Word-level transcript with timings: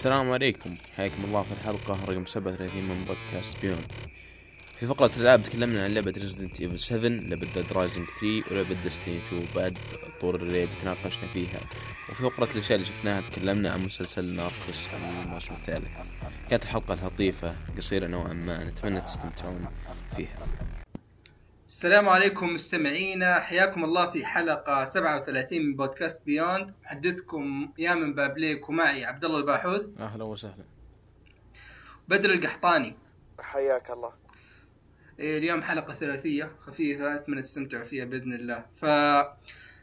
السلام 0.00 0.32
عليكم. 0.32 0.76
حياكم 0.96 1.24
الله 1.24 1.42
في 1.42 1.52
الحلقة 1.52 1.98
رقم 2.08 2.26
37 2.26 2.82
من 2.82 3.04
بودكاست 3.08 3.60
Beyond. 3.62 3.78
في 4.78 4.86
فقرة 4.86 5.10
الألعاب 5.16 5.42
تكلمنا 5.42 5.84
عن 5.84 5.94
لعبة 5.94 6.14
Resident 6.18 6.60
Evil 6.60 6.80
7 6.80 7.08
لعبة 7.08 7.46
Dead 7.54 7.72
Rising 7.72 8.06
3 8.20 8.52
ولعبة 8.52 8.76
Destiny 8.84 9.16
2 9.16 9.46
بعد 9.56 9.78
طور 10.20 10.34
ال 10.34 10.41
raid 10.41 10.68
تناقشنا 10.82 11.28
فيها. 11.34 11.60
وفي 12.10 12.22
فقرة 12.22 12.48
الأشياء 12.54 12.78
اللي 12.78 12.86
شفناها 12.86 13.20
تكلمنا 13.20 13.70
عن 13.70 13.84
مسلسل 13.84 14.24
Narcos 14.24 14.88
عن 14.88 15.22
الموسم 15.24 15.54
الثالث. 15.54 15.88
كانت 16.50 16.62
الحلقة 16.62 17.06
لطيفة 17.06 17.54
قصيرة 17.76 18.06
نوعا 18.06 18.32
ما 18.32 18.64
نتمنى 18.64 19.00
تستمتعون 19.00 19.66
فيها. 20.16 20.38
السلام 21.80 22.08
عليكم 22.08 22.54
مستمعينا. 22.54 23.40
حياكم 23.40 23.84
الله 23.84 24.10
في 24.10 24.26
حلقة 24.26 24.84
37 24.84 25.66
من 25.66 25.76
بودكاست 25.76 26.26
Beyond. 26.26 26.74
محدثكم 26.84 27.72
يا 27.78 27.94
من 27.94 28.14
بابليك 28.14 28.68
ومعي 28.68 29.04
عبد 29.04 29.24
الله 29.24 29.38
الباحوث. 29.38 30.00
أهلا 30.00 30.24
وسهلا. 30.24 30.64
بدر 32.08 32.30
القحطاني. 32.30 32.96
حياك 33.40 33.90
الله. 33.90 34.12
إيه، 35.20 35.38
اليوم 35.38 35.62
حلقة 35.62 35.94
ثلاثية 35.94 36.50
خفيفة 36.60 37.14
أتمنى 37.14 37.42
تستمتعوا 37.42 37.84
فيها 37.84 38.04
بإذن 38.04 38.32
الله. 38.32 38.64
ف 38.76 38.84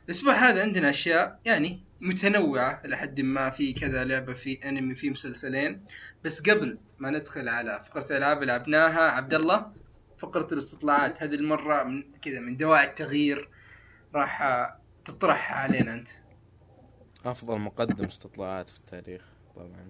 الأسبوع 0.05 0.33
هذا 0.33 0.61
عندنا 0.61 0.89
أشياء 0.89 1.39
يعني 1.45 1.79
متنوعة 2.01 2.81
إلى 2.85 2.97
حد 2.97 3.21
ما 3.21 3.49
في 3.49 3.73
كذا 3.73 4.03
لعبة 4.03 4.33
في 4.33 4.69
أنمي 4.69 4.95
في 4.95 5.09
مسلسلين. 5.09 5.77
بس 6.23 6.41
قبل 6.41 6.77
ما 6.99 7.09
ندخل 7.09 7.49
على 7.49 7.83
فقرة 7.89 8.17
اللي 8.17 8.45
لعبناها 8.45 9.11
عبد 9.11 9.33
الله 9.33 9.86
فقرة 10.17 10.47
الاستطلاعات 10.53 11.23
هذه 11.23 11.35
المرة 11.35 11.83
من 11.83 12.03
كذا 12.21 12.39
من 12.39 12.57
دواعي 12.57 12.89
التغيير 12.89 13.49
راح 14.15 14.43
تطرحها 15.05 15.55
علينا 15.55 15.93
أنت. 15.93 16.09
أفضل 17.25 17.57
مقدم 17.59 18.05
استطلاعات 18.05 18.69
في 18.69 18.77
التاريخ 18.79 19.21
طبعا. 19.55 19.89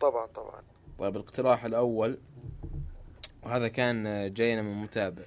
طبعا 0.00 0.26
طبعا. 0.26 0.62
طيب 0.98 1.16
الاقتراح 1.16 1.64
الأول 1.64 2.18
وهذا 3.42 3.68
كان 3.68 4.32
جاينا 4.34 4.62
من 4.62 4.82
متابع. 4.82 5.22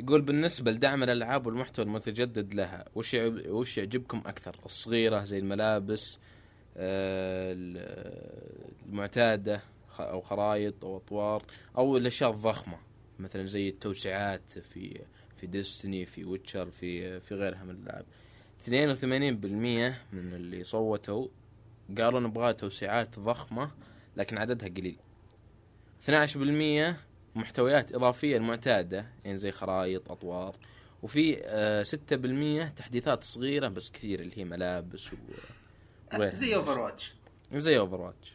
يقول 0.00 0.20
بالنسبة 0.22 0.70
لدعم 0.70 1.02
الألعاب 1.02 1.46
والمحتوى 1.46 1.84
المتجدد 1.84 2.54
لها 2.54 2.84
وش 2.94 3.14
وش 3.48 3.78
يعجبكم 3.78 4.22
أكثر؟ 4.26 4.56
الصغيرة 4.66 5.22
زي 5.22 5.38
الملابس 5.38 6.18
آه، 6.76 7.54
المعتادة 8.86 9.60
خ- 9.90 10.00
أو 10.00 10.20
خرائط 10.20 10.84
أو 10.84 10.96
أطوار 10.96 11.42
أو 11.78 11.96
الأشياء 11.96 12.30
الضخمة. 12.30 12.78
مثلا 13.18 13.46
زي 13.46 13.68
التوسعات 13.68 14.50
في 14.58 15.00
في 15.36 15.46
Destiny 15.46 16.06
في 16.06 16.24
Witcher 16.24 16.70
في 16.70 17.20
في 17.20 17.34
غيرها 17.34 17.64
من 17.64 17.70
الألعاب. 17.70 18.04
82% 18.64 20.14
من 20.14 20.34
اللي 20.34 20.64
صوتوا 20.64 21.28
قالوا 21.98 22.20
نبغى 22.20 22.52
توسعات 22.52 23.18
ضخمة 23.18 23.70
لكن 24.16 24.38
عددها 24.38 24.68
قليل. 24.68 24.96
12% 26.06 26.96
محتويات 27.38 27.92
إضافية 27.92 28.36
المعتادة 28.36 29.06
يعني 29.24 29.38
زي 29.38 29.52
خرائط 29.52 30.10
أطوار. 30.10 30.56
وفي 31.02 31.40
آه 31.44 31.82
6% 31.82 32.74
تحديثات 32.76 33.24
صغيرة 33.24 33.68
بس 33.68 33.90
كثير 33.90 34.20
اللي 34.20 34.38
هي 34.38 34.44
ملابس 34.44 35.12
و 35.12 35.16
زي 36.32 36.46
من 36.46 36.54
Overwatch. 36.54 37.12
زي 37.52 37.78
Overwatch 37.78 38.32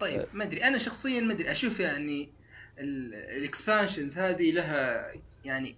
طيب 0.00 0.26
ما 0.32 0.44
أدري. 0.44 0.64
أنا 0.64 0.78
شخصيا 0.78 1.20
ما 1.20 1.32
أدري. 1.32 1.52
أشوف 1.52 1.80
يعني 1.80 2.28
ال 2.78 2.91
expansions 2.91 4.18
هذه 4.18 4.50
لها 4.52 5.12
يعني 5.44 5.76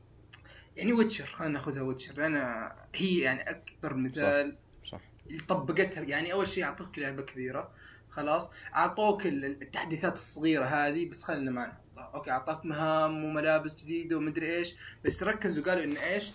يعني 0.77 0.93
Witcher 0.93 1.27
خلينا 1.27 1.53
ناخذها 1.53 1.83
Witcher 1.83 2.27
أنا 2.27 2.75
هي 2.95 3.19
يعني 3.19 3.51
أكبر 3.51 3.95
مثال 3.95 4.57
صح. 4.85 5.01
اللي 5.27 5.41
طبقتها. 5.41 6.03
يعني 6.03 6.33
أول 6.33 6.49
شيء 6.49 6.65
اعطتك 6.65 6.99
لعبة 6.99 7.23
كبيرة 7.23 7.71
خلاص. 8.11 8.51
أعطوك 8.75 9.27
ال- 9.27 9.45
التحديثات 9.63 10.15
الصغيرة 10.15 10.65
هذه 10.65 11.09
بس 11.09 11.23
خلينا 11.23 11.51
ما 11.51 11.73
okay 12.15 12.31
أعطاك 12.31 12.65
مهام 12.67 13.25
وملابس 13.25 13.83
جديدة 13.83 14.17
ومدري 14.17 14.56
إيش 14.56 14.75
بس 15.05 15.23
ركزوا 15.23 15.65
قالوا 15.65 15.85
إن 15.85 15.97
إيش 15.97 16.31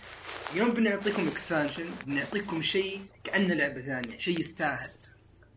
يوم 0.56 0.70
بنعطيكم 0.72 1.28
expansion 1.28 1.86
بنعطيكم 2.08 2.62
شيء 2.62 3.02
كأنه 3.24 3.54
لعبة 3.54 3.82
ثانية 3.82 4.18
شيء 4.18 4.40
يستاهل. 4.40 4.90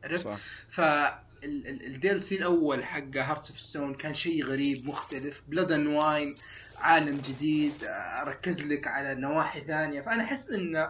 عرفت؟ 0.05 0.25
صح. 0.25 0.39
ف 0.71 0.81
ال 1.45 2.23
DLC 2.23 2.37
الأول 2.37 2.85
حق 2.85 3.17
Hearts 3.17 3.51
of 3.51 3.61
Stone 3.61 3.95
كان 3.95 4.15
شيء 4.15 4.45
غريب 4.45 4.87
مختلف. 4.89 5.43
Blood 5.49 5.73
and 5.73 5.87
Wine 5.87 6.35
عالم 6.79 7.17
جديد 7.17 7.85
آه، 7.85 8.25
ركز 8.25 8.61
لك 8.61 8.87
على 8.87 9.15
نواحي 9.15 9.61
ثانية. 9.61 10.01
فأنا 10.01 10.23
أحس 10.23 10.51
إن 10.51 10.89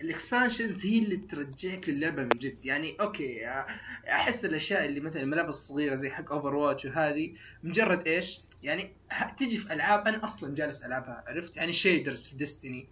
ال 0.00 0.08
expansions 0.08 0.86
هي 0.86 0.98
اللي 0.98 1.16
ترجعك 1.16 1.88
للعبة 1.88 2.22
من 2.22 2.28
جد. 2.28 2.56
يعني 2.64 2.96
okay 3.00 3.46
آه، 3.46 3.66
أحس 4.08 4.44
الأشياء 4.44 4.84
اللي 4.84 5.00
مثلا 5.00 5.22
الملابس 5.22 5.54
الصغيرة 5.54 5.94
زي 5.94 6.10
حق 6.10 6.32
Overwatch 6.32 6.84
وهذه 6.84 7.34
مجرد 7.62 8.06
إيش؟ 8.06 8.40
يعني 8.62 8.92
تجي 9.38 9.58
في 9.58 9.72
ألعاب 9.72 10.08
أنا 10.08 10.24
أصلا 10.24 10.54
جالس 10.54 10.82
ألعبها 10.82 11.24
عرفت؟ 11.26 11.56
يعني 11.56 11.72
shaders 11.72 12.26
في 12.26 12.36
Destiny 12.36 12.86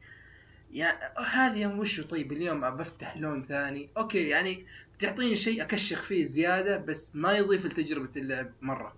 يعني 0.73 0.99
هذه 1.33 1.59
يوم 1.59 1.79
وشو؟ 1.79 2.03
طيب 2.03 2.33
اليوم 2.33 2.61
بفتح 2.61 3.17
لون 3.17 3.47
ثاني. 3.47 3.89
okay 3.97 4.29
يعني 4.29 4.67
تعطيني 4.99 5.37
شيء 5.37 5.63
أكشخ 5.63 6.03
فيه 6.03 6.25
زيادة 6.25 6.77
بس 6.77 7.11
ما 7.15 7.33
يضيف 7.33 7.67
لتجربة 7.67 8.11
اللعب 8.17 8.53
مرة. 8.61 8.97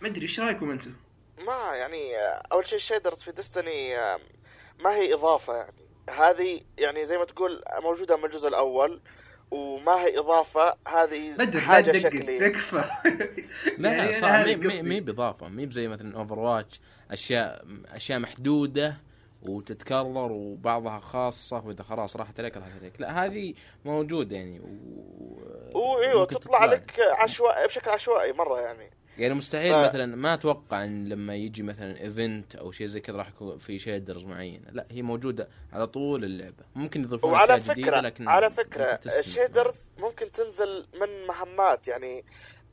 ما 0.00 0.08
أدري 0.08 0.22
إيش 0.22 0.40
رأيكم 0.40 0.70
أنتم؟ 0.70 0.94
ما 1.38 1.76
يعني 1.76 2.16
أول 2.52 2.66
شيء 2.66 2.78
ال 2.78 2.83
shaders 2.83 3.22
في 3.22 3.32
Destiny 3.32 3.96
ما 4.78 4.94
هي 4.94 5.14
إضافة 5.14 5.56
يعني. 5.56 5.82
هذه 6.10 6.60
يعني 6.78 7.04
زي 7.04 7.18
ما 7.18 7.24
تقول 7.24 7.62
موجودة 7.82 8.16
من 8.16 8.24
الجزء 8.24 8.48
الأول 8.48 9.00
وما 9.50 9.92
هي 10.04 10.18
إضافة 10.18 10.76
هذه 10.88 11.36
بدر 11.36 11.60
حاجة 11.60 11.90
تدقق 11.90 11.98
شكلي. 11.98 12.38
تكفى. 12.38 12.84
لا 13.78 13.92
يعني 13.92 14.12
لا 14.12 14.20
صح 14.20 14.30
مي. 14.30 14.82
مي 14.82 15.00
بإضافة 15.00 15.48
مي 15.48 15.66
بزي 15.66 15.88
مثلا 15.88 16.16
Overwatch 16.16 16.80
أشياء 17.10 17.64
أشياء 17.88 18.18
محدودة 18.18 18.96
وتتكرر 19.42 20.32
وبعضها 20.32 21.00
خاصة 21.00 21.62
وإذا 21.66 21.82
خلاص 21.82 22.16
راحت 22.16 22.40
عليك 22.40 22.56
راحت 22.56 22.70
عليك. 22.80 23.00
لا 23.00 23.24
هذه 23.24 23.54
موجودة 23.84 24.36
يعني 24.36 24.60
و... 24.60 24.66
وايوه 25.78 26.20
ممكن 26.20 26.34
تطلع 26.40 26.64
لك 26.64 27.00
عشوائي 27.18 27.66
بشكل 27.66 27.90
عشوائي 27.90 28.32
مرة 28.32 28.60
يعني. 28.60 28.90
يعني 29.18 29.34
مستحيل 29.34 29.72
ف- 29.72 29.76
مثلا 29.88 30.16
ما 30.16 30.34
أتوقع 30.34 30.84
إن 30.84 31.08
لما 31.08 31.34
يجي 31.34 31.62
مثلا 31.62 32.00
event 32.00 32.56
أو 32.56 32.72
شيء 32.72 32.86
زي 32.86 33.00
كذا 33.00 33.16
راح 33.16 33.28
يكون 33.28 33.58
في 33.58 33.78
shaders 33.78 34.24
معينة. 34.24 34.70
لا 34.70 34.86
هي 34.90 35.02
موجودة 35.02 35.48
على 35.72 35.86
طول 35.86 36.24
اللعبة. 36.24 36.64
ممكن 36.74 37.02
يضيفون 37.02 37.34
أشياء 37.34 37.58
جديدة 37.58 37.74
فكره 37.74 38.00
لكن 38.00 38.28
على 38.28 38.50
فكرة. 38.50 39.00
ال 39.18 39.27
shaders 39.27 39.90
ممكن 39.98 40.32
تنزل 40.32 40.86
من 41.00 41.26
مهمات. 41.26 41.88
يعني 41.88 42.24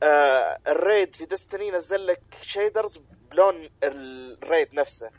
آه 0.02 0.58
الريد 0.68 1.14
في 1.14 1.26
Destiny 1.26 1.70
نزل 1.70 2.06
لك 2.06 2.22
shaders 2.42 3.00
بلون 3.30 3.68
الريد 3.84 4.74
نفسه. 4.74 5.10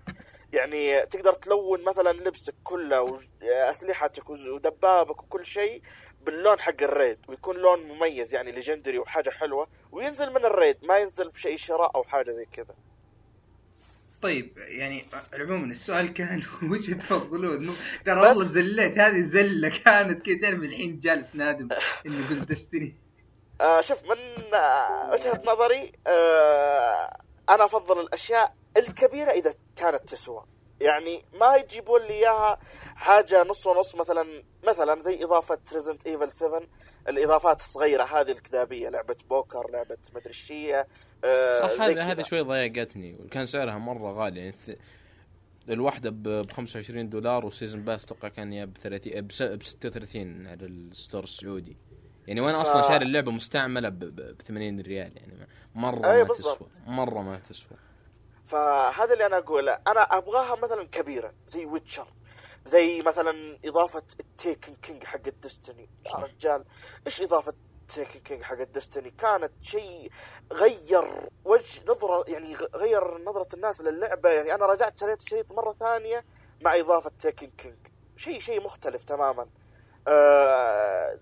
يعني 0.54 1.06
تقدر 1.06 1.34
تلون 1.34 1.84
مثلا 1.84 2.12
لبسك 2.12 2.56
كله 2.64 3.02
وأسلحتك 3.42 4.30
ودبابك 4.30 5.24
وكل 5.24 5.46
شيء 5.46 5.82
باللون 6.26 6.60
حق 6.60 6.82
الريد 6.82 7.18
ويكون 7.28 7.58
لون 7.58 7.84
مميز 7.84 8.34
يعني 8.34 8.52
legendary 8.52 9.00
وحاجة 9.00 9.30
حلوة 9.30 9.68
وينزل 9.92 10.30
من 10.30 10.46
الريد 10.46 10.78
ما 10.84 10.98
ينزل 10.98 11.30
بشيء 11.30 11.58
شراء 11.58 11.96
أو 11.96 12.04
حاجة 12.04 12.32
زي 12.32 12.46
كذا. 12.46 12.76
طيب 14.22 14.58
يعني 14.58 15.06
عموما 15.34 15.72
السؤال 15.72 16.14
كان 16.14 16.44
وش 16.72 16.90
تفضلون؟ 16.90 17.76
ترى 18.06 18.22
والله 18.22 18.44
زليت 18.44 18.98
هذه 18.98 19.22
زله 19.22 19.70
كانت 19.86 20.26
كذا 20.26 20.38
تعرف 20.42 20.60
الحين 20.60 21.00
جالس 21.00 21.36
نادم 21.36 21.70
إني 22.06 22.24
قلت 22.30 22.50
دستني 22.50 22.96
آه 23.62 23.82
شوف 23.82 24.04
من 24.04 24.54
آه 24.54 25.12
وجهة 25.12 25.42
نظري 25.46 25.92
آه 26.08 27.22
أنا 27.50 27.66
أفضل 27.66 28.00
الأشياء 28.00 28.56
الكبيرة 28.78 29.32
إذا 29.32 29.54
كانت 29.76 30.10
تسوى. 30.10 30.44
يعني 30.82 31.22
ما 31.40 31.56
يجيبون 31.56 32.02
لي 32.02 32.10
إياها 32.14 32.60
حاجة 32.96 33.44
نص 33.44 33.68
ونص 33.68 33.96
مثلا 33.96 34.44
مثلا 34.68 35.00
زي 35.02 35.24
إضافة 35.24 35.60
Resident 35.74 36.08
Evil 36.08 36.32
7 36.32 36.62
الإضافات 37.10 37.60
الصغيرة 37.60 38.04
هذه 38.04 38.32
الكذابية 38.32 38.90
لعبة 38.90 39.16
بوكر 39.30 39.70
لعبة 39.72 39.98
مدري 40.16 40.76
آه 41.24 41.60
صح 41.60 41.88
كذا. 41.88 42.04
هذا 42.04 42.24
شوي 42.24 42.42
ضايقتني 42.42 43.14
وكان 43.26 43.46
سعرها 43.46 43.78
مرة 43.78 44.12
غالي. 44.14 44.40
يعني 44.40 44.52
ث- 44.68 44.78
الواحدة 45.70 46.10
ب 46.10 46.52
25 46.52 47.10
دولار 47.10 47.46
و 47.46 47.51
season 47.51 47.82
pass 47.82 48.06
أتوقع 48.06 48.28
كان 48.28 48.54
يا 48.54 48.66
ب 48.66 48.78
30 48.78 49.22
ب 49.22 49.32
36 49.32 50.48
على 50.48 50.66
ال 50.66 50.75
store 50.75 51.24
السعودي. 51.24 51.78
يعني 52.28 52.42
وأنا 52.42 52.62
أصلا 52.62 52.82
شاري 52.82 53.06
اللعبة 53.06 53.32
مستعملة 53.32 53.90
ب 53.90 54.42
80 54.42 54.80
ريال 54.80 55.18
يعني 55.18 55.48
مرة 55.76 56.06
أيوة 56.08 56.24
ما 56.24 56.28
بالضبط. 56.28 56.70
تسوى 56.70 56.84
مرة 56.88 57.22
ما 57.22 57.38
تسوى. 57.38 57.78
فهذا 58.52 59.14
اللي 59.14 59.26
أنا 59.26 59.38
أقوله. 59.38 59.80
أنا 59.88 60.02
أبغاها 60.02 60.56
مثلا 60.56 60.88
كبيرة 60.88 61.34
زي 61.46 61.66
Witcher 61.66 62.08
زي 62.66 63.02
مثلا 63.02 63.60
إضافة 63.66 64.04
ال 64.20 64.29
Taken 64.29 64.76
King 64.76 65.04
حق 65.04 65.28
ال 65.28 65.35
Destiny 65.35 65.90
يا 66.06 66.16
رجال 66.16 66.66
إيش 67.08 67.22
إضافة 67.22 67.54
Taken 67.88 68.20
King 68.20 68.44
حق 68.44 68.60
ال 68.60 68.66
Destiny 68.66 69.10
كانت 69.12 69.52
شيء 69.62 70.12
غير 70.52 71.30
وجه 71.46 71.82
نظرة 71.88 72.24
يعني 72.28 72.56
غير 72.56 73.18
نظرة 73.18 73.56
الناس 73.56 73.82
للعبة. 73.82 74.30
يعني 74.30 74.54
أنا 74.54 74.66
رجعت 74.66 75.00
شريت 75.00 75.22
الشريط 75.22 75.52
مرة 75.52 75.76
ثانية 75.80 76.26
مع 76.62 76.80
إضافة 76.80 77.12
Taken 77.20 77.50
King 77.58 77.88
شيء 78.18 78.40
شيء 78.40 78.64
مختلف 78.64 79.04
تماما. 79.04 79.48
آه 80.08 81.20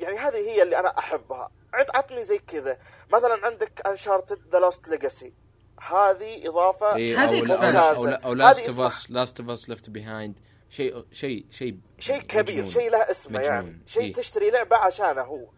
هذه 0.00 0.36
هي 0.36 0.62
اللي 0.62 0.78
أنا 0.78 0.98
أحبها. 0.98 1.50
عطني 1.74 2.24
زي 2.24 2.38
كذا. 2.38 2.78
مثلا 3.12 3.46
عندك 3.46 3.86
Uncharted 3.86 4.48
The 4.52 4.58
Lost 4.58 4.88
Legacy 4.88 5.47
هذه 5.80 6.48
إضافة 6.48 6.96
إيه 6.96 7.24
هذه 7.24 7.28
أو 7.28 7.44
ممتازة. 7.44 7.80
أو, 7.80 8.04
أو, 8.04 8.12
أو 8.12 8.30
هذه 8.30 8.36
Last 8.36 8.68
Of. 8.68 8.80
Us 8.80 9.10
Last 9.10 9.40
of 9.40 9.50
Us 9.50 9.68
Left 9.68 9.90
Behind 9.90 10.40
شيء 10.70 11.04
شيء 11.12 11.46
شيء 11.50 11.78
شيء 11.98 12.20
كبير. 12.20 12.70
شيء 12.70 12.90
له 12.90 13.10
اسمه 13.10 13.38
مجنون. 13.38 13.54
يعني 13.54 13.82
شيء 13.86 14.02
إيه. 14.02 14.12
تشتري 14.12 14.50
لعبة 14.50 14.76
عشانه 14.76 15.22
هو 15.22 15.48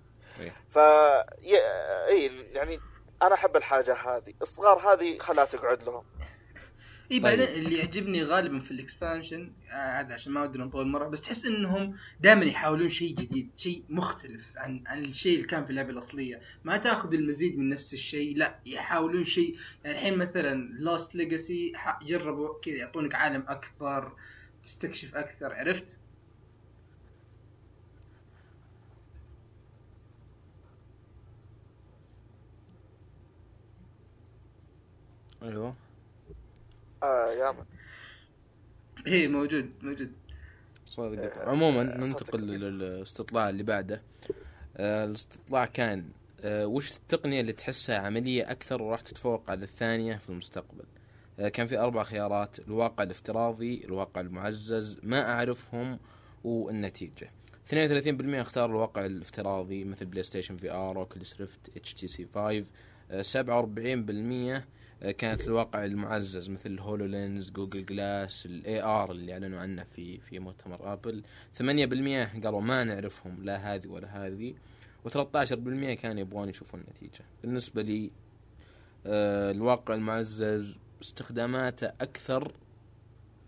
إيه. 0.41 0.55
ف 0.69 0.77
ي... 1.43 1.57
اي 2.09 2.47
يعني 2.53 2.81
أنا 3.23 3.35
أحب 3.35 3.57
الحاجة 3.57 3.95
هذه 3.95 4.35
الصغار 4.43 4.93
هذه 4.93 5.19
خلاها 5.19 5.45
تقعد 5.45 5.83
لهم 5.83 6.05
إي 7.12 7.21
طيب. 7.21 7.23
بعدين 7.23 7.65
اللي 7.65 7.79
يعجبني 7.79 8.23
غالبا 8.23 8.61
في 8.61 8.71
ال 8.71 8.79
expansion 8.79 9.53
آه، 9.71 10.01
هذا 10.01 10.15
عشان 10.15 10.33
ما 10.33 10.43
ودنا 10.43 10.65
نطول 10.65 10.87
مرة 10.87 11.09
بس 11.09 11.21
تحس 11.23 11.47
إنهم 11.47 11.97
دائما 12.21 12.45
يحاولون 12.45 12.89
شيء 12.89 13.15
جديد 13.15 13.51
شيء 13.57 13.85
مختلف 13.89 14.53
عن 14.57 14.85
عن 14.87 15.05
الشيء 15.05 15.37
اللي 15.37 15.47
كان 15.47 15.65
في 15.65 15.71
اللعبة 15.71 15.91
الأصلية. 15.91 16.41
ما 16.65 16.77
تأخذ 16.77 17.15
المزيد 17.15 17.59
من 17.59 17.69
نفس 17.69 17.95
الشيء 17.95 18.37
لا 18.37 18.59
يحاولون 18.67 19.25
شيء. 19.25 19.57
يعني 19.85 19.97
الحين 19.99 20.19
مثلا 20.19 20.69
Lost 20.79 21.15
Legacy 21.15 21.73
جربوا 22.03 22.61
كذا 22.62 22.75
يعطونك 22.75 23.15
عالم 23.15 23.45
أكبر 23.49 24.12
تستكشف 24.62 25.15
أكثر 25.15 25.53
عرفت؟ 25.53 25.99
أيوه. 35.43 35.75
آه 37.02 37.32
يا 37.32 37.52
من. 37.52 37.64
هي 39.06 39.12
إيه، 39.14 39.29
موجود 39.29 39.73
موجود. 39.82 40.12
صادق 40.87 41.41
عموما 41.49 41.81
آه، 41.81 41.97
ننتقل. 41.97 42.41
للاستطلاع 42.41 43.49
اللي 43.49 43.62
بعده. 43.62 44.02
آه، 44.76 45.05
الاستطلاع 45.05 45.67
كان 45.67 46.08
آه، 46.41 46.67
وش 46.67 46.97
التقنية 46.97 47.41
اللي 47.41 47.52
تحسها 47.52 47.99
عملية 47.99 48.50
أكثر 48.50 48.82
وراح 48.82 49.00
تتفوق 49.00 49.50
على 49.50 49.62
الثانية 49.62 50.17
في 50.17 50.29
المستقبل؟ 50.31 50.85
آه، 51.38 51.49
كان 51.49 51.67
في 51.67 51.79
أربع 51.79 52.02
خيارات 52.02 52.58
الواقع 52.58 53.02
الافتراضي 53.05 53.85
الواقع 53.85 54.20
المعزز 54.20 54.99
ما 55.02 55.32
أعرفهم 55.32 55.99
والنتيجة. 56.44 57.31
32% 57.67 58.41
اختار 58.41 58.70
الواقع 58.70 59.06
الافتراضي 59.06 59.85
مثل 59.85 60.06
بلاي 60.06 60.23
ستيشن 60.23 60.56
في 60.56 60.70
آر 60.70 60.99
اوكلس 60.99 61.41
ريفت 61.41 61.76
إتش 61.76 61.94
تي 61.94 62.08
سي 62.08 62.26
5 62.35 62.64
آه، 63.11 63.23
47% 63.23 64.64
كانت 65.19 65.49
الواقع 65.49 65.85
المعزز 65.85 66.50
مثل 66.50 66.79
HoloLens 66.81 67.51
Google 67.51 67.87
Glass 67.87 68.47
ال 68.47 68.83
AR 68.83 69.11
اللي 69.11 69.32
أعلنوا 69.32 69.61
عنه 69.61 69.85
في 69.85 70.20
في 70.20 70.38
مؤتمر 70.38 70.93
Apple. 70.93 71.23
8% 71.58 71.61
قالوا 72.44 72.61
ما 72.61 72.85
نعرفهم 72.85 73.44
لا 73.44 73.56
هذه 73.75 73.88
ولا 73.88 74.26
هذه 74.26 74.55
و13% 75.08 75.14
كانوا 76.00 76.20
يبغون 76.20 76.49
يشوفون 76.49 76.81
النتيجة. 76.81 77.25
بالنسبة 77.43 77.82
لي 77.82 78.11
آه، 79.06 79.50
الواقع 79.50 79.94
المعزز 79.94 80.76
استخداماته 81.02 81.87
أكثر 81.87 82.52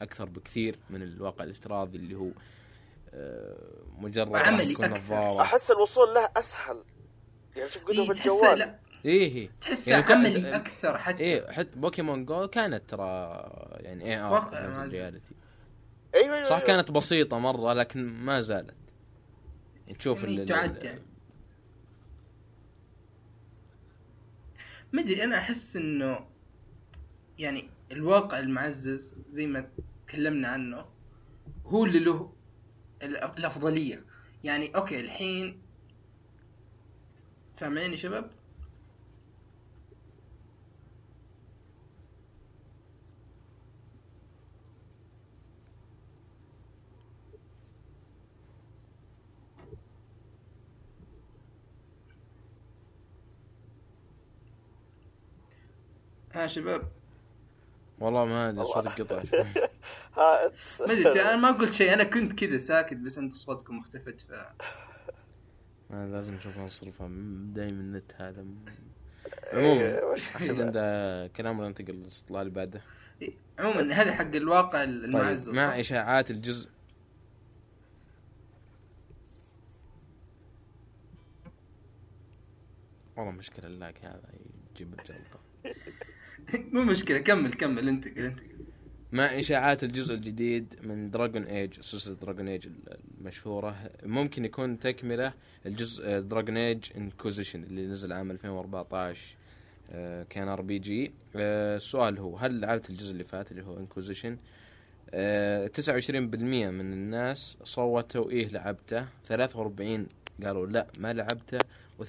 أكثر 0.03 0.29
بكثير 0.29 0.79
من 0.91 1.03
الواقع 1.03 1.45
الافتراضي 1.45 1.99
اللي 1.99 2.15
هو 2.15 2.29
آه، 3.15 3.57
مجرد 3.99 4.35
أكثر. 4.35 4.89
نظاره 4.89 5.43
أحس 5.43 5.71
الوصول 5.71 6.15
له 6.15 6.29
أسهل. 6.37 6.83
يعني 7.57 7.71
شوف 7.71 7.85
قدوا 7.85 8.05
إيه 8.05 8.13
في 8.13 8.13
الجوال. 8.13 8.59
لا. 8.59 8.79
إيه 9.05 9.33
إيه 9.37 9.51
تحسها 9.61 9.93
يعني 9.93 10.03
كم- 10.03 10.15
عملي 10.15 10.57
أكثر 10.57 10.99
حتى 10.99 11.23
إيه 11.23 11.51
حتى 11.53 11.79
Pokemon 11.79 12.25
Go 12.27 12.49
كانت 12.49 12.91
ترى 12.91 13.03
يعني 13.81 14.05
AR 14.05 14.33
واقع 14.33 14.67
معزز. 14.69 14.95
reality 14.95 15.35
أيوه 16.15 16.35
أيوه 16.35 16.45
صح 16.45 16.55
أيوة. 16.57 16.67
كانت 16.67 16.91
بسيطة 16.91 17.39
مرة 17.39 17.73
لكن 17.73 18.07
ما 18.09 18.41
زالت 18.41 18.75
يعني 19.87 19.99
تشوف 19.99 20.23
يعني 20.25 20.43
ال- 20.43 20.47
تعد 20.49 20.77
ال- 20.77 20.85
يعني. 20.87 21.03
مدري 24.93 25.25
أنا 25.25 25.39
أحس 25.39 25.77
إنه 25.77 26.27
يعني 27.39 27.69
الواقع 27.93 28.39
المعزز 28.39 29.21
زي 29.31 29.47
ما 29.47 29.69
تكلمنا 30.07 30.49
عنه 30.49 30.85
هو 31.67 31.85
اللي 31.85 31.99
له 31.99 32.33
الأفضلية 33.03 34.05
يعني 34.45 34.77
أوكي 34.77 35.01
الحين 35.01 35.63
سامعيني 37.53 37.97
شباب 37.97 38.31
ها 56.35 56.47
شباب؟ 56.47 56.89
والله 58.01 58.25
ما 58.25 58.49
أدري. 58.49 58.65
صوتك 58.65 59.01
قطع 59.01 59.25
شوي. 59.25 59.45
ما 60.87 60.93
أدري 60.93 61.23
أنا 61.23 61.37
ما 61.37 61.51
قلت 61.51 61.75
شيء 61.75 61.93
أنا 61.93 62.05
كنت 62.05 62.33
كذا 62.45 62.59
ساكت 62.59 62.97
بس 62.97 63.19
أنت 63.19 63.33
صوتكم 63.33 63.79
اختفت 63.79 64.21
ف 64.21 64.33
ما 65.91 66.07
لازم 66.07 66.35
نشوف 66.35 66.59
نصرفها 66.59 67.09
دايم 67.55 67.81
النت 67.81 68.13
هذا 68.17 68.45
عموما 69.53 69.81
إيه، 69.81 70.05
وش 70.05 70.29
احد 70.29 70.61
عنده 70.61 71.27
كلام 71.37 71.59
ولا 71.59 71.69
ننتقل 71.69 71.95
للاستطلاع 71.95 72.43
اللي 72.43 72.53
بعده؟ 72.53 72.83
عموما 73.59 73.95
هذا 73.95 74.13
حق 74.13 74.35
الواقع 74.35 74.83
المعزز 74.83 75.47
طيب 75.47 75.57
مع؟ 75.57 75.81
إشاعات 75.81 76.31
الجزء. 76.31 76.71
والله 83.17 83.33
مشكلة 83.33 83.67
ال 83.67 83.76
lag 83.76 84.05
هذا 84.05 84.29
يجيب 84.75 84.95
الجلطة. 85.01 85.41
مو 86.73 86.85
مشكلة 86.85 87.19
كمل 87.19 87.53
كمل 87.53 87.89
انتقل 87.89 88.25
انتقل 88.25 88.53
مع 89.13 89.25
إشاعات 89.39 89.85
الجزء 89.85 90.15
الجديد 90.15 90.75
من 90.83 91.11
Dragon 91.11 91.43
Age 91.43 91.81
سلسلة 91.81 92.15
Dragon 92.15 92.49
Age 92.49 92.69
المشهورة. 93.21 93.77
ممكن 94.03 94.45
يكون 94.45 94.79
تكملة 94.79 95.33
الجزء 95.67 96.21
دراجون 96.21 96.57
ايج 96.57 96.85
Inquisition 96.97 97.63
اللي 97.65 97.87
نزل 97.87 98.13
عام 98.13 98.31
2014 98.31 99.37
آه، 99.91 100.23
كان 100.31 100.49
RPG 100.49 101.13
السؤال 101.37 102.19
هو 102.19 102.37
هل 102.37 102.61
لعبت 102.61 102.91
الجزء 102.91 103.13
اللي 103.13 103.25
فات 103.25 103.51
اللي 103.51 103.63
هو 103.63 103.79
Inquisition 103.79 104.37
29% 105.13 105.15
من 106.71 106.93
الناس 106.93 107.59
صوتوا 107.65 108.31
إيه 108.31 108.49
لعبته. 108.49 109.07
43 109.25 110.07
قالوا 110.45 110.67
لا 110.67 110.87
ما 111.01 111.13
لعبته. 111.13 111.59
و28% 112.01 112.05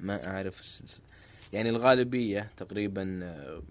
ما 0.00 0.26
أعرف 0.26 0.60
السلسله 0.60 1.04
يعني 1.52 1.68
الغالبية 1.68 2.50
تقريبا 2.56 3.20
آه، 3.22 3.62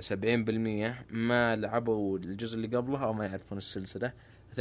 70% 0.00 1.04
ما 1.10 1.56
لعبوا 1.56 2.18
الجزء 2.18 2.56
اللي 2.56 2.76
قبله 2.76 3.04
أو 3.04 3.12
ما 3.12 3.26
يعرفون 3.26 3.58
السلسلة. 3.58 4.12
30% 4.56 4.58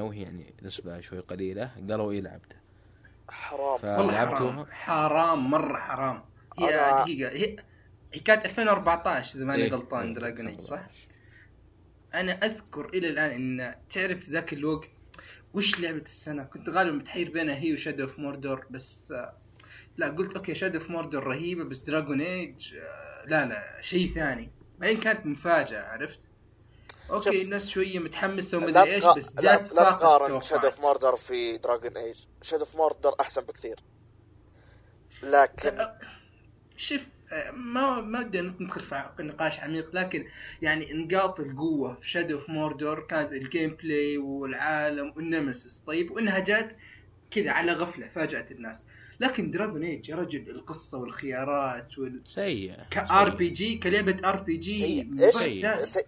وهي 0.00 0.22
يعني 0.22 0.54
نسبة 0.62 1.00
شوي 1.00 1.18
قليلة. 1.18 1.70
قالوا 1.90 2.12
إيه 2.12 2.20
لعبته. 2.20 2.56
حرام. 3.28 3.78
ف- 3.78 3.84
والله 3.84 4.12
لعبتوها؟ 4.12 4.66
حرام 4.70 5.50
مرة 5.50 5.78
حرام. 5.78 6.22
هي 6.58 6.66
دقيقة 7.02 7.30
هي 7.32 7.56
هي 8.12 8.20
كانت 8.20 8.44
2014 8.44 9.36
إذا 9.36 9.44
ماني 9.44 9.62
إيه، 9.62 9.70
غلطان 9.70 10.06
إيه، 10.08 10.14
Dragon 10.14 10.46
Age 10.48 10.60
صح؟ 10.60 10.78
2014. 10.78 11.08
أنا 12.14 12.32
أذكر 12.46 12.88
إلى 12.88 13.08
الآن 13.08 13.30
إن 13.60 13.74
تعرف 13.90 14.28
ذاك 14.28 14.52
الوقت 14.52 14.90
وش 15.54 15.80
لعبة 15.80 16.02
السنة؟ 16.02 16.44
كنت 16.44 16.68
غالبا 16.68 16.96
متحير 16.96 17.30
بينها 17.30 17.54
هي 17.54 17.72
و 17.72 17.76
Shadow 17.76 18.02
of 18.02 18.18
Mordor 18.18 18.66
بس 18.70 19.12
آه، 19.12 19.36
لا 19.96 20.08
قلت 20.10 20.36
okay 20.36 20.54
Shadow 20.54 20.78
of 20.78 20.90
Mordor 20.90 21.24
رهيبة 21.24 21.64
بس 21.64 21.78
Dragon 21.78 22.20
Age 22.20 22.74
آه، 22.74 23.24
لا 23.26 23.46
لا 23.46 23.82
شيء 23.82 24.14
ثاني. 24.14 24.50
بعدين 24.78 25.00
كانت 25.00 25.26
مفاجأة 25.26 25.82
عرفت؟ 25.82 26.20
Okay 27.10 27.42
الناس 27.42 27.68
شوية 27.68 27.98
متحمسة 27.98 28.58
لا 28.58 28.64
ومدري 28.66 28.94
إيش 28.94 29.04
بس 29.16 29.36
لا, 29.36 29.42
جات 29.42 29.72
لا 29.72 29.84
فاقت 29.84 30.00
تقارن 30.00 30.40
Shadow 30.40 30.66
of. 30.66 30.80
Mordor 30.80 31.16
في 31.16 31.56
Dragon 31.58 31.96
Age 31.96 32.16
Shadow 32.42 32.64
of 32.64 32.76
Mordor 32.76 33.14
أحسن 33.20 33.40
بكثير. 33.42 33.76
لكن 35.22 35.88
شوف 36.76 37.00
ما 37.52 38.00
ما 38.00 38.22
بدي 38.22 38.40
ندخل 38.40 38.80
في 38.80 39.04
نقاش 39.20 39.60
عميق 39.60 39.94
لكن 39.94 40.26
يعني 40.62 40.92
نقاط 40.92 41.40
القوة 41.40 41.94
في 41.94 42.08
Shadow 42.08 42.34
of 42.34 42.50
Mordor 42.50 43.00
كانت 43.00 43.32
ال 43.32 43.76
gameplay 43.82 44.18
والعالم 44.18 45.12
وال 45.16 45.31
Nemesis 45.31 45.82
طيب 45.86 46.10
وإنها 46.10 46.38
جات 46.38 46.76
كذا 47.30 47.50
على 47.50 47.72
غفلة 47.72 48.08
فاجأت 48.08 48.50
الناس. 48.52 48.86
لكن 49.20 49.50
Dragon 49.50 49.82
Age 49.82 50.08
يا 50.08 50.16
رجل 50.16 50.50
القصة 50.50 50.98
والخيارات 50.98 51.98
وال 51.98 52.20
سيئة. 52.24 52.88
ك 52.90 53.30
RP 53.30 53.48
G 53.48 53.78
كلعبه 53.78 54.28
RPG 54.28 54.78
سيء 54.78 55.24
إيش؟ 55.24 55.34
سيء. 55.34 55.44
سيء 55.44 55.62
لا 55.62 55.84
سيء. 55.84 56.06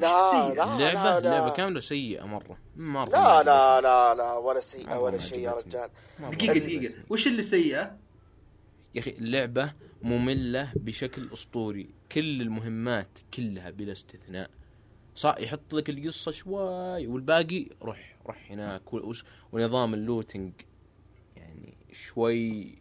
لا 0.00 0.54
لعبه 0.54 0.78
لا 0.78 1.20
لا. 1.20 1.28
لعبه 1.28 1.50
كاملة 1.52 1.80
سيئة 1.80 2.24
مرة. 2.24 2.58
مرة 2.76 3.08
لا 3.10 3.42
لا 3.42 3.80
لا 3.80 4.14
لا 4.14 4.32
ولا 4.32 4.60
سيئة 4.60 4.86
مرة 4.86 4.98
ولا 4.98 5.18
شيء 5.18 5.38
يا. 5.38 5.52
رجال. 5.52 5.90
مرة. 6.18 6.30
دقيقة 6.30 6.52
عجبتني. 6.52 7.04
وش 7.10 7.26
اللي 7.26 7.42
سيئة؟ 7.42 8.01
يا 8.94 9.00
أخي 9.00 9.10
اللعبة 9.10 9.72
مملة 10.02 10.72
بشكل 10.76 11.28
أسطوري. 11.32 11.88
كل 12.12 12.42
المهمات 12.42 13.18
كلها 13.34 13.70
بلا 13.70 13.92
استثناء. 13.92 14.50
صح 15.14 15.34
يحط 15.38 15.74
لك 15.74 15.90
القصة 15.90 16.30
شوي 16.30 17.06
والباقي 17.06 17.66
روح 17.82 18.16
روح 18.26 18.50
هناك 18.50 18.82
ونظام 19.52 19.94
ال 19.94 20.01
looting 20.01 20.52
يعني 21.36 21.74
شوي 21.92 22.74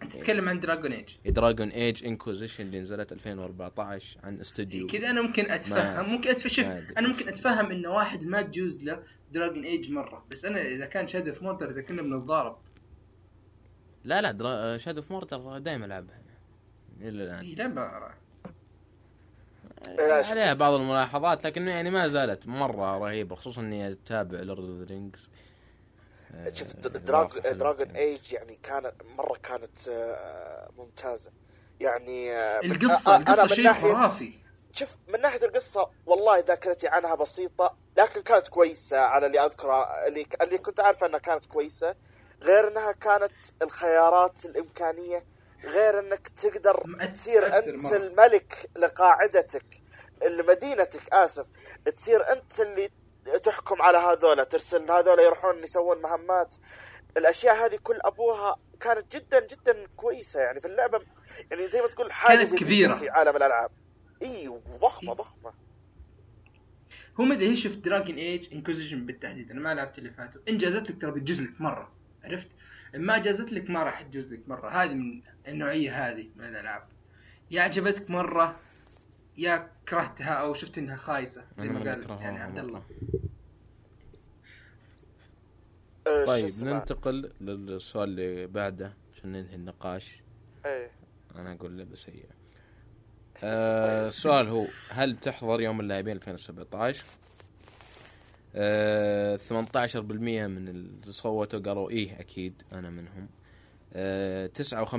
تتكلم 0.00 0.48
عن 0.48 0.60
Dragon 0.60 0.92
Age 0.92 1.08
Dragon 1.26 1.68
Age 1.68 2.04
Inquisition 2.04 2.66
اللي 2.66 2.80
نزلت 2.80 3.12
2014 3.12 4.18
عن 4.22 4.40
استوديو. 4.40 4.86
كذا 4.86 5.10
أنا 5.10 5.22
ممكن 5.22 5.50
أتفهم 5.50 6.10
ممكن 6.10 6.30
اتفهم. 6.30 6.86
أنا 6.98 7.08
ممكن 7.08 7.28
أتفهم 7.28 7.70
انه 7.70 7.90
واحد 7.90 8.24
ما 8.24 8.42
تجوز 8.42 8.84
له 8.84 9.02
Dragon 9.32 9.64
Age 9.64 9.90
مرة. 9.90 10.24
بس 10.30 10.44
أنا 10.44 10.62
إذا 10.62 10.86
كان 10.86 11.08
Shadow 11.08 11.32
of 11.32 11.44
Mordor 11.44 11.70
إذا 11.70 11.82
كنا 11.82 12.02
بنتضارب. 12.02 12.56
لا 14.04 14.20
لا 14.20 14.30
درا... 14.32 14.76
Shadow 14.78 15.00
of 15.00 15.10
Mordor 15.10 15.58
دائما 15.58 15.86
ألعبها. 15.86 16.18
إلى 17.00 17.08
الآن. 17.24 17.44
هي 17.44 17.54
لعبه 17.54 17.90
لا، 19.88 20.22
شوف. 20.22 20.30
عليها 20.30 20.54
بعض 20.54 20.72
الملاحظات 20.74 21.44
لكن 21.46 21.68
يعني 21.68 21.90
ما 21.90 22.08
زالت 22.08 22.46
مرة 22.46 22.98
رهيبة 22.98 23.36
خصوصا 23.36 23.60
إني 23.60 23.90
أتابع 23.90 24.38
Lord 24.40 24.64
of 24.80 24.90
Rings 24.90 25.30
شوف 26.54 26.76
Drag- 26.76 27.28
Dragon 27.38 27.86
Age 27.90 28.32
يعني 28.32 28.58
كانت 28.62 28.92
مرة 29.18 29.38
كانت 29.42 29.88
آه، 29.88 30.68
ممتازة. 30.78 31.30
يعني 31.80 32.32
آه، 32.36 32.60
من- 32.64 32.72
القصة 32.72 33.14
آه، 33.14 33.16
القصة 33.16 33.46
شيء 33.46 33.72
خرافي. 33.72 34.32
شوف 34.72 34.98
من 35.08 35.20
ناحية 35.20 35.46
القصة 35.46 35.90
والله 36.06 36.38
ذاكرتي 36.38 36.88
عنها 36.88 37.14
بسيطة 37.14 37.76
لكن 37.98 38.22
كانت 38.22 38.48
كويسة 38.48 38.98
على 38.98 39.26
اللي 39.26 39.40
أذكره 39.40 39.82
اللي 40.06 40.26
اللي 40.42 40.58
كنت 40.58 40.80
عارفه 40.80 41.06
أنها 41.06 41.18
كانت 41.18 41.46
كويسة. 41.46 41.94
غير 42.42 42.68
انها 42.68 42.92
كانت 42.92 43.32
الخيارات 43.62 44.44
الامكانية 44.46 45.24
غير 45.64 45.98
انك 45.98 46.28
تقدر 46.28 46.84
تصير 47.14 47.58
أنت. 47.58 47.92
الملك 47.92 48.70
لقاعدتك 48.76 49.82
لمدينتك 50.22 51.08
آسف. 51.12 51.46
تصير 51.96 52.32
أنت 52.32 52.60
اللي 52.60 52.90
تحكم 53.42 53.82
على 53.82 53.98
هذولا 53.98 54.44
ترسل 54.44 54.90
هذولا 54.90 55.22
يروحون 55.22 55.62
يسوون 55.62 56.02
مهمات. 56.02 56.54
الأشياء 57.16 57.66
هذه 57.66 57.78
كل 57.82 57.98
أبوها 58.04 58.56
كانت 58.80 59.16
جدا 59.16 59.46
جدا 59.46 59.86
كويسة 59.96 60.40
يعني 60.40 60.60
في 60.60 60.66
اللعبة. 60.66 61.00
يعني 61.50 61.68
زي 61.68 61.80
ما 61.80 61.86
تقول 61.86 62.12
حاجة 62.12 62.38
كانت 62.38 62.54
كبيرة. 62.54 62.94
في 62.94 63.10
عالم 63.10 63.36
الألعاب. 63.36 63.70
إي 64.22 64.48
وضخمه. 64.48 65.14
ضخمة. 65.14 65.54
هو 67.20 67.24
ما 67.24 67.34
أدري 67.34 67.56
شفت 67.56 67.78
Dragon 67.78 68.16
Age 68.16 68.54
Inquisition 68.54 69.06
بالتحديد؟ 69.06 69.50
أنا 69.50 69.60
ما 69.60 69.74
لعبت 69.74 69.98
اللي 69.98 70.10
فاتوا. 70.10 70.40
إن 70.48 70.58
جازت 70.58 70.90
لك 70.90 71.00
ترى 71.00 71.10
بتجوز 71.10 71.40
لك 71.40 71.60
مرة. 71.60 71.92
عرفت؟ 72.24 72.48
ما 72.94 73.18
جازت 73.18 73.52
لك 73.52 73.70
ما 73.70 73.82
راح 73.82 74.02
تجوز 74.02 74.32
لك 74.32 74.48
مرة. 74.48 74.68
هذه 74.68 74.94
من 74.94 75.22
النوعية 75.48 76.08
هذه 76.08 76.28
من 76.36 76.44
الألعاب. 76.44 76.88
يا 77.50 77.62
عجبتك 77.62 78.10
مرة 78.10 78.60
يا 79.36 79.70
كرهتها 79.88 80.32
أو 80.32 80.54
شفت 80.54 80.78
إنها 80.78 80.96
خايسة. 80.96 81.44
زي 81.58 81.68
ما 81.68 81.78
قال 81.78 82.20
يعني 82.20 82.38
عبد 82.38 82.58
الله 82.58 82.82
شو 86.04 86.26
طيب؟ 86.26 86.50
ننتقل 86.62 87.32
للسؤال 87.40 88.08
اللي 88.08 88.46
بعده 88.46 88.96
عشان 89.12 89.32
ننهي 89.32 89.54
النقاش. 89.54 90.22
إيه. 90.66 90.90
أنا 91.36 91.52
أقول 91.52 91.78
لعبه 91.78 91.94
سيئه 91.94 92.42
آه 93.44 94.08
السؤال 94.08 94.48
هو 94.48 94.66
هل 94.90 95.14
بتحضر 95.14 95.60
يوم 95.60 95.80
اللاعبين 95.80 96.16
2017 96.16 97.04
آه 98.54 99.36
18% 99.36 99.46
من 100.46 100.68
اللي 100.68 101.12
صوتوا 101.12 101.58
قالوا 101.60 101.90
إيه 101.90 102.20
أكيد 102.20 102.62
أنا 102.72 102.90
منهم. 102.90 103.28
آه 103.94 104.46
59% 104.46 104.94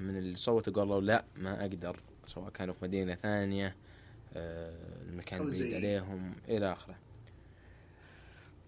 من 0.00 0.16
اللي 0.16 0.36
صوتوا 0.36 0.72
قالوا 0.72 1.00
لا 1.00 1.24
ما 1.36 1.60
أقدر 1.60 1.96
سواء 2.26 2.50
كانوا 2.50 2.74
في 2.74 2.84
مدينة 2.84 3.14
ثانية 3.14 3.76
آه 4.34 5.02
المكان 5.08 5.50
بعيد 5.50 5.74
عليهم 5.74 6.34
إلى 6.48 6.72
آخره. 6.72 6.94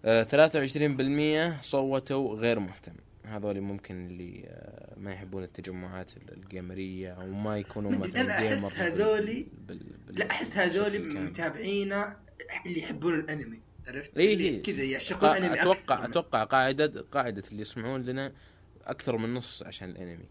آه 0.05 0.23
23% 0.23 1.61
صوتوا 1.61 2.35
غير 2.35 2.59
مهتم. 2.59 2.93
هذول 3.25 3.61
ممكن 3.61 4.05
اللي 4.07 4.43
آه، 4.47 4.99
ما 4.99 5.13
يحبون 5.13 5.43
التجمعات 5.43 6.17
ال- 6.17 6.33
الجيمريه 6.33 7.11
أو 7.11 7.27
ما 7.27 7.57
يكونوا 7.57 7.91
مثلا 7.91 8.41
جيمر 8.41 8.69
بال- 8.69 8.77
هذولي- 8.77 9.47
بال- 9.67 9.79
بال- 10.07 10.19
لا 10.19 10.31
أحس 10.31 10.57
هذول 10.57 10.83
بالشكل 10.89 11.07
الكامل. 11.07 11.25
متابعينا 11.29 12.17
اللي 12.65 12.79
يحبون 12.79 13.19
الأنمي. 13.19 13.59
عرفت؟ 13.87 14.17
إيه 14.17 14.37
إيه. 14.39 14.61
كذا 14.63 14.83
يعشقون 14.83 15.19
قا- 15.29 15.35
الأنمي 15.37 15.61
أتوقع 15.61 15.77
أكثر 15.95 15.97
من- 16.03 16.09
أتوقع 16.09 16.43
قاعدة 16.43 17.05
قاعدة 17.11 17.43
اللي 17.51 17.61
يسمعون 17.61 18.01
لنا 18.01 18.33
أكثر 18.85 19.17
من 19.17 19.33
نص 19.33 19.63
عشان 19.63 19.89
الأنمي 19.89 20.25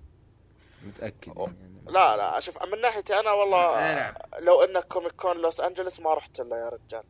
متأكد 0.87 1.33
أوه. 1.37 1.53
يعني 1.61 1.83
لا 1.87 2.17
لا 2.17 2.41
شوف 2.41 2.63
من 2.73 2.81
ناحيتي 2.81 3.21
أنا 3.21 3.31
والله. 3.33 4.15
لو 4.39 4.63
انك 4.65 4.85
كوميك 4.85 5.13
كون 5.13 5.37
لوس 5.37 5.61
أنجلس 5.61 6.01
ما 6.01 6.15
رحت 6.15 6.41
له 6.41 6.57
يا 6.57 6.69
رجال 6.69 7.03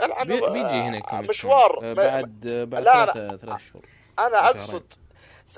العب 0.00 0.26
بي- 0.26 0.40
بيجي 0.40 0.76
هنا 0.80 0.98
كوميك 1.00 1.28
مشوار 1.28 1.74
كون. 1.74 1.84
آه، 1.84 1.94
ما- 1.94 2.04
بعد 2.04 2.46
آه، 2.50 2.64
بعد 2.64 2.82
لا، 2.84 3.06
لا. 3.06 3.12
ثلاث 3.12 3.40
ثلاث 3.40 3.60
شهور 3.72 3.86
أنا. 4.18 4.46
أقصد 4.50 4.92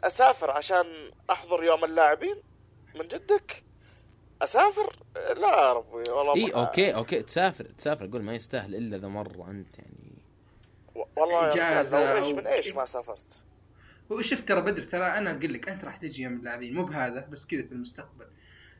أسافر 0.04 0.50
عشان 0.50 1.10
أحضر 1.30 1.64
يوم 1.64 1.84
اللاعبين 1.84 2.36
من 2.94 3.08
جدك 3.08 3.62
أسافر 4.42 4.96
لا 5.14 5.48
يا 5.48 5.72
ربي 5.72 6.10
والله 6.10 6.34
إي 6.34 6.50
okay 6.54 6.94
okay 6.94 7.22
تسافر 7.22 7.64
تسافر 7.64 8.04
أقول 8.04 8.22
ما 8.22 8.34
يستاهل 8.34 8.74
إلا 8.74 8.96
إذا 8.96 9.08
مره 9.08 9.50
أنت 9.50 9.78
يعني 9.78 9.95
والله 11.16 11.82
لو 11.82 12.24
إيش 12.24 12.34
من 12.34 12.46
إيش. 12.46 12.74
ما 12.74 12.84
سافرت. 12.84 13.36
هو 14.12 14.22
شوف 14.22 14.40
ترى 14.40 14.60
بدر 14.60 14.82
ترى 14.82 15.04
أنا 15.04 15.30
أقول 15.30 15.52
لك 15.52 15.68
أنت 15.68 15.84
راح 15.84 15.96
تجي 15.96 16.22
يوم 16.22 16.32
اللاعبين 16.32 16.74
مو 16.74 16.84
بهذا 16.84 17.26
بس 17.32 17.46
كذا 17.46 17.62
في 17.62 17.72
المستقبل. 17.72 18.26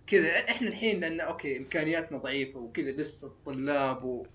كذا 0.07 0.29
إحنا 0.31 0.69
الحين 0.69 1.01
لأن 1.01 1.21
okay 1.21 1.59
إمكانياتنا 1.59 2.19
ضعيفة 2.19 2.61
وكذا 2.61 2.91
لسه 2.91 3.27
الطلاب 3.27 4.05
و 4.05 4.27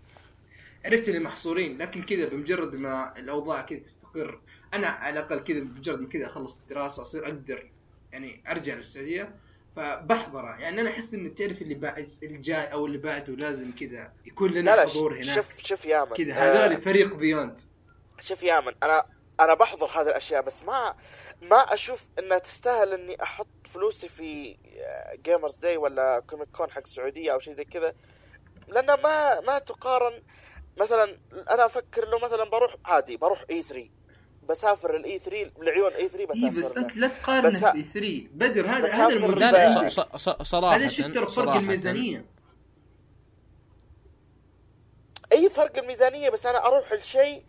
عرفت 0.86 1.10
اللي 1.10 1.20
محصورين 1.20 1.78
لكن 1.78 2.04
كذا 2.04 2.30
بمجرد 2.30 2.76
ما 2.76 3.20
الأوضاع 3.20 3.62
كذا 3.62 3.80
تستقر 3.80 4.40
أنا 4.74 4.88
على 4.88 5.20
الأقل 5.20 5.40
كذا 5.40 5.60
بمجرد 5.60 6.02
ما 6.02 6.08
كذا 6.08 6.26
أخلص 6.26 6.60
الدراسة 6.60 7.02
أصير 7.02 7.26
أقدر 7.26 7.70
يعني 8.14 8.42
أرجع 8.48 8.76
للسعودية. 8.76 9.34
فبحضره 9.76 10.60
يعني 10.60 10.82
أنا 10.82 10.90
أحس 10.90 11.14
ان 11.14 11.36
تعرف 11.36 11.62
اللي 11.62 11.76
بعد 11.76 12.08
اللي 12.24 12.38
جاي 12.38 12.74
أو 12.74 12.86
اللي 12.86 12.98
بعده 12.98 13.34
لازم 13.34 13.72
كذا 13.72 14.12
يكون 14.26 14.52
لنا 14.52 14.86
حضور 14.86 15.14
هناك. 15.14 15.36
شوف 15.36 15.46
شوف 15.64 15.86
يا 15.86 16.06
كذا 16.06 16.34
آه، 16.34 16.68
هذول 16.68 16.82
فريق 16.82 17.16
Beyond 17.16 17.62
شوف 18.22 18.44
يا 18.44 18.60
من 18.60 18.74
أنا 18.84 19.06
أنا 19.40 19.54
بحضر 19.54 19.86
هذه 19.88 20.08
الأشياء 20.08 20.42
بس 20.42 20.64
ما 20.64 20.96
ما 21.42 21.58
أشوف 21.74 22.08
إنها 22.20 22.38
تستاهل 22.38 22.94
إني 22.94 23.24
أحط 23.24 23.48
فلوسي 23.74 24.10
في 24.10 24.58
Gamers 25.26 25.58
Day 25.58 25.78
ولا 25.78 26.20
Comic 26.20 26.48
Con 26.58 26.72
حق 26.72 26.82
السعودية 26.86 27.34
أو 27.34 27.40
شيء 27.40 27.54
زي 27.54 27.64
كذا. 27.66 27.94
لأنها 28.68 28.96
ما 28.96 29.40
ما 29.40 29.60
تقارن 29.60 30.22
مثلا 30.78 31.18
أنا 31.50 31.66
أفكر 31.66 32.08
لو 32.10 32.20
مثلا 32.20 32.44
بروح 32.50 32.76
عادي 32.86 33.18
بروح 33.18 33.46
E3 33.50 33.90
بسافر 34.50 34.96
ال 34.96 35.20
E3 35.20 35.52
لعيون 35.60 35.92
E3 35.94 36.20
اي 36.20 36.26
بسافر 36.26 36.60
بس 36.60 36.76
له. 36.78 36.82
أنت 36.82 36.98
لا 36.98 37.08
تقارنه 37.08 37.50
بس- 37.50 37.64
ب 37.64 37.82
E3 37.94 38.28
بدر 38.32 38.68
هذا 38.68 38.84
بس 38.86 38.92
هذا 38.92 39.90
ص- 40.18 40.30
صراحة 40.42 40.76
هذا 40.76 40.88
شفت 40.88 41.18
فرق 41.18 41.56
الميزانية. 41.56 42.26
أي 45.32 45.50
فرق 45.50 45.78
الميزانية 45.78 46.30
بس 46.30 46.46
أنا 46.46 46.66
أروح 46.66 46.94
لشيء 46.94 47.44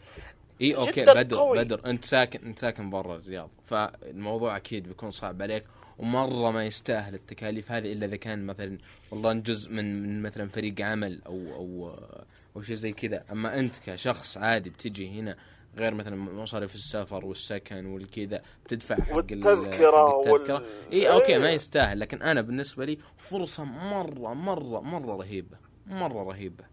إي 0.62 0.76
okay 0.76 1.02
جداً 1.02 1.14
بدر 1.22 1.36
قوي. 1.36 1.58
بدر 1.64 1.80
أنت 1.86 2.04
ساكن 2.04 2.46
أنت 2.46 2.58
ساكن 2.58 2.90
برا 2.90 3.16
الرياض 3.16 3.50
فالموضوع 3.64 4.56
أكيد 4.56 4.88
بيكون 4.88 5.10
صعب 5.10 5.42
عليك 5.42 5.64
ومرة 5.98 6.50
ما 6.50 6.64
يستاهل 6.66 7.14
التكاليف 7.14 7.72
هذه 7.72 7.92
إلا 7.92 8.06
إذا 8.06 8.16
كان 8.16 8.46
مثلا 8.46 8.78
والله 9.10 9.32
جزء 9.32 9.72
من 9.72 10.02
من 10.02 10.22
مثلا 10.22 10.48
فريق 10.48 10.80
عمل 10.80 11.20
أو 11.26 11.34
أو 11.54 11.94
أو 12.56 12.62
شيء 12.62 12.76
زي 12.76 12.92
كذا 12.92 13.22
أما 13.32 13.58
أنت 13.58 13.74
كشخص 13.86 14.36
عادي 14.38 14.70
بتجي 14.70 15.20
هنا 15.20 15.36
غير 15.76 15.94
مثلا 15.94 16.16
مصاريف 16.16 16.74
السفر 16.74 17.24
والسكن 17.24 17.86
والكذا 17.86 18.42
بتدفع 18.64 18.94
حق 18.96 19.16
التذكرة. 19.16 20.16
وال- 20.32 20.62
إي 20.92 21.12
okay 21.12 21.38
ما 21.38 21.48
إيه. 21.48 21.54
يستاهل 21.54 22.00
لكن 22.00 22.22
أنا 22.22 22.40
بالنسبة 22.40 22.84
لي 22.84 22.98
فرصة 23.18 23.64
مرة 23.64 24.34
مرة 24.34 24.80
مرة 24.80 25.16
رهيبة 25.16 25.56
مرة 25.86 26.22
رهيبة 26.22 26.64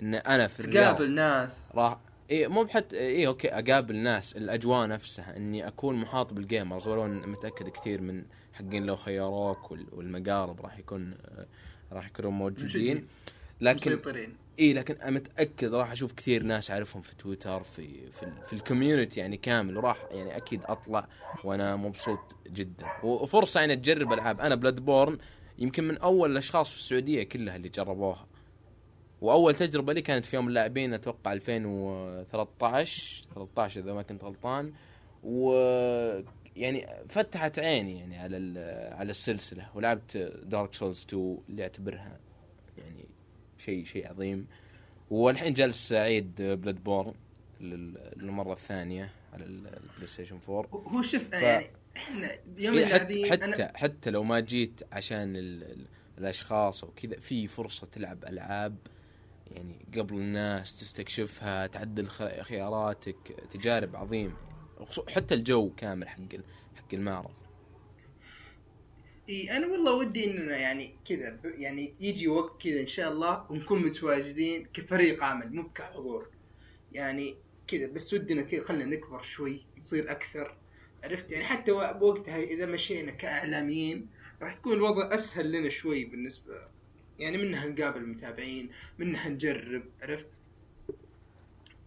إن 0.00 0.14
أنا 0.14 0.46
في 0.46 0.60
الرياض 0.60 0.94
تقابل 0.96 1.10
ناس 1.14 1.72
راح 1.74 1.96
اي 2.30 2.48
مو 2.48 2.62
بحت 2.64 2.94
اي 2.94 3.26
okay 3.26 3.48
أقابل 3.48 3.96
ناس 3.96 4.36
الأجواء 4.36 4.88
نفسها 4.88 5.36
إني 5.36 5.66
أكون 5.68 5.96
محاط 5.96 6.32
بال 6.32 6.46
gamers 6.46 6.88
ولو 6.88 7.06
متأكد 7.06 7.68
كثير 7.68 8.00
من 8.00 8.24
حقين 8.52 8.86
لو 8.86 8.96
خيروك 8.96 9.70
وال- 9.70 9.86
والمقارب 9.92 10.60
راح 10.60 10.78
يكون 10.78 11.14
آه، 11.24 11.46
راح 11.92 12.06
يكونوا 12.06 12.30
موجودين. 12.30 13.06
لكن 13.60 13.90
مسيطرين. 13.92 14.36
اي 14.60 14.72
لكن 14.72 14.96
متأكد 15.14 15.74
راح 15.74 15.90
أشوف 15.90 16.12
كثير 16.12 16.42
ناس 16.42 16.70
أعرفهم 16.70 17.02
في 17.02 17.14
تويتر 17.16 17.62
في 17.62 18.10
في, 18.10 18.32
في 18.46 18.52
ال 18.52 18.59
community 18.59 19.20
يعني 19.20 19.36
كامل. 19.36 19.76
وراح 19.76 19.98
يعني 20.10 20.36
أكيد 20.36 20.60
أطلع 20.64 21.08
وأنا 21.44 21.76
مبسوط 21.76 22.36
جدا. 22.46 22.86
وفرصة 23.02 23.60
يعني 23.60 23.76
تجرب 23.76 24.12
ألعاب. 24.12 24.40
أنا 24.40 24.54
Bloodborne 24.54 25.18
يمكن 25.58 25.84
من 25.88 25.98
أول 25.98 26.30
الأشخاص 26.32 26.70
في 26.70 26.76
السعودية 26.76 27.22
كلها 27.22 27.56
اللي 27.56 27.68
جربوها. 27.68 28.26
وأول 29.24 29.54
تجربة 29.54 29.92
لي 29.92 30.02
كانت 30.02 30.24
في 30.26 30.36
يوم 30.36 30.48
اللاعبين 30.48 30.94
أتوقع 30.94 31.32
2013 31.32 33.24
13 33.34 33.80
إذا 33.80 33.92
ما 33.92 34.02
كنت 34.02 34.24
غلطان. 34.24 34.72
و 35.22 35.52
يعني 36.56 36.86
فتحت 37.08 37.58
عيني 37.58 37.98
يعني 38.00 38.18
على 38.18 38.36
على 38.98 39.10
السلسلة 39.10 39.68
ولعبت 39.74 40.16
Dark 40.44 40.74
Souls 40.74 41.04
2 41.08 41.38
اللي 41.48 41.62
أعتبرها 41.62 42.18
يعني 42.78 43.04
شيء 43.58 43.84
شيء 43.84 44.08
عظيم. 44.10 44.46
والحين 45.10 45.52
جالس 45.52 45.92
أعيد 45.92 46.34
Bloodborne 46.42 47.14
لل- 47.60 48.12
للمرة 48.16 48.52
الثانية 48.52 49.10
على 49.32 49.44
ال- 49.44 49.66
ال 49.66 50.06
PlayStation 50.06 50.38
4 50.48 50.66
هو 50.72 51.02
شوف 51.02 51.22
ف- 51.28 51.32
يعني 51.32 51.66
إحنا 51.96 52.30
يوم 52.56 52.78
إيه، 52.78 52.86
حتى 52.86 52.96
اللاعبين 53.12 53.32
حتى 53.32 53.68
أنا- 53.68 53.76
حتى 53.76 54.10
لو 54.10 54.22
ما 54.24 54.40
جيت 54.40 54.80
عشان 54.92 55.36
ال 55.36 55.76
الأشخاص 56.18 56.84
وكذا 56.84 57.18
في 57.18 57.46
فرصة 57.46 57.86
تلعب 57.92 58.24
ألعاب 58.24 58.76
يعني 59.54 59.86
قبل 59.96 60.14
الناس 60.14 60.80
تستكشفها 60.80 61.66
تعدل 61.66 62.08
خياراتك 62.42 63.16
تجارب 63.50 63.96
وخصو- 64.80 65.10
حتى 65.10 65.34
الجو 65.34 65.70
كامل 65.76 66.08
حق 66.08 66.20
حق 66.76 66.94
المعرض. 66.94 67.30
إي 69.28 69.56
أنا 69.56 69.66
والله 69.66 69.92
ودي 69.94 70.30
إننا 70.30 70.56
يعني 70.56 70.94
كذا 71.08 71.38
يعني 71.44 71.94
يجي 72.00 72.28
وقت 72.28 72.62
كذا 72.62 72.80
إن 72.80 72.86
شاء 72.86 73.12
الله 73.12 73.46
ونكون 73.50 73.86
متواجدين 73.86 74.66
كفريق 74.74 75.24
عمل 75.24 75.54
مو 75.56 75.68
كحضور 75.70 76.28
يعني 76.92 77.36
كذا 77.66 77.86
بس 77.86 78.14
ودنا 78.14 78.42
كذا 78.42 78.64
خلينا 78.64 78.84
نكبر 78.96 79.22
شوي 79.22 79.66
نصير 79.78 80.10
أكثر. 80.10 80.56
عرفت؟ 81.04 81.32
يعني 81.32 81.44
حتى 81.44 81.72
و- 81.72 81.92
بوقتها 81.98 82.36
إذا 82.42 82.66
مشينا 82.66 83.10
كإعلاميين 83.12 84.06
راح 84.42 84.52
تكون 84.54 84.72
الوضع 84.72 85.14
أسهل 85.14 85.52
لنا 85.52 85.68
شوي 85.70 86.04
بالنسبة 86.04 86.52
يعني 87.18 87.38
منها 87.38 87.66
نقابل 87.66 88.00
المتابعين 88.00 88.70
منها 88.98 89.28
نجرب 89.28 89.82
عرفت؟ 90.02 90.28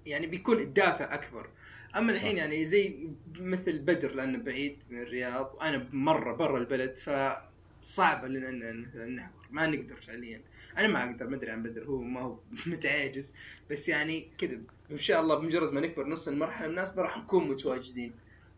يعني 0.05 0.27
بيكون 0.27 0.59
الدافع 0.59 1.13
أكبر. 1.13 1.49
أما 1.95 2.11
الحين 2.11 2.31
صح. 2.31 2.37
يعني 2.37 2.65
زي 2.65 3.09
مثل 3.39 3.79
بدر 3.79 4.15
لأنه 4.15 4.37
بعيد 4.37 4.77
من 4.89 5.01
الرياض 5.01 5.55
وأنا 5.55 5.87
مرة 5.93 6.33
برا 6.33 6.57
البلد 6.57 6.95
فصعب 6.97 8.25
لنا 8.25 8.71
نحضر. 9.07 9.47
ما 9.51 9.65
نقدر 9.67 9.95
فعليا. 9.95 10.41
أنا 10.77 10.87
ما 10.87 11.03
أقدر 11.03 11.27
ما 11.27 11.35
أدري 11.35 11.51
عن 11.51 11.63
بدر 11.63 11.83
هو 11.85 12.01
ما 12.01 12.21
هو 12.21 12.39
متعاجز 12.65 13.33
بس 13.71 13.89
يعني 13.89 14.31
كذا 14.37 14.57
إن 14.91 14.99
شاء 14.99 15.21
الله 15.21 15.35
بمجرد 15.35 15.73
ما 15.73 15.81
نكبر 15.81 16.07
نص 16.07 16.27
المرحلة 16.27 16.67
المناسبه 16.67 17.01
راح 17.01 17.17
نكون 17.17 17.47
متواجدين. 17.47 18.13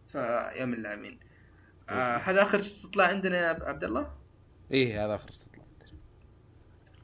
فيا 0.09 0.65
من 0.65 0.73
اللاعبين 0.73 1.19
آه 1.89 2.17
هذا 2.17 2.41
آخر 2.41 2.59
استطلاع 2.59 3.07
عندنا 3.07 3.37
يا 3.37 3.47
عبد 3.47 3.83
الله؟ 3.83 4.13
إيه 4.71 5.05
هذا 5.05 5.15
آخر 5.15 5.29
استطلاع. 5.29 5.58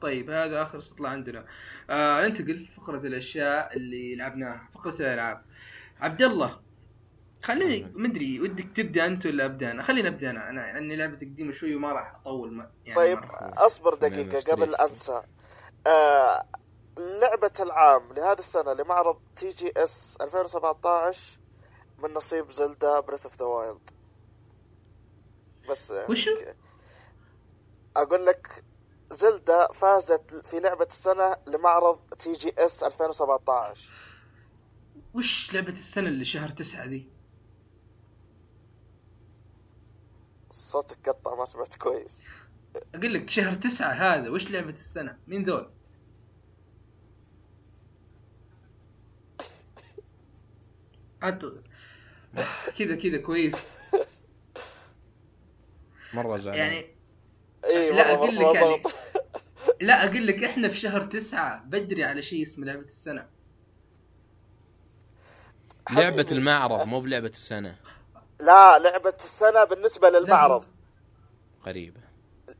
طيب 0.00 0.30
هذا 0.30 0.62
آخر 0.62 0.78
استطلاع 0.78 1.10
عندنا. 1.10 1.46
آه 1.90 2.20
ننتقل 2.20 2.66
فقره 2.66 3.06
الأشياء 3.06 3.76
اللي 3.76 4.16
لعبناها. 4.16 4.68
فقرة 4.74 4.94
الألعاب. 5.00 5.42
عبد 6.00 6.22
الله 6.22 6.60
خليني 7.42 7.92
مدري 7.94 8.40
ودك 8.40 8.66
تبدأ 8.76 9.06
أنت 9.06 9.26
ولا 9.26 9.44
أبدأ 9.44 9.70
أنا؟ 9.70 9.82
خليني 9.82 10.08
أبدأ 10.08 10.30
أنا. 10.30 10.50
أنا 10.50 10.60
لأني 10.60 10.96
لعبتي 10.96 11.24
قديمة 11.24 11.52
شوي 11.52 11.74
وما 11.74 11.92
راح 11.92 12.14
أطول 12.14 12.52
ما 12.52 12.70
يعني 12.84 12.96
طيب. 12.96 13.18
أصبر 13.40 13.92
الستريت. 13.92 14.50
قبل 14.50 14.74
أنسى. 14.74 15.22
آه 15.86 16.46
لعبة 16.98 17.52
العام 17.60 18.12
لهذه 18.12 18.38
السنة 18.38 18.72
لمعرض 18.72 19.20
TGS 19.36 20.18
2017 20.20 21.38
من 21.98 22.14
نصيب 22.14 22.50
Zelda 22.50 23.00
Breath 23.00 23.26
of 23.26 23.38
the 23.38 23.44
Wild 23.44 23.90
بس 25.70 25.90
يعني 25.90 26.06
وشو؟ 26.08 26.30
أقول 27.96 28.26
لك 28.26 28.64
Zelda 29.10 29.72
فازت 29.72 30.46
في 30.46 30.60
لعبة 30.60 30.84
السنة 30.84 31.36
لمعرض 31.46 31.98
TGS 32.18 32.82
2017 32.82 33.92
وش 35.14 35.54
لعبة 35.54 35.72
السنة 35.72 36.08
اللي 36.08 36.24
شهر 36.24 36.50
تسعة 36.50 36.86
دي؟ 36.86 37.08
صوتك 40.50 41.08
قطع 41.08 41.34
ما 41.34 41.44
سمعت 41.44 41.74
كويس. 41.76 42.18
أقول 42.94 43.14
لك 43.14 43.30
شهر 43.30 43.54
تسعة 43.54 43.92
هذا 43.92 44.30
وش 44.30 44.50
لعبة 44.50 44.70
السنة؟ 44.70 45.18
مين 45.26 45.42
ذول؟ 45.42 45.70
انت 51.22 51.44
كذا 52.78 52.96
كذا 52.96 53.18
كويس. 53.18 53.72
مرة 56.14 56.36
زعلان. 56.36 56.72
يعني 56.72 56.95
اي 57.64 57.90
لا، 57.92 58.14
أقول 58.14 58.36
لك 58.36 58.54
يعني-. 58.54 58.82
لا 59.80 60.04
أقول 60.06 60.26
لك 60.26 60.44
إحنا 60.44 60.68
في 60.68 60.76
شهر 60.76 61.02
تسعة 61.02 61.62
بدري 61.64 62.04
على 62.04 62.22
شيء 62.22 62.42
اسمه 62.42 62.66
لعبة 62.66 62.80
السنة 62.86 63.26
لعبة. 65.90 66.26
المعرض 66.32 66.86
مو 66.86 67.00
بلعبة 67.00 67.28
السنة 67.28 67.76
لا 68.40 68.78
لعبة 68.78 69.14
السنة 69.16 69.64
بالنسبة 69.64 70.10
للمعرض 70.10 70.64
غريبة 71.66 72.00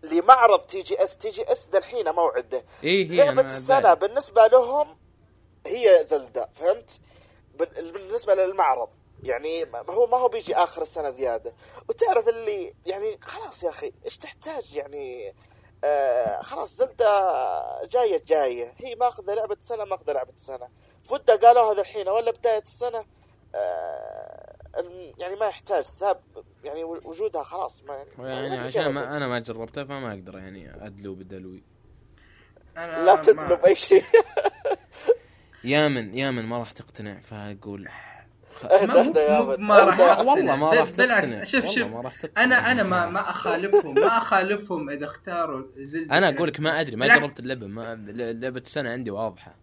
لمعرض 0.03 0.61
تي 0.61 0.81
جي 0.83 1.03
إس 1.03 1.17
تي 1.17 1.31
جي 1.31 1.53
إس 1.53 1.67
دحين 1.67 2.11
موعده 2.13 2.65
هي 2.83 3.05
لعبة 3.05 3.31
أنا 3.41 3.47
السنة 3.47 3.81
بعرف. 3.81 3.99
بالنسبة 3.99 4.47
لهم 4.47 4.97
هي 5.67 6.05
زلدة 6.07 6.49
فهمت؟ 6.55 7.01
بال- 7.59 7.93
بالنسبة 7.93 8.35
للمعرض 8.35 8.89
يعني 9.27 9.65
ما 9.65 9.85
هو 9.91 10.07
ما 10.07 10.17
هو 10.17 10.29
بيجي 10.29 10.55
آخر 10.57 10.83
السنة 10.83 11.11
زيادة. 11.11 11.55
وتعرف 11.89 12.29
اللي 12.29 12.75
يعني 12.87 13.19
خلاص 13.23 13.63
يا 13.63 13.69
أخي 13.69 13.93
إيش 14.05 14.19
تحتاج 14.19 14.75
يعني؟ 14.77 15.35
آه 15.85 16.43
خلاص 16.43 16.77
زلدة 16.77 17.85
جاية 17.85 18.23
جاية. 18.27 18.75
هي 18.79 18.95
ماخذة 18.95 19.35
لعبة 19.35 19.55
السنة 19.55 19.85
ماخذة 19.85 20.13
لعبة 20.13 20.33
السنة. 20.37 20.69
فودة 21.05 21.37
قالوا 21.37 21.73
هذا 21.73 21.81
الحين 21.81 22.09
ولا 22.09 22.31
بداية 22.31 22.63
السنة 22.63 23.05
آه 23.55 24.57
يعني 25.19 25.37
ما 25.37 25.47
يحتاج. 25.47 25.85
ثاب 25.85 26.21
يعني 26.65 26.85
وجودها 26.85 27.43
خلاص 27.43 27.83
ما 27.83 27.95
يعني, 27.97 28.11
يعني 28.19 28.57
ما 28.57 28.63
عشان. 28.67 28.89
ما 28.89 29.17
أنا 29.17 29.27
ما 29.29 29.39
جربتها 29.39 29.85
فما 29.85 30.13
أقدر 30.13 30.39
يعني 30.39 30.87
أدلو 30.87 31.15
بدلوي. 31.15 31.63
أنا 32.77 33.05
لا 33.05 33.15
ما- 33.15 33.23
تطلب 33.23 33.65
اي 33.65 33.75
شيء. 33.75 34.05
يا 35.65 35.89
من 35.89 36.19
يا 36.19 36.31
من 36.31 36.45
ما 36.47 36.59
راح 36.59 36.73
تقتنع 36.73 37.21
فأقول 37.21 37.89
أهدى 38.65 38.93
أهدى 38.93 39.19
يا 39.21 39.39
ابد 39.41 39.59
ما 39.59 39.79
راح. 39.79 40.21
والله 40.21 40.57
ما 40.57 40.71
راح 40.71 40.91
بالعكس، 40.91 40.97
تقتنع. 40.97 41.45
شوف- 41.45 41.65
والله 41.65 41.75
شوف. 41.75 41.89
ما 41.93 42.01
راح 42.01 42.15
تقتنع. 42.15 42.45
أنا 42.45 42.73
أنا 42.73 42.83
ما 42.83 43.07
ما 43.07 43.31
أخالفهم 43.31 43.95
ما 43.95 44.19
أخالفهم 44.19 44.91
إذا 44.91 45.05
اختاروا 45.05 45.67
زلدة. 45.77 46.19
أنا 46.19 46.29
أقول 46.29 46.49
لك 46.49 46.61
ما 46.61 46.81
أدري 46.81 46.97
ما. 46.97 47.19
جربت 47.19 47.41
اللعبة 47.41 47.67
ما 47.67 47.95
لعبة 48.41 48.61
السنة 48.61 48.91
عندي 48.91 49.11
واضحة. 49.11 49.57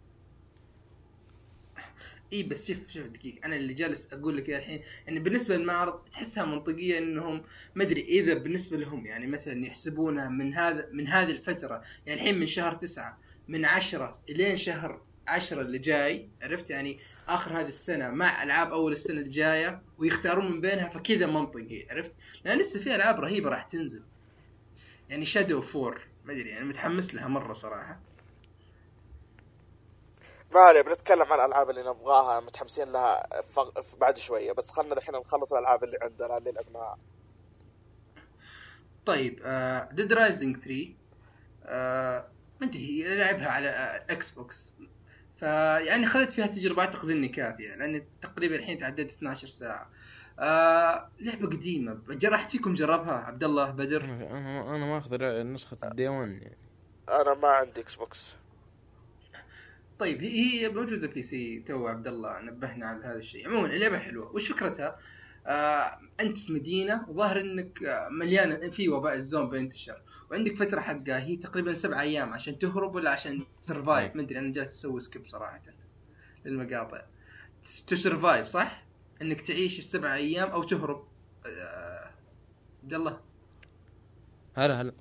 إي 2.34 2.44
بس 2.44 2.68
شوف 2.68 2.78
شوف 2.90 3.08
دقيقة. 3.08 3.46
أنا 3.46 3.56
اللي 3.56 3.74
جالس 3.74 4.14
أقول 4.14 4.38
لك 4.38 4.50
الحين 4.50 4.82
يعني 5.08 5.20
بالنسبة 5.20 5.58
للمعرض 5.58 5.94
تحسها 6.12 6.46
منطقية 6.46 6.98
إنهم 7.00 7.44
ما 7.76 7.84
أدري 7.84 8.02
إذا 8.02 8.34
بالنسبة 8.34 8.78
لهم 8.78 9.06
يعني 9.06 9.28
مثلا 9.28 9.66
يحسبونها 9.66 10.30
من 10.30 10.54
هذا 10.54 10.88
من 10.92 11.08
هذه 11.08 11.32
الفترة 11.32 11.84
يعني 12.06 12.22
الحين 12.22 12.40
من 12.40 12.48
شهر 12.48 12.74
تسعة 12.74 13.18
من 13.48 13.66
عشرة 13.66 14.20
إلين 14.30 14.58
شهر 14.58 15.02
عشرة 15.28 15.62
اللي 15.62 15.78
جاي 15.80 16.30
عرفت؟ 16.42 16.70
يعني 16.70 17.00
آخر 17.28 17.60
هذه 17.60 17.68
السنة 17.68 18.10
مع 18.10 18.44
ألعاب 18.44 18.72
أول 18.74 18.92
السنة 18.92 19.22
الجاية 19.22 19.82
ويختارون 19.98 20.52
من 20.52 20.62
بينها 20.62 20.90
فكذا 20.90 21.26
منطقي 21.26 21.88
عرفت؟ 21.90 22.18
لأن 22.46 22.58
لسه 22.58 22.80
في 22.80 22.96
ألعاب 22.96 23.20
رهيبة 23.20 23.50
راح 23.50 23.64
تنزل. 23.64 24.04
يعني 25.10 25.26
شادو 25.26 25.62
فور 25.62 26.08
ما 26.26 26.34
أدري 26.34 26.50
يعني 26.50 26.66
متحمس 26.66 27.14
لها 27.16 27.28
مرة 27.28 27.54
صراحة. 27.54 28.00
ما 30.54 30.60
عليه 30.60 30.82
بنتكلم 30.82 31.24
عن 31.34 31.40
الألعاب 31.40 31.70
اللي 31.70 31.82
نبغاها 31.82 32.40
متحمسين 32.40 32.92
لها 32.92 33.42
ف- 33.42 33.60
ف- 33.80 33.96
بعد 33.96 34.18
شوية 34.18 34.52
بس 34.52 34.70
خلنا 34.72 34.94
الحين 34.94 35.16
نخلص 35.16 35.54
الألعاب 35.54 35.84
اللي 35.84 35.98
عندنا 36.02 36.38
اللي 36.38 36.52
لعبناها 36.52 36.98
طيب 39.06 39.36
Dead 39.92 40.14
Rising 40.14 40.58
3 40.58 40.94
آه، 41.66 42.28
ما 42.62 42.68
أدري 42.68 43.04
لعبها 43.18 43.48
على 43.50 43.70
آه، 43.70 44.06
Xbox 44.14 44.74
فيعني 45.44 46.06
خذت 46.06 46.32
فيها 46.32 46.48
تجربة 46.48 46.82
أعتقد 46.82 47.10
إني 47.10 47.28
كافية 47.28 47.76
لأن 47.76 48.02
تقريبا 48.22 48.56
الحين 48.56 48.80
تعدت 48.80 49.10
12 49.12 49.48
ساعة. 49.48 49.90
آه 50.40 51.10
لعبة 51.20 51.48
قديمة 51.48 52.00
قد 52.10 52.31
حد 52.31 52.52
فيكم 52.52 52.74
جربها؟ 52.74 53.14
عبد 53.14 53.44
الله 53.44 53.72
بدر؟ 53.72 54.04
أنا 54.04 54.76
أنا 54.76 54.86
ماخذ 54.86 55.24
نسخة 55.44 55.78
ال 55.88 55.93
Day 55.93 56.08
1 56.08 56.30
يعني. 56.30 56.58
أنا 57.10 57.34
ما 57.34 57.48
عندي 57.48 57.82
Xbox 57.82 58.36
طيب 60.00 60.22
هي 60.22 60.62
هي 60.62 60.70
موجودة 60.70 61.08
PC 61.08 61.60
too 61.60 61.88
عبد 61.88 62.08
الله 62.08 62.42
نبهنا 62.42 62.86
على 62.86 63.06
هذا 63.06 63.18
الشيء. 63.18 63.48
عموما 63.48 63.68
اللعبة 63.68 63.98
حلوة. 64.00 64.36
وش 64.36 64.52
فكرتها؟ 64.52 65.00
آه 65.48 66.00
أنت 66.20 66.38
في 66.38 66.54
مدينة 66.54 67.06
وظاهر 67.10 67.40
إنك 67.40 67.84
آه، 67.84 68.10
مليانة 68.10 68.70
في 68.70 68.90
وباء 68.90 69.14
الزومبي 69.14 69.58
ينتشر 69.58 70.02
وعندك 70.34 70.56
فترة 70.56 70.82
حقها 70.82 71.20
هي 71.20 71.36
تقريبا 71.36 71.74
سبع 71.74 72.02
أيام 72.02 72.34
عشان 72.34 72.60
تهرب 72.60 72.96
ولا 72.96 73.10
عشان 73.10 73.46
ت 73.62 73.68
survive 73.68 74.12
أي. 74.12 74.18
ما 74.18 74.22
أدري 74.22 74.40
أنا 74.40 74.52
جالس 74.52 74.72
أسوي 74.72 75.00
skip 75.00 75.28
صراحة 75.28 75.62
للمقاطع. 76.46 77.02
to 77.88 77.96
survive 77.96 78.48
صح؟ 78.48 78.84
إنك 79.22 79.42
تعيش 79.42 79.80
السبع 79.80 80.16
أيام 80.16 80.50
أو 80.50 80.64
تهرب. 80.64 81.08
آه، 81.46 82.12
عبد 82.84 82.94
الله. 82.94 83.20
هلا 84.56 84.82
هلا. 84.82 84.94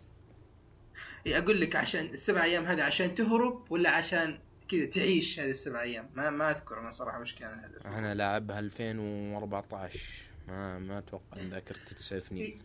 إيه، 1.26 1.38
أقول 1.38 1.60
لك 1.60 1.76
عشان 1.76 2.04
السبع 2.06 2.44
أيام 2.44 2.64
هذه 2.64 2.82
عشان 2.82 3.14
تهرب 3.14 3.72
ولا 3.72 3.90
عشان 3.90 4.38
كذا 4.68 4.86
تعيش 4.86 5.40
هذه 5.40 5.50
السبع 5.50 5.82
أيام؟ 5.82 6.10
ما 6.14 6.30
ما 6.30 6.50
أذكر 6.50 6.80
أنا 6.80 6.90
صراحة 6.90 7.20
وش 7.20 7.34
كان 7.34 7.58
الهدف. 7.58 7.86
أنا 7.86 8.14
لاعبها 8.14 8.58
2014 8.58 10.00
ما 10.48 10.78
ما 10.78 10.98
أتوقع 10.98 11.40
ان 11.40 11.48
ذاكرتي 11.50 11.94
تسعفني 11.94 12.58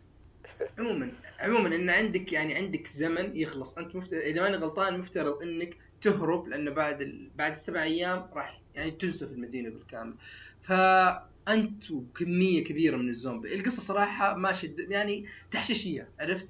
عموما 0.78 1.12
عموما 1.40 1.76
إن 1.76 1.90
عندك 1.90 2.32
يعني 2.32 2.54
عندك 2.54 2.86
زمن 2.86 3.36
يخلص. 3.36 3.78
أنت 3.78 3.96
مفت... 3.96 4.12
إذا 4.12 4.42
ماني 4.42 4.56
غلطان 4.56 4.98
مفترض 4.98 5.42
إنك 5.42 5.76
تهرب 6.00 6.48
لأنه 6.48 6.70
بعد 6.70 7.00
ال... 7.00 7.30
بعد 7.36 7.52
السبع 7.52 7.82
أيام 7.82 8.28
راح 8.32 8.60
يعني 8.74 8.90
تنسف 8.90 9.32
المدينة 9.32 9.70
بالكامل. 9.70 10.14
فانت 10.62 11.90
وكمية 11.90 12.64
كبيرة 12.64 12.96
من 12.96 13.08
الزومبي. 13.08 13.54
القصة 13.54 13.82
صراحة 13.82 14.34
ما 14.34 14.52
شد 14.52 14.78
يعني 14.78 15.26
تحشيشية 15.50 16.08
عرفت؟ 16.20 16.48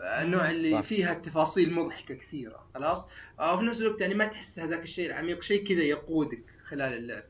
النوع 0.00 0.50
اللي 0.50 0.72
صح. 0.72 0.80
فيها 0.80 1.14
تفاصيل 1.14 1.72
مضحكة 1.72 2.14
كثيرة 2.14 2.66
خلاص؟ 2.74 3.08
آه، 3.40 3.54
وفي 3.54 3.64
نفس 3.64 3.80
الوقت 3.80 4.00
يعني 4.00 4.14
ما 4.14 4.26
تحس 4.26 4.58
هذاك 4.58 4.82
الشيء 4.82 5.06
العميق 5.06 5.42
شيء 5.42 5.68
كذا 5.68 5.82
يقودك 5.82 6.42
خلال 6.64 6.92
اللعب. 6.92 7.24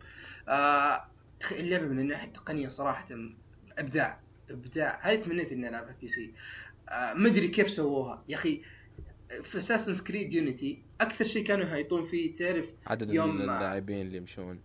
آه، 0.49 1.05
اللعبة 1.53 1.87
من 1.87 1.99
الناحية 1.99 2.29
التقنية 2.29 2.69
صراحة 2.69 3.07
أبداع. 3.79 4.24
ابداع 4.51 4.99
هذه 5.03 5.21
تمنيت 5.21 5.53
إني 5.53 5.69
العبها 5.69 5.97
PC 6.01 6.33
آه، 6.89 7.15
ما 7.15 7.29
ادري 7.29 7.49
كيف 7.49 7.71
سووها. 7.71 8.25
يا 8.29 8.37
أخي 8.37 8.63
في 9.43 9.59
Assassin's 9.59 10.05
Creed 10.05 10.35
Unity 10.35 10.83
أكثر 11.01 11.25
شيء 11.25 11.45
كانوا 11.45 11.65
يهيطون 11.67 12.05
فيه 12.07 12.35
تعرف 12.35 12.65
عدد 12.87 13.11
يوم- 13.15 13.41
اللاعبين 13.41 14.01
اللي 14.07 14.17
يمشون. 14.17 14.61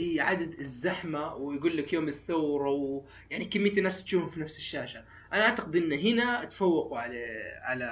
إي 0.00 0.20
عدد 0.20 0.52
الزحمة 0.60 1.34
ويقول 1.34 1.76
لك 1.76 1.92
يوم 1.92 2.08
الثورة 2.08 2.70
و... 2.70 3.02
يعني 3.30 3.44
كمية 3.44 3.78
الناس 3.78 4.04
تشوفهم 4.04 4.30
في 4.30 4.40
نفس 4.40 4.58
الشاشة. 4.58 5.04
أنا 5.32 5.42
أعتقد 5.44 5.76
إن 5.76 5.92
هنا 5.92 6.44
تفوقوا 6.44 6.98
على 6.98 7.24
على 7.62 7.86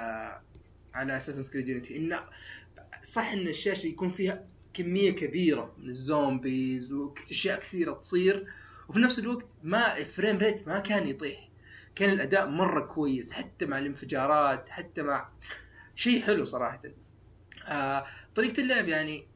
على 0.93 1.17
Assassin's 1.17 1.53
Creed 1.53 1.67
Unity 1.67 1.97
انه 1.97 2.19
صح 3.03 3.31
إن 3.31 3.47
الشاشة 3.47 3.87
يكون 3.87 4.09
فيها 4.09 4.45
كمية 4.73 5.11
كبيرة 5.11 5.75
من 5.77 5.89
ال 5.89 6.02
zombies 6.02 6.91
وأشياء 6.91 7.59
كثيرة 7.59 7.93
تصير 7.93 8.47
وفي 8.89 8.99
نفس 8.99 9.19
الوقت 9.19 9.45
ما 9.63 9.97
ال 9.97 10.04
frame 10.04 10.37
rate 10.37 10.67
ما 10.67 10.79
كان 10.79 11.07
يطيح. 11.07 11.49
كان 11.95 12.09
الأداء 12.09 12.47
مرة 12.47 12.79
كويس 12.79 13.31
حتى 13.31 13.65
مع 13.65 13.79
الانفجارات 13.79 14.69
حتى 14.69 15.01
مع 15.01 15.29
شيء 15.95 16.21
حلو 16.21 16.45
صراحة. 16.45 16.79
آه 17.67 18.05
طريقة 18.35 18.61
اللعب 18.61 18.87
يعني 18.87 19.27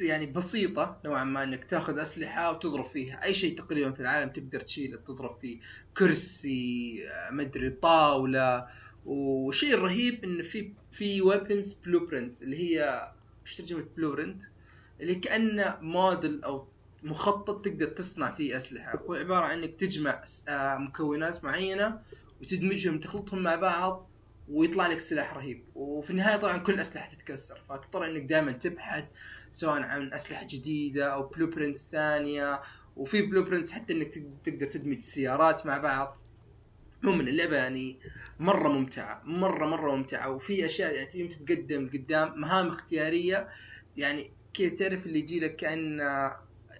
يعني 0.00 0.26
بسيطة 0.26 1.00
نوعا 1.04 1.24
ما 1.24 1.42
إنك 1.42 1.64
تأخذ 1.64 1.98
أسلحة 1.98 2.50
وتضرب 2.50 2.86
فيها. 2.86 3.24
أي 3.24 3.34
شيء 3.34 3.58
تقريبا 3.58 3.92
في 3.92 4.00
العالم 4.00 4.30
تقدر 4.30 4.60
تشيله 4.60 4.96
تضرب 4.96 5.38
فيه. 5.40 5.60
كرسي 5.96 6.98
آه، 7.08 7.30
مدري 7.30 7.70
طاولة. 7.70 8.66
وشيء 9.06 9.78
رهيب 9.78 10.24
إن 10.24 10.42
في 10.42 10.72
في 10.92 11.22
weapons 11.22 11.72
blueprint 11.72 12.42
اللي 12.42 12.56
هي 12.56 13.10
إيش 13.46 13.56
ترجمة 13.56 13.84
blueprint 13.96 14.42
اللي 15.00 15.14
كأنه 15.14 15.78
موديل 15.80 16.44
أو 16.44 16.68
مخطط 17.04 17.64
تقدر 17.64 17.86
تصنع 17.86 18.34
فيه 18.34 18.56
أسلحة. 18.56 18.98
هو 18.98 19.14
عبارة 19.14 19.44
عن 19.44 19.58
إنك 19.58 19.74
تجمع 19.80 20.24
آه، 20.48 20.76
مكونات 20.76 21.44
معينة 21.44 22.00
وتدمجهم 22.40 23.00
تخلطهم 23.00 23.42
مع 23.42 23.54
بعض 23.54 24.10
ويطلع 24.48 24.86
لك 24.86 24.98
سلاح 25.00 25.34
رهيب. 25.34 25.64
وفي 25.74 26.10
النهاية 26.10 26.36
طبعا 26.36 26.58
كل 26.58 26.74
الاسلحة 26.74 27.08
تتكسر. 27.08 27.60
فتضطر 27.68 28.06
إنك 28.06 28.22
دائما 28.22 28.52
تبحث 28.52 29.04
سواء 29.52 29.82
عن 29.82 30.12
أسلحة 30.12 30.46
جديدة 30.50 31.14
أو 31.14 31.22
blueprint 31.22 31.78
ثانية. 31.78 32.60
وفي 32.96 33.22
blueprints 33.22 33.72
حتى 33.72 33.92
إنك 33.92 34.14
تق- 34.14 34.40
تقدر 34.44 34.66
تدمج 34.66 35.00
سيارات 35.00 35.66
مع 35.66 35.78
بعض. 35.78 36.18
عموما 37.04 37.22
اللعبة 37.22 37.56
يعني 37.56 37.98
مرة 38.38 38.68
ممتعة. 38.68 39.22
مرة 39.24 39.66
مرة 39.66 39.96
ممتعة. 39.96 40.30
وفي 40.30 40.64
أشياء 40.66 40.94
يعني 40.94 41.28
تتقدم 41.28 41.90
قدام. 41.92 42.40
مهام 42.40 42.68
اختيارية. 42.68 43.48
يعني 43.96 44.30
كذا 44.54 44.68
تعرف 44.68 45.06
اللي 45.06 45.18
يجي 45.18 45.40
لك 45.40 45.56
كأن 45.56 46.00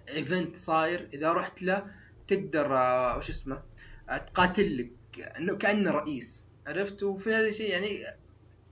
event 0.09 0.55
صاير 0.57 1.09
إذا 1.13 1.33
رحت 1.33 1.61
له 1.61 1.91
تقدر 2.27 2.77
آه، 2.77 3.17
وش 3.17 3.29
اسمه 3.29 3.63
آه، 4.09 4.17
تقاتل 4.17 4.77
لك 4.77 5.21
إنه 5.37 5.57
كأنه 5.57 5.91
رئيس 5.91 6.45
عرفت؟ 6.67 7.03
وفي 7.03 7.33
هذا 7.33 7.47
الشيء 7.47 7.71
يعني 7.71 8.05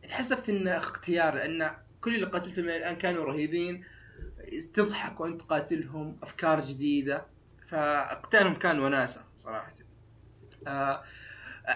حسبت 0.09 0.49
إنه 0.49 0.77
اختيار 0.77 1.35
لأن 1.35 1.71
كل 2.01 2.15
اللي 2.15 2.25
قاتلتهم 2.25 2.65
الآن 2.65 2.95
كانوا 2.95 3.25
رهيبين 3.25 3.83
تضحك 4.73 5.19
وأنت 5.19 5.41
قاتلهم 5.41 6.17
أفكار 6.23 6.61
جديدة 6.61 7.25
فقتالهم 7.67 8.55
كان 8.55 8.79
وناسة 8.79 9.25
صراحة. 9.37 9.73
آه 10.67 11.03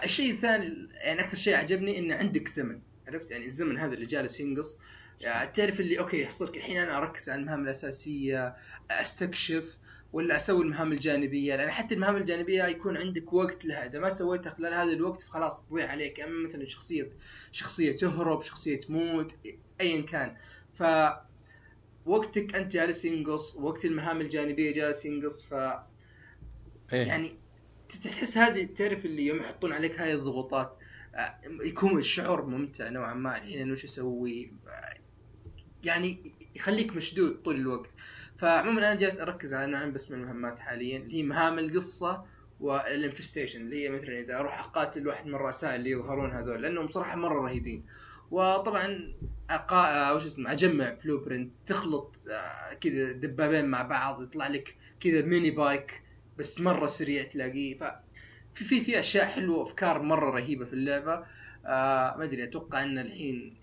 الشيء 0.03 0.33
الثاني 0.33 0.89
يعني 0.93 1.21
أكثر 1.21 1.37
شيء 1.37 1.55
عجبني 1.55 1.99
إن 1.99 2.11
عندك 2.11 2.47
زمن 2.47 2.81
عرفت؟ 3.07 3.31
يعني 3.31 3.45
الزمن 3.45 3.77
هذا 3.77 3.93
اللي 3.93 4.05
جالس 4.05 4.39
ينقص 4.39 4.79
يعني 5.21 5.51
تعرف 5.51 5.79
اللي 5.79 5.99
أوكي 5.99 6.21
يحصلك 6.21 6.57
الحين 6.57 6.77
أنا 6.77 6.97
أركز 6.97 7.29
على 7.29 7.41
المهام 7.41 7.63
الأساسية 7.63 8.55
أستكشف 8.91 9.77
ولا 10.13 10.35
أسوي 10.35 10.63
المهام 10.63 10.91
الجانبية؟ 10.91 11.55
لأن 11.55 11.71
حتى 11.71 11.95
المهام 11.95 12.15
الجانبية 12.15 12.63
يكون 12.63 12.97
عندك 12.97 13.33
وقت 13.33 13.65
لها. 13.65 13.85
إذا 13.85 13.99
ما 13.99 14.09
سويتها 14.09 14.49
خلال 14.49 14.73
هذا 14.73 14.91
الوقت 14.91 15.21
فخلاص 15.21 15.67
تضيع 15.67 15.89
عليك. 15.89 16.19
أما 16.19 16.47
مثلا 16.49 16.65
شخصية 16.67 17.09
شخصية 17.51 17.91
تهرب 17.91 18.41
شخصية 18.41 18.81
تموت 18.81 19.35
ايا 19.81 20.01
كان. 20.01 20.35
ف 20.73 20.83
وقتك 22.05 22.55
أنت 22.55 22.71
جالس 22.71 23.05
ينقص 23.05 23.55
وقت 23.55 23.85
المهام 23.85 24.21
الجانبية 24.21 24.73
جالس 24.73 25.05
ينقص 25.05 25.45
ف 25.45 25.53
إيه. 26.93 27.07
يعني 27.07 27.33
تحس 28.03 28.37
هذه 28.37 28.65
تعرف 28.65 29.05
اللي 29.05 29.25
يوم 29.25 29.37
يحطون 29.37 29.73
عليك 29.73 29.99
هاي 29.99 30.13
الضغوطات 30.13 30.77
آه، 31.15 31.39
يكون 31.63 31.99
الشعور 31.99 32.45
ممتع 32.45 32.89
نوعا 32.89 33.13
ما. 33.13 33.37
الحين 33.37 33.71
وش 33.71 33.85
أسوي؟ 33.85 34.51
يعني 35.83 36.33
يخليك 36.55 36.95
مشدود 36.95 37.41
طول 37.45 37.55
الوقت. 37.55 37.89
فعموما 38.37 38.79
أنا 38.79 38.95
جالس 38.95 39.19
أركز 39.19 39.53
على 39.53 39.71
نوعين 39.71 39.93
بس 39.93 40.11
من 40.11 40.19
المهمات 40.19 40.59
حاليا 40.59 40.97
اللي 40.97 41.17
هي 41.17 41.23
مهام 41.23 41.59
القصة 41.59 42.25
والانفستيشن 42.59 43.61
اللي 43.61 43.83
هي 43.83 43.89
مثلا 43.89 44.19
إذا 44.19 44.39
أروح 44.39 44.59
أقاتل 44.59 45.07
واحد 45.07 45.25
من 45.25 45.35
الرؤساء 45.35 45.75
اللي 45.75 45.91
يظهرون 45.91 46.31
هذول 46.31 46.61
لأنهم 46.61 46.87
صراحة 46.87 47.15
مرة 47.15 47.41
رهيبين. 47.41 47.85
وطبعا 48.31 49.13
أقا... 49.49 50.11
وش 50.11 50.25
اسمه 50.25 50.51
أجمع 50.51 50.93
blueprint 51.03 51.53
تخلط 51.67 52.15
آه، 52.29 52.73
كذا 52.73 53.11
دبابين 53.11 53.65
مع 53.65 53.81
بعض 53.81 54.23
يطلع 54.23 54.47
لك 54.47 54.75
كذا 54.99 55.21
mini 55.21 55.51
bike 55.51 56.01
بس 56.37 56.61
مرة 56.61 56.85
سريع 56.85 57.23
تلاقيه. 57.23 57.77
ف 57.79 57.83
في 58.53 58.63
في 58.65 58.81
في 58.81 58.99
أشياء 58.99 59.25
حلوة 59.25 59.63
أفكار 59.63 60.01
مرة 60.01 60.29
رهيبة 60.29 60.65
في 60.65 60.73
اللعبة. 60.73 61.25
آه 61.65 62.17
ما 62.17 62.23
أدري 62.23 62.43
أتوقع 62.43 62.83
إن 62.83 62.99
الحين 62.99 63.55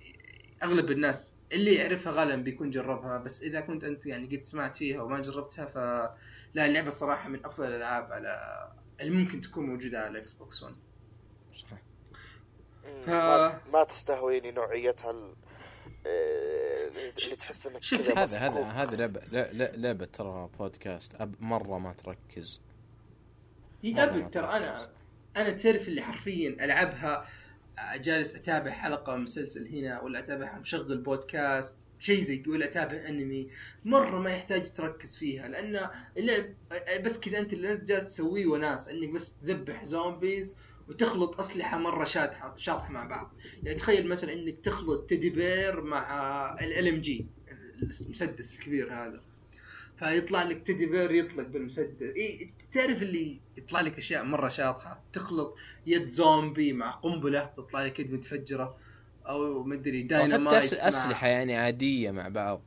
أغلب 0.62 0.90
الناس 0.90 1.34
اللي 1.52 1.74
يعرفها 1.74 2.12
غالبا 2.12 2.42
بيكون 2.42 2.70
جربها 2.70 3.18
بس 3.18 3.42
إذا 3.42 3.61
كنت 3.61 3.85
أنت 3.85 4.07
يعني 4.07 4.37
قد 4.37 4.44
سمعت 4.44 4.76
فيها 4.76 5.02
وما 5.02 5.20
جربتها 5.20 5.66
ف 5.66 5.76
لا 6.54 6.66
اللعبة 6.66 6.88
الصراحه 6.88 7.28
من 7.28 7.44
أفضل 7.46 7.64
الألعاب 7.66 8.12
على 8.12 8.38
اللي 9.00 9.16
ممكن 9.16 9.40
تكون 9.40 9.66
موجودة 9.66 9.98
على 9.98 10.09
ال 10.09 10.33
Xbox 10.33 10.62
1 10.62 10.74
صح 11.54 11.70
مم، 12.85 13.04
ف- 13.07 13.09
ما, 13.09 13.61
ما 13.72 13.85
تستهويني 13.85 14.50
نوعيتها 14.50 15.11
ال- 15.11 15.35
آه، 16.07 16.88
اللي 17.24 17.37
تحس 17.37 17.66
إنك 17.66 17.83
شوف، 17.83 18.18
هذا 18.18 18.38
هذا. 18.38 18.62
هذا 18.62 18.96
لعبه 18.96 19.20
لا- 19.33 19.52
لا- 19.52 19.76
لعبة 19.76 20.04
ترى 20.04 20.48
بودكاست 20.59 21.14
أب 21.14 21.35
مرة 21.40 21.78
ما 21.78 21.92
تركز 21.92 22.61
هي 23.85 24.02
أبد 24.04 24.30
ترى. 24.30 24.46
أنا 24.46 24.88
أنا 25.37 25.50
تعرف 25.50 25.88
اللي 25.88 26.02
حرفيا 26.02 26.64
ألعبها 26.64 27.26
جالس 27.96 28.34
أتابع 28.34 28.70
حلقة 28.70 29.16
مسلسل 29.16 29.68
هنا 29.68 30.00
ولا 30.00 30.18
اتابعها 30.18 30.58
مشغل 30.58 30.98
بودكاست 30.98 31.76
شيء 31.98 32.22
زي 32.22 32.42
ولا 32.46 32.64
أتابع 32.64 33.08
أنمي. 33.08 33.50
مرة 33.84 34.18
ما 34.18 34.30
يحتاج 34.30 34.72
تركز 34.72 35.16
فيها 35.16 35.48
لأن 35.48 35.88
اللعب 36.16 36.44
بس 37.04 37.20
كذا 37.20 37.38
أنت 37.38 37.52
اللي 37.52 37.72
أنت 37.72 37.84
جالس 37.84 38.08
تسويه 38.08 38.46
وناسة 38.46 38.88
إنك 38.88 39.08
بس 39.08 39.38
تذبح 39.38 39.84
zombies 39.85 40.57
وتخلط 40.88 41.40
أسلحة 41.40 41.78
مرة 41.78 42.04
شاطحه 42.04 42.56
شاطحة 42.56 42.92
مع 42.92 43.04
بعض. 43.04 43.34
يعني 43.62 43.78
تخيل 43.78 44.08
مثلا 44.08 44.32
إنك 44.32 44.56
تخلط 44.58 45.08
teddy 45.09 45.30
bear 45.30 45.80
مع 45.80 46.56
LMG 46.61 47.26
المسدس 48.00 48.54
الكبير 48.54 48.92
هذا. 48.94 49.23
فيطلع 49.98 50.42
لك 50.42 50.66
teddy 50.66 50.87
bear 50.87 51.11
يطلق 51.12 51.46
بالمسدس. 51.48 52.02
إيه 52.02 52.50
تعرف 52.72 53.02
اللي 53.02 53.40
يطلع 53.57 53.80
لك 53.80 53.98
أشياء 53.98 54.24
مرة 54.24 54.48
شاطحة؟ 54.48 55.02
تخلط 55.12 55.57
يد 55.87 56.09
زومبي 56.09 56.72
مع 56.72 56.90
قنبلة 56.90 57.44
تطلع 57.57 57.85
لك 57.85 58.00
يد 58.00 58.12
متفجرة 58.12 58.76
أو 59.28 59.64
مدري 59.64 59.98
حتى 59.98 60.09
داينامايت 60.09 60.74
مع- 60.74 60.88
أسلحة 60.88 61.26
يعني 61.26 61.57
عادية 61.57 62.11
مع 62.11 62.28
بعض. 62.28 62.62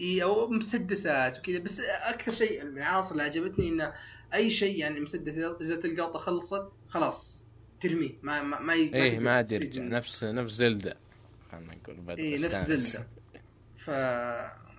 إي 0.00 0.22
أو 0.22 0.48
مسدسات 0.48 1.38
وكذا. 1.38 1.58
بس 1.58 1.80
أكثر 1.80 2.32
شيء 2.32 2.62
العناصر 2.62 3.12
اللي 3.12 3.22
عجبتني 3.22 3.68
إنه 3.68 3.92
أي 4.34 4.50
شيء 4.50 4.78
يعني 4.78 5.00
مسدس 5.00 5.32
إذا 5.60 5.76
تلقاطه 5.76 6.18
خلصت 6.18 6.68
خلاص 6.88 7.44
ترميه. 7.80 8.12
ما 8.22 8.42
ما 8.42 8.60
ما 8.60 8.72
إيه 8.72 9.18
ما 9.18 9.32
عاد 9.32 9.52
يرجع. 9.52 9.82
نفس 9.82 10.24
نفس 10.24 10.52
Zelda. 10.52 10.96
خلينا 11.52 11.74
نقول 11.74 12.18
إي 12.18 12.34
نفس. 12.34 12.72
Zelda. 12.72 13.06
ف 13.76 13.90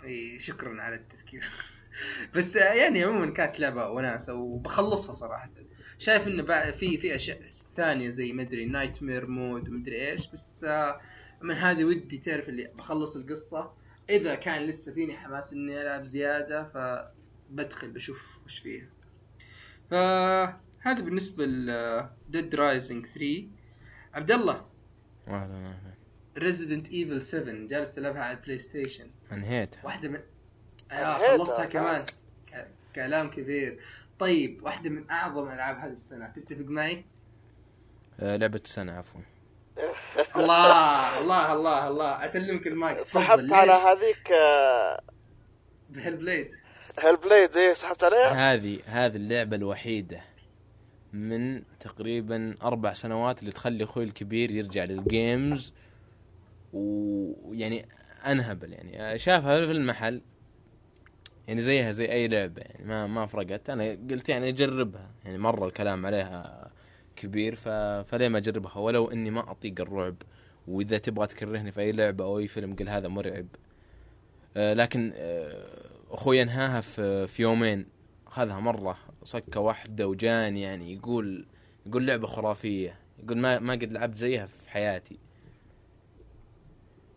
اي 0.05 0.39
شكرا 0.39 0.81
على 0.81 0.95
التذكير. 0.95 1.43
بس 2.35 2.55
يعني 2.55 3.03
عموما 3.03 3.31
كانت 3.31 3.59
لعبة 3.59 3.89
وناسة 3.89 4.33
وبخلصها 4.33 5.13
صراحة. 5.13 5.49
شايف 5.97 6.27
إنه 6.27 6.71
في 6.71 6.97
في 6.97 7.15
أشياء 7.15 7.41
ثانية 7.75 8.09
زي 8.09 8.33
مدري 8.33 8.65
nightmare 8.65 9.27
mode 9.27 9.69
ومدري 9.69 10.11
إيش 10.11 10.31
بس 10.31 10.63
آه، 10.63 11.01
من 11.41 11.55
هذه 11.55 11.83
ودي 11.83 12.17
تعرف 12.17 12.49
اللي 12.49 12.71
بخلص 12.75 13.15
القصة. 13.15 13.71
إذا 14.09 14.35
كان 14.35 14.65
لسه 14.65 14.93
فيني 14.93 15.17
حماس 15.17 15.53
إني 15.53 15.81
ألعب 15.81 16.05
زيادة 16.05 16.63
فبدخل 17.49 17.91
بشوف 17.91 18.39
وش 18.45 18.59
فيها. 18.59 18.89
فهذا 19.91 21.01
بالنسبة 21.01 21.45
ل 21.45 22.09
Dead 22.27 22.55
Rising 22.55 23.05
3 23.05 23.49
عبد 24.13 24.31
الله. 24.31 24.65
أهلاً، 25.27 25.55
أهلاً. 25.55 25.94
Resident 26.38 26.89
Evil 26.89 27.21
7 27.21 27.67
جالس 27.67 27.91
تلعبها 27.93 28.21
على 28.21 28.37
ال 28.38 28.57
PlayStation 28.57 29.07
انهيتها. 29.31 29.79
واحدة 29.85 30.09
من 30.09 30.19
آه 30.91 31.13
خلصتها 31.37 31.65
كمان. 31.65 32.01
ك- 32.53 32.67
كلام 32.95 33.29
كبير. 33.29 33.79
طيب 34.19 34.63
واحدة 34.63 34.89
من 34.89 35.09
أعظم 35.09 35.47
ألعاب 35.51 35.77
هذه 35.77 35.91
السنة. 35.91 36.27
تتفق 36.27 36.65
معي؟ 36.65 37.05
آه 38.19 38.35
لعبة 38.35 38.61
السنة 38.65 38.91
عفوا. 38.91 39.21
الله 40.35 41.19
الله 41.21 41.53
الله 41.53 41.87
الله. 41.87 42.25
أسلمك 42.25 42.67
المايك. 42.67 43.01
سحبت 43.01 43.53
على 43.53 43.71
هذيك 43.71 44.31
آه، 44.31 45.01
ب 45.89 46.17
Hellblade 46.17 46.51
Hellblade 46.99 47.57
إيه 47.57 47.73
سحبت 47.73 48.03
عليها؟ 48.03 48.53
هذه 48.53 48.79
هذه 48.85 49.15
اللعبة 49.15 49.55
الوحيدة 49.55 50.21
من 51.13 51.63
تقريبا 51.79 52.55
أربع 52.63 52.93
سنوات 52.93 53.39
اللي 53.39 53.51
تخلي 53.51 53.83
أخوي 53.83 54.03
الكبير 54.03 54.51
يرجع 54.51 54.83
لل 54.83 55.09
games 55.09 55.73
ويعني 56.75 57.85
أنهبل 58.25 58.73
يعني. 58.73 59.19
شافها 59.19 59.65
في 59.65 59.71
المحل 59.71 60.21
يعني 61.47 61.61
زيها 61.61 61.91
زي 61.91 62.11
أي 62.11 62.27
لعبة 62.27 62.61
يعني 62.61 62.85
ما 62.85 63.07
ما 63.07 63.25
فرقت 63.25 63.69
أنا 63.69 63.97
قلت 64.09 64.29
يعني 64.29 64.49
أجربها 64.49 65.11
يعني 65.25 65.38
مرة 65.38 65.65
الكلام 65.67 66.05
عليها 66.05 66.71
كبير 67.15 67.55
ف... 67.55 67.69
فليه 68.09 68.27
ما 68.27 68.38
أجربها؟ 68.38 68.77
ولو 68.77 69.11
إني 69.11 69.31
ما 69.31 69.51
أطيق 69.51 69.81
الرعب 69.81 70.15
وإذا 70.67 70.97
تبغى 70.97 71.27
تكرهني 71.27 71.71
في 71.71 71.81
أي 71.81 71.91
لعبة 71.91 72.23
أو 72.23 72.39
أي 72.39 72.47
فيلم 72.47 72.75
قل 72.75 72.89
هذا 72.89 73.07
مرعب. 73.07 73.47
آه 74.57 74.73
لكن 74.73 75.13
آه 75.15 75.65
أخوي 76.09 76.41
أنهاها 76.41 76.81
في 76.81 77.27
في 77.27 77.41
يومين. 77.41 77.85
اخذها 78.27 78.59
مرة 78.59 78.97
صكة 79.23 79.59
واحدة 79.59 80.07
وجاني 80.07 80.61
يعني 80.61 80.93
يقول 80.93 81.45
يقول 81.85 82.07
لعبة 82.07 82.27
خرافية. 82.27 82.99
يقول 83.23 83.38
ما 83.38 83.59
ما 83.59 83.73
قد 83.73 83.91
لعبت 83.93 84.17
زيها 84.17 84.45
في 84.45 84.69
حياتي. 84.69 85.17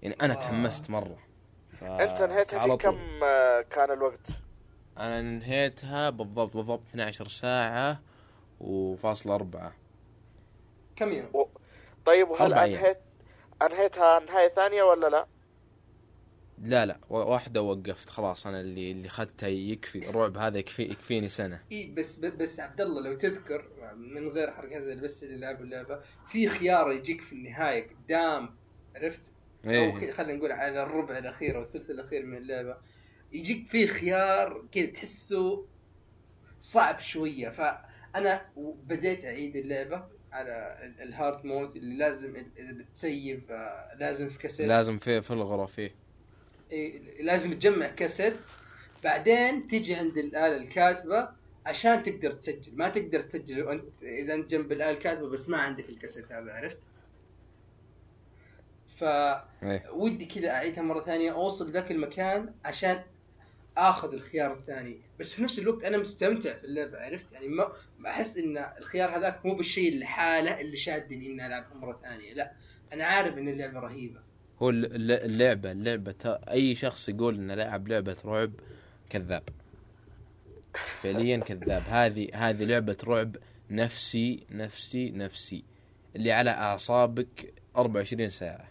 يعني 0.02 0.14
أنا 0.22 0.34
آه. 0.34 0.36
تحمست 0.36 0.90
مرة 0.90 1.18
ف... 1.72 1.84
أنت 1.84 2.20
انهيتها 2.20 2.76
في. 2.76 2.76
كم 2.76 2.98
آه، 3.24 3.60
كان 3.60 3.90
الوقت؟ 3.90 4.28
أنا 4.98 5.20
انهيتها 5.20 6.10
بالضبط 6.10 6.56
بالضبط 6.56 6.82
12 6.90 7.28
ساعة 7.28 8.00
وفاصلة 8.60 9.34
أربعة 9.34 9.72
كم 10.96 11.12
يوم؟ 11.12 11.46
طيب 12.06 12.28
وهل. 12.30 12.54
انهيت 12.54 12.98
أنهيتها 13.62 14.20
نهاية 14.20 14.48
ثانية 14.48 14.82
ولا 14.82 15.06
لا؟ 15.08 15.26
لا 16.58 16.86
لا 16.86 16.98
و- 17.10 17.16
واحدة 17.16 17.62
وقفت 17.62 18.10
خلاص 18.10 18.46
أنا 18.46 18.60
اللي 18.60 18.92
اللي 18.92 19.08
خدته 19.08 19.46
يكفي 19.46 20.08
الرعب 20.10 20.36
هذا 20.36 20.58
يكفي 20.58 20.82
يكفيني 20.82 21.28
سنة 21.28 21.60
إي 21.72 21.86
بس 21.96 22.18
بس 22.18 22.60
عبد 22.60 22.80
الله 22.80 23.00
لو 23.00 23.18
تذكر 23.18 23.64
من 23.96 24.28
غير 24.28 24.50
حرق 24.50 24.76
هذا 24.76 24.94
بس 24.94 25.22
اللي 25.22 25.40
لعبوا 25.40 25.64
اللعبة 25.64 26.00
في 26.28 26.48
خيار 26.48 26.92
يجيك 26.92 27.20
في 27.20 27.32
النهاية 27.32 27.88
قدام 27.88 28.54
عرفت؟ 28.96 29.30
أو 29.64 29.70
إيه 29.70 30.00
كذا 30.00 30.12
خلينا 30.12 30.38
نقول 30.38 30.52
على 30.52 30.82
الربع 30.82 31.18
الأخير 31.18 31.56
أو 31.56 31.62
الثلث 31.62 31.90
الأخير 31.90 32.26
من 32.26 32.36
اللعبة. 32.36 32.76
يجيك 33.32 33.68
فيه 33.70 33.86
خيار 33.86 34.64
كذا 34.72 34.86
تحسه 34.86 35.64
صعب 36.62 37.00
شوية. 37.00 37.48
فأنا 37.48 38.40
بديت 38.86 39.24
أعيد 39.24 39.56
اللعبة 39.56 40.04
على 40.32 40.78
ال- 40.82 41.02
ال 41.08 41.15
hard 41.15 41.44
mode 41.46 41.76
اللي 41.76 41.96
لازم 41.98 42.34
اذا 42.36 42.72
بت 42.72 42.98
save 42.98 43.50
آه، 43.50 43.94
لازم 43.98 44.28
في 44.30 44.38
كاسيت. 44.38 44.68
لازم 44.68 44.98
في 44.98 45.20
في 45.22 45.30
الغرف 45.30 45.78
إيه، 46.72 47.22
لازم 47.22 47.52
تجمع 47.52 47.86
كاسيت. 47.86 48.34
بعدين 49.04 49.68
تيجي 49.68 49.94
عند 49.94 50.18
الآلة 50.18 50.56
الكاتبة 50.56 51.28
عشان 51.66 52.02
تقدر 52.02 52.32
تسجل. 52.32 52.76
ما 52.76 52.88
تقدر 52.88 53.20
تسجل 53.20 53.62
وانت 53.62 53.84
إذا 54.02 54.34
أنت 54.34 54.50
جنب 54.50 54.72
الآلة 54.72 54.90
الكاتبة 54.90 55.28
بس 55.28 55.48
ما 55.48 55.56
عندك 55.58 55.88
الكاسيت 55.88 56.32
هذا 56.32 56.52
عرفت؟ 56.52 56.78
إيه. 59.02 59.78
فودي 59.78 60.24
كذا 60.26 60.50
أعيدها 60.50 60.82
مرة 60.82 61.04
ثانية 61.04 61.32
أوصل 61.32 61.70
ذاك 61.70 61.90
المكان 61.90 62.50
عشان 62.64 63.02
آخذ 63.76 64.12
الخيار 64.14 64.52
الثاني. 64.52 65.00
بس 65.20 65.32
في 65.34 65.42
نفس 65.42 65.58
الوقت 65.58 65.84
أنا 65.84 65.98
مستمتع 65.98 66.52
في 66.52 66.64
اللعبة 66.64 66.98
عرفت؟ 66.98 67.32
يعني 67.32 67.48
ما 67.48 68.10
أحس 68.10 68.36
إن 68.36 68.58
الخيار 68.78 69.16
هذاك 69.18 69.46
مو 69.46 69.54
بالشيء 69.54 69.96
الحالة 69.96 70.60
اللي 70.60 70.76
شادني 70.76 71.26
إني 71.26 71.46
ألعبها 71.46 71.74
مرة 71.74 71.98
ثانية 72.02 72.32
لا. 72.34 72.52
أنا 72.92 73.04
عارف 73.04 73.38
إن 73.38 73.48
اللعبة 73.48 73.80
رهيبة. 73.80 74.20
هو 74.62 74.70
الل- 74.70 74.84
الل- 74.94 75.12
اللعبة 75.12 75.72
اللعبة 75.72 76.12
تا- 76.12 76.50
أي 76.50 76.74
شخص 76.74 77.08
يقول 77.08 77.34
إنه 77.34 77.54
لاعب 77.54 77.88
لعبة 77.88 78.16
رعب 78.24 78.52
كذاب. 79.10 79.42
فعليا 80.74 81.36
كذاب. 81.36 81.82
هذه 81.88 82.28
هذه 82.34 82.64
لعبة 82.64 82.96
رعب 83.04 83.36
نفسي 83.70 84.46
نفسي 84.50 85.10
نفسي. 85.10 85.64
اللي 86.16 86.32
على 86.32 86.50
أعصابك 86.50 87.54
24 87.76 88.30
ساعة. 88.30 88.68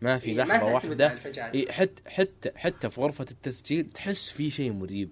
ما 0.00 0.18
في 0.18 0.30
إيه، 0.30 0.38
واحدة. 0.38 1.08
على 1.08 1.16
الفجعات. 1.16 1.54
إيه 1.54 1.72
حتى 1.72 2.10
حتى 2.10 2.50
حتى 2.56 2.90
في 2.90 3.00
غرفة 3.00 3.26
التسجيل 3.30 3.90
تحس 3.90 4.30
في 4.30 4.50
شيء 4.50 4.72
مريب. 4.72 5.10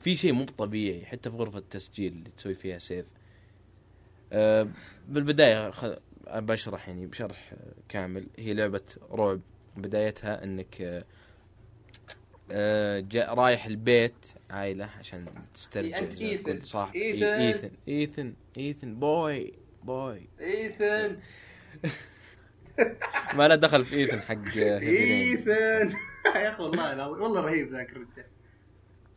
في 0.00 0.16
شيء 0.16 0.32
مو 0.32 0.44
طبيعي 0.44 1.06
حتى 1.06 1.30
في 1.30 1.36
غرفة 1.36 1.58
التسجيل 1.58 2.12
اللي 2.12 2.30
تسوي 2.36 2.54
فيها 2.54 2.78
سيف. 2.78 3.06
أه 4.32 4.68
بالبداية 5.08 5.70
خ... 5.70 5.86
بشرح 6.34 6.88
يعني 6.88 7.06
بشرح 7.06 7.54
كامل. 7.88 8.26
هي 8.38 8.54
لعبة 8.54 8.82
رعب. 9.10 9.40
بدايتها 9.76 10.44
إنك 10.44 11.04
آه، 12.52 13.00
جاء 13.00 13.34
رايح 13.34 13.66
البيت 13.66 14.26
عائلة 14.50 14.90
عشان 14.98 15.26
تسترجع 15.54 15.98
إيه،. 15.98 16.36
تقول 16.42 16.66
صح 16.66 16.92
إيثن. 16.94 17.24
إيه، 17.24 17.48
إيثن. 17.48 17.70
إيثن. 17.88 18.34
إيثن. 18.58 18.94
بوي. 18.94 19.52
بوي. 19.84 20.28
إيثن. 20.40 21.16
ما 23.34 23.48
له 23.48 23.54
دخل 23.54 23.84
في 23.84 23.96
إيثن 23.96 24.20
حق. 24.20 24.56
إيثن. 24.56 25.92
يا 26.36 26.48
أخي 26.52 26.62
والله 26.62 26.92
العظيم 26.92 27.22
والله 27.22 27.40
رهيب 27.40 27.72
ذاك 27.72 27.92
الرجال 27.92 28.24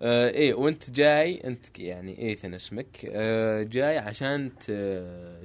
آه 0.02 0.30
إيه 0.30 0.54
وأنت 0.54 0.89
جاي 0.89 1.41
أنت 1.47 1.80
يعني 1.80 2.19
إيثن 2.30 2.54
اسمك 2.54 3.06
آه 3.12 3.63
جاي 3.63 3.97
عشان 3.97 4.52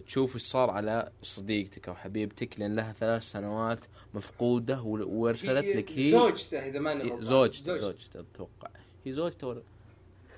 تشوف 0.06 0.34
إيش 0.34 0.42
صار 0.42 0.70
على 0.70 1.12
صديقتك 1.22 1.88
أو 1.88 1.94
حبيبتك 1.94 2.60
لأن 2.60 2.76
لها 2.76 2.92
ثلاث 2.92 3.22
سنوات 3.22 3.84
مفقودة 4.14 4.82
وارسلت 4.82 5.76
لك 5.76 5.92
هي 5.92 6.10
زوجته 6.10 6.66
إذا 6.68 6.78
ما 6.78 6.92
إيه، 6.92 7.02
غلطان. 7.02 7.22
زوجته 7.22 7.76
زوجته. 7.76 8.20
أتوقع. 8.20 8.68
هي 9.04 9.12
زوجته 9.12 9.46
ولا 9.46 9.62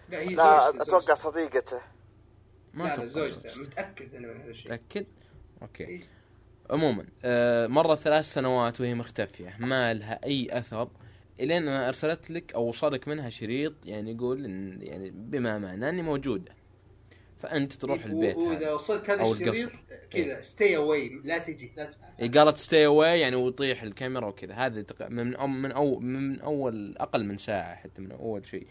لا 0.09 0.21
هي 0.21 0.35
لا 0.35 0.83
أتوقع. 0.83 1.15
صديقته. 1.15 1.81
ما 2.75 2.83
لا 2.85 2.89
لا 2.89 2.95
أتوقع 2.95 3.07
زوجته. 3.07 3.61
متأكد 3.61 4.15
أنا 4.15 4.29
من 4.35 4.41
هذا 4.41 4.51
الشيء. 4.51 4.65
متأكد؟ 4.73 5.07
okay. 5.63 5.85
إيه. 5.85 6.01
عموما 6.71 7.05
آه 7.25 7.67
مرة 7.67 7.95
ثلاث 7.95 8.25
سنوات 8.25 8.81
وهي 8.81 8.95
مختفية 8.95 9.57
ما 9.59 9.95
لها 9.95 10.21
أي 10.25 10.59
أثر 10.59 10.89
إلين 11.41 11.65
ما 11.65 11.89
أرسلت 11.89 12.31
لك 12.31 12.55
أو 12.55 12.69
وصلك 12.69 13.09
منها 13.09 13.29
شريط 13.29 13.73
يعني 13.87 14.13
يقول 14.13 14.45
إن 14.45 14.79
يعني 14.83 15.11
بما 15.11 15.59
معناه 15.59 15.91
إني 15.91 16.03
موجودة 16.03 16.59
فأنت 17.39 17.73
تروح 17.73 18.05
البيت 18.05 18.37
وإذا 18.37 18.59
هذا 18.59 18.73
وصلت 18.73 19.11
هذا 19.11 19.21
أو 19.21 19.33
الشريط. 19.33 19.71
كذا 20.11 20.43
stay 20.43 20.77
away 20.77 21.21
لا 21.25 21.39
تجي 21.39 21.73
لا 21.77 21.89
إيه 22.21 22.31
قالت 22.31 22.59
stay 22.59 22.87
away 22.87 23.21
يعني 23.21 23.37
ويطيح 23.37 23.83
الكاميرا 23.83 24.27
وكذا 24.27 24.55
هذا 24.55 24.85
من 25.09 25.37
أو 25.37 25.47
من 25.47 25.73
أو 25.73 25.99
من 25.99 26.41
أول 26.41 26.97
أقل 26.99 27.25
من 27.25 27.39
ساعة 27.39 27.75
حتى 27.75 28.03
من 28.03 28.13
أول 28.13 28.47
شيء 28.47 28.67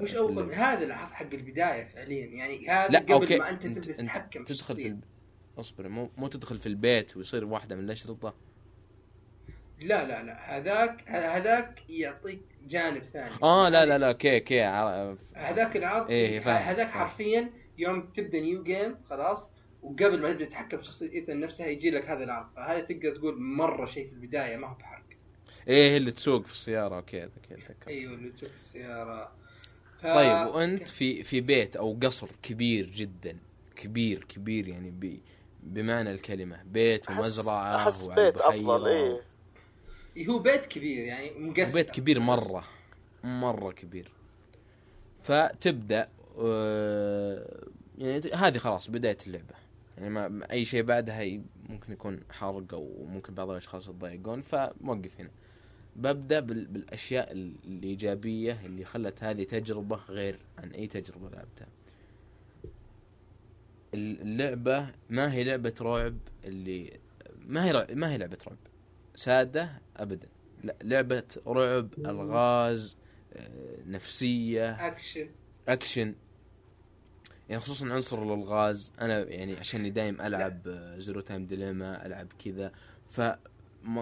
مش 0.00 0.14
أول. 0.14 0.52
هذا 0.52 0.84
العرض 0.84 1.12
حق 1.12 1.34
البداية 1.34 1.84
فعليا 1.84 2.26
يعني 2.26 2.68
هذا 2.68 2.88
لا 2.88 2.98
قبل 2.98 3.12
okay 3.12 3.38
ما 3.38 3.50
أنت 3.50 3.66
تبدأ 3.66 3.92
تتحكم 3.92 4.44
تدخل 4.44 4.74
في. 4.74 4.96
أصبر 5.58 5.88
مو 5.88 6.10
مو 6.16 6.28
تدخل 6.28 6.58
في 6.58 6.66
البيت 6.66 7.16
ويصير 7.16 7.44
واحدة 7.44 7.76
من 7.76 7.84
الاشرطه 7.84 8.34
لا 9.80 10.04
لا 10.06 10.22
لا. 10.22 10.56
هذاك 10.56 11.04
هذاك 11.10 11.82
يعطيك 11.90 12.40
جانب 12.68 13.02
ثاني. 13.02 13.30
آه 13.42 13.68
لا 13.68 13.86
لا 13.86 13.98
لا. 13.98 14.12
kay 14.12 14.40
kay 14.40 14.60
ع- 14.62 15.14
هذاك 15.34 15.76
العرض 15.76 16.10
إيه، 16.10 16.40
فاهم. 16.40 16.56
هذاك 16.62 16.88
حرفيا 16.90 17.50
يوم 17.78 18.02
تبدأ 18.02 18.40
new 18.40 18.62
game 18.62 18.96
خلاص 19.04 19.52
وقبل 19.82 20.20
ما 20.22 20.32
تبدأ 20.32 20.44
تتحكم 20.44 20.78
في 20.78 20.84
شخصيه 20.84 21.10
إيثن 21.12 21.40
نفسها 21.40 21.66
يجي 21.66 21.90
لك 21.90 22.08
هذا 22.10 22.24
العرض. 22.24 22.46
فهذا 22.56 22.80
تقدر 22.80 23.16
تقول 23.16 23.40
مرة 23.40 23.86
شيء 23.86 24.08
في 24.08 24.12
البداية 24.12 24.56
ما 24.56 24.66
هو 24.68 24.74
بحرق. 24.74 25.04
إيه 25.68 25.96
اللي 25.96 26.10
تسوق 26.10 26.46
في 26.46 26.52
السيارة. 26.52 26.96
okay 26.96 27.24
okay 27.24 27.54
اتذكر 27.54 27.88
أيوه 27.88 28.14
اللي 28.14 28.30
تشوف 28.30 28.54
السيارة. 28.54 29.32
ف... 30.02 30.06
طيب 30.06 30.54
وأنت 30.54 30.88
في 30.88 31.22
في 31.22 31.40
بيت 31.40 31.76
أو 31.76 31.98
قصر 32.02 32.28
كبير 32.42 32.86
جدا 32.90 33.38
كبير 33.76 34.24
كبير 34.24 34.68
يعني 34.68 34.90
ب... 34.90 35.20
بمعنى 35.74 36.10
الكلمة 36.10 36.62
بيت 36.62 37.06
أحس- 37.06 37.10
ومزرعة 37.10 38.06
وعلى 38.06 38.24
بيت 38.24 38.40
أفضل 38.40 38.84
بحيرة. 38.84 38.86
إيه. 40.16 40.28
هو 40.28 40.38
بيت 40.38 40.66
كبير 40.66 41.04
يعني 41.04 41.30
مقسم 41.38 41.74
بيت 41.74 41.90
كبير 41.90 42.20
مرة 42.20 42.64
مرة 43.24 43.72
كبير. 43.72 44.10
فتبدأ 45.22 46.08
آه، 46.40 47.64
يعني 47.98 48.20
هذه 48.34 48.58
خلاص 48.58 48.90
بداية 48.90 49.18
اللعبة. 49.26 49.54
يعني 49.98 50.10
ما 50.10 50.50
أي 50.50 50.64
شيء 50.64 50.82
بعدها 50.82 51.40
ممكن 51.68 51.92
يكون 51.92 52.20
حرق 52.30 52.74
أو 52.74 53.04
ممكن 53.08 53.34
بعض 53.34 53.50
الأشخاص 53.50 53.88
يتضايقون 53.88 54.40
فموقف 54.40 55.20
هنا. 55.20 55.30
ببدأ 55.96 56.40
بال- 56.40 56.66
بالأشياء 56.66 57.32
ال- 57.32 57.54
الإيجابية 57.64 58.60
اللي 58.66 58.84
خلت 58.84 59.24
هذه 59.24 59.44
تجربة 59.44 59.96
غير 60.08 60.38
عن 60.58 60.70
أي 60.70 60.86
تجربة 60.86 61.28
لعبتها. 61.30 61.66
اللعبة 63.94 64.86
ما 65.10 65.32
هي 65.32 65.44
لعبة 65.44 65.74
رعب 65.80 66.18
اللي 66.44 66.98
ما 67.46 67.64
هي 67.64 67.70
رع- 67.70 67.86
ما 67.90 68.12
هي 68.12 68.18
لعبة 68.18 68.38
رعب. 68.48 68.56
سادة 69.14 69.70
ابدا. 69.96 70.28
لا 70.64 70.76
لعبة 70.82 71.22
رعب 71.46 71.88
ألغاز 71.98 72.96
آه، 73.32 73.50
نفسية. 73.86 74.70
action 74.86 75.28
action 75.68 76.14
يعني 77.48 77.60
خصوصا 77.62 77.86
عنصر 77.86 78.22
الألغاز. 78.22 78.92
أنا 79.00 79.18
يعني 79.28 79.56
عشاني 79.56 79.90
دايم 79.90 80.20
ألعب 80.20 80.68
Zero 80.98 81.20
Time 81.20 81.46
Dilemma 81.46 82.06
ألعب 82.06 82.26
كذا. 82.44 82.72
ف 83.06 83.20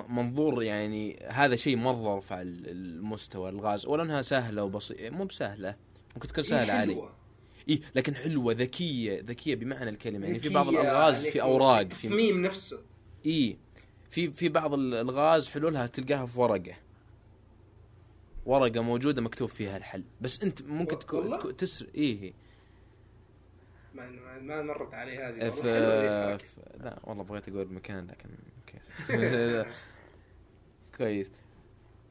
منظور 0.08 0.62
يعني 0.62 1.26
هذا 1.28 1.56
شيء 1.56 1.76
مره 1.76 2.16
رفع 2.18 2.42
ال- 2.42 2.68
المستوى 2.70 3.48
الغاز 3.50 3.86
ولا 3.86 4.02
انها 4.02 4.22
سهلة 4.22 4.64
وبسيطة. 4.64 5.10
مو 5.10 5.24
بسهلة. 5.24 5.76
ممكن 6.16 6.28
تكون 6.28 6.44
سهلة 6.44 6.72
هي 6.74 6.78
علي. 6.78 7.08
اي 7.68 7.80
لكن 7.94 8.14
حلوة 8.14 8.52
ذكية 8.52 9.20
ذكية 9.22 9.54
بمعنى 9.54 9.90
الكلمة. 9.90 10.26
يعني 10.26 10.38
في 10.38 10.48
بعض 10.48 10.68
الألغاز 10.68 11.26
في 11.26 11.42
أوراق 11.42 11.76
في 11.76 11.82
التصميم 11.82 12.42
نفسه. 12.42 12.80
اي 13.26 13.56
في 14.10 14.30
في 14.30 14.48
بعض 14.48 14.74
الألغاز 14.74 15.48
حلولها 15.48 15.86
تلقاها 15.86 16.26
في 16.26 16.40
ورقة. 16.40 16.74
ورقة 18.46 18.80
موجودة 18.80 19.22
مكتوب 19.22 19.48
فيها 19.48 19.76
الحل. 19.76 20.04
بس 20.20 20.42
أنت 20.42 20.62
ممكن 20.62 20.98
تكون؟ 20.98 21.38
تكون 21.38 21.56
تسر 21.56 21.86
إيه 21.94 22.32
ما, 23.94 24.10
ما- 24.10 24.38
ما 24.38 24.62
مرت 24.62 24.94
علي 24.94 25.16
هذه. 25.18 25.34
ذي 25.34 25.46
الحركة. 25.48 26.36
في 26.36 26.60
لا 26.80 26.98
والله 27.04 27.24
بغيت 27.24 27.48
أقول 27.48 27.72
مكان 27.72 28.06
لكن 28.06 28.28
كويس. 30.98 31.30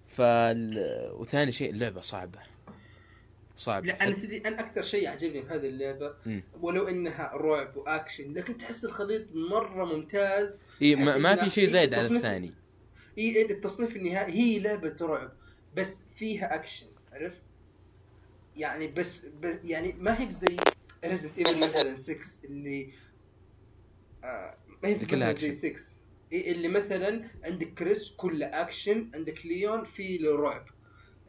فال 0.08 0.78
وثاني 1.14 1.52
شيء 1.52 1.70
اللعبة 1.70 2.02
صعبة. 2.02 2.40
صعبه 3.58 3.88
لا 3.88 4.04
أنا 4.04 4.16
تدري 4.16 4.38
أنا 4.38 4.60
أكثر 4.60 4.84
شيء 4.84 5.08
عجبني 5.08 5.42
في 5.42 5.54
هذه 5.54 5.68
اللعبة. 5.68 6.14
ولو 6.62 6.88
إنها 6.88 7.32
رعب 7.34 7.78
وأكشن 7.78 8.34
لكن 8.34 8.58
تحس 8.58 8.86
الخليط 8.86 9.22
مرة 9.34 9.86
ممتاز 9.86 10.62
إي 10.82 10.96
ما, 10.96 11.18
ما 11.18 11.36
في 11.36 11.50
شيء 11.50 11.66
زايد 11.66 11.94
على 11.94 12.16
الثاني 12.16 12.54
هي 13.18 13.42
التصنيف 13.52 13.96
النهائي 13.96 14.34
هي 14.34 14.60
لعبة 14.60 14.96
رعب 15.02 15.32
بس 15.76 16.02
فيها 16.16 16.56
أكشن 16.56 16.86
عرفت؟ 17.14 17.42
يعني 18.58 18.88
بس, 18.88 19.26
بس 19.26 19.58
يعني 19.64 19.94
ما 19.94 20.22
هي 20.22 20.34
زي 20.34 20.58
Resident 21.06 21.38
Evil 21.38 21.60
مثلا 21.60 21.96
6 21.96 22.18
اللي 22.44 22.92
آه 24.24 24.58
ما 24.84 24.90
هي 24.90 24.96
كلها 24.96 25.34
زي 25.34 25.50
أكشن. 25.50 25.78
6 25.78 25.82
إيه 26.32 26.52
اللي 26.52 26.68
مثلا 26.68 27.24
عندك 27.44 27.74
كريس 27.74 28.12
كله 28.18 28.46
أكشن 28.46 29.10
عندك 29.14 29.46
ليون 29.46 29.86
في 29.86 30.18
له 30.18 30.36
رعب 30.36 30.66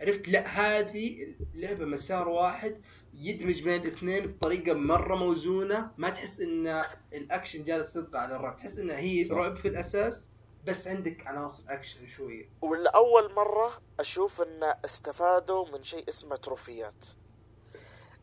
عرفت؟ 0.00 0.28
لا 0.28 0.46
هذه 0.46 1.35
لعبه 1.54 1.85
مسار 1.85 2.28
واحد 2.28 2.80
يدمج 3.14 3.62
بين 3.62 3.82
الاثنين 3.82 4.26
بطريقة 4.26 4.74
مرة 4.74 5.14
موزونة. 5.14 5.90
ما 5.96 6.11
تحس 6.11 6.40
إن 6.40 6.85
الأكشن 7.12 7.64
جالس 7.64 7.96
يطغى 7.96 8.18
على 8.18 8.37
الرعب. 8.37 8.56
تحس 8.56 8.78
انها 8.78 8.98
هي. 8.98 9.28
رعب 9.28 9.56
في 9.56 9.68
الأساس 9.68 10.30
بس 10.66 10.88
عندك 10.88 11.26
عناصر 11.26 11.64
أكشن 11.68 12.06
شوية. 12.06 12.48
ولأول 12.61 13.35
مرة 13.35 13.80
أشوف 14.00 14.40
أن 14.42 14.74
استفادوا 14.85 15.68
من 15.68 15.85
شيء 15.85 16.09
اسمه 16.09 16.37
تروفيات. 16.37 17.04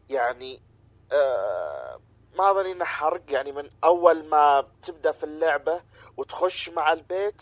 يعني 0.10 0.62
آه 1.12 2.02
ما 2.38 2.54
بنينا 2.54 2.86
حرق. 2.86 3.24
يعني 3.32 3.52
من 3.52 3.70
أول 3.84 4.30
ما 4.30 4.68
تبدأ 4.82 5.12
في 5.12 5.24
اللعبة 5.24 5.82
وتخش 6.18 6.70
مع 6.70 6.94
البيت 6.94 7.42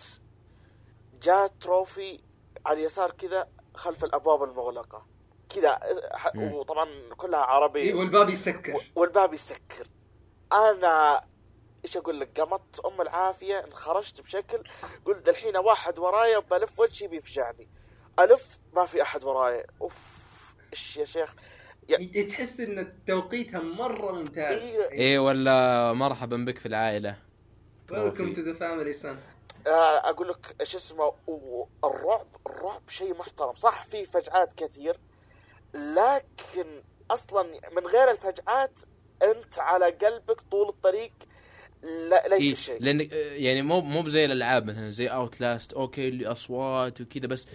جاء 1.22 1.48
تروفي 1.48 2.20
على 2.66 2.80
اليسار 2.80 3.12
كذا 3.12 3.48
خلف 3.74 4.04
الأبواب 4.04 4.44
المغلقة. 4.44 5.06
كذا. 5.50 5.80
وطبعا 6.36 6.88
كلها 7.18 7.40
عربي. 7.40 7.80
إيه 7.80 7.94
والباب 7.94 8.30
يسكر. 8.30 8.86
والباب 8.96 9.34
يسكر. 9.34 9.88
أنا 10.54 11.24
إيش 11.86 11.98
أقول 11.98 12.20
لك؟ 12.20 12.40
قامت 12.40 12.80
أم 12.86 13.02
العافية 13.02 13.64
انخرجت 13.64 14.22
بشكل 14.22 14.64
قلت 15.06 15.30
الحين 15.30 15.58
واحد 15.58 16.00
ورايا 16.00 16.40
بلف 16.40 16.80
وجهي 16.80 17.08
بيفجعني. 17.08 17.68
ألف 18.20 18.60
ما 18.74 18.86
في 18.86 19.02
أحد 19.02 19.24
ورايا. 19.24 19.66
أوف 19.82 19.96
إيش 20.74 20.98
يا 20.98 21.06
شيخ؟ 21.06 21.36
ي- 21.90 22.24
تحس 22.24 22.60
إن 22.60 22.94
توقيتها 23.08 23.60
مرة 23.60 24.12
ممتاز. 24.12 24.58
إيه. 24.62 24.92
إيه 24.92 25.20
ولا 25.20 25.94
مرحبا 25.94 26.38
بك 26.38 26.58
في 26.60 26.66
العائلة. 26.66 27.18
welcome 27.92 28.34
to 28.34 28.42
the 28.42 28.54
family 28.54 28.94
son 28.94 29.20
أقول 29.68 30.30
لك 30.30 30.56
إيش 30.62 30.76
اسمه 30.76 31.14
الرعب 31.84 32.28
الرعب 32.48 32.90
شيء 32.90 33.14
محترم. 33.18 33.54
صح 33.54 33.84
في 33.84 34.06
فجعات 34.06 34.54
كثير 34.54 34.98
لكن 35.74 36.82
أصلا 37.12 37.44
من 37.76 37.88
غير 37.88 38.12
الفجعات 38.12 38.80
أنت 39.24 39.60
على 39.60 39.86
قلبك 39.92 40.42
طول 40.42 40.70
الطريق 40.70 41.12
لا 42.10 42.28
ليس 42.28 42.42
إيه 42.42 42.56
شيء. 42.56 42.78
لأن 42.82 43.08
يعني 43.14 43.62
مو 43.62 43.82
مو 43.82 44.02
بزي 44.02 44.26
الألعاب 44.26 44.66
مثلا 44.70 44.90
زي 44.90 45.08
Outlast 45.08 45.74
okay 45.74 46.08
اللي 46.08 46.28
أصوات 46.28 47.02
وكذا 47.02 47.28
بس 47.28 47.48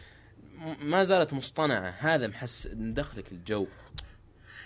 ما 0.80 1.02
زالت 1.04 1.32
مصطنعة. 1.32 1.88
هذا 1.90 2.26
محس 2.26 2.68
مدخلك 2.72 3.32
الجو. 3.32 3.66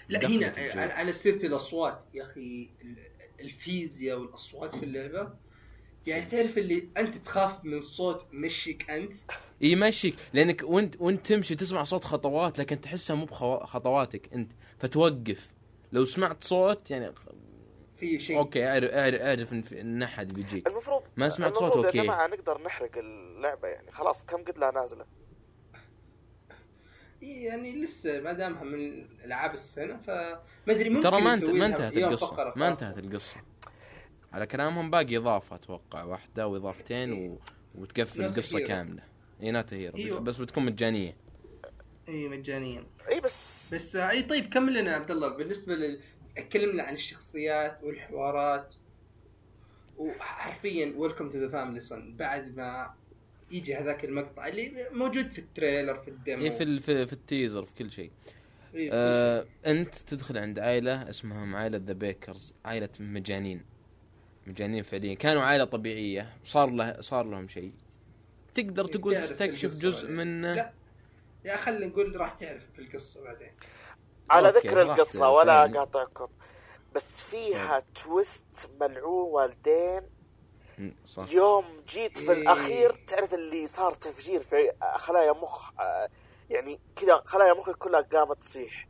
لا 0.09 0.27
هنا 0.29 0.59
الجو. 0.59 1.11
على- 1.13 1.15
سيرة 1.15 1.47
الأصوات 1.47 2.01
يا 2.15 2.25
أخي 2.25 2.71
ال- 2.83 3.11
الفيزياء 3.41 4.19
والأصوات 4.19 4.77
في 4.77 4.85
اللعبة 4.85 5.29
يعني 6.07 6.27
تعرف 6.27 6.59
اللي 6.59 6.89
أنت 6.97 7.17
تخاف 7.17 7.65
من 7.65 7.81
صوت 7.81 8.27
مشيك 8.33 8.91
أنت؟ 8.91 9.13
يمشيك 9.61 10.15
لأنك 10.33 10.63
وانت 10.65 11.01
وأنت 11.01 11.27
تمشي 11.27 11.55
تسمع 11.55 11.85
صوت 11.85 12.05
خطوات 12.05 12.59
لكن 12.59 12.81
تحسها 12.81 13.17
مو 13.17 13.25
بخطواتك 13.25 14.33
أنت. 14.35 14.53
فتوقف. 14.79 15.53
لو 15.93 16.05
سمعت 16.05 16.45
صوت 16.45 16.91
يعني 16.91 17.13
في 17.97 18.21
شيء. 18.21 18.39
okay 18.39 18.69
اعرف 18.69 18.91
اعرف, 18.91 19.21
أعرف 19.21 19.73
إن 19.73 20.03
أحد 20.03 20.33
بيجيك. 20.33 20.67
المفروض 20.67 21.03
ما 21.17 21.29
سمعت 21.29 21.55
صوت 21.55 21.63
المفروض 21.63 21.87
okay. 21.87 21.99
يا 21.99 22.03
جماعة 22.03 22.27
نقدر 22.27 22.63
نحرق 22.63 22.99
اللعبة 22.99 23.69
يعني. 23.69 23.91
خلاص 23.93 24.25
كم 24.25 24.45
قد 24.45 24.59
لها 24.59 24.71
نازلة؟ 24.71 25.05
إيه 27.23 27.47
يعني 27.47 27.83
لسه 27.83 28.21
ما 28.21 28.33
دامها 28.33 28.65
من 28.65 29.07
ألعاب 29.25 29.55
السنة 29.55 29.97
فما 30.07 30.41
أدري 30.69 30.89
ممكن 30.91 31.11
ترى 31.11 31.21
ما 31.21 31.35
انت 31.35 31.49
انتهت 31.49 31.97
القصة. 31.97 32.53
ما. 32.57 32.69
انتهت 32.69 32.99
القصة. 32.99 33.37
على 34.33 34.47
كلامهم 34.47 34.91
باقي 34.91 35.17
إضافة 35.17 35.57
أتوقع 35.57 36.05
واحدة 36.05 36.49
وإضافتين 36.49 37.13
و... 37.13 37.39
وتقفل 37.75 38.25
القصة 38.25 38.59
hero. 38.59 38.69
كاملة. 38.69 39.03
إي 39.43 39.51
not 39.51 39.77
a 39.77 39.80
hero 39.80 39.93
بس, 39.93 40.01
أيوة. 40.01 40.21
بس 40.21 40.39
بتكون 40.39 40.65
مجانية. 40.65 41.17
إي 42.09 42.29
مجانيا 42.29 42.87
إي 43.13 43.21
بس. 43.21 43.75
بس 43.75 43.97
آه، 43.97 44.11
إي 44.11 44.23
طيب 44.23 44.47
كمل 44.49 44.75
لنا 44.75 44.91
يا 44.91 44.97
عبد 44.97 45.11
الله. 45.11 45.29
بالنسبة 45.29 45.75
لل 45.75 46.01
تكلمنا 46.37 46.83
عن 46.83 46.95
الشخصيات 46.95 47.83
والحوارات. 47.83 48.75
وحرفيا 49.99 50.95
welcome 50.97 51.31
to 51.31 51.39
the 51.39 51.49
family 51.49 51.81
son 51.81 52.17
بعد 52.17 52.57
ما 52.57 52.95
يجي 53.51 53.75
هذاك 53.75 54.05
المقطع 54.05 54.47
اللي 54.47 54.89
موجود 54.93 55.31
في 55.31 55.39
ال 55.39 55.46
trailer 55.46 55.99
في 55.99 56.09
ال 56.09 56.14
demo. 56.14 56.43
إي 56.43 56.51
في 56.51 56.63
ال... 56.63 56.81
في, 56.81 57.07
في 57.07 57.13
ال 57.13 57.20
teaser 57.20 57.65
في 57.65 57.75
كل 57.75 57.91
شيء. 57.91 58.11
إيه، 58.75 58.91
آه 58.93 59.47
أنت 59.67 59.95
تدخل 59.95 60.39
عند 60.39 60.59
عائلة 60.59 61.09
اسمها 61.09 61.57
عائلة 61.57 61.79
The 61.79 61.93
Bakers 61.93 62.55
عائلة 62.65 62.89
مجانين. 63.01 63.65
مجانين 64.47 64.83
فعليا. 64.83 65.15
كانوا 65.15 65.43
عائلة 65.43 65.65
طبيعية. 65.65 66.37
صار 66.45 66.71
له 66.71 67.01
صار 67.01 67.25
لهم 67.25 67.49
شيء. 67.49 67.73
تقدر 68.55 68.85
إيه، 68.85 68.91
تقول 68.91 69.17
تستكشف 69.21 69.71
جزء 69.79 70.03
بعدين. 70.03 70.17
من 70.17 70.55
لا. 70.55 70.73
يا 71.45 71.57
خلينا 71.57 71.87
نقول 71.87 72.21
راح 72.21 72.33
تعرف 72.33 72.63
في 72.73 72.79
القصة 72.79 73.25
بعدين. 73.25 73.53
على 74.31 74.49
ذكر 74.49 74.83
القصة. 74.83 75.31
ولا. 75.31 75.65
أقاطعكم. 75.65 76.29
بس 76.95 77.21
فيها 77.21 77.83
تويست 78.05 78.71
ملعون 78.81 79.31
والدين. 79.31 80.03
صح. 81.05 81.31
يوم 81.31 81.65
جيت 81.89 82.19
في 82.19 82.33
إيه. 82.33 82.43
الأخير 82.43 83.05
تعرف 83.07 83.35
اللي 83.35 83.67
صار 83.67 83.95
تفجير 83.95 84.43
في 84.43 84.73
خلايا 84.95 85.33
مخ 85.33 85.81
آه، 85.81 86.09
يعني 86.51 86.81
كذا 86.97 87.23
خلايا 87.25 87.55
مخي 87.55 87.73
كلها 87.73 88.01
قامت 88.01 88.39
تصيح. 88.41 88.89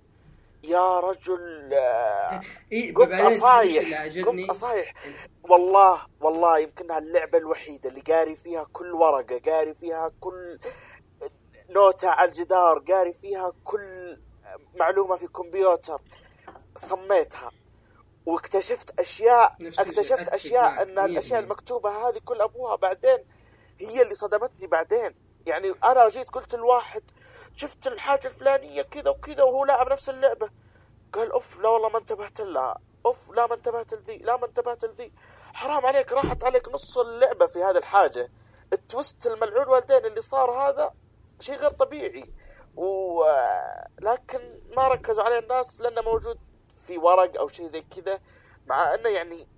يا 0.62 1.00
رجل 1.00 1.70
آه، 1.74 2.40
اي 2.72 2.92
قمت 2.92 3.20
أصايح 3.20 4.02
قمت 4.24 4.50
أصايح. 4.50 4.94
والله 5.42 6.00
والله 6.20 6.58
يمكنها 6.58 6.98
اللعبة 6.98 7.38
الوحيدة 7.38 7.90
اللي 7.90 8.00
قاري 8.00 8.36
فيها 8.36 8.66
كل 8.72 8.92
ورقة 8.92 9.40
قاري 9.46 9.74
فيها 9.74 10.12
كل 10.20 10.58
نوتة 11.70 12.08
على 12.08 12.28
الجدار 12.28 12.78
قاري 12.78 13.12
فيها 13.12 13.52
كل 13.64 14.16
معلومة 14.74 15.16
في 15.16 15.26
كمبيوتر 15.26 16.00
صميتها 16.76 17.50
واكتشفت 18.26 19.00
أشياء 19.00 19.56
اكتشفت 19.78 20.28
أشياء 20.28 20.82
أن 20.82 20.98
الأشياء 20.98 21.40
100%. 21.40 21.44
المكتوبة 21.44 21.90
هذه 22.08 22.18
كل 22.24 22.40
أبوها 22.40 22.76
بعدين 22.76 23.18
هي 23.80 24.02
اللي 24.02 24.14
صدمتني 24.14 24.66
بعدين. 24.66 25.14
يعني 25.46 25.72
أنا 25.84 26.08
جيت 26.08 26.28
قلت 26.30 26.54
الواحد 26.54 27.02
شفت 27.60 27.86
الحاجة 27.86 28.26
الفلانية 28.26 28.82
كذا 28.82 29.10
وكذا 29.10 29.42
وهو 29.42 29.64
لاعب 29.64 29.88
نفس 29.88 30.10
اللعبة. 30.10 30.50
قال 31.12 31.32
أوف 31.32 31.60
لا 31.60 31.68
والله 31.68 31.88
ما 31.88 31.98
انتبهت 31.98 32.40
لها. 32.40 32.78
أوف 33.06 33.30
لا 33.30 33.46
ما 33.46 33.54
انتبهت 33.54 33.94
لذي 33.94 34.18
لا 34.18 34.36
ما 34.36 34.46
انتبهت 34.46 34.84
لذي. 34.84 35.12
حرام 35.54 35.86
عليك 35.86 36.12
راحت 36.12 36.44
عليك 36.44 36.68
نص 36.68 36.98
اللعبة 36.98 37.46
في 37.46 37.64
هذه 37.64 37.78
الحاجة. 37.78 38.30
التويست 38.72 39.26
الملعون 39.26 39.68
والدين 39.68 40.06
اللي 40.06 40.22
صار 40.22 40.50
هذا 40.50 40.94
شيء 41.40 41.56
غير 41.56 41.70
طبيعي. 41.70 42.32
و 42.76 43.24
لكن 44.00 44.60
ما 44.76 44.88
ركزوا 44.88 45.24
عليه 45.24 45.38
الناس 45.38 45.80
لأنه 45.80 46.00
موجود 46.00 46.38
في 46.86 46.98
ورق 46.98 47.38
أو 47.38 47.48
شيء 47.48 47.66
زي 47.66 47.82
كذا 47.82 48.20
مع 48.66 48.94
أنه 48.94 49.08
يعني 49.08 49.48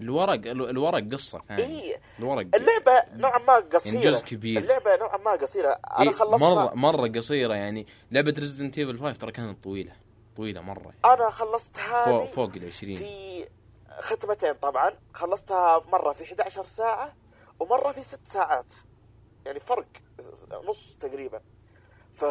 الورق 0.00 0.32
ال- 0.32 0.70
الورق 0.70 1.12
قصة. 1.12 1.40
ثانية 1.48 1.64
اي 1.64 2.00
الورق 2.18 2.46
اللعبة 2.54 3.02
نوعا 3.12 3.38
ما 3.38 3.54
قصيرة. 3.54 3.94
يعني 3.94 4.06
جزء 4.06 4.24
كبير. 4.24 4.60
اللعبة 4.62 4.96
نوعا 4.96 5.16
ما 5.16 5.30
قصيرة. 5.30 5.68
أنا 5.98 6.02
إيه، 6.10 6.10
خلصتها. 6.16 6.54
مرة 6.54 6.74
مرة 6.74 7.08
قصيرة 7.08 7.54
يعني. 7.54 7.86
لعبة 8.10 8.34
Resident 8.38 8.78
Evil 8.78 8.98
5 8.98 9.16
ترى 9.18 9.32
كانت 9.32 9.64
طويلة. 9.64 9.92
طويلة 10.36 10.60
مرة 10.60 10.92
أنا 11.04 11.30
خلصتها 11.30 12.04
فوق 12.04 12.26
فوق 12.26 12.50
ال 12.56 12.66
20 12.66 12.96
في 12.98 13.46
ختمتين 14.00 14.52
طبعا. 14.52 14.92
خلصتها 15.14 15.82
مرة 15.92 16.12
في 16.12 16.24
11 16.24 16.62
ساعة 16.64 17.14
ومرة 17.60 17.92
في 17.92 18.02
6 18.02 18.20
ساعات. 18.28 18.72
يعني 19.46 19.60
فرق 19.60 19.86
نص 20.68 20.96
تقريبا. 21.00 21.40
ف 22.14 22.24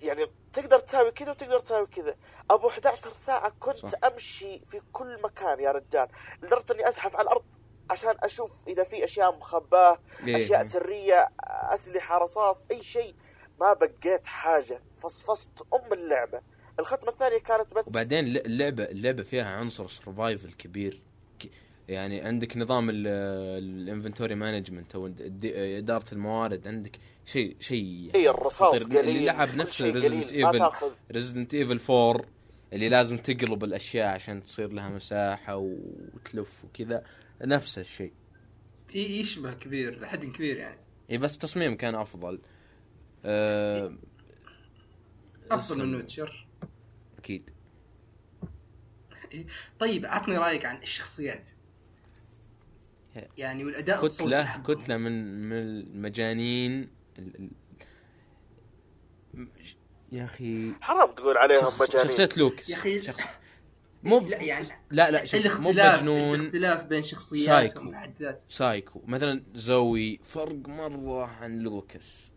يعني 0.00 0.26
تقدر 0.52 0.78
تساوي 0.78 1.10
كذا 1.10 1.30
وتقدر 1.30 1.60
تساوي 1.60 1.86
كذا 1.86 2.16
أبو 2.50 2.68
11 2.68 3.12
ساعة 3.12 3.52
كنت 3.60 3.76
صح. 3.76 3.98
أمشي 4.04 4.60
في 4.66 4.80
كل 4.92 5.22
مكان 5.24 5.60
يا 5.60 5.72
رجال 5.72 6.08
لدرجة 6.42 6.72
إني 6.72 6.88
أزحف 6.88 7.16
على 7.16 7.24
الأرض 7.24 7.44
عشان 7.90 8.14
أشوف 8.22 8.68
إذا 8.68 8.84
في 8.84 9.04
أشياء 9.04 9.36
مخباة 9.36 9.98
إيه. 10.26 10.36
أشياء 10.36 10.62
سرية 10.62 11.28
أسلحة 11.46 12.18
رصاص 12.18 12.66
أي 12.70 12.82
شيء 12.82 13.14
ما 13.60 13.72
بقيت 13.72 14.26
حاجة 14.26 14.82
فصفصت 14.98 15.66
أم 15.74 15.92
اللعبة 15.92 16.40
الختمة 16.80 17.10
الثانية 17.10 17.38
كانت 17.38 17.74
بس 17.74 17.88
وبعدين 17.88 18.24
اللعبة 18.24 18.84
اللعبة 18.84 19.22
فيها 19.22 19.44
عنصر 19.44 19.88
survival 19.88 20.52
كبير 20.52 21.02
يعني 21.88 22.20
عندك 22.20 22.56
نظام 22.56 22.90
ال 22.90 23.04
inventory 23.04 24.34
management 24.34 24.94
أو 24.94 25.10
إدارة 25.44 26.04
الموارد 26.12 26.68
عندك 26.68 26.98
شيء 27.26 27.56
شيء 27.60 28.10
اي 28.14 28.30
الرصاص 28.30 28.74
خطير. 28.82 28.86
اللي 28.86 28.98
قليل 29.00 29.24
لعب 29.24 29.54
نفس 29.54 29.82
Resident 29.82 30.30
قليل. 30.32 30.46
Evil 30.46 30.90
Resident 31.12 31.54
Evil 31.54 31.80
4 31.92 32.24
اللي 32.72 32.88
لازم 32.88 33.16
تقلب 33.18 33.64
الأشياء 33.64 34.06
عشان 34.14 34.42
تصير 34.42 34.72
لها 34.72 34.88
مساحة 34.88 35.56
وتلف 35.56 36.64
وكذا 36.64 37.04
نفس 37.44 37.78
الشيء 37.78 38.12
ي- 38.94 38.98
يشبه 39.20 39.54
كبير 39.54 40.00
لحد 40.00 40.24
كبير 40.24 40.56
يعني 40.56 40.80
إي 41.10 41.18
بس 41.18 41.38
تصميم 41.38 41.76
كان 41.76 41.94
أفضل 41.94 42.40
أه 43.24 43.98
أفضل 45.50 45.86
من 45.86 45.94
Witcher 45.94 46.46
أكيد 47.18 47.50
طيب 49.78 50.06
عطني 50.06 50.36
رأيك 50.38 50.64
عن 50.64 50.82
الشخصيات. 50.82 51.50
يعني 53.38 53.64
والأداء 53.64 54.04
الصوتي 54.04 54.24
كتله 54.30 54.44
حقهم. 54.44 54.74
كتلة 54.74 54.96
من 54.96 55.42
من 55.48 55.52
المجانين 55.56 56.88
ال- 57.18 57.50
يا 60.12 60.24
أخي. 60.24 60.72
حرام 60.80 61.10
تقول 61.12 61.36
عليهم 61.36 61.60
شخص 61.60 61.80
مجانين. 61.90 62.06
شخصية 62.10 62.28
لوكس 62.36 62.68
يا 62.70 62.76
أخي- 62.76 63.04
شخص 63.06 63.22
مو 64.02 64.18
ب- 64.18 64.26
لا 64.28 64.42
يعني 64.42 64.66
لا 64.90 65.10
لا 65.10 65.24
شوف 65.24 65.40
مو 65.60 65.70
الاختلاف 65.70 65.98
مجنون 66.02 66.34
الاختلاف 66.40 66.82
بين 66.84 67.02
شخصياتهم 67.02 67.92
سايكو. 67.92 68.38
سايكو. 68.48 69.02
مثلا 69.06 69.42
زوي 69.54 70.20
فرق 70.24 70.68
مرة 70.68 71.26
عن 71.26 71.58
لوكس. 71.58 72.32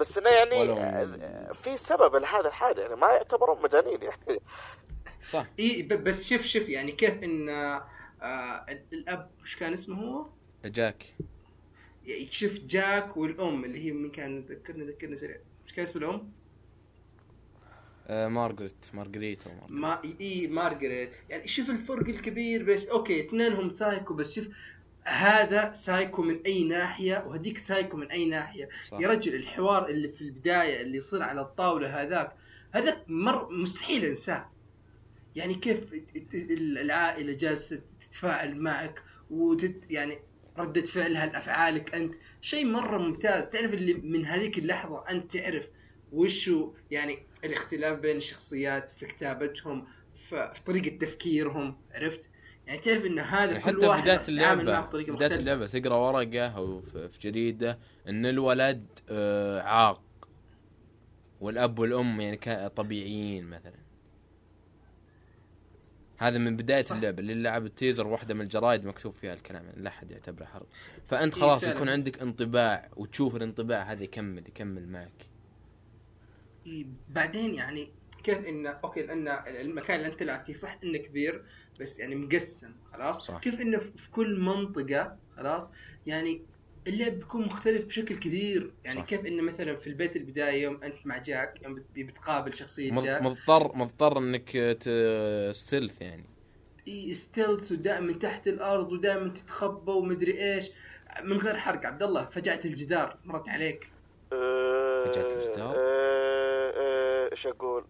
بس 0.00 0.18
إنه 0.18 0.30
يعني 0.30 0.60
ولو- 0.60 0.76
آه، 0.78 1.52
في 1.52 1.76
سبب 1.76 2.16
لهذا 2.16 2.48
الحاجة 2.48 2.80
يعني 2.80 2.94
ما 2.96 3.06
يعتبرون 3.06 3.62
مجانين 3.62 3.98
يعني. 4.02 4.40
صح. 5.30 5.46
إي 5.60 5.82
ب- 5.82 6.04
بس 6.04 6.28
شوف 6.28 6.42
شوف 6.42 6.68
يعني 6.68 6.92
كيف 6.92 7.14
إن 7.22 7.48
آه 7.48 8.66
الأب 8.92 9.30
وش 9.42 9.56
كان 9.56 9.72
اسمه 9.72 9.96
هو؟ 10.04 10.26
جاك. 10.64 11.16
شوف 12.30 12.58
جاك 12.58 13.16
والأم 13.16 13.64
اللي 13.64 13.84
هي 13.84 13.92
من 13.92 14.10
كان 14.10 14.40
ذكرني 14.40 14.84
ذكرني 14.84 15.16
سريع 15.16 15.36
إيش 15.64 15.72
كان 15.72 15.84
اسم 15.84 15.98
الأم؟ 15.98 16.32
آه 18.06 18.28
مارغريت 18.28 18.86
مارغريت. 18.94 19.42
ما 19.68 20.02
اي 20.20 20.46
مارغريت 20.46 21.10
يعني 21.28 21.48
شوف 21.48 21.70
الفرق 21.70 22.08
الكبير 22.08 22.62
بس 22.62 22.86
okay 22.86 23.20
اثنينهم 23.20 23.70
سايكو 23.70 24.14
بس 24.14 24.34
شوف 24.34 24.48
هذا 25.04 25.72
سايكو 25.72 26.22
من 26.22 26.40
أي 26.46 26.64
ناحية 26.64 27.24
وهذيك 27.26 27.58
سايكو 27.58 27.96
من 27.96 28.10
أي 28.10 28.26
ناحية 28.26 28.68
صح. 28.88 29.00
يا 29.00 29.08
رجل 29.08 29.34
الحوار 29.34 29.88
اللي 29.88 30.08
في 30.08 30.22
البداية 30.22 30.82
اللي 30.82 30.96
يصير 30.96 31.22
على 31.22 31.40
الطاولة 31.40 32.02
هذاك 32.02 32.36
هذاك 32.72 33.04
مرة 33.08 33.52
مستحيل 33.52 34.04
أنساه 34.04 34.50
يعني 35.36 35.54
كيف 35.54 35.80
العائلة 36.34 37.32
جالسة 37.32 37.80
تتفاعل 38.00 38.56
معك 38.56 39.02
وتت 39.30 39.90
يعني 39.90 40.18
ردة 40.58 40.82
فعلها 40.82 41.26
لافعالك 41.26 41.94
أنت. 41.94 42.14
شيء 42.40 42.64
مرة 42.66 42.98
ممتاز. 42.98 43.48
تعرف 43.48 43.74
اللي 43.74 43.94
من 43.94 44.26
هذيك 44.26 44.58
اللحظة 44.58 45.04
أنت 45.10 45.36
تعرف 45.36 45.68
وشو 46.12 46.72
يعني 46.90 47.18
الاختلاف 47.44 47.98
بين 47.98 48.16
الشخصيات 48.16 48.90
في 48.90 49.06
كتابتهم 49.06 49.86
في 50.28 50.60
طريقة 50.66 50.96
تفكيرهم 50.98 51.76
عرفت؟ 51.94 52.30
يعني 52.66 52.80
تعرف 52.80 53.04
إن 53.04 53.18
هذا 53.18 53.52
يعني 53.52 53.64
كل 53.72 53.86
واحد 53.86 54.28
اللعبة 54.28 54.80
بطريقة 54.80 55.12
بداية 55.12 55.28
مختلفة. 55.28 55.40
اللعبة 55.40 55.66
تقرأ 55.66 55.94
ورقة 55.96 56.46
أو 56.46 56.80
في 56.80 57.18
جريدة 57.22 57.78
إن 58.08 58.26
الولد 58.26 58.86
آه 59.08 59.60
عاق 59.60 60.02
والأب 61.40 61.78
والأم 61.78 62.20
يعني 62.20 62.68
طبيعيين 62.68 63.46
مثلا. 63.50 63.79
هذا 66.20 66.38
من 66.38 66.56
بداية 66.56 66.82
صح. 66.82 66.96
اللعبة 66.96 67.18
اللي 67.18 67.34
لعب 67.34 67.64
التيزر 67.64 68.06
واحدة 68.06 68.34
من 68.34 68.40
الجرايد 68.40 68.86
مكتوب 68.86 69.14
فيها 69.14 69.34
الكلام 69.34 69.64
يعني 69.64 69.82
لا 69.82 69.88
أحد 69.88 70.10
يعتبره 70.10 70.44
حرق 70.44 70.66
فأنت 71.06 71.34
إيه 71.34 71.40
خلاص. 71.40 71.64
يكون 71.64 71.88
عندك 71.88 72.22
انطباع 72.22 72.88
وتشوف 72.96 73.36
الانطباع 73.36 73.82
هذا 73.82 74.04
يكمل 74.04 74.48
يكمل 74.48 74.88
معك 74.88 75.26
إيه، 76.66 76.86
بعدين 77.08 77.54
يعني 77.54 77.88
كيف 78.24 78.46
انه 78.46 78.70
okay 78.70 79.02
لأن 79.02 79.28
المكان 79.46 79.96
اللي 79.96 80.12
أنت 80.12 80.20
تلعب 80.20 80.44
فيه 80.44 80.52
صح 80.52 80.78
إنه 80.84 80.98
كبير 80.98 81.44
بس 81.80 81.98
يعني 81.98 82.14
مقسم 82.14 82.72
خلاص 82.92 83.26
صح. 83.26 83.38
كيف 83.38 83.60
إنه 83.60 83.78
في 83.78 84.10
كل 84.10 84.40
منطقة 84.40 85.16
خلاص 85.36 85.72
يعني 86.06 86.42
اللعب 86.86 87.12
بيكون 87.12 87.46
مختلف 87.46 87.84
بشكل 87.84 88.16
كبير. 88.16 88.72
يعني 88.84 88.98
صح. 89.00 89.04
كيف 89.06 89.26
انه 89.26 89.42
مثلا 89.42 89.76
في 89.76 89.86
البيت 89.86 90.16
البداية 90.16 90.62
يوم 90.62 90.82
أنت 90.82 90.94
مع 91.04 91.18
جاك 91.18 91.62
يوم 91.62 91.74
بت- 91.74 91.84
بتقابل 91.96 92.54
شخصية 92.54 92.92
مض- 92.92 93.04
جاك. 93.04 93.22
مضطر 93.22 93.76
مضطر 93.76 94.18
إنك 94.18 94.50
تستلث 95.50 96.02
يعني. 96.02 96.24
ستيلث 97.12 97.72
ودائما 97.72 98.12
تحت 98.12 98.48
الأرض 98.48 98.92
ودائما 98.92 99.28
تتخبى 99.28 99.92
ومدري 99.92 100.54
إيش. 100.54 100.70
من 101.24 101.38
غير 101.38 101.56
حرق. 101.56 101.86
عبد 101.86 102.02
الله 102.02 102.24
فجعت 102.24 102.64
الجدار 102.64 103.16
مرت 103.24 103.48
عليك. 103.48 103.90
فجأة 105.04 105.26
الجدار؟ 105.36 105.74
آه، 105.76 106.72
آه، 106.76 107.30
إيش 107.32 107.46
أقول؟ 107.46 107.84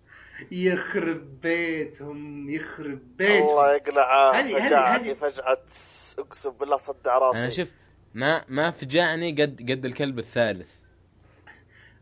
يخرب 0.50 1.40
بيتهم 1.40 2.50
يخرب 2.50 3.16
بيتهم. 3.16 3.48
الله 3.48 3.74
يقلعه. 3.74 4.32
هذه- 4.32 4.56
هذه- 4.56 4.68
فجعني 4.68 5.10
هذه- 5.10 5.14
فجعة 5.14 5.58
أقسم 6.18 6.50
بالله 6.50 6.76
صدع 6.76 7.18
راسي. 7.18 7.40
أنا 7.42 7.50
شوف 7.50 7.70
ما 8.14 8.44
ما 8.48 8.70
فجعني 8.70 9.32
قد 9.32 9.70
قد 9.70 9.84
الكلب 9.84 10.18
الثالث. 10.18 10.70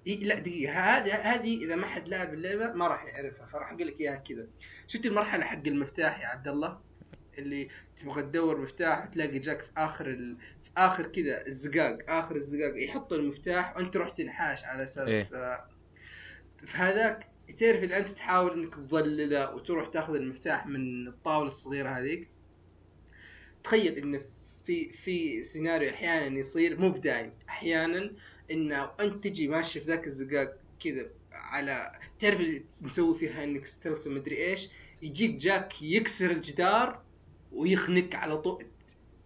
لا 0.07 0.39
دقيقة. 0.39 0.73
هذه 0.73 1.15
هذه 1.15 1.65
إذا 1.65 1.77
ما 1.77 1.87
حد 1.87 2.09
لعب 2.09 2.35
اللعبة 2.35 2.73
ما 2.73 2.87
راح 2.87 3.05
يعرفها 3.05 3.47
فراح 3.47 3.73
أقول 3.73 3.87
لك 3.87 4.01
إياها 4.01 4.17
كذا. 4.17 4.47
شفت 4.87 5.07
المرحلة 5.07 5.45
حق 5.45 5.67
المفتاح 5.67 6.21
يا 6.21 6.27
عبد 6.27 6.49
الله؟ 6.49 6.81
اللي 7.39 7.69
تبغى 7.97 8.23
تدور 8.23 8.61
مفتاح 8.61 9.07
وتلاقي 9.07 9.39
جاك 9.39 9.61
في 9.61 9.71
آخر 9.77 10.07
ال... 10.07 10.37
في 10.65 10.71
آخر 10.77 11.07
كذا 11.07 11.47
الزقاق 11.47 11.99
آخر 12.09 12.37
الزقاق 12.37 12.85
يحط 12.85 13.13
المفتاح 13.13 13.77
وأنت 13.77 13.95
تروح 13.95 14.09
تنحاش 14.09 14.65
على 14.65 14.83
أساس 14.83 15.09
إيه. 15.09 15.29
آه 15.35 15.69
في 16.67 16.77
هذاك 16.77 17.27
تعرف 17.59 17.83
اللي 17.83 17.97
أنت 17.97 18.11
تحاول 18.11 18.53
إنك 18.53 18.75
تظلله 18.75 19.55
وتروح 19.55 19.89
تأخذ 19.89 20.15
المفتاح 20.15 20.67
من 20.67 21.09
الطاولة 21.09 21.49
الصغيرة 21.49 21.89
هذيك؟ 21.89 22.31
تخيل 23.65 23.93
إن 23.93 24.19
في 24.19 24.25
في 25.05 25.45
سيناريو 25.45 25.91
أحيانا 25.91 26.39
يصير 26.39 26.81
مو 26.81 26.91
بدايم 26.91 27.33
أحيانا 27.49 28.11
انه 28.51 28.91
أنت 29.01 29.25
تجي 29.25 29.49
ماشي 29.49 29.81
في 29.81 29.87
ذاك 29.87 30.07
الزقاق 30.07 30.57
كذا 30.85 31.07
على 31.33 31.93
تعرف 32.21 32.41
اللي 32.41 32.65
مسوي 32.83 33.15
فيها 33.19 33.45
إنك 33.45 33.67
stealth 33.67 34.07
ومدري 34.07 34.37
إيش 34.47 34.69
يجيك 35.03 35.31
جاك 35.37 35.83
يكسر 35.83 36.31
الجدار 36.31 37.03
ويخنق 37.53 38.15
على 38.15 38.39
طول. 38.39 38.67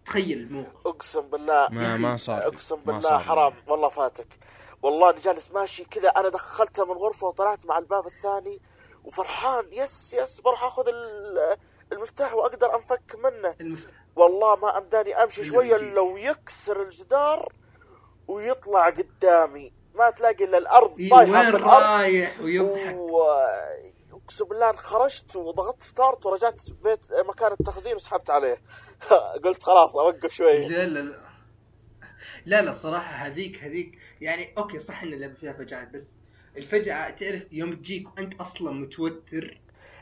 تخيل 0.05 0.37
الموقف. 0.39 0.87
أقسم 0.87 1.21
بالله. 1.21 1.67
ما 1.71 1.97
ما 1.97 2.17
صار. 2.17 2.47
أقسم 2.47 2.75
بالله 2.75 2.99
صار. 3.01 3.19
حرام. 3.23 3.53
والله 3.67 3.89
فاتك. 3.89 4.27
والله 4.81 5.09
اني 5.09 5.19
جالس 5.19 5.51
ماشي 5.51 5.83
كذا 5.83 6.09
أنا 6.09 6.29
دخلتها 6.29 6.85
من 6.85 6.91
غرفة 6.91 7.27
وطلعت 7.27 7.65
مع 7.65 7.77
الباب 7.77 8.05
الثاني 8.05 8.59
وفرحان. 9.03 9.65
يس 9.71 10.13
يس 10.13 10.41
بروح 10.41 10.63
آخذ 10.63 10.87
ال- 10.87 11.57
المفتاح 11.91 12.33
وأقدر 12.33 12.75
أنفك 12.75 13.15
منه. 13.23 13.55
المفتاح. 13.61 14.02
والله 14.15 14.55
ما 14.55 14.77
أمداني 14.77 15.23
أمشي 15.23 15.41
إلا 15.41 15.49
شوية 15.49 15.73
بيجي. 15.73 15.91
لو 15.91 16.17
يكسر 16.17 16.81
الجدار 16.81 17.53
ويطلع 18.27 18.89
قدامي. 18.89 19.73
ما 19.95 20.09
تلاقي 20.09 20.43
إلا 20.43 20.57
الأرض 20.57 20.99
إيه، 20.99 21.09
طايحة 21.09 21.51
في 21.51 21.57
الأرض. 21.57 21.83
رايح؟ 21.83 22.41
ويضحك. 22.41 22.95
أقسم 24.13 24.45
بالله 24.45 24.71
خرجت 24.71 25.35
وضغطت 25.35 25.81
start 25.81 26.25
ورجعت 26.25 26.61
بيت 26.83 27.05
مكان 27.27 27.51
التخزين 27.51 27.95
وسحبت 27.95 28.29
عليه. 28.29 28.61
قلت 29.43 29.63
خلاص 29.63 29.97
أوقف 29.97 30.33
شوي. 30.33 30.67
لا 30.67 30.85
لا 30.85 30.99
لا. 30.99 31.19
لا 32.45 32.61
لا 32.61 32.73
صراحة 32.73 33.27
هذيك 33.27 33.63
هذيك 33.63 33.99
يعني 34.21 34.53
okay 34.57 34.79
صح 34.79 35.03
إن 35.03 35.13
اللعبة 35.13 35.33
فيها 35.33 35.53
فجعات 35.53 35.87
بس 35.93 36.15
الفجعة 36.57 37.09
تعرف 37.09 37.43
يوم 37.51 37.73
تجيك 37.73 38.07
وأنت 38.17 38.41
أصلا 38.41 38.71
متوتر 38.71 39.61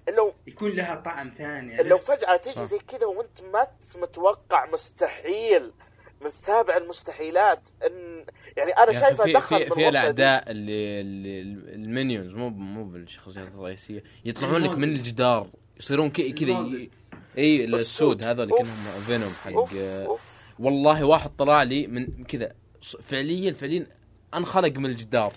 لو 0.09 0.33
يكون 0.47 0.71
لها 0.71 0.95
طعم 0.95 1.31
ثاني 1.37 1.83
لو 1.83 1.97
فجأة 1.97 2.37
تيجي 2.37 2.55
صح. 2.55 2.63
زي 2.63 2.79
كذا 2.79 3.05
وانت 3.05 3.41
ما 3.53 3.67
متوقع 4.01 4.69
مستحيل 4.73 5.71
من 6.21 6.29
سابع 6.29 6.77
المستحيلات 6.77 7.67
ان 7.85 8.25
يعني 8.57 8.71
أنا 8.71 8.91
شايفه 8.91 9.23
في 9.23 9.33
دخل 9.33 9.63
في, 9.63 9.69
في. 9.69 9.89
الأعداء 9.89 10.51
اللي, 10.51 11.01
اللي 11.01 11.41
ال 11.75 11.82
minions 11.83 12.33
مو 12.33 12.49
مو 12.49 12.83
بالشخصيات 12.83 13.47
الرئيسية 13.47 14.03
يطلعون 14.25 14.63
لك 14.63 14.77
من 14.77 14.89
الجدار 14.89 15.47
يصيرون 15.79 16.09
كذا. 16.09 16.87
إي 17.37 17.65
السود. 17.65 18.23
هذول. 18.23 18.49
كأنهم 18.49 19.01
Venom 19.07 19.33
حق 19.43 19.51
أوف 19.51 19.75
أوف 19.75 20.41
والله 20.59 21.03
واحد 21.03 21.29
طلع 21.37 21.63
لي 21.63 21.87
من 21.87 22.23
كذا 22.23 22.53
فعليا 23.01 23.53
فعليا 23.53 23.87
أنخلق 24.33 24.77
من 24.77 24.85
الجدار 24.85 25.33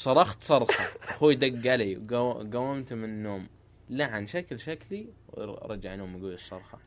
صرخت 0.00 0.44
صرخة. 0.44 0.84
أخوي 1.02 1.34
دق 1.34 1.70
علي. 1.72 1.96
قو- 1.96 2.54
قومت 2.56 2.92
من 2.92 3.04
النوم. 3.04 3.48
لعن 3.90 4.26
شكل 4.26 4.58
شكلي 4.58 5.08
ورجع 5.28 5.94
نوم 5.94 6.16
يقول 6.16 6.32
الصرخة. 6.34 6.78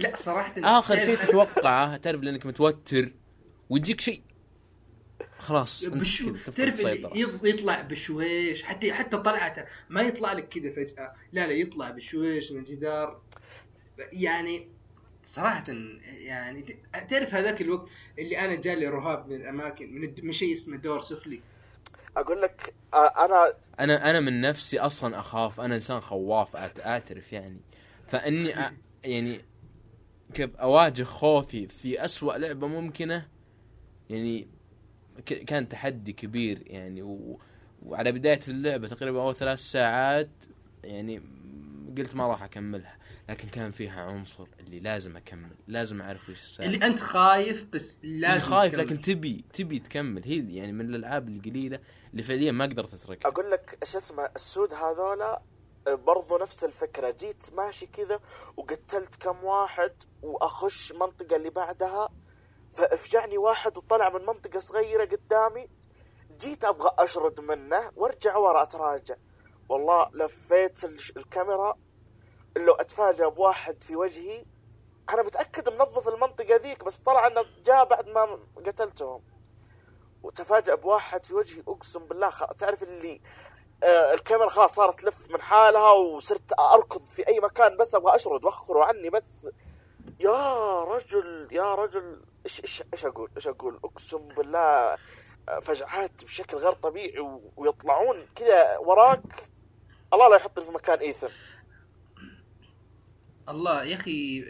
لا 0.00 0.16
صراحة 0.16 0.52
آخر 0.58 0.96
شيء 0.98 1.16
تتوقعه 1.16 1.96
تعرف 1.96 2.20
لأنك 2.22 2.46
متوتر. 2.46 3.12
ويجيك 3.70 4.00
شيء. 4.00 4.22
خلاص 5.38 5.84
بشو؟ 5.84 6.36
تعرف 6.36 6.80
يطلع 7.44 7.80
بشويش. 7.80 8.62
حتى 8.62 8.92
حتى 8.92 9.16
طلعته. 9.16 9.64
ما 9.90 10.02
يطلع 10.02 10.32
لك 10.32 10.48
كذا 10.48 10.70
فجأة. 10.72 11.14
لا 11.32 11.46
لا 11.46 11.52
يطلع 11.52 11.90
بشويش 11.90 12.52
من 12.52 12.58
الجدار 12.58 13.20
يعني 14.12 14.68
صراحة 15.24 15.64
يعني 16.18 16.78
تعرف 17.10 17.34
هذاك 17.34 17.60
الوقت 17.60 17.88
اللي 18.18 18.38
أنا 18.38 18.54
جالي 18.54 18.86
رهاب 18.86 19.28
من 19.28 19.36
الأماكن 19.36 19.94
من, 20.00 20.14
من 20.22 20.32
شيء 20.32 20.52
اسمه 20.52 20.76
دور 20.76 21.00
سفلي؟ 21.00 21.40
أقول 22.16 22.42
لك 22.42 22.74
آه، 22.94 23.24
أنا 23.24 23.54
أنا 23.80 24.10
أنا 24.10 24.20
من 24.20 24.40
نفسي 24.40 24.78
أصلا 24.80 25.18
أخاف 25.18 25.60
أنا 25.60 25.74
إنسان 25.74 26.00
خواف 26.00 26.56
أعترف 26.80 27.32
يعني. 27.32 27.60
فإني 28.08 28.60
أ... 28.60 28.72
يعني 29.04 29.40
كيف 30.34 30.56
أواجه 30.56 31.02
خوفي 31.02 31.68
في 31.68 32.04
أسوأ 32.04 32.32
لعبة 32.32 32.66
ممكنة 32.66 33.28
يعني 34.10 34.48
ك... 35.26 35.32
كان 35.32 35.68
تحدي 35.68 36.12
كبير 36.12 36.62
يعني. 36.66 37.02
و... 37.02 37.40
وعلى 37.82 38.12
بداية 38.12 38.40
اللعبة 38.48 38.88
تقريبا 38.88 39.22
أول 39.22 39.36
ثلاث 39.36 39.58
ساعات 39.58 40.30
يعني 40.84 41.22
قلت 41.98 42.16
ما 42.16 42.26
راح 42.26 42.42
أكملها. 42.42 42.95
لكن 43.28 43.48
كان 43.48 43.70
فيها 43.70 44.02
عنصر 44.02 44.46
اللي 44.60 44.80
لازم 44.80 45.16
أكمل 45.16 45.56
لازم 45.66 46.02
أعرف 46.02 46.28
إيش 46.28 46.42
السالفه 46.42 46.74
اللي 46.74 46.86
أنت 46.86 47.00
خايف 47.00 47.64
بس 47.64 47.98
لازم 48.02 48.50
خايف 48.50 48.72
تكمل. 48.72 48.86
لكن 48.86 49.00
تبي 49.00 49.44
تبي 49.52 49.78
تكمل. 49.78 50.24
هي 50.24 50.56
يعني 50.56 50.72
من 50.72 50.80
الألعاب 50.94 51.28
القليلة 51.28 51.80
اللي 52.12 52.22
فعليا 52.22 52.52
ما 52.52 52.64
قدرت 52.64 52.94
أتركها. 52.94 53.28
أقول 53.28 53.50
لك 53.50 53.78
إيش 53.82 53.96
اسمه 53.96 54.28
السود 54.36 54.74
هذولا 54.74 55.42
آه، 55.88 55.94
برضو 55.94 56.38
نفس 56.38 56.64
الفكرة. 56.64 57.10
جيت 57.10 57.44
ماشي 57.52 57.86
كذا 57.86 58.20
وقتلت 58.56 59.16
كم 59.16 59.44
واحد 59.44 59.92
وأخش 60.22 60.92
منطقة 60.92 61.36
اللي 61.36 61.50
بعدها 61.50 62.08
فأفجعني 62.72 63.38
واحد 63.38 63.76
وطلع 63.76 64.08
من 64.08 64.26
منطقة 64.26 64.58
صغيرة 64.58 65.04
قدامي. 65.04 65.68
جيت 66.40 66.64
أبغى 66.64 66.90
أشرد 66.98 67.40
منه 67.40 67.90
وأرجع 67.96 68.36
ورا 68.36 68.62
أتراجع. 68.62 69.16
والله 69.68 70.10
لفيت 70.14 70.84
الكاميرا 71.16 71.78
لو 72.56 72.72
أتفاجأ 72.74 73.28
بواحد 73.28 73.84
في 73.84 73.96
وجهي 73.96 74.44
أنا 75.10 75.22
متأكد 75.22 75.68
منظف 75.68 76.08
المنطقة 76.08 76.56
ذيك 76.56 76.84
بس 76.84 76.98
طلع 76.98 77.26
إنه 77.26 77.44
جاء 77.64 77.84
بعد 77.84 78.08
ما 78.08 78.38
قتلتهم 78.66 79.22
وتفاجأ 80.22 80.74
بواحد 80.74 81.26
في 81.26 81.34
وجهي 81.34 81.62
أقسم 81.68 82.04
بالله. 82.06 82.28
تعرف 82.58 82.82
اللي 82.82 83.20
آه 83.82 84.14
الكاميرا 84.14 84.48
خلاص 84.48 84.74
صارت 84.74 85.00
تلف 85.00 85.30
من 85.30 85.40
حالها 85.42 85.90
وصرت 85.90 86.52
أركض 86.60 87.06
في 87.06 87.28
أي 87.28 87.40
مكان 87.40 87.76
بس 87.76 87.94
أبغى 87.94 88.14
أشرد 88.14 88.44
وخروا 88.44 88.84
عني 88.84 89.10
بس 89.10 89.48
يا 90.20 90.80
رجل 90.84 91.48
يا 91.52 91.74
رجل 91.74 92.22
إيش 92.46 92.60
إيش 92.60 92.82
إيش 92.92 93.06
أقول 93.06 93.30
إيش 93.36 93.46
أقول 93.46 93.80
أقسم 93.84 94.28
بالله 94.28 94.96
فجعات 95.62 96.24
بشكل 96.24 96.56
غير 96.56 96.72
طبيعي. 96.72 97.40
ويطلعون 97.56 98.26
كذا 98.36 98.78
وراك 98.78 99.48
الله 100.12 100.28
لا 100.28 100.36
يحطني 100.36 100.64
في 100.64 100.70
مكان 100.70 100.98
ايثن 100.98 101.28
الله 103.48 103.84
يا 103.84 103.96
أخي 103.96 104.44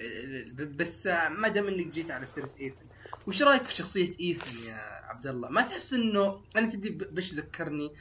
بس 0.52 1.06
ما 1.30 1.48
دام 1.48 1.66
إنك 1.66 1.86
جيت 1.86 2.10
على 2.10 2.26
سيرة 2.26 2.52
إيثن 2.60 2.86
وش 3.26 3.42
رأيك 3.42 3.62
في 3.62 3.76
شخصية 3.76 4.14
إيثن 4.20 4.66
يا 4.66 4.76
عبد 5.04 5.26
الله؟ 5.26 5.48
ما 5.48 5.62
تحس 5.62 5.92
إنه 5.92 6.40
أنا 6.56 6.70
تدري 6.70 6.90
بش 6.90 7.34
ذكرني 7.34 7.92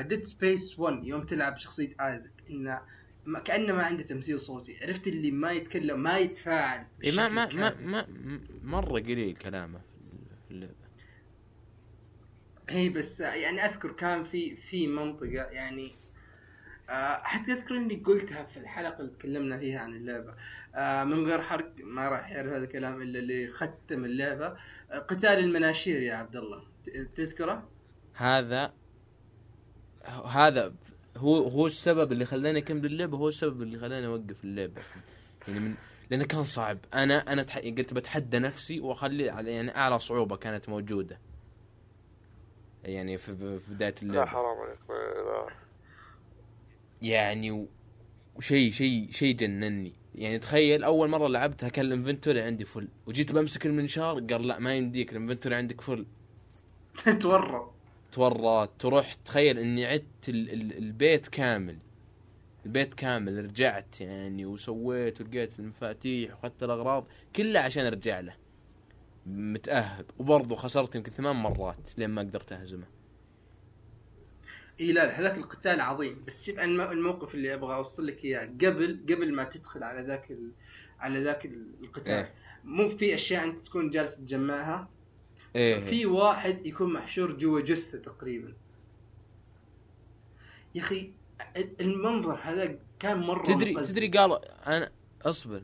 Dead 0.00 0.24
Space 0.24 0.78
1 0.78 1.04
يوم 1.04 1.24
تلعب 1.24 1.56
شخصية 1.56 1.94
آيزك 2.00 2.32
انه 2.50 2.80
كانه 3.44 3.72
ما 3.72 3.82
عنده 3.82 4.02
تمثيل 4.02 4.40
صوتي، 4.40 4.76
عرفت 4.82 5.06
اللي 5.06 5.30
ما 5.30 5.52
يتكلم 5.52 6.02
ما 6.02 6.18
يتفاعل 6.18 6.86
إيه 7.04 7.12
ما 7.12 7.28
ما 7.28 7.54
ما. 7.54 7.74
ما 7.80 8.06
مرة 8.62 9.00
قليل 9.00 9.36
كلامه 9.36 9.80
في 10.48 10.54
اللعبة 10.54 10.74
اي 12.70 12.88
بس 12.88 13.20
يعني 13.20 13.64
أذكر 13.64 13.92
كان 13.92 14.24
في 14.24 14.56
في 14.56 14.86
منطقة 14.86 15.26
يعني 15.26 15.92
حتى 17.22 17.52
اذكر 17.52 17.76
إني 17.76 18.02
قلتها 18.06 18.44
في 18.44 18.56
الحلقة 18.56 19.00
اللي 19.00 19.10
تكلمنا 19.10 19.58
فيها 19.58 19.80
عن 19.80 19.92
اللعبة. 19.92 20.34
آه، 20.74 21.04
من 21.04 21.26
غير 21.26 21.42
حرق 21.42 21.72
ما 21.84 22.08
راح 22.08 22.30
يعرف 22.30 22.48
هذا 22.48 22.64
الكلام 22.64 23.02
إلا 23.02 23.18
اللي 23.18 23.48
ختم 23.48 24.04
اللعبة. 24.04 24.56
آه، 24.90 24.98
قتال 24.98 25.38
المناشير 25.38 26.02
يا 26.02 26.14
عبد 26.14 26.36
الله. 26.36 26.62
تذكره؟ 27.16 27.68
هذا 28.14 28.72
هذا 30.26 30.74
هو 31.16 31.42
هو 31.48 31.66
السبب 31.66 32.12
اللي 32.12 32.24
خلاني 32.24 32.58
أكمل 32.58 32.86
اللعبة 32.86 33.16
هو 33.16 33.28
السبب 33.28 33.62
اللي 33.62 33.78
خلاني 33.78 34.06
أوقف 34.06 34.44
اللعبة. 34.44 34.82
يعني 35.48 35.60
من 35.60 35.74
لأنه 36.10 36.24
كان 36.24 36.44
صعب. 36.44 36.78
أنا 36.94 37.32
أنا 37.32 37.42
تح... 37.42 37.58
قلت 37.58 37.94
بتحدى 37.94 38.38
نفسي 38.38 38.80
وأخلي 38.80 39.30
على 39.30 39.52
يعني 39.52 39.76
أعلى 39.76 39.98
صعوبة 39.98 40.36
كانت 40.36 40.68
موجودة. 40.68 41.18
يعني 42.84 43.16
في, 43.16 43.36
في 43.58 43.74
بداية 43.74 43.94
لا 43.94 44.02
اللعبة. 44.02 44.26
حرام 44.30 44.58
عليك 44.58 44.78
لا. 44.90 45.67
يعني 47.02 47.66
وشيء 48.36 48.70
شيء 48.70 49.10
شيء 49.10 49.34
جنني. 49.36 49.92
يعني 50.14 50.38
تخيل 50.38 50.84
أول 50.84 51.08
مرة 51.08 51.28
لعبتها 51.28 51.68
كان 51.68 51.84
ال 51.86 51.91
inventory 51.91 52.40
عندي 52.42 52.64
full 52.64 52.88
وجيت 53.06 53.32
بمسك 53.32 53.66
المنشار 53.66 54.20
قال 54.20 54.46
لا 54.48 54.58
ما 54.58 54.74
يمديك 54.74 55.12
ال 55.12 55.16
inventory 55.16 55.54
عندك 55.54 55.80
full 55.80 56.06
تورط. 57.22 57.70
تورط. 58.12 58.70
تروح 58.78 59.14
تخيل 59.14 59.58
إني 59.58 59.86
عدت 59.86 60.28
ال- 60.28 60.50
ال- 60.52 60.78
البيت 60.78 61.28
كامل. 61.28 61.78
البيت 62.66 62.94
كامل 62.94 63.44
رجعت 63.44 64.00
يعني 64.00 64.46
وسويت 64.46 65.20
ولقيت 65.20 65.58
المفاتيح 65.58 66.30
وأخذت 66.34 66.62
الأغراض 66.62 67.06
كلها 67.36 67.62
عشان 67.62 67.86
أرجع 67.86 68.20
له. 68.20 68.34
متأهب. 69.26 70.04
وبرضه 70.18 70.54
خسرت 70.56 70.94
يمكن 70.94 71.12
ثمان 71.12 71.36
مرات 71.36 71.88
لين 71.98 72.10
ما 72.10 72.22
قدرت 72.22 72.52
أهزمه. 72.52 72.86
اي 74.80 74.92
لا 74.92 75.06
لا 75.06 75.20
هذاك 75.20 75.36
القتال 75.38 75.80
عظيم. 75.80 76.24
بس 76.26 76.46
شوف 76.46 76.58
الم- 76.58 76.80
الموقف 76.80 77.34
اللي 77.34 77.54
أبغى 77.54 77.74
أوصل 77.74 78.06
لك 78.06 78.24
إياه. 78.24 78.46
قبل 78.46 79.00
قبل 79.10 79.34
ما 79.34 79.44
تدخل 79.44 79.82
على 79.82 80.02
ذاك 80.02 80.30
ال... 80.30 80.50
على 80.98 81.22
ذاك 81.22 81.46
القتال 81.82 82.12
إيه. 82.12 82.34
مو 82.64 82.88
في 82.88 83.14
أشياء 83.14 83.44
أنت 83.44 83.60
تكون 83.60 83.90
جالس 83.90 84.16
تجمعها؟ 84.16 84.88
إيه. 85.56 85.84
في 85.84 86.06
واحد 86.06 86.66
يكون 86.66 86.92
محشور 86.92 87.32
جوا 87.32 87.60
جثة 87.60 87.98
تقريبا. 87.98 88.52
يا 90.74 90.80
أخي 90.80 91.12
المنظر 91.80 92.38
هذا 92.42 92.78
كان 92.98 93.18
مرة 93.18 93.42
تدري 93.42 93.74
مقزز. 93.74 93.92
تدري 93.92 94.08
قال 94.08 94.38
أنا 94.66 94.90
أصبر. 95.22 95.62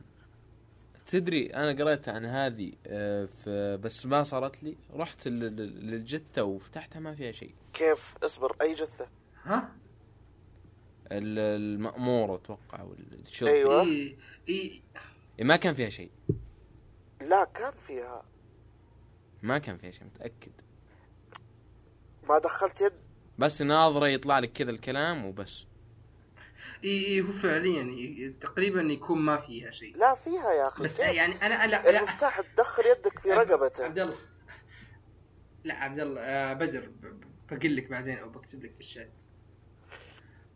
تدري 1.05 1.45
أنا 1.53 1.83
قريت 1.83 2.09
عن 2.09 2.25
هذه 2.25 2.71
آه، 2.87 3.25
في 3.25 3.77
بس 3.83 4.05
ما 4.05 4.23
صارت 4.23 4.63
لي. 4.63 4.77
رحت 4.93 5.27
لل- 5.27 5.39
لل- 5.39 5.87
للجثة 5.91 6.43
وفتحتها 6.43 6.99
ما 6.99 7.15
فيها 7.15 7.31
شيء. 7.31 7.53
كيف؟ 7.73 8.15
اصبر 8.23 8.55
أي 8.61 8.73
جثة؟ 8.73 9.07
ها؟ 9.43 9.75
ال- 11.11 11.39
المأمور 11.39 12.35
أتوقع 12.35 12.81
والشرطي. 12.83 13.51
أيوة. 13.53 13.81
إي 13.81 14.17
إي. 14.49 14.81
إيه، 15.39 15.45
ما 15.45 15.55
كان 15.55 15.73
فيها 15.73 15.89
شيء. 15.89 16.11
لا 17.21 17.43
كان 17.53 17.71
فيها. 17.87 18.23
ما 19.43 19.57
كان 19.57 19.77
فيها 19.77 19.91
شيء 19.91 20.03
متأكد. 20.05 20.51
ما 22.29 22.39
دخلت 22.39 22.81
يد؟ 22.81 22.93
بس 23.39 23.61
ناظرة 23.61 24.07
يطلع 24.07 24.39
لك 24.39 24.51
كذا 24.53 24.71
الكلام 24.71 25.25
وبس. 25.25 25.65
إي 26.85 27.05
إي 27.07 27.21
هو 27.21 27.31
فعليا 27.31 27.83
ي- 27.83 28.35
تقريبا 28.41 28.81
يكون 28.81 29.19
ما 29.19 29.41
فيها 29.41 29.71
شيء. 29.71 29.97
لا 29.97 30.15
فيها 30.15 30.51
يا 30.53 30.67
أخي. 30.67 30.83
بس 30.83 30.97
كيف؟ 31.01 31.15
يعني 31.15 31.41
أنا 31.45 31.67
لا 31.67 31.91
لا 31.91 31.97
المفتاح 31.99 32.41
تدخل 32.41 32.83
يدك 32.85 33.19
في 33.19 33.29
رقبته. 33.29 33.83
عبد 33.85 33.99
الله. 33.99 34.15
لا 35.63 35.73
عبد 35.75 35.99
الله 35.99 36.21
آه 36.21 36.53
بدر 36.53 36.91
بقول 37.51 37.75
لك 37.75 37.89
بعدين 37.89 38.17
أو 38.17 38.29
بكتب 38.29 38.63
لك 38.63 38.71
بالشات 38.77 39.11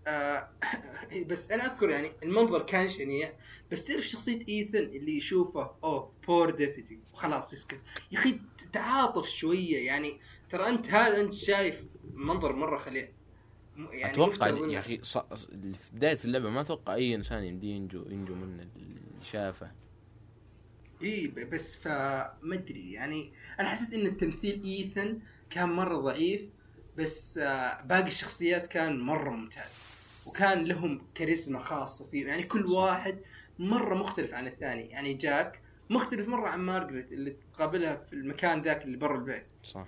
آه 0.07 0.49
بس 1.29 1.51
أنا 1.51 1.65
أذكر 1.65 1.89
يعني 1.89 2.11
المنظر 2.23 2.61
كان 2.63 2.89
شنيع 2.89 3.33
بس 3.71 3.85
تعرف 3.85 4.03
شخصية 4.03 4.47
إيثن 4.49 4.77
اللي 4.77 5.17
يشوفه 5.17 5.71
أوه 5.83 6.13
بور 6.27 6.49
ديبيتي 6.51 6.99
وخلاص 7.13 7.53
يسكت. 7.53 7.81
يا 8.11 8.19
أخي 8.19 8.39
تعاطف 8.73 9.25
شوية 9.29 9.85
يعني. 9.85 10.19
ترى 10.49 10.69
أنت 10.69 10.87
هذا 10.87 11.21
أنت 11.21 11.33
شايف 11.33 11.85
منظر 12.13 12.53
مرة 12.55 12.77
خليع 12.77 13.09
يعني 13.91 14.13
أتوقع 14.13 14.47
يا 14.47 14.79
أخي 14.79 14.99
ص... 15.03 15.17
في 15.17 15.91
بداية 15.93 16.17
اللعبة 16.25 16.49
ما 16.49 16.61
أتوقع 16.61 16.93
أي 16.93 17.15
إنسان 17.15 17.43
يمديه 17.43 17.75
ينجو 17.75 18.05
ينجو 18.09 18.35
من 18.35 18.59
اللي 18.59 19.01
شافه 19.21 19.71
إي 21.03 21.27
بس 21.27 21.77
فما 21.77 22.53
أدري 22.53 22.91
يعني 22.91 23.31
أنا 23.59 23.69
حسيت 23.69 23.93
إن 23.93 24.05
التمثيل 24.05 24.63
إيثن 24.63 25.19
كان 25.49 25.69
مرة 25.69 25.97
ضعيف 25.97 26.41
بس 26.97 27.37
آه، 27.37 27.81
باقي 27.81 28.07
الشخصيات 28.07 28.67
كان 28.67 28.99
مرة 28.99 29.29
ممتاز 29.29 29.83
وكان 30.25 30.65
لهم 30.65 31.01
كاريزما 31.15 31.59
خاصة 31.59 32.05
فيه. 32.05 32.27
يعني 32.27 32.43
كل 32.43 32.65
واحد 32.65 33.17
مرة 33.59 33.95
مختلف 33.95 34.33
عن 34.33 34.47
الثاني. 34.47 34.89
يعني 34.89 35.13
جاك 35.13 35.61
مختلف 35.89 36.27
مرة 36.27 36.47
عن 36.49 36.59
مارغريت 36.59 37.11
اللي 37.11 37.35
تقابلها 37.53 37.95
في 37.95 38.13
المكان 38.13 38.61
ذاك 38.61 38.85
اللي 38.85 38.97
برا 38.97 39.17
البيت. 39.17 39.43
صح. 39.63 39.87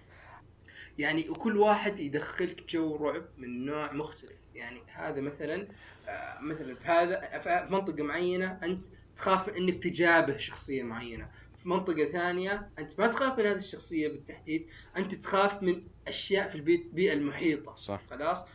يعني 1.02 1.30
وكل 1.30 1.58
واحد 1.58 1.99
يدخلك 1.99 2.64
جو 2.70 2.95
رعب 2.95 3.26
من 3.38 3.66
نوع 3.66 3.93
مختلف. 3.93 4.32
يعني 4.56 4.82
هذا 4.88 5.22
مثلا 5.22 5.68
آه، 6.10 6.39
مثلا 6.41 6.76
في 6.76 6.88
هذا 6.88 7.39
في 7.39 7.68
منطقة 7.74 8.04
معينة 8.04 8.60
أنت 8.64 8.84
تخاف 9.16 9.49
من 9.49 9.56
أنك 9.56 9.84
تجابه 9.84 10.38
شخصية 10.38 10.84
معينة. 10.84 11.30
في 11.58 11.70
منطقة 11.70 12.06
ثانية 12.06 12.70
أنت 12.80 12.99
ما 12.99 13.08
تخاف 13.08 13.39
من 13.39 13.45
هذه 13.45 13.58
الشخصية 13.58 14.08
بالتحديد 14.08 14.68
أنت 14.97 15.16
تخاف 15.16 15.64
من 15.64 15.84
أشياء 16.08 16.49
في 16.49 16.56
البيت 16.56 16.86
البيئة 16.86 17.14
المحيطة. 17.14 17.76
صح. 17.76 18.02
خلاص؟ 18.10 18.45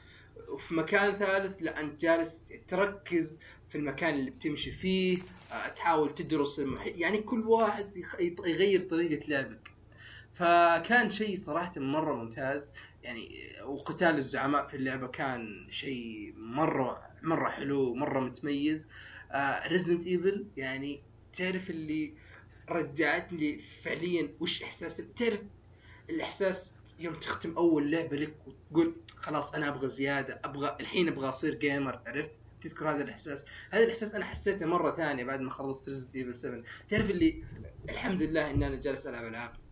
وفي 0.49 0.75
مكان 0.75 1.15
ثالث 1.15 1.57
لا 1.61 1.81
أنت 1.81 2.01
جالس 2.01 2.53
تركز 2.69 3.41
في 3.69 3.79
المكان 3.79 4.15
اللي 4.15 4.31
بتمشي 4.31 4.71
فيه 4.71 5.19
آه، 5.53 5.69
تحاول 5.69 6.15
تدرس 6.15 6.61
المحيط 6.61 6.97
يعني 6.97 7.19
كل 7.19 7.41
واحد 7.41 8.05
يغير 8.21 8.81
طريقة 8.81 9.29
لعبك. 9.29 9.76
فكان 10.37 11.11
شيء 11.11 11.37
صراحة 11.37 11.73
مرة 11.77 12.15
ممتاز. 12.15 12.73
يعني 13.03 13.29
وقتال 13.65 14.17
الزعماء 14.17 14.67
في 14.67 14.77
اللعبة 14.77 15.07
كان 15.07 15.67
شيء 15.71 16.35
مرة 16.37 17.03
مرة 17.23 17.49
حلو 17.49 17.95
مرة 17.95 18.21
متميز. 18.21 18.87
Resident 19.67 20.07
Evil 20.07 20.47
يعني 20.57 21.01
تعرف 21.33 21.71
اللي 21.71 22.15
رجعتني 22.71 23.61
فعليا 23.83 24.29
وش 24.41 24.63
إحساس 24.63 24.97
تعرف 24.97 25.41
الإحساس 26.11 26.75
يوم 26.99 27.15
تختم 27.15 27.57
أول 27.57 27.91
لعبة 27.91 28.17
لك 28.17 28.35
وتقول 28.47 28.95
خلاص 29.17 29.55
أنا 29.55 29.69
أبغى 29.69 29.89
زيادة 29.89 30.41
أبغى 30.45 30.77
الحين 30.81 31.09
أبغى 31.09 31.29
أصير 31.29 31.55
gamer 31.55 32.01
عرفت؟ 32.07 32.31
تذكر 32.63 32.91
هذا 32.91 33.05
الإحساس؟ 33.05 33.45
هذا 33.71 33.85
الإحساس 33.85 34.15
أنا 34.15 34.25
حسيته 34.25 34.67
مرة 34.67 34.97
ثانية 34.97 35.25
بعد 35.25 35.41
ما 35.41 35.51
خلصت 35.51 35.89
Resident 35.89 36.17
Evil 36.17 36.35
7 36.35 36.63
تعرف 36.89 37.11
اللي 37.11 37.45
الحمد 37.91 38.23
لله 38.23 38.51
إن 38.51 38.63
أنا 38.63 38.77
جالس 38.77 39.07
ألعب 39.07 39.25
ألعاب. 39.25 39.66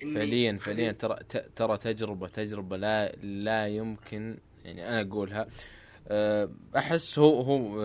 فعليا 0.00 0.58
فعليا 0.58 0.92
ترى 0.92 1.16
ترى 1.56 1.76
تجربة 1.76 2.28
تجربة 2.28 2.76
لا 2.76 3.12
لا 3.22 3.68
يمكن 3.68 4.36
يعني 4.64 4.88
أنا 4.88 5.00
أقولها 5.00 5.46
أه، 6.08 6.50
أحس 6.76 7.18
هو 7.18 7.40
هو. 7.40 7.76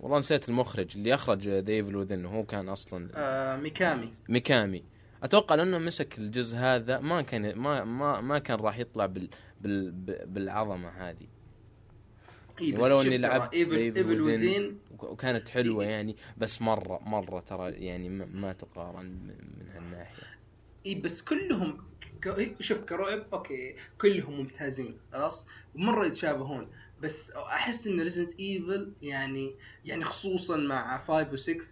والله 0.00 0.18
نسيت 0.18 0.48
المخرج 0.48 0.96
اللي 0.96 1.14
أخرج 1.14 1.48
ذا 1.48 1.72
Evil 1.72 1.96
Within 1.96 2.26
هو 2.26 2.44
كان 2.44 2.68
أصلا 2.68 3.08
آه 3.14 3.56
ميكامي 3.56 4.12
ميكامي 4.28 4.84
أتوقع 5.22 5.54
لأنه 5.54 5.78
مسك 5.78 6.18
الجزء 6.18 6.56
هذا 6.58 7.00
ما 7.00 7.22
كان 7.22 7.54
ما 7.58 7.84
ما 7.84 8.20
ما 8.20 8.38
كان 8.38 8.58
راح 8.58 8.78
يطلع 8.78 9.06
بال 9.06 9.28
بال 9.60 9.90
بالعظمة 10.26 10.88
هذه 10.88 11.26
بس 12.62 12.80
ولو 12.80 13.00
إني 13.00 13.18
لعبت 13.18 13.54
Evil 13.54 14.20
Within 14.20 14.78
وك- 14.90 15.02
وكانت 15.04 15.48
حلوة 15.48 15.84
إيه. 15.84 15.90
يعني 15.90 16.16
بس 16.38 16.62
مره 16.62 16.98
مرة 17.02 17.40
ترى 17.40 17.70
يعني 17.70 18.08
ما 18.08 18.52
تقارن 18.52 19.06
من 19.06 19.68
هالناحية. 19.74 20.22
إي 20.86 20.94
بس 20.94 21.22
كلهم 21.22 21.84
ك... 22.22 22.54
شوف 22.60 22.80
كرعب 22.80 23.26
okay 23.32 23.76
كلهم 24.00 24.38
ممتازين 24.40 24.96
خلاص؟ 25.12 25.46
ومرة 25.74 26.06
يتشابهون 26.06 26.66
بس 27.02 27.30
أحس 27.30 27.86
إن 27.86 28.00
Resident 28.00 28.40
Evil 28.40 28.92
يعني 29.02 29.54
يعني 29.84 30.04
خصوصا 30.04 30.56
مع 30.56 30.98
5 31.04 31.30
و6 31.36 31.64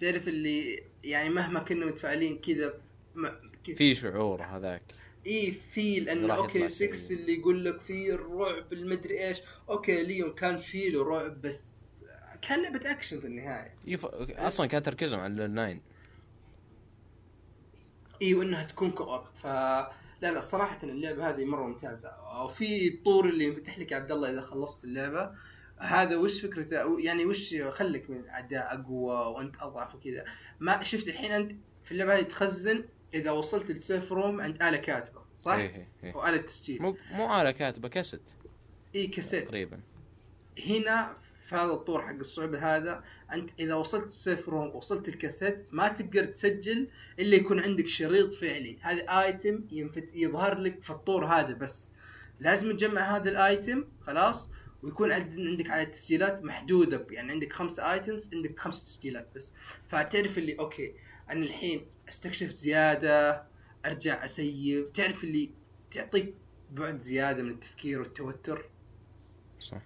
تعرف 0.00 0.28
اللي 0.28 0.82
يعني 1.04 1.28
مهما 1.28 1.60
كنا 1.60 1.86
متفائلين 1.86 2.38
كذا 2.38 2.74
ما- 3.14 3.40
كذا. 3.66 3.76
في 3.76 3.94
شعور 3.94 4.42
هذاك. 4.42 4.82
اي 5.26 5.54
في 5.74 6.00
لأنه 6.00 6.26
راح 6.26 6.36
okay 6.36 6.58
يطلع 6.58 6.68
6 6.68 6.92
سيء. 6.92 7.18
اللي 7.18 7.38
يقول 7.38 7.64
لك 7.64 7.80
في 7.80 8.14
الرعب 8.14 8.72
المدري 8.72 9.28
إيش. 9.28 9.38
okay 9.68 10.02
ليون 10.02 10.32
كان 10.32 10.58
في 10.58 10.90
له 10.90 11.04
رعب 11.04 11.42
بس 11.42 11.76
كان 12.42 12.62
لعبة 12.62 12.90
اكشن 12.90 13.20
في 13.20 13.26
النهاية. 13.26 13.74
يف... 13.86 14.06
أصلا 14.30 14.66
كان 14.66 14.82
تركيزهم 14.82 15.20
على 15.20 15.32
الاونلاين 15.32 15.80
اي 18.22 18.34
وإنها 18.34 18.64
تكون 18.64 18.90
co-op 18.90 19.24
ف 19.42 19.46
لا 20.22 20.32
لا 20.32 20.40
صراحة 20.40 20.78
اللعبة 20.82 21.28
هذه 21.30 21.44
مرة 21.44 21.66
ممتازة. 21.66 22.10
وفي 22.44 22.88
الطور 22.88 23.28
اللي 23.28 23.44
ينفتح 23.44 23.78
لك 23.78 23.92
يا 23.92 23.96
عبد 23.96 24.12
الله 24.12 24.30
إذا 24.30 24.40
خلصت 24.40 24.84
اللعبة. 24.84 25.30
هذا 25.78 26.16
وش 26.16 26.40
فكرته؟ 26.40 27.00
يعني 27.00 27.26
وش 27.26 27.54
خلك 27.54 28.10
من 28.10 28.28
أداء 28.28 28.74
أقوى 28.74 29.34
وأنت 29.34 29.56
أضعف 29.60 29.94
وكذا؟ 29.94 30.24
ما 30.60 30.82
شفت 30.82 31.08
الحين 31.08 31.32
أنت 31.32 31.52
في 31.84 31.92
اللعبة 31.92 32.18
هذه 32.18 32.22
تخزن 32.22 32.84
إذا 33.14 33.30
وصلت 33.30 33.70
ال 33.70 33.78
save 33.78 34.12
room 34.12 34.40
عند 34.40 34.62
آلة 34.62 34.76
كاتبة 34.76 35.20
صح؟ 35.38 35.52
إيه 35.52 35.74
إيه 35.76 35.88
إيه. 36.04 36.16
وآلة 36.16 36.36
تسجيل. 36.36 36.82
مو 36.82 36.96
مو 37.12 37.40
آلة 37.42 37.50
كاتبة 37.50 37.88
كاسيت. 37.88 38.30
إي 38.94 39.06
كاسيت. 39.06 39.46
تقريبا. 39.46 39.80
هنا 40.66 41.16
في 41.40 41.54
هذا 41.54 41.72
الطور 41.72 42.02
حق 42.02 42.14
الصعوبة 42.14 42.76
هذا 42.76 43.04
أنت 43.32 43.50
إذا 43.60 43.74
وصلت 43.74 44.04
ال 44.06 44.14
save 44.14 44.48
room 44.48 44.76
وصلت 44.76 45.08
الكاسيت 45.08 45.66
ما 45.70 45.88
تقدر 45.88 46.24
تسجل 46.24 46.88
إلا 47.18 47.36
يكون 47.36 47.60
عندك 47.60 47.86
شريط 47.88 48.34
فعلي. 48.34 48.78
هذا 48.80 49.02
item 49.22 49.64
ينفت 49.70 50.16
يظهر 50.16 50.58
لك 50.58 50.82
في 50.82 50.90
الطور 50.90 51.26
هذا 51.26 51.54
بس. 51.54 51.88
لازم 52.40 52.72
تجمع 52.76 53.16
هذا 53.16 53.30
ال 53.30 53.41
item 53.41 53.84
خلاص 54.00 54.48
ويكون 54.82 55.12
عند- 55.12 55.40
عندك 55.40 55.70
على 55.70 55.82
التسجيلات 55.82 56.44
محدودة. 56.44 57.06
يعني 57.10 57.32
عندك 57.32 57.52
خمس 57.52 57.80
items 57.80 58.34
عندك 58.34 58.58
خمس 58.58 58.84
تسجيلات 58.84 59.28
بس. 59.34 59.52
فتعرف 59.88 60.38
اللي 60.38 60.58
okay 60.58 60.94
أنا 61.30 61.44
الحين 61.44 61.86
أستكشف 62.08 62.48
زيادة 62.48 63.42
أرجع 63.86 64.24
أسيف. 64.24 64.92
تعرف 64.92 65.24
اللي 65.24 65.50
تعطيك 65.90 66.34
بعد 66.72 67.00
زيادة 67.00 67.42
من 67.42 67.50
التفكير 67.50 68.00
والتوتر؟ 68.00 68.64
صح. 69.60 69.82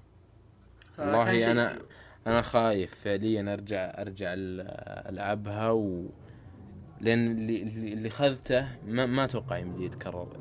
والله 0.98 1.30
شيء 1.30 1.46
حلو. 1.46 1.86
أنا 2.26 2.42
خايف 2.42 2.94
فعليا 2.94 3.52
أرجع 3.52 4.00
أرجع 4.00 4.32
ال- 4.32 4.60
ألعبها 5.08 5.70
و 5.70 6.10
لأن 7.00 7.30
اللي 7.30 7.62
اللي 7.92 8.10
خذته 8.10 8.68
ما 8.86 9.06
ما 9.06 9.24
أتوقع 9.24 9.58
يمدي 9.58 9.84
يتكرر. 9.84 10.36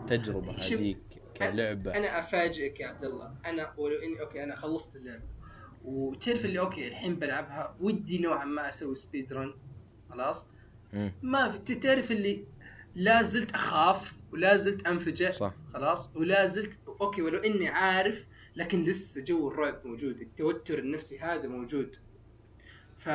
التجربة 0.00 0.50
هذيك 0.52 0.98
كلعبة. 1.36 1.94
أنا 1.94 2.18
أفاجئك 2.18 2.80
يا 2.80 2.86
عبد 2.86 3.04
الله. 3.04 3.34
أنا 3.46 3.72
ولو 3.76 3.96
إني 3.96 4.20
okay 4.20 4.44
أنا 4.44 4.56
خلصت 4.56 4.96
اللعبة. 4.96 5.22
وتعرف 5.84 6.44
اللي 6.44 6.60
okay 6.60 6.88
الحين 6.88 7.14
بلعبها 7.16 7.76
ودي 7.80 8.18
نوعا 8.18 8.44
ما 8.44 8.68
أسوي 8.68 8.94
speed 8.94 9.32
run 9.32 9.54
خلاص. 10.10 10.48
ما 11.22 11.50
في 11.50 11.74
تعرف 11.74 12.12
اللي 12.12 12.44
لا 12.94 13.22
زلت 13.22 13.54
أخاف 13.54 14.12
ولا 14.32 14.56
زلت 14.56 14.86
أنفجع 14.86 15.30
صح. 15.30 15.54
خلاص؟ 15.74 16.16
ولا 16.16 16.46
زلت 16.46 16.78
okay 17.00 17.22
ولو 17.22 17.38
إني 17.38 17.68
عارف 17.68 18.24
لكن 18.56 18.82
لسه 18.82 19.24
جو 19.24 19.48
الرعب 19.48 19.80
موجود 19.84 20.20
التوتر 20.20 20.78
النفسي 20.78 21.18
هذا 21.18 21.48
موجود. 21.48 21.96
ف 22.98 23.08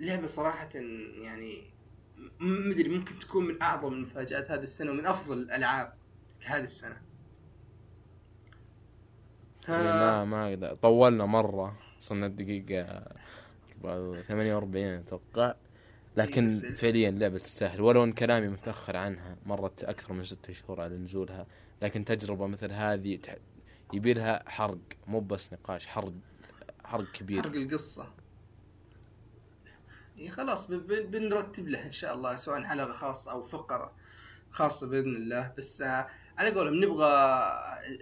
لعبة 0.00 0.26
صراحة 0.26 0.68
يعني 1.22 1.64
مدري 2.40 2.88
ممكن 2.88 3.18
تكون 3.18 3.46
من 3.46 3.62
أعظم 3.62 3.92
المفاجآت 3.92 4.50
هذه 4.50 4.62
السنة 4.62 4.90
ومن 4.90 5.06
أفضل 5.06 5.38
الألعاب 5.38 5.94
هذه 6.44 6.64
السنة. 6.64 7.02
ف... 9.62 9.68
يعني 9.68 9.84
ما 9.84 10.24
ما 10.24 10.48
أقدر. 10.48 10.74
طولنا 10.74 11.26
مرة 11.26 11.78
وصلنا 11.98 12.26
الدقيقة 12.26 13.04
48 13.82 14.84
أتوقع. 14.84 15.54
لكن 16.16 16.48
إيه، 16.48 16.72
بس- 16.72 16.80
فعليا 16.80 17.08
اللعبة 17.08 17.38
تستاهل 17.38 17.80
ولو 17.80 18.04
إن 18.04 18.12
كلامي 18.12 18.48
متأخر 18.48 18.96
عنها 18.96 19.36
مرت 19.46 19.84
أكثر 19.84 20.12
من 20.12 20.24
ستة 20.24 20.52
شهور 20.52 20.80
على 20.80 20.96
نزولها 20.96 21.46
لكن 21.82 22.04
تجربة 22.04 22.46
مثل 22.46 22.72
هذه 22.72 23.16
تح- 23.16 23.36
يبي 23.92 24.14
لها 24.14 24.50
حرق 24.50 24.78
مو 25.06 25.20
بس 25.20 25.52
نقاش 25.52 25.86
حرق 25.86 26.12
حرق 26.84 27.12
كبير. 27.12 27.42
حرق 27.42 27.54
القصة. 27.54 28.08
إيه 30.18 30.30
خلاص 30.30 30.66
بنرتب 30.70 31.68
له 31.68 31.86
إن 31.86 31.92
شاء 31.92 32.14
الله 32.14 32.36
سواء 32.36 32.62
حلقة 32.62 32.92
خاصة 32.92 33.32
أو 33.32 33.42
فقرة 33.42 33.92
خاصة 34.50 34.86
بإذن 34.86 35.16
الله. 35.16 35.52
بس 35.58 35.82
آه، 35.82 36.06
على 36.38 36.50
قولهم 36.50 36.84
نبغى 36.84 37.42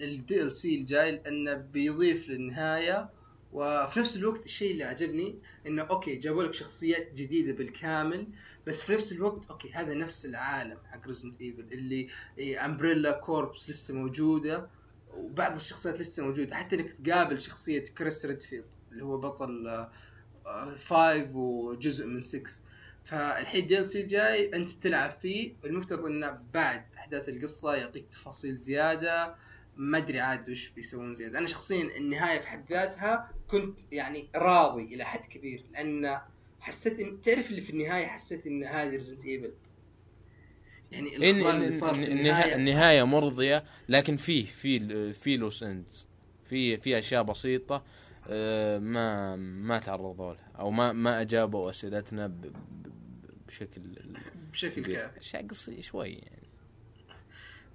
ال 0.05 0.53
DLC 0.53 0.74
الجاي 0.80 1.12
لأنه 1.12 1.54
بيضيف 1.54 2.28
للنهاية 2.28 3.08
وفي 3.53 4.00
نفس 4.00 4.16
الوقت 4.16 4.44
الشيء 4.46 4.72
اللي 4.72 4.84
عجبني 4.84 5.38
إنه 5.66 5.82
okay 5.82 6.16
جابوا 6.16 6.42
لك 6.44 6.55
شخصيات 6.55 7.12
جديدة 7.12 7.53
بالكامل 7.53 8.26
بس 8.66 8.82
في 8.82 8.92
نفس 8.92 9.12
الوقت 9.12 9.46
okay 9.50 9.72
هذا 9.72 9.94
نفس 9.94 10.26
العالم 10.26 10.76
حق 10.92 11.07
Resident 11.07 11.40
Evil 11.40 11.66
اللي 11.72 12.09
Umbrella 12.64 13.12
Corps 13.12 13.70
لسه 13.70 13.94
موجودة 13.94 14.68
وبعض 15.14 15.55
الشخصيات 15.55 16.00
لسه 16.00 16.24
موجودة 16.24 16.57
حتى 16.57 16.76
إنك 16.76 16.92
تقابل 17.05 17.40
شخصية 17.40 17.84
كريس 17.98 18.24
ريدفيلد 18.24 18.64
اللي 18.92 19.05
هو 19.05 19.18
بطل 19.18 19.68
آه، 19.68 19.90
آه، 20.46 20.74
five 20.74 21.34
وجزء 21.34 22.07
من 22.07 22.20
6 22.20 22.42
فالحين 23.05 23.66
DLC 23.66 24.03
جاي 24.03 24.55
أنت 24.55 24.70
تلعب 24.70 25.18
فيه 25.22 25.55
المفترض 25.64 26.07
إنه 26.07 26.38
بعد 26.55 26.84
أحداث 26.96 27.28
القصة 27.28 27.74
يعطيك 27.74 28.07
تفاصيل 28.12 28.57
زيادة 28.57 29.34
ما 29.76 29.98
أدري 29.98 30.20
عاد 30.20 30.50
وش 30.50 30.68
بيسوون 30.68 31.14
زيادة. 31.14 31.38
أنا 31.38 31.46
شخصيا 31.46 31.96
النهاية 31.96 32.40
في 32.40 32.48
حد 32.48 32.64
ذاتها 32.70 33.30
كنت 33.48 33.78
يعني 33.92 34.28
راضي 34.36 34.94
إلى 34.94 35.04
حد 35.04 35.26
كبير 35.26 35.64
لأن 35.72 36.20
حسيت 36.60 37.00
ان 37.00 37.20
تعرف 37.22 37.50
اللي 37.50 37.60
في 37.60 37.70
النهاية 37.70 38.06
حسيت 38.06 38.46
إن 38.46 38.64
هذه 38.64 38.90
Resident 38.90 39.24
Evil 39.24 39.53
يعني 40.92 41.16
إن 41.16 41.46
اللي 41.46 41.78
صار 41.78 41.94
في 41.94 42.04
النهاية, 42.04 42.54
النهاية 42.54 43.02
مرضية 43.02 43.64
لكن 43.88 44.16
فيه 44.16 44.46
في 44.46 45.12
في 45.12 45.36
loose 45.36 45.62
ends 45.62 46.07
في 46.44 46.76
في 46.76 46.98
أشياء 46.98 47.22
بسيطة 47.22 47.84
آه، 48.28 48.78
ما 48.78 49.36
ما 49.36 49.78
تعرضوا 49.78 50.34
لها 50.34 50.50
أو 50.58 50.70
ما 50.70 50.92
ما 50.92 51.20
أجابوا 51.20 51.70
أسئلتنا 51.70 52.32
بشكل 53.46 53.80
بشكل 54.52 54.84
كافي. 54.84 55.20
اشياء 55.20 55.46
شوي 55.80 56.08
يعني. 56.08 56.51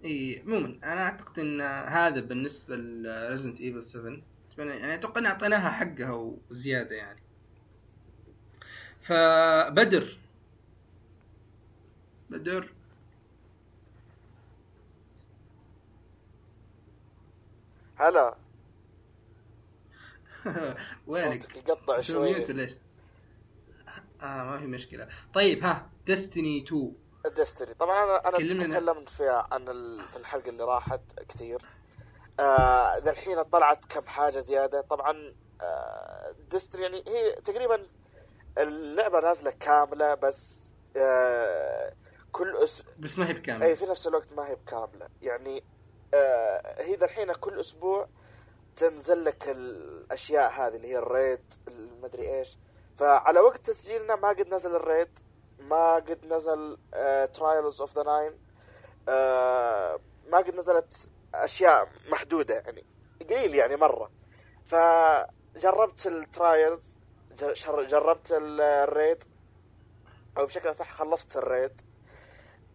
إي 0.05 0.41
عموما 0.45 0.67
أنا 0.83 1.01
أعتقد 1.03 1.39
إن 1.39 1.61
هذا 1.61 2.19
بالنسبة 2.19 2.75
ل 2.75 2.85
Resident 2.85 3.61
Evil 3.61 3.86
7 3.85 4.21
يعني 4.57 4.93
أتوقع 4.93 5.19
ان 5.21 5.25
أعطيناها 5.25 5.69
حقها 5.69 6.33
وزيادة 6.49 6.95
يعني. 6.95 7.19
فبدر. 9.01 10.17
بدر. 12.29 12.69
هلا. 17.95 18.37
وينك؟ 21.07 21.41
صوتك 21.41 21.55
يقطع 21.55 21.99
شو 21.99 22.13
شوي. 22.13 22.43
ليش؟ 22.53 22.71
آه 24.21 24.43
ما 24.43 24.57
في 24.59 24.65
مشكلة. 24.65 25.07
طيب 25.33 25.63
ها 25.63 25.89
Destiny 26.05 26.63
2 26.63 26.93
Destiny 27.28 27.73
طبعا 27.73 28.03
أنا 28.03 28.30
أنا 28.30 28.57
تكلمت 28.57 29.09
فيها 29.09 29.47
عن 29.51 29.69
ال... 29.69 30.07
في 30.07 30.15
الحلقة 30.15 30.49
اللي 30.49 30.63
راحت 30.63 31.01
كثير. 31.30 31.61
آه 32.39 32.97
الحين 32.97 33.43
طلعت 33.43 33.86
كم 33.86 34.05
حاجة 34.05 34.39
زيادة. 34.39 34.82
طبعا 34.82 35.36
آه 35.61 36.36
Destiny 36.49 36.82
يعني 36.82 37.03
هي 37.07 37.32
تقريبا 37.32 37.88
اللعبة 38.57 39.19
نازلة 39.19 39.51
كاملة 39.51 40.13
بس 40.13 40.71
آه 40.95 41.93
كل 42.32 42.57
أس... 42.57 42.84
بس 42.99 43.17
ما 43.17 43.28
هي 43.30 43.34
بكامل 43.34 43.63
أي 43.63 43.75
في 43.75 43.86
نفس 43.86 44.07
الوقت 44.07 44.34
ما 44.34 44.47
هي 44.47 44.55
بكاملة. 44.55 45.09
يعني 45.21 45.63
آه 46.13 46.82
هي 46.82 46.95
ذا 46.95 47.05
الحين 47.05 47.34
كل 47.34 47.59
أسبوع 47.59 48.07
تنزل 48.75 49.25
لك 49.25 49.49
الأشياء 49.49 50.51
هذه 50.51 50.75
اللي 50.75 50.88
هي 50.88 50.97
ال 50.97 51.09
raid 51.09 51.53
المدري 51.67 52.38
إيش. 52.39 52.57
فعلى 52.97 53.39
وقت 53.39 53.65
تسجيلنا 53.65 54.15
ما 54.15 54.30
قد 54.30 54.47
نزل 54.47 54.75
ال 54.75 54.84
raid 54.84 55.19
ما 55.70 55.95
قد 55.95 56.26
نزل 56.26 56.78
Trials 57.34 57.82
of 57.82 57.95
the 57.95 58.03
Nine 58.03 58.32
ما 60.32 60.38
قد 60.38 60.55
نزلت 60.55 61.09
أشياء 61.36 61.89
محدودة 62.09 62.53
يعني 62.55 62.84
قليل 63.30 63.55
يعني 63.55 63.76
مرة. 63.76 64.11
فجربت 64.65 66.07
ال 66.07 66.20
Trials 66.20 66.97
جربت 67.89 68.32
ال- 68.32 68.61
ال 68.61 68.74
raid 68.74 69.23
أو 70.38 70.45
بشكل 70.45 70.76
صح 70.76 70.91
خلصت 70.93 71.38
ال 71.38 71.46
raid 71.46 71.82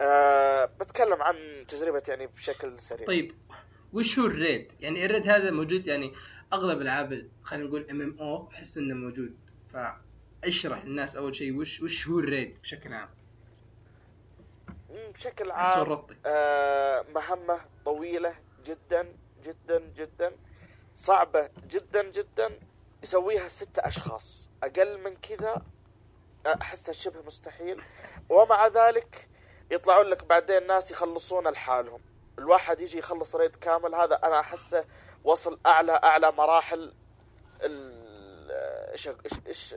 أه 0.01 0.64
بتكلم 0.64 1.22
عن 1.22 1.64
تجربة 1.68 2.03
يعني 2.09 2.26
بشكل 2.26 2.78
سريع. 2.78 3.07
طيب 3.07 3.34
وش 3.93 4.18
هو 4.18 4.26
ال 4.26 4.34
raid؟ 4.34 4.72
يعني 4.80 5.05
ال 5.07 5.11
raid 5.11 5.28
هذا 5.28 5.51
موجود 5.51 5.86
يعني 5.86 6.12
أغلب 6.53 6.80
العاب 6.80 7.28
خلينا 7.43 7.68
نقول 7.68 7.86
ام 7.90 8.01
ام 8.03 8.16
أو 8.20 8.49
أحس 8.51 8.76
إنه 8.78 8.95
موجود. 8.95 9.36
فاشرح 10.43 10.84
للناس 10.84 11.16
أول 11.16 11.34
شيء 11.34 11.57
وش 11.57 11.80
وش 11.82 12.09
هو 12.09 12.18
ال 12.18 12.26
raid 12.26 12.59
بشكل 12.62 12.93
عام؟ 12.93 13.09
بشكل 15.14 15.51
عام 15.51 16.07
آه، 16.26 17.05
مهمة 17.14 17.61
طويلة 17.84 18.34
جدا 18.64 19.16
جدا 19.45 19.93
جدا 19.97 20.32
صعبة 20.95 21.51
جدا 21.68 22.11
جدا 22.11 22.59
يسويها 23.03 23.49
ستة 23.49 23.88
أشخاص. 23.88 24.51
أقل 24.62 25.01
من 25.01 25.16
كذا 25.16 25.62
أحسها 26.47 26.93
شبه 26.93 27.22
مستحيل. 27.22 27.82
ومع 28.28 28.66
ذلك 28.66 29.28
يطلعون 29.70 30.07
لك 30.07 30.24
بعدين 30.24 30.66
ناس 30.66 30.90
يخلصون 30.90 31.49
لحالهم. 31.49 32.01
الواحد 32.38 32.80
يجي 32.80 32.99
يخلص 32.99 33.36
raid 33.36 33.57
كامل 33.57 33.95
هذا 33.95 34.14
أنا 34.24 34.40
أحسه 34.40 34.84
وصل 35.24 35.61
أعلى 35.66 35.93
أعلى 35.93 36.32
مراحل 36.32 36.95
ال 37.62 38.03
إيش 39.47 39.74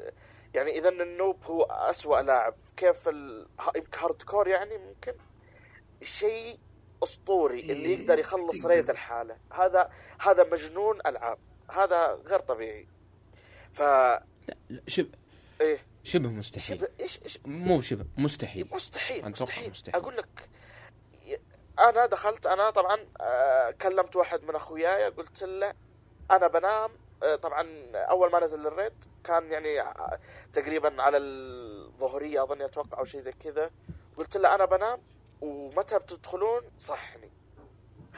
يعني 0.56 0.78
إذا 0.78 0.90
ال 0.90 1.01
noob 1.01 1.44
هو 1.44 1.64
أسوأ 1.64 2.22
لاعب. 2.22 2.54
كيف 2.78 3.08
hardcore 3.96 4.48
يعني؟ 4.48 4.78
ممكن 4.78 5.14
شيء 6.02 6.60
أسطوري 7.04 7.60
اللي 7.60 7.74
إيه، 7.74 8.00
يقدر 8.00 8.20
يخلص. 8.20 8.66
raid 8.66 8.90
لحاله. 8.90 9.38
هذا 9.54 9.92
هذا 10.20 10.44
مجنون 10.44 11.00
ألعاب. 11.06 11.38
هذا 11.72 12.22
غير 12.26 12.40
طبيعي. 12.40 12.88
ف 13.74 13.82
لا 13.82 14.82
شبه 14.88 15.18
إيه. 15.62 15.86
شبه 16.04 16.30
مستحيل. 16.30 16.78
شبه 16.78 16.88
إيش 17.00 17.20
إيش؟ 17.24 17.40
مو 17.46 17.82
شبه 17.82 18.06
مستحيل. 18.18 18.68
مستحيل 18.72 19.30
مستحيل. 19.30 19.70
مستحيل. 19.70 20.02
أقول 20.02 20.18
لك 20.18 20.50
أنا 21.80 22.06
دخلت 22.06 22.46
أنا 22.46 22.70
طبعا 22.70 22.98
آه، 23.22 23.72
كلمت 23.72 24.16
واحد 24.16 24.44
من 24.44 24.56
أخوياي 24.56 25.10
قلت 25.10 25.44
له 25.44 25.74
أنا 26.32 26.48
بنام 26.48 26.92
طبعا 27.42 27.68
أول 27.96 28.32
ما 28.32 28.40
نزل 28.40 28.68
الريد 28.68 28.94
كان 29.24 29.52
يعني 29.52 29.80
ع- 29.80 30.18
تقريبا 30.54 31.02
على 31.02 31.18
الظهرية 31.18 32.44
اظن 32.44 32.62
أتوقع 32.62 33.00
أو 33.00 33.04
شيء 33.06 33.20
زي 33.22 33.32
كذا. 33.32 33.72
قلت 34.18 34.38
له 34.38 34.56
أنا 34.56 34.66
بنام 34.66 35.02
ومتى 35.42 36.00
بتدخلون؟ 36.00 36.62
صحني. 36.78 37.32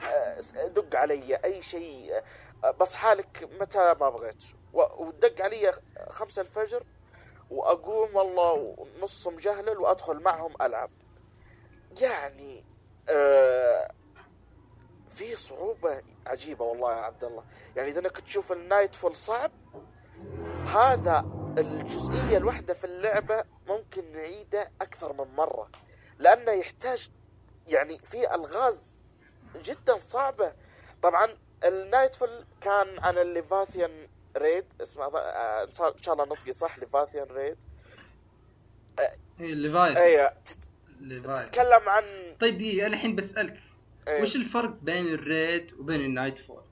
آه، 0.03 0.39
دق 0.67 0.95
علي 0.99 1.35
أي 1.35 1.61
شيء. 1.61 2.21
آه، 2.63 2.71
بصحى 2.71 3.13
لك 3.13 3.49
متى 3.59 3.79
ما 3.79 4.09
بغيت. 4.09 4.43
ودق 4.73 5.41
علي 5.41 5.73
خمسة 6.09 6.41
الفجر 6.41 6.83
وأقوم 7.49 8.15
والله 8.15 8.87
نص 9.01 9.27
مجهلل 9.27 9.77
وأدخل 9.77 10.19
معهم 10.19 10.53
ألعب. 10.61 10.89
يعني 12.01 12.65
آه 13.09 13.91
في 15.09 15.35
صعوبة 15.35 16.01
عجيبة 16.27 16.65
والله 16.65 16.91
يا 16.91 16.97
عبد 16.97 17.23
الله. 17.23 17.43
يعني 17.75 17.89
إذا 17.89 17.99
إنك 17.99 18.19
تشوف 18.19 18.51
ال 18.51 18.95
Nightfall 18.95 19.15
صعب 19.15 19.51
هذا 20.67 21.25
الجزئية 21.57 22.37
الواحدة 22.37 22.73
في 22.73 22.83
اللعبة 22.83 23.43
ممكن 23.67 24.11
نعيده 24.11 24.71
أكثر 24.81 25.13
من 25.13 25.35
مرة 25.35 25.69
لأنه 26.19 26.51
يحتاج 26.51 27.09
يعني 27.67 27.99
في 27.99 28.35
ألغاز 28.35 29.01
جدا 29.63 29.97
صعبة. 29.97 30.53
طبعا 31.01 31.37
ال 31.63 32.15
Nightfall 32.15 32.45
كان 32.61 32.99
عن 32.99 33.17
ال 33.17 33.26
Leviathan 33.26 34.07
raid 34.37 34.65
اسمه 34.81 35.05
آه، 35.17 35.63
إن 35.63 36.01
شاء 36.01 36.13
الله 36.13 36.25
نطقي 36.25 36.51
صح 36.51 36.79
Leviathan 36.79 37.27
raid. 37.27 37.57
هي 39.39 39.53
ال 39.53 39.58
Leviathan 39.58 39.97
اي 39.97 40.31
ال 40.99 41.04
Leviathan 41.04 41.47
تتكلم 41.47 41.89
عن 41.89 42.03
طيب 42.39 42.57
دقيقة 42.57 42.87
أنا 42.87 42.95
الحين 42.95 43.15
بسألك. 43.15 43.59
إيه. 44.07 44.21
وش 44.21 44.35
الفرق 44.35 44.69
بين 44.69 45.07
ال 45.13 45.25
raid 45.25 45.73
وبين 45.79 46.01
ال 46.01 46.37
Nightfall؟ 46.37 46.63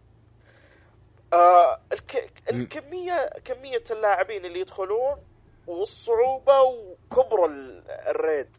آه 1.33 1.81
الك... 1.93 2.31
الكمية 2.51 3.29
كمية 3.45 3.83
اللاعبين 3.91 4.45
اللي 4.45 4.59
يدخلون 4.59 5.23
والصعوبة 5.67 6.61
وكبر 6.61 7.45
ال- 7.45 7.91
ال 7.91 8.02
raid. 8.02 8.57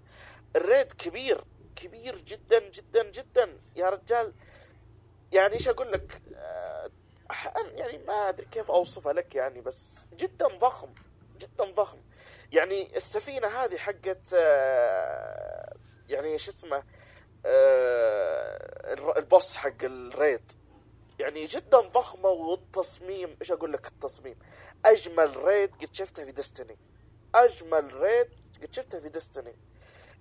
ال 0.56 0.64
raid 0.64 0.92
كبير 0.92 1.44
كبير 1.76 2.18
جدا 2.18 2.70
جدا 2.70 3.10
جدا. 3.10 3.58
يا 3.76 3.90
رجال 3.90 4.32
يعني 5.32 5.54
إيش 5.54 5.68
أقول 5.68 5.92
لك؟ 5.92 6.22
آه 6.34 6.90
يعني 7.74 7.98
ما 7.98 8.28
أدري 8.28 8.46
كيف 8.46 8.70
أوصفها 8.70 9.12
لك 9.12 9.34
يعني 9.34 9.60
بس 9.60 10.04
جدا 10.16 10.46
ضخم 10.48 10.88
جدا 11.38 11.64
ضخم. 11.64 11.98
يعني 12.52 12.96
السفينة 12.96 13.46
هذه 13.48 13.76
حقت 13.76 14.34
آه 14.34 15.76
يعني 16.08 16.38
شو 16.38 16.50
اسمه 16.50 16.82
ال 19.16 19.24
boss 19.24 19.54
حق 19.54 19.84
ال 19.84 19.96
raid. 19.96 20.52
يعني 21.18 21.46
جدا 21.46 21.80
ضخمة 21.80 22.28
والتصميم 22.28 23.36
إيش 23.40 23.52
أقول 23.52 23.72
لك 23.72 23.86
التصميم؟ 23.86 24.36
أجمل 24.84 25.36
raid 25.44 25.74
قد 25.74 25.88
شفتها 25.94 26.24
في 26.24 26.32
Destiny 26.32 26.78
أجمل 27.34 27.94
raid 27.94 28.28
قد 28.62 28.72
شفتها 28.72 29.00
في 29.00 29.08
Destiny 29.08 29.56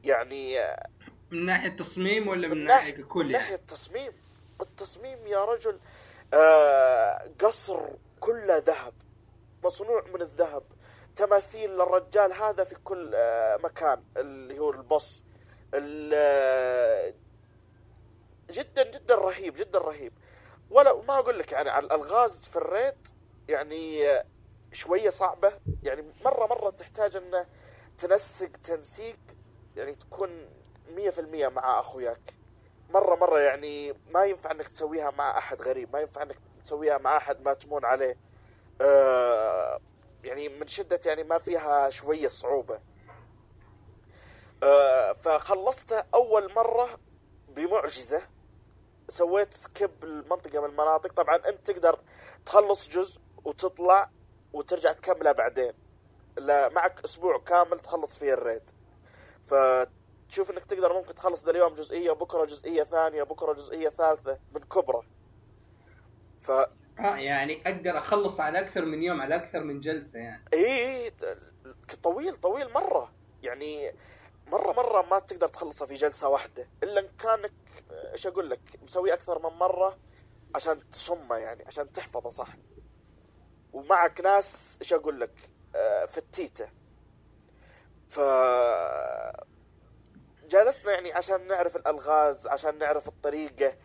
يعني 0.04 0.60
آه، 0.62 0.88
من 1.32 1.46
ناحية 1.46 1.70
تصميم 1.70 2.28
ولا 2.28 2.48
من 2.48 2.58
من 2.58 2.66
ناحية 2.66 3.04
كل 3.04 3.26
من 3.26 3.32
يعني؟ 3.32 3.44
ناحية 3.44 3.56
التصميم. 3.56 4.12
التصميم 4.62 5.28
يا 5.28 5.46
رجل 5.46 5.80
آه 6.34 7.32
قصر 7.42 7.80
كله 8.20 8.58
ذهب. 8.58 8.94
مصنوع 9.64 10.04
من 10.14 10.22
الذهب. 10.22 10.64
تماثيل 11.16 11.70
للرجال 11.70 12.34
هذا 12.34 12.64
في 12.64 12.76
كل 12.84 13.12
آه 13.16 13.58
مكان 13.58 14.04
اللي 14.18 14.60
هو 14.60 14.72
البص 14.72 15.20
ال- 15.20 15.24
آه، 15.24 15.35
جدا 18.52 18.92
جدا 18.92 19.16
رهيب 19.16 19.54
جدا 19.54 19.80
رهيب. 19.80 20.14
ولا 20.70 21.02
ما 21.02 21.20
أقول 21.20 21.40
لك 21.40 21.52
يعني 21.52 21.70
على 21.70 21.86
الألغاز 21.86 22.46
في 22.46 22.56
الريد 22.56 23.08
يعني 23.48 24.08
شوية 24.72 25.10
صعبة. 25.10 25.54
يعني 25.84 26.04
مره 26.26 26.48
مرة 26.48 26.70
تحتاج 26.70 27.16
إنه 27.16 27.46
تنسق 27.98 28.50
تنسيق 28.64 29.18
يعني 29.76 29.96
تكون 29.96 30.50
مية 30.96 31.10
في 31.10 31.22
المية 31.22 31.48
مع 31.48 31.80
أخوياك. 31.80 32.34
مرة 32.90 33.16
مرة 33.16 33.40
يعني 33.40 33.94
ما 34.10 34.26
ينفع 34.26 34.52
إنك 34.52 34.68
تسويها 34.68 35.12
مع 35.12 35.38
أحد 35.38 35.62
غريب 35.62 35.94
ما 35.94 36.00
ينفع 36.00 36.24
إنك 36.24 36.38
تسويها 36.64 36.98
مع 36.98 37.18
أحد 37.18 37.42
ما 37.42 37.54
تمون 37.54 37.86
عليه. 37.86 38.18
آه 38.82 39.80
يعني 40.24 40.50
من 40.50 40.68
شدة 40.68 41.00
يعني 41.06 41.24
ما 41.24 41.38
فيها 41.38 41.90
شوية 41.90 42.28
صعوبة. 42.28 42.80
آه 44.64 45.14
فخلصتها 45.14 46.08
أول 46.14 46.54
مرة 46.54 47.00
بمعجزة. 47.50 48.22
سويت 49.10 49.54
سكيب 49.54 50.04
المنطقة 50.04 50.60
من 50.60 50.70
المناطق. 50.70 51.14
طبعا 51.14 51.36
أنت 51.36 51.72
تقدر 51.72 52.00
تخلص 52.46 52.90
جزء 52.90 53.22
وتطلع 53.44 54.10
وترجع 54.54 54.92
تكمله 54.92 55.32
بعدين. 55.32 55.74
لا 56.38 56.70
معك 56.70 57.04
أسبوع 57.04 57.38
كامل 57.38 57.80
تخلص 57.80 58.20
فيه 58.20 58.34
ال 58.34 58.40
raid. 58.40 58.72
فتشوف 59.44 60.52
إنك 60.52 60.66
تقدر 60.66 60.94
ممكن 60.94 61.16
تخلص 61.16 61.44
ذا 61.46 61.52
اليوم 61.52 61.74
جزئية 61.74 62.12
بكرة 62.12 62.46
جزئية 62.46 62.84
ثانية 62.84 63.24
بكرة 63.24 63.54
جزئية 63.54 63.90
ثالثة 63.90 64.40
من 64.52 64.62
كبرة. 64.62 65.04
ف 66.42 66.52
آه 66.52 67.18
يعني 67.18 67.62
أقدر 67.66 67.98
أخلص 67.98 68.40
على 68.40 68.60
أكثر 68.60 68.86
من 68.86 69.04
يوم 69.04 69.22
على 69.22 69.36
أكثر 69.36 69.64
من 69.64 69.80
جلسة 69.80 70.20
يعني. 70.20 70.46
اي 70.54 71.06
اي 71.06 71.12
طويل 72.04 72.36
طويل 72.36 72.74
مرة. 72.74 73.12
يعني 73.44 73.96
مرة 74.48 74.72
مرة 74.72 75.02
ما 75.02 75.20
تقدر 75.20 75.48
تخلصها 75.48 75.88
في 75.88 75.94
جلسة 75.94 76.30
واحدة. 76.30 76.70
إلا 76.84 77.00
إن 77.00 77.08
كانك 77.20 77.54
إيش 77.92 78.28
أقول 78.28 78.50
لك 78.50 78.80
مسوي 78.84 79.14
أكثر 79.14 79.50
من 79.50 79.58
مرة 79.58 79.98
عشان 80.56 80.90
تصمه 80.90 81.36
يعني 81.38 81.64
عشان 81.68 81.92
تحفظه 81.92 82.30
صح؟ 82.30 82.56
ومعك 83.74 84.22
ناس 84.22 84.78
إيش 84.82 84.94
أقول 84.94 85.20
لك 85.20 85.50
آه، 85.76 86.06
فتيته. 86.06 86.70
ف 88.10 88.20
جلسنا 90.50 90.92
يعني 90.92 91.14
عشان 91.14 91.48
نعرف 91.48 91.76
الألغاز 91.76 92.48
عشان 92.48 92.78
نعرف 92.78 93.08
الطريقة. 93.08 93.78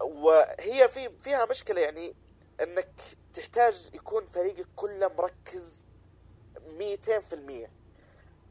وهي 0.00 0.88
في 0.88 1.10
فيها 1.20 1.44
مشكلة 1.44 1.80
يعني 1.80 2.14
إنك 2.62 2.90
تحتاج 3.34 3.90
يكون 3.94 4.26
فريقك 4.26 4.66
كله 4.76 5.08
مركز 5.08 5.84
200% 6.78 7.83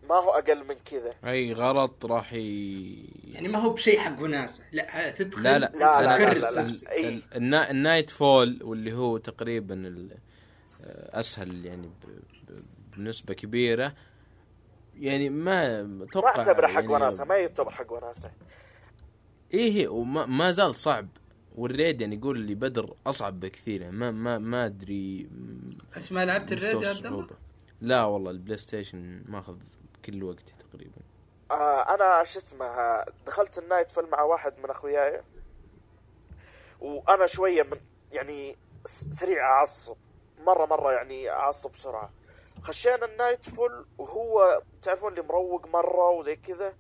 ما 0.10 0.16
هو 0.16 0.30
أقل 0.30 0.68
من 0.68 0.76
كذا 0.92 1.12
أي 1.26 1.54
غلط 1.54 2.06
راح 2.06 2.34
ي... 2.34 2.96
يعني 3.34 3.48
ما 3.48 3.60
هو 3.60 3.70
بشيء 3.70 4.00
حق 4.00 4.22
وناسة 4.22 4.64
لا 4.72 5.12
تدخل 5.12 5.44
لا 5.44 5.60
لا 5.60 5.72
لا 5.76 6.02
لا 6.02 6.18
لا, 6.18 6.34
لا, 6.40 6.52
لا. 6.52 6.62
نفسك. 6.64 6.88
إي. 6.90 7.10
ال- 7.10 7.24
النا- 7.36 7.72
ال 7.72 8.10
Nightfall 8.10 8.60
واللي 8.64 8.94
هو 8.94 9.18
تقريبا 9.18 9.74
ال- 9.74 10.18
أسهل 11.10 11.66
يعني 11.66 11.88
ب- 11.88 12.52
ب- 12.52 12.64
بنسبة 12.98 13.34
كبيرة 13.34 13.94
يعني 15.00 15.30
ما 15.30 15.84
ما 15.84 16.04
أتوقع 16.04 16.38
اعتبره 16.38 16.68
حق 16.68 16.74
يعني 16.82 16.88
وناسة 16.94 17.26
ما 17.26 17.36
يعتبر 17.36 17.72
حق 17.72 17.92
وناسة 17.94 18.32
إيه 19.54 19.72
هي 19.74 19.88
وما 19.88 20.26
ما 20.26 20.52
زال 20.52 20.76
صعب 20.76 21.08
وال 21.56 21.71
raid 21.71 22.02
يعني 22.02 22.16
يقول 22.16 22.40
لي 22.40 22.56
بدر 22.56 22.94
أصعب 23.08 23.40
بكثير 23.40 23.82
يعني 23.82 23.96
ما 23.96 24.12
ما 24.12 24.38
ما 24.38 24.66
أدري 24.66 25.30
بس 25.98 26.12
ما 26.12 26.26
لعبت 26.26 26.52
ال 26.52 26.58
raid 26.58 26.84
يا 26.84 26.90
عبد 26.90 27.06
الله. 27.06 27.28
لا 27.82 28.04
والله 28.04 28.32
ال 28.32 28.58
PlayStation 28.58 29.24
ماخذ 29.28 29.56
كل 30.06 30.24
وقتي 30.24 30.56
تقريبا. 30.60 31.02
آه 31.52 31.96
أنا 31.96 32.24
شو 32.24 32.40
اسمه 32.40 33.04
دخلت 33.26 33.58
ال 33.58 33.92
Nightfall 33.92 34.10
مع 34.10 34.22
واحد 34.22 34.60
من 34.60 34.70
أخوياي 34.70 35.24
وأنا 36.82 37.26
شوية 37.26 37.64
من 37.64 37.82
يعني 38.12 38.58
سريع 38.86 39.52
أعصب 39.52 39.98
مرة 40.40 40.66
مرة 40.66 40.92
يعني 40.92 41.30
أعصب 41.30 41.72
بسرعة. 41.72 42.14
خشينا 42.62 43.06
ال 43.06 43.50
Nightfall 43.50 43.86
وهو 43.98 44.62
تعرفون 44.82 45.12
اللي 45.12 45.22
مروق 45.22 45.68
مرة 45.68 46.10
وزي 46.10 46.36
كذا؟ 46.36 46.74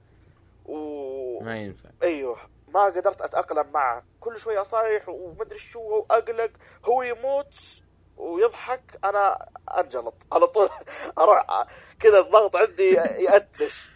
و 0.65 1.43
ما 1.43 1.57
ينفع. 1.57 1.89
أيوه 2.03 2.37
ما 2.67 2.85
قدرت 2.85 3.21
أتأقلم 3.21 3.71
معه. 3.71 4.03
كل 4.19 4.37
شوي 4.37 4.57
أصايح 4.57 5.09
ومدري 5.09 5.59
شو 5.59 5.79
وأقلق 5.79 6.51
هو 6.85 7.03
يموت 7.03 7.83
ويضحك 8.17 8.99
أنا 9.03 9.49
أنجلط. 9.79 10.27
على 10.31 10.47
طول 10.47 10.69
أروح 11.17 11.67
كذا 11.99 12.19
الضغط 12.19 12.55
عندي 12.55 12.89
يأتش. 12.93 13.89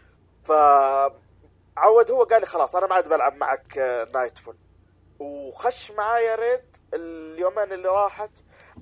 ف 0.44 0.52
عود 1.78 2.12
هو 2.12 2.24
قال 2.24 2.40
لي 2.40 2.46
خلاص 2.46 2.76
أنا 2.76 2.88
ما 2.88 2.96
عاد 2.96 3.08
بلعب 3.10 3.36
معك 3.36 3.78
Nightfall 4.14 4.58
وخش 5.20 5.92
معايا 5.92 6.36
raid 6.36 6.76
اليومين 6.94 7.74
اللي 7.74 7.88
راحت 7.88 8.32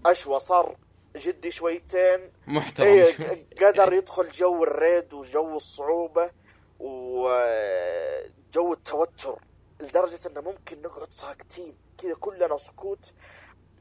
أشوى 0.05 0.39
صار 0.39 0.77
جدي 1.15 1.51
شويتين. 1.51 2.31
محترم. 2.47 2.87
إيه 2.87 3.47
قدر 3.61 3.93
يدخل 3.93 4.31
جو 4.31 4.63
ال 4.63 4.73
raid 4.73 5.13
وجو 5.13 5.55
الصعوبة 5.55 6.31
وجو 6.79 8.73
التوتر 8.73 9.39
لدرجة 9.79 10.27
إنه 10.27 10.41
ممكن 10.41 10.81
نقعد 10.81 11.11
ساكتين. 11.11 11.77
كذا 11.97 12.13
كلنا 12.13 12.57
سكوت. 12.57 13.13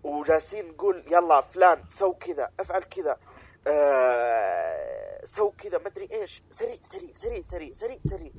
وجالسين 0.05 0.68
نقول 0.68 1.05
يلا 1.07 1.40
فلان 1.40 1.84
سو 1.88 2.14
كذا 2.14 2.50
افعل 2.61 2.82
كذا. 2.82 3.18
آه 3.66 5.24
سو 5.24 5.50
كذا 5.50 5.78
مدري 5.78 6.09
إيش. 6.12 6.42
سريع 6.50 6.76
سريع 6.82 7.14
سريع 7.14 7.40
سريع 7.40 7.72
سريع 7.72 7.98
سريع. 8.00 8.32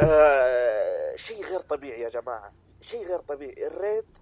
آه 0.00 1.16
شيء 1.16 1.44
غير 1.44 1.60
طبيعي 1.60 2.00
يا 2.00 2.08
جماعة. 2.08 2.52
شيء 2.80 3.06
غير 3.06 3.18
طبيعي. 3.18 3.66
ال 3.66 3.76
raid 3.76 4.18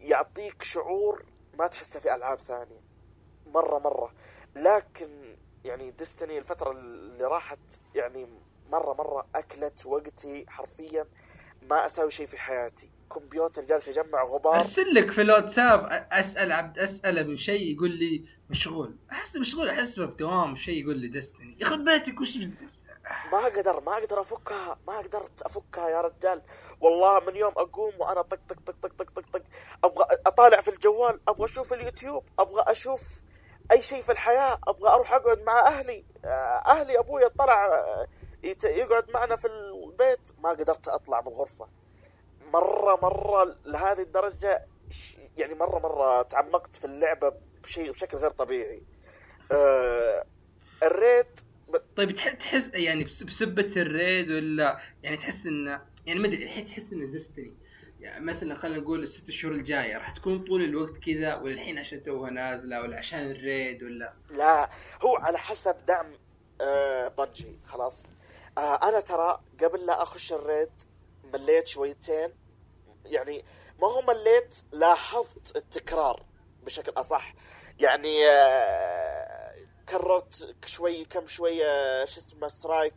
يعطيك 0.00 0.62
شعور 0.62 1.24
ما 1.54 1.66
تحسه 1.66 2.00
في 2.00 2.14
ألعاب 2.14 2.40
ثانية. 2.40 2.80
مرة 3.46 3.78
مرة. 3.78 4.12
لكن 4.56 5.36
يعني 5.64 5.90
Destiny 5.90 6.38
الفترة 6.38 6.70
اللي 6.70 7.24
راحت 7.24 7.80
يعني 7.94 8.28
مرة 8.70 8.94
مرة 8.94 9.26
أكلت 9.34 9.86
وقتي 9.86 10.46
حرفيا 10.48 11.06
ما 11.62 11.86
أسوي 11.86 12.10
شيء 12.10 12.26
في 12.26 12.38
حياتي. 12.38 12.90
كمبيوتر 13.14 13.62
جالس 13.64 13.88
يجمع 13.88 14.24
غبار. 14.24 14.56
أرسل 14.56 14.94
لك 14.94 15.10
في 15.10 15.20
الواتساب 15.20 16.06
أسأل 16.12 16.52
عبد 16.52 16.78
أسأله 16.78 17.22
بشيء 17.22 17.76
يقول 17.76 17.90
لي 17.90 18.24
مشغول. 18.50 18.96
أحس 19.12 19.36
مشغول 19.36 19.68
احسبه 19.68 20.06
في 20.06 20.16
دوام 20.16 20.56
شيء 20.56 20.82
يقول 20.82 20.98
لي 20.98 21.08
دستني 21.08 21.56
يخرب 21.60 21.84
بيتك 21.84 22.20
وش 22.20 22.36
ما 23.32 23.38
أقدر 23.38 23.80
ما 23.80 23.92
أقدر 23.92 24.20
أفكها 24.20 24.78
ما 24.88 24.98
قدرت 24.98 25.42
أفكها 25.42 25.88
يا 25.88 26.00
رجال. 26.00 26.42
والله 26.80 27.20
من 27.20 27.36
يوم 27.36 27.52
أقوم 27.56 27.92
وأنا 27.98 28.22
طق 28.22 28.38
طق 28.48 28.56
طق 28.66 28.74
طق 28.82 28.92
طق 28.98 29.10
طق 29.10 29.22
طق. 29.32 29.42
أبغى 29.84 30.06
أطالع 30.26 30.60
في 30.60 30.68
الجوال 30.68 31.20
أبغى 31.28 31.44
أشوف 31.44 31.72
اليوتيوب 31.72 32.24
أبغى 32.38 32.64
أشوف 32.66 33.02
أي 33.72 33.82
شيء 33.82 34.02
في 34.02 34.12
الحياة 34.12 34.58
أبغى 34.68 34.88
أروح 34.90 35.12
أقعد 35.12 35.42
مع 35.42 35.66
أهلي. 35.66 36.04
آه، 36.24 36.62
أهلي 36.66 36.98
أبوي 36.98 37.28
طلع 37.28 37.66
آه، 37.66 38.06
يقعد 38.64 39.10
معنا 39.14 39.36
في 39.36 39.48
البيت. 39.48 40.32
ما 40.38 40.50
قدرت 40.50 40.88
أطلع 40.88 41.20
من 41.20 41.28
الغرفة. 41.28 41.68
مرة 42.52 42.98
مرة 43.02 43.56
لهذه 43.64 44.00
الدرجة 44.02 44.66
ش- 44.90 45.16
يعني 45.36 45.54
مرة 45.54 45.78
مرة 45.78 46.22
تعمقت 46.22 46.76
في 46.76 46.84
اللعبة 46.84 47.32
بشيء 47.62 47.90
بشكل 47.92 48.16
غير 48.18 48.30
طبيعي. 48.30 48.82
آه، 49.52 50.24
ال 50.82 50.91
raid 50.91 51.26
طيب 51.96 52.10
تح- 52.10 52.32
تحس 52.32 52.70
يعني 52.74 53.04
بس- 53.04 53.22
بسبة 53.22 53.72
ال 53.82 53.92
raid 53.92 54.30
ولا 54.30 54.78
يعني 55.02 55.16
تحس 55.16 55.46
انه 55.46 55.82
يعني 56.06 56.20
ما 56.20 56.26
أدري 56.26 56.44
الحين 56.44 56.66
تحس 56.66 56.92
انه 56.92 57.06
Destiny 57.06 57.54
يعني 58.00 58.24
مثلا 58.24 58.54
خلينا 58.54 58.78
نقول 58.82 59.02
الست 59.02 59.30
شهور 59.30 59.54
الجاية 59.54 59.96
راح 59.98 60.10
تكون 60.10 60.38
طول 60.44 60.62
الوقت 60.64 60.96
كذا 60.98 61.34
ولا 61.34 61.54
الحين 61.54 61.78
عشان 61.78 62.02
توها 62.02 62.30
نازلة 62.30 62.80
ولا 62.80 62.98
عشان 62.98 63.30
ال 63.30 63.40
raid 63.40 63.82
ولا؟ 63.82 64.12
لا 64.30 64.70
هو 65.02 65.16
على 65.16 65.38
حسب 65.38 65.76
دعم 65.86 66.12
آه 66.60 67.08
بنجي 67.08 67.58
خلاص. 67.66 68.06
آه 68.58 68.88
أنا 68.88 69.00
ترى 69.00 69.40
قبل 69.62 69.86
لا 69.86 70.02
أخش 70.02 70.32
ال 70.32 70.39
raid 70.39 70.68
مليت 71.32 71.66
شويتين. 71.66 72.34
يعني 73.04 73.44
ما 73.80 73.88
هو 73.88 74.02
مليت 74.02 74.54
لاحظت 74.72 75.56
التكرار 75.56 76.26
بشكل 76.62 76.92
أصح. 76.96 77.34
يعني 77.78 78.28
آه 78.30 79.56
كررت 79.88 80.54
شوي 80.64 81.04
كم 81.04 81.26
شوية 81.26 82.04
شو 82.04 82.20
اسمه 82.20 82.48
strike 82.48 82.94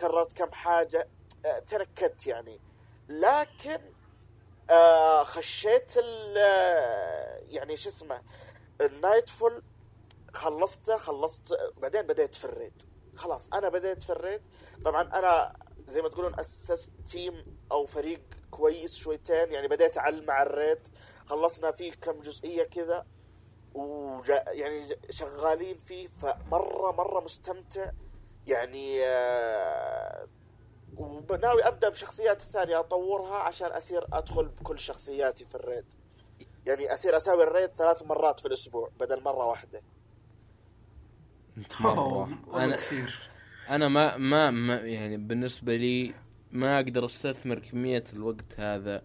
كررت 0.00 0.32
كم 0.32 0.52
حاجة 0.52 1.08
آه 1.46 1.58
تنكدت 1.58 2.26
يعني. 2.26 2.60
لكن 3.08 3.80
آه 4.70 5.24
خشيت 5.24 5.98
ال 5.98 6.34
آه، 6.38 7.40
يعني 7.48 7.76
شو 7.76 7.88
اسمه 7.88 8.22
ال 8.80 9.28
nightfall 9.28 9.62
خلصته 10.34 10.96
خلصت 10.96 11.58
بعدين 11.76 12.02
بديت 12.02 12.34
في 12.34 12.44
ال 12.44 12.50
raid. 12.50 12.82
خلاص 13.16 13.48
أنا 13.52 13.68
بديت 13.68 14.02
في 14.02 14.10
ال 14.10 14.15
raid. 14.15 14.42
طبعا 14.84 15.02
أنا 15.02 15.56
زي 15.88 16.02
ما 16.02 16.08
تقولون 16.08 16.40
أسست 16.40 16.92
team 17.06 17.55
أو 17.72 17.86
فريق 17.86 18.20
كويس 18.50 18.94
شويتين 18.94 19.52
يعني 19.52 19.68
بديت 19.68 19.98
أعلم 19.98 20.24
مع 20.26 20.42
ال 20.42 20.50
raid. 20.50 20.88
خلصنا 21.26 21.70
فيه 21.70 21.92
كم 21.92 22.20
جزئية 22.20 22.62
كذا 22.62 23.06
وجا 23.74 24.44
يعني 24.48 24.98
شغالين 25.10 25.78
فيه. 25.78 26.08
فمره 26.08 26.92
مرة 26.92 27.20
مستمتع. 27.20 27.90
يعني 28.46 29.04
آه، 29.04 30.28
وناوي 30.96 31.62
أبدأ 31.68 31.88
بشخصيات 31.88 32.40
الثانية 32.40 32.80
أطورها 32.80 33.36
عشان 33.36 33.70
اصير 33.70 34.06
أدخل 34.12 34.48
بكل 34.48 34.78
شخصياتي 34.78 35.44
في 35.44 35.54
الريد. 35.54 35.84
يعني 36.66 36.92
اصير 36.94 37.16
أسوي 37.16 37.42
ال 37.42 37.48
raid 37.48 37.70
ثلاث 37.70 38.02
مرات 38.02 38.40
في 38.40 38.48
الأسبوع 38.48 38.90
بدل 39.00 39.22
مرة 39.22 39.46
واحدة. 39.46 39.82
انت 41.56 41.80
مرة 41.80 42.28
أنا 42.54 42.76
أنا 43.68 43.88
ما 43.88 44.16
ما, 44.16 44.50
ما 44.50 44.76
يعني 44.76 45.16
بالنسبة 45.16 45.76
لي 45.76 46.14
ما 46.52 46.76
أقدر 46.76 47.04
أستثمر 47.04 47.58
كمية 47.58 48.04
الوقت 48.12 48.60
هذا 48.60 49.02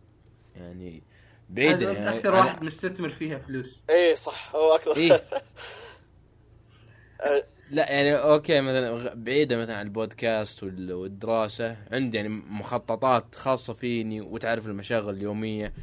يعني 0.56 1.04
بعيد. 1.50 1.82
يعني 1.82 2.10
أكثر 2.18 2.32
أنا- 2.32 2.46
واحد 2.46 2.64
مستثمر 2.64 3.10
فيها 3.10 3.38
فلوس. 3.38 3.86
إيه 3.90 4.16
صح 4.16 4.56
هو 4.56 4.76
أكثر 4.76 4.96
إيه. 4.96 5.22
لا 7.72 7.92
يعني 7.92 8.14
okay 8.16 8.62
مثلا 8.62 9.14
بعيدة 9.14 9.58
مثلا 9.58 9.76
عن 9.76 9.86
البودكاست 9.86 10.64
وال- 10.64 10.94
والدراسة. 10.94 11.78
عندي 11.92 12.18
يعني 12.18 12.30
مخططات 12.30 13.36
خاصة 13.36 13.74
فيني 13.74 14.22
وتعرف 14.22 14.66
المشاغل 14.68 15.14
اليومية. 15.16 15.74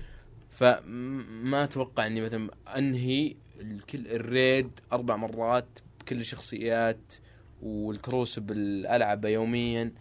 فما 0.51 1.65
أتوقع 1.65 2.07
إني 2.07 2.21
مثلا 2.21 2.51
أنهي 2.77 3.37
الكل 3.61 4.07
ال 4.07 4.20
raid 4.20 4.71
أربع 4.93 5.17
مرات 5.17 5.67
بكل 6.01 6.21
الشخصيات 6.21 7.15
وال 7.63 7.80
Crucible 7.80 8.51
ألعبه 8.53 9.29
يوميا. 9.29 9.93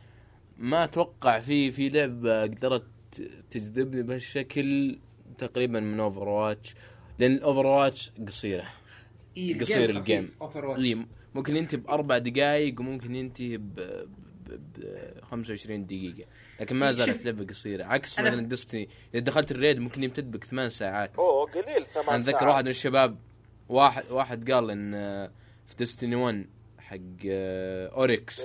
ما 0.58 0.84
أتوقع 0.84 1.40
في 1.40 1.72
في 1.72 1.90
لعبة 1.90 2.42
قدرت 2.44 2.84
تجذبني 3.50 4.04
بهالشكل 4.04 5.00
تقريبا 5.38 5.80
من 5.80 6.00
Overwatch 6.00 6.76
لأن 7.20 7.32
ال 7.34 7.66
Overwatch 7.68 8.12
قصيرة 8.28 8.66
إيه 9.38 9.52
ال 9.52 9.54
game 9.54 9.62
قصير 9.62 9.90
ال 9.90 10.08
game. 10.08 11.00
إيه 11.00 11.08
ممكن 11.36 11.56
ينتهي 11.58 11.78
بأربع 11.78 12.18
دقائق 12.18 12.80
وممكن 12.80 13.16
ينتهي 13.16 13.58
ب 13.58 13.76
ب 13.76 14.08
ب 14.50 14.84
25 15.24 15.86
دقيقة 15.86 16.28
لكن 16.60 16.76
ما 16.76 16.86
إيه، 16.86 16.92
زالت 16.92 17.14
شوف. 17.18 17.26
لعبة 17.26 17.46
قصيرة 17.46 17.84
عكس 17.86 18.20
مثلا 18.20 18.42
Destiny 18.42 18.90
إذا 19.14 19.24
دخلت 19.24 19.52
ال 19.52 19.57
raid 19.57 19.80
ممكن 19.80 20.04
يمتد 20.04 20.32
بك 20.32 20.44
ثمان 20.44 20.70
ساعات 20.70 21.12
أوه 21.16 21.52
قليل 21.52 21.86
ثمان 21.86 22.08
أنا 22.10 22.16
أتذكر 22.16 22.32
ساعات. 22.40 22.48
واحد 22.54 22.64
من 22.66 22.72
الشباب 22.72 23.18
واحد 23.70 24.12
واحد 24.12 24.52
قال 24.52 24.72
إن 24.72 24.94
آه، 24.94 25.32
في 25.66 25.76
Destiny 25.76 26.16
1 26.16 26.46
حق 26.80 26.98
آه، 27.30 27.88
Oryx 27.88 28.42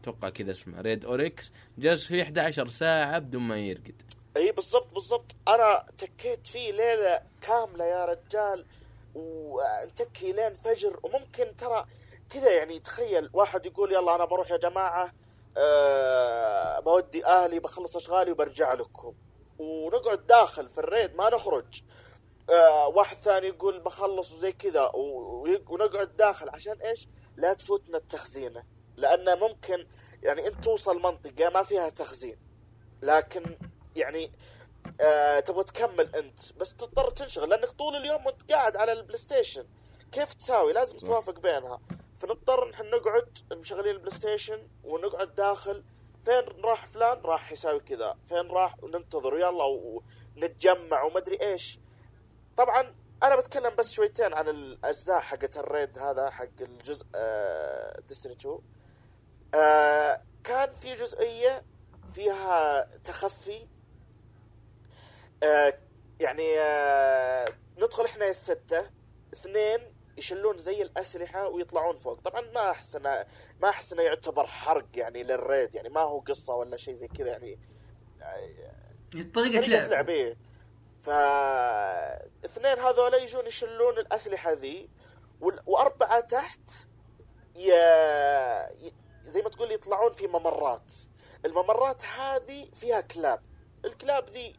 أتوقع 0.00 0.28
كذا 0.28 0.52
اسمه 0.52 0.80
raid 0.80 1.04
Oryx 1.04 1.52
جلس 1.78 2.04
فيه 2.04 2.22
11 2.22 2.68
ساعة 2.68 3.18
بدون 3.18 3.42
ما 3.42 3.58
يرقد. 3.58 4.02
إي 4.36 4.52
بالضبط 4.52 4.94
بالضبط. 4.94 5.36
أنا 5.48 5.86
تكيت 5.98 6.46
فيه 6.46 6.72
ليلة 6.72 7.22
كاملة 7.42 7.84
يا 7.84 8.04
رجال 8.04 8.66
ونتكي 9.14 10.32
لين 10.32 10.54
فجر. 10.54 11.00
وممكن 11.02 11.56
ترى 11.56 11.86
كذا 12.30 12.56
يعني 12.56 12.78
تخيل 12.78 13.30
واحد 13.32 13.66
يقول 13.66 13.92
يلا 13.92 14.14
أنا 14.14 14.24
بروح 14.24 14.50
يا 14.50 14.56
جماعة 14.56 15.12
أه 15.56 16.80
بودي 16.80 17.26
أهلي 17.26 17.58
بخلص 17.58 17.96
أشغالي 17.96 18.30
وبرجع 18.32 18.74
لكم. 18.74 19.14
ونقعد 19.58 20.26
داخل 20.26 20.68
في 20.68 20.78
ال 20.78 20.85
raid 20.85 21.14
ما 21.14 21.30
نخرج. 21.30 21.82
أه 22.50 22.88
واحد 22.88 23.16
ثاني 23.16 23.46
يقول 23.46 23.80
بخلص 23.80 24.32
وزي 24.32 24.52
كذا 24.52 24.90
ونقعد 25.68 26.16
داخل. 26.16 26.48
عشان 26.48 26.80
إيش؟ 26.80 27.08
لا 27.36 27.52
تفوتنا 27.52 27.98
التخزينة. 27.98 28.62
لأن 29.00 29.38
ممكن 29.38 29.86
يعني 30.22 30.46
انت 30.46 30.64
توصل 30.64 31.02
منطقة 31.02 31.50
ما 31.50 31.62
فيها 31.62 31.88
تخزين 31.88 32.36
لكن 33.02 33.58
يعني 33.96 34.32
آه 35.00 35.40
تبغى 35.40 35.64
تكمل 35.64 36.16
أنت 36.16 36.52
بس 36.52 36.74
تضطر 36.74 37.10
تنشغل 37.10 37.48
لأنك 37.48 37.70
طول 37.70 37.96
اليوم 37.96 38.26
وأنت 38.26 38.52
قاعد 38.52 38.76
على 38.76 38.92
ال 38.92 39.18
PlayStation 39.18 39.66
كيف 40.12 40.34
تساوي؟ 40.34 40.72
لازم 40.72 40.98
صح. 40.98 41.06
توافق 41.06 41.40
بينها. 41.40 41.80
فنضطر 42.16 42.70
نحن 42.70 42.90
نقعد 42.90 43.38
مشغلين 43.52 43.94
ال 43.94 44.10
PlayStation 44.14 44.68
ونقعد 44.84 45.34
داخل. 45.34 45.84
فين 46.24 46.42
راح 46.64 46.86
فلان؟ 46.86 47.20
راح 47.24 47.52
يساوي 47.52 47.80
كذا. 47.80 48.16
فين 48.28 48.46
راح؟ 48.50 48.84
وننتظر 48.84 49.38
يلا 49.38 49.64
ونتجمع 50.36 51.02
ومدري 51.02 51.40
إيش. 51.42 51.78
طبعا 52.56 52.94
أنا 53.22 53.36
بتكلم 53.36 53.76
بس 53.76 53.92
شويتين 53.92 54.34
عن 54.34 54.48
الأجزاء 54.48 55.20
حقت 55.20 55.58
ال 55.58 55.66
raid 55.66 55.98
هذا 55.98 56.30
حق 56.30 56.60
الجزء 56.60 57.06
آه 57.14 58.00
Destiny 58.08 58.32
2 58.32 58.58
آه 59.54 60.22
كان 60.44 60.74
في 60.74 60.94
جزئية 60.94 61.62
فيها 62.14 62.84
تخفي. 63.04 63.68
آه 65.42 65.78
يعني 66.20 66.60
آه 66.60 67.54
ندخل 67.78 68.04
إحنا 68.04 68.28
الستة. 68.28 68.90
اثنين 69.32 69.78
يشلون 70.16 70.58
زي 70.58 70.82
الأسلحة 70.82 71.48
ويطلعون 71.48 71.96
فوق. 71.96 72.20
طبعا 72.20 72.40
ما 72.40 72.74
انه 72.96 73.26
ما 73.62 73.68
أحس 73.68 73.92
إنه 73.92 74.02
يعتبر 74.02 74.46
حرق 74.46 74.86
يعني 74.94 75.22
للريد 75.22 75.74
يعني 75.74 75.88
ما 75.88 76.00
هو 76.00 76.18
قصة 76.18 76.54
ولا 76.54 76.76
شيء 76.76 76.94
زي 76.94 77.08
كذا 77.08 77.28
يعني. 77.28 77.58
طريقة 79.34 79.66
لعب. 79.66 79.90
لعب 79.90 80.08
إيه 80.08 80.36
اثنين 82.44 82.78
هذول 82.78 83.14
يجون 83.14 83.46
يشلون 83.46 83.98
الأسلحة 83.98 84.52
ذي 84.52 84.90
وأربعة 85.66 86.20
تحت 86.20 86.70
ي... 87.56 87.72
زي 89.22 89.42
ما 89.42 89.48
تقول 89.48 89.72
يطلعون 89.72 90.12
في 90.12 90.26
ممرات. 90.26 90.92
الممرات 91.44 92.04
هذه 92.04 92.70
فيها 92.74 93.00
كلاب. 93.00 93.42
الكلاب 93.84 94.30
ذي 94.30 94.56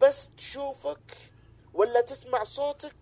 بس 0.00 0.30
تشوفك 0.36 1.16
ولا 1.74 2.00
تسمع 2.00 2.44
صوتك؟ 2.44 2.96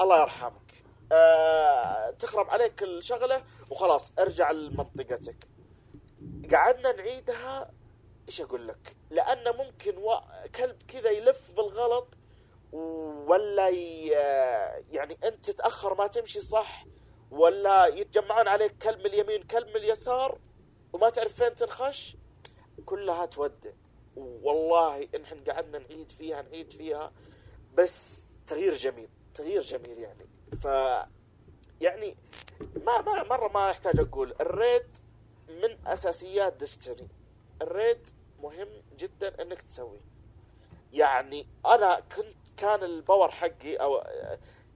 الله 0.00 0.20
يرحمك. 0.20 0.84
آه 1.12 2.10
تخرب 2.10 2.50
عليك 2.50 2.82
الشغلة 2.82 3.44
وخلاص 3.70 4.12
ارجع 4.18 4.50
لمنطقتك. 4.50 5.36
قعدنا 6.52 6.92
نعيدها 6.92 7.70
إيش 8.28 8.40
أقول 8.40 8.68
لك؟ 8.68 8.96
لأنه 9.10 9.52
ممكن 9.52 9.96
و... 9.98 10.20
كلب 10.54 10.82
كذا 10.88 11.10
يلف 11.10 11.52
بالغلط 11.52 12.08
ولا 12.72 13.68
ي... 13.68 14.06
يعني 14.90 15.18
أنت 15.24 15.50
تتأخر 15.50 15.94
ما 15.94 16.06
تمشي 16.06 16.40
صح 16.40 16.84
ولا 17.36 17.86
يتجمعون 17.86 18.48
عليك 18.48 18.78
كلب 18.82 18.98
من 18.98 19.06
اليمين 19.06 19.42
كلب 19.42 19.68
من 19.68 19.76
اليسار 19.76 20.38
وما 20.92 21.10
تعرف 21.10 21.42
فين 21.42 21.54
تنخش 21.54 22.16
كلها 22.84 23.26
تودع. 23.26 23.70
والله 24.16 25.08
ان 25.14 25.22
إحنا 25.24 25.52
قعدنا 25.52 25.78
نعيد 25.78 26.12
فيها 26.12 26.42
نعيد 26.42 26.72
فيها 26.72 27.12
بس 27.74 28.26
تغيير 28.46 28.74
جميل 28.74 29.08
تغيير 29.34 29.60
جميل 29.60 29.98
يعني. 29.98 30.26
ف 30.62 30.64
يعني 31.80 32.16
ما 32.76 33.00
ما 33.00 33.22
مرة 33.22 33.48
ما 33.48 33.70
يحتاج 33.70 34.00
أقول 34.00 34.34
ال 34.40 34.51
raid 34.51 34.96
من 35.48 35.86
أساسيات 35.86 36.52
Destiny 36.52 37.08
ال 37.62 37.72
raid 37.72 38.10
مهم 38.42 38.68
جدا 38.98 39.42
إنك 39.42 39.62
تسويه. 39.62 40.00
يعني 40.92 41.46
أنا 41.66 42.00
كنت 42.16 42.36
كان 42.56 42.82
ال 42.84 42.92
power 42.92 43.30
حقي 43.30 43.76
أو 43.76 44.04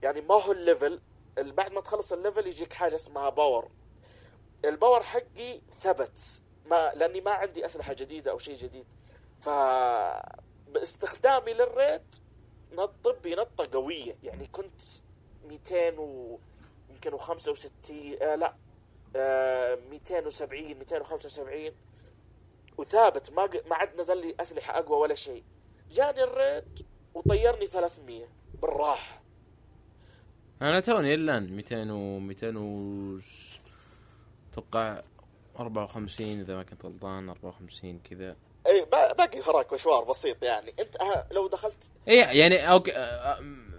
يعني 0.03 0.21
ما 0.21 0.35
هو 0.35 0.51
ال 0.51 0.59
level 0.59 1.01
بعد 1.37 1.71
ما 1.71 1.81
تخلص 1.81 2.13
ال 2.13 2.19
level 2.19 2.47
يجيك 2.47 2.73
حاجة 2.73 2.95
اسمها 2.95 3.29
power. 3.29 3.71
ال 4.65 4.71
power 4.71 5.03
حقي 5.03 5.61
ثبت. 5.79 6.41
ما 6.65 6.91
لأني 6.95 7.21
ما 7.21 7.31
عندي 7.31 7.65
أسلحة 7.65 7.93
جديدة 7.93 8.31
أو 8.31 8.37
شيء 8.37 8.55
جديد. 8.55 8.85
ف 9.37 9.49
باستخدامي 10.67 11.53
لل 11.53 11.74
raid 11.74 12.15
نط 12.71 13.07
بي 13.23 13.35
نطه 13.35 13.69
قوية. 13.73 14.17
يعني 14.23 14.47
كنت 14.47 14.81
200 15.47 15.99
و 15.99 16.39
يمكن 16.89 17.17
65 17.17 18.15
آه 18.21 18.35
لا 18.35 18.55
آه 19.15 19.75
270 19.75 20.63
275 20.79 21.71
وثابت. 22.77 23.31
ما 23.31 23.49
ما 23.65 23.75
عاد 23.75 23.99
نزل 23.99 24.17
لي 24.17 24.35
أسلحة 24.39 24.79
أقوى 24.79 24.97
ولا 24.97 25.15
شيء. 25.15 25.43
جاني 25.91 26.23
ال 26.23 26.35
raid 26.35 26.85
وطيرني 27.13 27.67
300 27.67 28.27
بالراحة. 28.61 29.20
أنا 30.61 30.79
توني 30.79 31.13
إلآن 31.13 31.53
200 31.55 31.91
و 31.91 32.19
200 32.19 32.57
و 32.57 33.19
أتوقع 34.51 35.01
54 35.59 36.39
إذا 36.39 36.55
ما 36.55 36.63
كنت 36.63 36.85
غلطان 36.85 37.29
54 37.29 37.99
كذا. 37.99 38.35
أي 38.67 38.85
با- 38.91 39.13
باقي 39.13 39.39
وراك 39.39 39.73
مشوار 39.73 40.03
بسيط 40.03 40.43
يعني. 40.43 40.73
أنت 40.79 40.95
لو 41.31 41.47
دخلت 41.47 41.91
إي 42.07 42.15
يعني 42.39 42.71
okay 42.71 42.91
آم، 42.91 43.71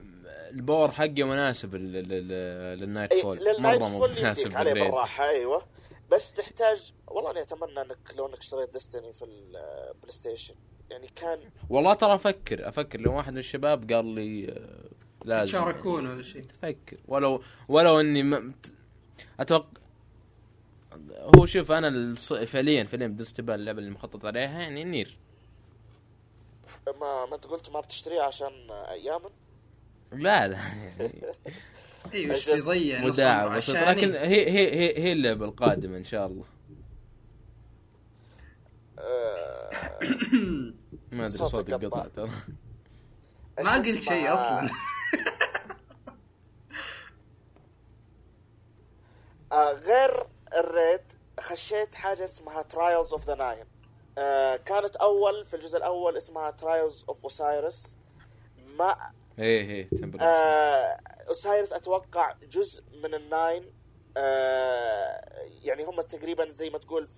ال 0.51 0.58
power 0.58 0.91
حقي 0.91 1.23
مناسب 1.23 1.75
لل- 1.75 1.93
لل- 2.09 2.79
لل 2.79 2.89
night 2.89 3.13
أي 3.13 3.23
fall. 3.23 3.39
لل 3.39 3.51
night 3.51 3.81
مرة 3.81 3.89
مو 3.89 3.99
fall 3.99 4.11
مناسب 4.11 4.57
عليه 4.57 4.73
بالراحة 4.73 5.29
أيوه. 5.29 5.63
بس 6.11 6.33
تحتاج 6.33 6.93
والله 7.09 7.31
اني 7.31 7.41
أتمنى 7.43 7.81
إنك 7.81 7.99
لو 8.17 8.27
إنك 8.27 8.39
اشتريت 8.39 8.73
Destiny 8.73 9.13
في 9.13 9.25
ال 9.25 10.13
PlayStation 10.13 10.55
يعني 10.91 11.09
كان 11.17 11.39
والله 11.71 11.95
ترى 11.95 12.15
أفكر 12.15 12.69
أفكر 12.69 13.01
لو 13.01 13.17
واحد 13.17 13.33
من 13.33 13.39
الشباب 13.39 13.93
قال 13.93 14.05
لي 14.07 14.49
آه، 14.53 14.85
لازم 15.25 15.45
تشاركون 15.47 16.07
ولا 16.07 16.23
شيء. 16.23 16.43
أفكر 16.63 16.97
ولو 17.09 17.43
ولو 17.69 18.01
إني 18.01 18.23
ما 18.23 18.53
أتوقع 19.41 19.69
هو 21.39 21.47
شوف 21.47 21.73
أنا 21.73 22.15
الص- 22.17 22.45
فعليا 22.45 22.85
فعليا 22.85 23.07
ديستبال 23.07 23.55
اللعبة 23.55 23.79
اللي 23.79 23.91
مخطط 23.91 24.27
عليها 24.27 24.61
يعني 24.61 24.85
نير. 24.85 25.19
ما 27.01 27.27
ما 27.27 27.35
أنت 27.37 27.47
قلت 27.47 27.71
ما 27.71 27.81
بتشتريها 27.81 28.23
عشان 28.23 28.53
أيام 28.71 29.21
لا 30.13 30.49
لا. 30.49 30.59
يعني 30.59 31.23
أيوه 32.15 32.35
عمره 33.43 33.57
بس. 33.57 33.71
لكن 33.71 34.11
هي 34.15 34.51
هي 34.51 34.75
هي 34.75 34.99
هي 35.03 35.13
اللعبة 35.13 35.45
القادمة 35.45 35.97
إن 35.97 36.05
شاء 36.05 36.27
الله. 36.27 36.45
آه، 38.99 40.01
ما 41.13 41.27
أدري 41.27 41.37
صوتك 41.37 41.75
قطع. 41.75 42.07
ترى. 42.07 42.31
ما 43.65 43.73
قلت 43.75 44.03
شيء؟ 44.03 44.35
أصلا. 44.35 44.71
آه 49.53 49.73
غير 49.73 50.27
ال 50.57 50.68
raid 50.68 51.13
خشيت 51.41 51.95
حاجة 51.95 52.25
اسمها 52.25 52.63
Trials 52.63 53.13
of 53.13 53.27
the 53.27 53.35
Nine 53.35 53.67
كانت 54.57 54.97
أول 54.97 55.45
في 55.45 55.57
الجزء 55.57 55.79
الأول 55.79 56.17
اسمها 56.17 56.51
Trials 56.51 57.05
of 57.09 57.23
Osiris 57.23 57.97
ما 58.59 59.13
إيه 59.39 59.71
إيه 59.71 59.89
آه 60.21 61.01
Osiris 61.29 61.73
أتوقع 61.73 62.33
جزء 62.43 62.85
من 63.03 63.15
ال 63.15 63.25
Nine. 63.25 63.73
آه 64.17 65.47
يعني 65.63 65.85
هم 65.85 66.01
تقريبا 66.01 66.51
زي 66.51 66.71
ما 66.71 66.79
تقول 66.79 67.09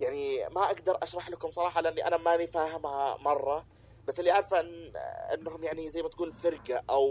يعني 0.00 0.48
ما 0.48 0.64
أقدر 0.64 0.98
أشرح 1.02 1.30
لكم 1.30 1.50
صراحة 1.50 1.80
لأني 1.80 2.06
أنا 2.06 2.16
ماني 2.16 2.46
فاهمها 2.46 3.16
مرة. 3.16 3.66
بس 4.08 4.20
اللي 4.20 4.30
عارفه 4.30 4.60
ان 4.60 4.92
إنهم 5.34 5.64
يعني 5.64 5.88
زي 5.88 6.02
ما 6.02 6.08
تقول 6.08 6.32
فرقة 6.32 6.82
أو 6.90 7.08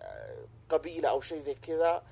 آه، 0.00 0.46
قبيلة 0.68 1.08
أو 1.08 1.20
شيء 1.20 1.38
زي 1.38 1.54
كذا 1.54 2.02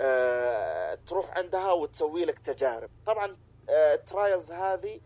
آه، 0.00 0.94
تروح 0.94 1.38
عندها 1.38 1.72
وتسوي 1.72 2.24
لك 2.24 2.38
تجارب. 2.38 2.90
طبعا 3.06 3.36
ال 3.68 3.80
Trials 3.80 4.52
هذه 4.52 5.00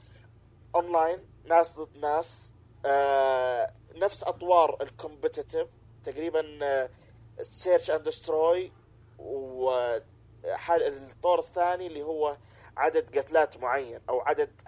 اونلاين 0.75 1.19
ناس 1.45 1.79
ضد 1.79 1.99
ناس 1.99 2.53
آه، 2.87 3.73
نفس 3.95 4.25
أطوار 4.25 4.83
ال 4.83 4.90
competitive 4.90 5.69
تقريبا 6.05 6.43
search 7.41 7.91
and 7.91 8.03
destroy 8.03 8.73
والطور 9.19 11.39
الثاني 11.39 11.87
اللي 11.87 12.03
هو 12.03 12.37
عدد 12.77 13.19
قتلات 13.19 13.59
معين 13.59 14.01
أو 14.09 14.21
عدد 14.21 14.63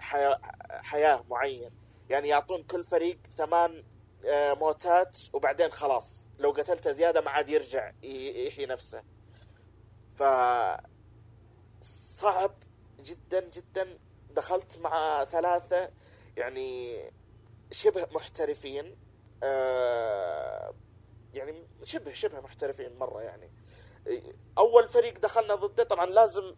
حياة 0.81 1.23
معين. 1.29 1.80
يعني 2.11 2.27
يعطون 2.27 2.63
كل 2.63 2.83
فريق 2.83 3.19
ثمان 3.37 3.83
آه، 4.25 4.53
موتات 4.53 5.17
وبعدين 5.33 5.71
خلاص. 5.71 6.29
لو 6.39 6.51
قتلته 6.51 6.91
زيادة 6.91 7.21
ما 7.21 7.31
عاد 7.31 7.49
يرجع 7.49 7.91
يحيي 8.03 8.65
نفسه. 8.65 9.03
ف 10.15 10.23
صعب 11.81 12.55
جدا 12.99 13.49
جدا. 13.49 13.97
دخلت 14.31 14.77
مع 14.77 15.25
ثلاثة 15.25 15.89
يعني 16.37 16.99
شبه 17.71 18.07
محترفين 18.11 18.97
آه، 19.43 20.73
يعني 21.33 21.67
شبه 21.83 22.11
شبه 22.11 22.41
محترفين 22.41 22.97
مرة 22.97 23.21
يعني. 23.21 23.51
أول 24.57 24.87
فريق 24.87 25.19
دخلنا 25.19 25.55
ضده 25.55 25.83
طبعا 25.83 26.05
لازم 26.05 26.55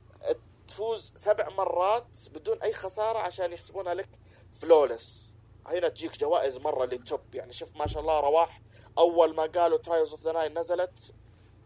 تفوز 0.67 1.13
سبع 1.15 1.49
مرات 1.49 2.07
بدون 2.33 2.61
أي 2.61 2.73
خسارة 2.73 3.19
عشان 3.19 3.53
يحسبونها 3.53 3.93
لك 3.93 4.09
flawless 4.53 5.32
هنا 5.67 5.89
تجيك 5.89 6.19
جوائز 6.19 6.57
مرة 6.57 6.85
لل 6.85 7.02
top. 7.02 7.35
يعني 7.35 7.53
شوف 7.53 7.75
ما 7.75 7.87
شاء 7.87 8.01
الله 8.01 8.19
رواح. 8.19 8.61
أول 8.97 9.35
ما 9.35 9.45
قالوا 9.45 9.77
Trials 9.77 10.11
of 10.11 10.23
the 10.23 10.31
Nine 10.31 10.59
نزلت 10.59 11.13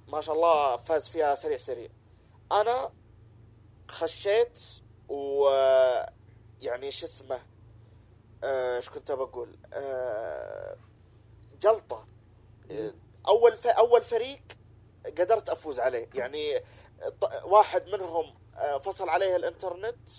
ما 0.08 0.22
شاء 0.22 0.36
الله 0.36 0.78
فاز 0.78 1.10
فيها 1.10 1.36
سريع 1.36 1.58
سريع. 1.58 1.90
أنا 2.52 2.94
خشيت 3.90 4.60
و 5.10 5.48
يعني 6.62 6.92
شو 6.92 7.06
اسمه 7.06 7.40
آه، 8.44 8.76
إيش 8.76 8.90
كنت 8.90 9.12
بقول؟ 9.12 9.58
آه، 9.74 10.78
جلطة. 11.62 12.08
آه، 12.72 12.94
أول 13.28 13.58
ف... 13.58 13.68
أول 13.68 14.02
فريق 14.02 14.42
قدرت 15.06 15.50
أفوز 15.50 15.80
عليه. 15.80 16.10
يعني 16.14 16.64
واحد 17.44 17.88
منهم 17.88 18.38
آه، 18.56 18.78
فصل 18.78 19.10
عليه 19.10 19.36
الإنترنت 19.36 20.10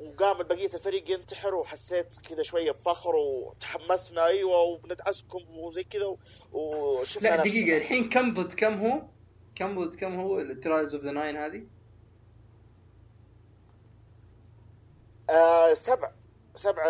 وقام 0.00 0.42
بقية 0.42 0.70
الفريق 0.74 1.10
ينتحر 1.10 1.54
وحسيت 1.54 2.14
كذا 2.28 2.42
شوية 2.42 2.70
بفخر 2.72 3.16
وتحمسنا 3.16 4.26
أيوه 4.26 4.58
وبندعسكم 4.62 5.58
وزي 5.58 5.84
كذا 5.84 6.06
و- 6.06 6.18
وشفنا 6.52 7.28
لا 7.28 7.36
نفسنا. 7.36 7.52
دقيقة 7.52 7.76
الحين 7.76 8.08
كم 8.08 8.34
ضد 8.34 8.52
كم 8.54 8.86
هو؟ 8.86 9.02
كم 9.54 9.84
ضد 9.84 9.94
كم 9.94 10.20
هو 10.20 10.40
ال 10.40 10.48
Trials 10.48 10.94
of 10.94 11.04
the 11.04 11.10
Nine 11.10 11.36
هذه؟ 11.36 11.62
آه 15.30 15.74
سبع 15.74 16.10
سبع 16.54 16.82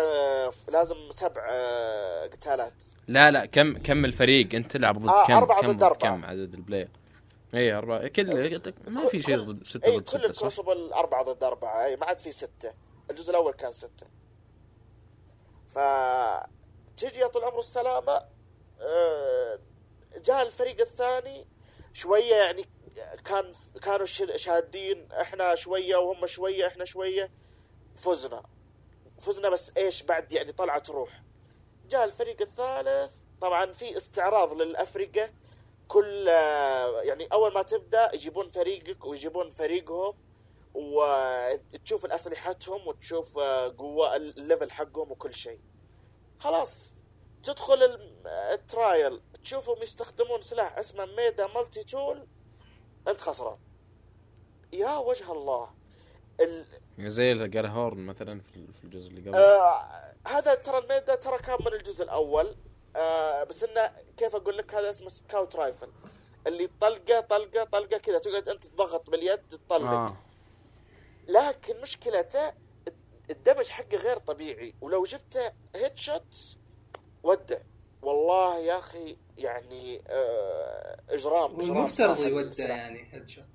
لازم 0.67 0.95
سبع 1.11 1.47
آه، 1.49 2.27
قتالات 2.27 2.73
لا 3.07 3.31
لا 3.31 3.45
كم 3.45 3.77
كم 3.77 4.05
الفريق 4.05 4.55
أنت 4.55 4.71
تلعب 4.71 4.97
ضد 4.99 5.09
آه، 5.09 5.25
كم 5.27 5.33
أربعة 5.33 5.61
كم 5.61 5.71
ضد 5.71 5.83
أربعة. 5.83 6.15
كم 6.17 6.25
عدد 6.25 6.53
ال 6.53 6.58
player 6.58 6.89
اي 7.53 7.73
أربعة 7.73 8.07
كل 8.07 8.25
ما 8.87 9.07
في 9.07 9.21
شيء 9.21 9.35
كل- 9.37 9.45
ضد 9.53 9.65
ستة 9.65 9.85
اي 9.85 9.97
ضد 9.97 10.03
كل 10.03 10.07
ستة 10.09 10.19
صح؟ 10.19 10.25
ال 10.27 10.34
Crucible 10.34 10.93
أربعة 10.93 11.23
ضد 11.23 11.43
أربعة 11.43 11.85
اي 11.85 11.95
ما 11.95 12.05
عاد 12.05 12.19
في 12.19 12.31
ستة 12.31 12.71
الجزء 13.09 13.29
الأول 13.31 13.53
كان 13.53 13.71
ستة. 13.71 14.07
ف 15.75 15.79
تجي 16.97 17.19
يا 17.19 17.27
طول 17.27 17.43
العمر 17.43 17.59
السلامة 17.59 18.25
آه، 18.81 19.59
جاء 20.25 20.41
الفريق 20.41 20.81
الثاني 20.81 21.47
شوية 21.93 22.35
يعني 22.35 22.65
كان 23.25 23.53
كانوا 23.81 24.05
شادين 24.35 25.11
إحنا 25.11 25.55
شوية 25.55 25.95
وهم 25.95 26.25
شوية 26.25 26.67
إحنا 26.67 26.85
شوية. 26.85 27.31
فزنا. 27.95 28.43
فزنا 29.19 29.49
بس 29.49 29.71
إيش 29.77 30.03
بعد 30.03 30.31
يعني 30.31 30.51
طلعت 30.51 30.89
روح. 30.89 31.23
جاء 31.89 32.03
الفريق 32.03 32.41
الثالث 32.41 33.11
طبعا 33.41 33.73
في 33.73 33.97
استعراض 33.97 34.53
للأفرقة 34.53 35.29
كل 35.87 36.29
آه، 36.29 37.01
يعني 37.01 37.27
أول 37.33 37.53
ما 37.53 37.61
تبدأ 37.61 38.09
يجيبون 38.13 38.47
فريقك 38.47 39.05
ويجيبون 39.05 39.49
فريقهم. 39.49 40.13
وتشوف 40.73 42.05
اسلحتهم 42.05 42.87
وتشوف 42.87 43.37
آه، 43.37 43.75
قوة 43.77 44.15
ال 44.15 44.24
level 44.24 44.71
حقهم 44.71 45.11
وكل 45.11 45.33
شيء. 45.33 45.59
خلاص 46.39 47.01
تدخل 47.43 47.99
ال 48.25 48.41
trial 48.41 49.21
تشوفهم 49.43 49.81
يستخدمون 49.81 50.41
سلاح 50.41 50.77
اسمه 50.77 51.05
MIDA 51.05 51.47
Multi-Tool 51.47 52.27
أنت 53.07 53.21
خسران. 53.21 53.57
يا 54.73 54.97
وجه 54.97 55.31
الله. 55.31 55.69
ال... 56.39 56.65
زي 56.99 57.31
اللي 57.31 57.47
قال 57.47 57.65
Thorn 57.65 57.97
مثلا 57.97 58.41
في 58.41 58.67
في 58.73 58.83
الجزء 58.83 59.09
اللي 59.09 59.21
قبل. 59.21 59.35
آه 59.35 60.13
هذا 60.27 60.55
ترى 60.55 60.77
ال 60.77 60.85
MIDA 60.85 61.15
ترى 61.15 61.37
كان 61.37 61.57
من 61.59 61.73
الجزء 61.73 62.03
الأول. 62.03 62.55
آه 62.95 63.43
بس 63.43 63.63
إنه 63.63 63.91
كيف 64.17 64.35
أقول 64.35 64.57
لك؟ 64.57 64.75
هذا 64.75 64.89
اسمه 64.89 65.09
scout 65.09 65.55
rifle 65.55 65.91
اللي 66.47 66.69
طلقه 66.81 67.19
طلقه 67.19 67.63
طلقه 67.63 67.97
كذا 67.97 68.19
تقعد 68.19 68.49
أنت 68.49 68.65
تضغط 68.65 69.09
باليد 69.09 69.39
تطلق. 69.49 69.89
آه. 69.89 70.17
لكن 71.31 71.81
مشكلته 71.81 72.53
ال 73.29 73.34
damage 73.34 73.65
حقه 73.69 73.97
غير 73.97 74.17
طبيعي. 74.17 74.75
ولو 74.81 75.03
جبته 75.03 75.51
headshot 75.75 76.57
ودع. 77.23 77.57
والله 78.01 78.59
يا 78.59 78.77
أخي 78.77 79.17
يعني 79.37 80.01
آه 80.07 81.01
إجرام 81.09 81.59
إجرام 81.59 81.75
والمفترض 81.79 82.15
صراحة. 82.17 82.29
يودع. 82.29 82.67
يعني 82.67 83.13
headshot 83.13 83.45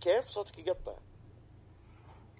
كيف 0.00 0.24
صوتك 0.24 0.58
يقطع؟ 0.58 0.98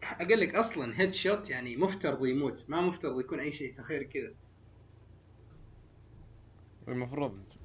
أقول 0.02 0.40
لك 0.40 0.54
أصلا 0.54 1.00
headshot 1.00 1.50
يعني 1.50 1.76
مفترض 1.76 2.26
يموت. 2.26 2.64
ما 2.68 2.80
مفترض 2.80 3.20
يكون 3.20 3.40
أي 3.40 3.52
شيء. 3.52 3.76
تخيل 3.76 4.08
كذا. 4.08 4.34
المفروض. 6.88 7.59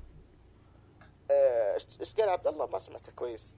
إيش 1.31 1.85
إيش 1.99 2.13
قال 2.13 2.29
عبد 2.29 2.47
الله؟ 2.47 2.65
ما 2.65 2.79
سمعته 2.79 3.11
كويس. 3.11 3.55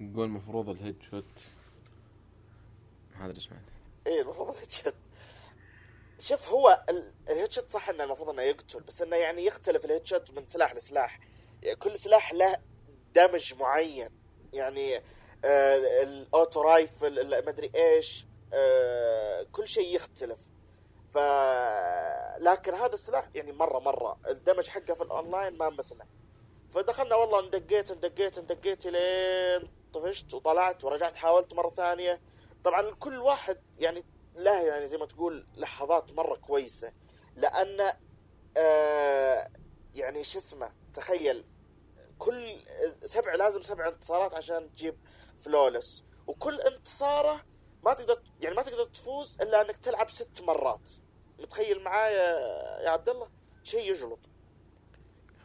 نقول 0.00 0.24
المفروض 0.24 0.68
ال 0.68 1.02
headshot. 1.10 1.24
ما 3.18 3.26
أدري 3.26 3.40
سمعت 3.40 3.62
إيه 4.06 4.20
المفروض 4.22 4.50
ال 4.50 4.70
headshot. 4.70 4.94
شوف 6.20 6.48
هو 6.48 6.84
ال- 6.88 7.12
ال 7.28 7.52
headshot 7.52 7.68
صح 7.68 7.88
إنه 7.88 8.04
المفروض 8.04 8.28
إنه 8.28 8.42
يقتل 8.42 8.80
بس 8.80 9.02
إنه 9.02 9.16
يعني 9.16 9.44
يختلف 9.44 9.84
ال 9.84 10.06
headshot 10.06 10.30
من 10.30 10.46
سلاح 10.46 10.74
لسلاح. 10.74 11.20
يعني 11.62 11.76
كل 11.76 11.98
سلاح 11.98 12.32
له 12.32 12.56
damage 13.14 13.54
معين. 13.54 14.08
يعني 14.52 14.96
آه 15.44 16.02
ال 16.02 16.14
auto 16.14 16.62
rifle 16.62 17.28
ما 17.44 17.50
أدري 17.50 17.70
إيش 17.74 18.26
آه 18.52 19.46
كل 19.52 19.68
شيء 19.68 19.94
يختلف. 19.96 20.38
ف 21.12 21.18
لكن 22.38 22.74
هذا 22.74 22.94
السلاح 22.94 23.28
يعني 23.34 23.52
مرة 23.52 23.78
مرة. 23.78 24.20
ال 24.28 24.34
damage 24.34 24.68
حقه 24.68 24.94
في 24.94 25.02
الأونلاين 25.02 25.58
ما 25.58 25.70
مثله. 25.70 26.06
فدخلنا 26.70 27.14
والله 27.14 27.40
اندقيت 27.40 27.90
اندقيت 27.90 28.38
اندقيت 28.38 28.86
لين 28.86 29.72
طفشت 29.94 30.34
وطلعت 30.34 30.84
ورجعت 30.84 31.16
حاولت 31.16 31.54
مرة 31.54 31.68
ثانية. 31.70 32.20
طبعا 32.64 32.90
كل 32.90 33.18
واحد 33.18 33.62
يعني 33.78 34.04
له 34.34 34.62
يعني 34.62 34.86
زي 34.86 34.96
ما 34.96 35.06
تقول 35.06 35.46
لحظات 35.56 36.12
مرة 36.12 36.36
كويسة. 36.36 36.92
لأن 37.36 37.92
آه 38.56 39.48
يعني 39.94 40.24
شو 40.24 40.38
اسمه 40.38 40.72
تخيل 40.94 41.44
كل 42.18 42.56
سبع 43.04 43.34
لازم 43.34 43.62
سبع 43.62 43.88
انتصارات 43.88 44.34
عشان 44.34 44.74
تجيب 44.74 44.98
فلولس. 45.38 46.04
وكل 46.26 46.60
انتصاره 46.60 47.44
ما 47.84 47.94
تقدر 47.94 48.22
يعني 48.40 48.54
ما 48.54 48.62
تقدر 48.62 48.84
تفوز 48.84 49.36
إلا 49.40 49.62
إنك 49.62 49.76
تلعب 49.76 50.10
ست 50.10 50.42
مرات. 50.46 50.90
متخيل 51.40 51.82
معايا 51.82 52.38
يا 52.84 52.90
عبد 52.90 53.08
الله؟ 53.08 53.28
شيء 53.62 53.90
يجلط. 53.90 54.18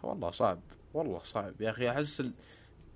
والله 0.04 0.32
صعب. 0.32 0.62
والله 0.94 1.20
صعب. 1.20 1.62
يا 1.62 1.70
أخي 1.70 1.90
أحس 1.90 2.20
ال... 2.20 2.32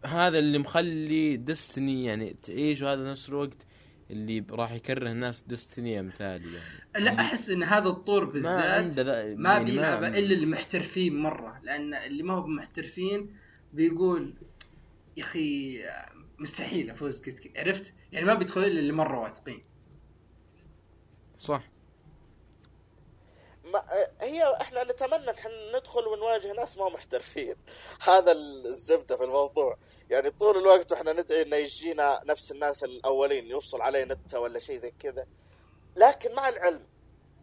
هذا 0.05 0.39
اللي 0.39 0.57
مخلي 0.57 1.37
دستني 1.37 2.05
يعني 2.05 2.33
تعيش 2.33 2.81
وهذا 2.81 3.11
نفس 3.11 3.29
الوقت 3.29 3.65
اللي 4.11 4.45
راح 4.49 4.71
يكره 4.71 5.11
الناس 5.11 5.41
دستني 5.41 5.99
أمثالي 5.99 6.53
يعني. 6.53 7.05
لا 7.05 7.19
أحس 7.19 7.49
إن 7.49 7.63
هذا 7.63 7.89
الطور 7.89 8.25
ما 8.25 8.31
بالذات 8.31 8.63
عنده 8.63 9.01
ذا 9.01 9.35
ما 9.35 9.53
يعني 9.53 9.65
بيلعب 9.65 10.03
إلا 10.03 10.35
المحترفين 10.35 11.19
مرة. 11.19 11.59
لأن 11.63 11.93
اللي 11.93 12.23
ما 12.23 12.33
هو 12.33 12.47
محترفين 12.47 13.37
بيقول 13.73 14.33
يا 15.17 15.23
أخي 15.23 15.79
مستحيل 16.41 16.89
افوز. 16.89 17.21
كذا 17.21 17.35
عرفت؟ 17.55 17.93
يعني 18.11 18.25
ما 18.25 18.33
بيدخل 18.33 18.61
إلا 18.61 18.79
اللي 18.79 18.93
مرة 18.93 19.19
واثقين. 19.19 19.61
صح. 21.37 21.71
ما 23.63 23.83
هي 24.21 24.57
إحنا 24.61 24.83
نتمنى 24.83 25.31
نحن 25.31 25.49
ندخل 25.75 26.07
ونواجه 26.07 26.53
ناس 26.53 26.77
ما 26.77 26.89
محترفين. 26.89 27.55
هذا 28.01 28.31
الزبدة 28.31 29.15
في 29.15 29.23
الموضوع. 29.23 29.77
يعني 30.09 30.29
طول 30.29 30.57
الوقت 30.57 30.91
وإحنا 30.91 31.13
ندعي 31.13 31.41
إنه 31.41 31.55
يجينا 31.55 32.21
نفس 32.25 32.51
الناس 32.51 32.83
الأولين 32.83 33.47
يوصل 33.47 33.81
عليه 33.81 34.03
نتا 34.03 34.37
ولا 34.37 34.59
شيء 34.59 34.77
زي 34.77 34.91
كذا. 34.91 35.27
لكن 35.95 36.35
مع 36.35 36.49
العلم 36.49 36.87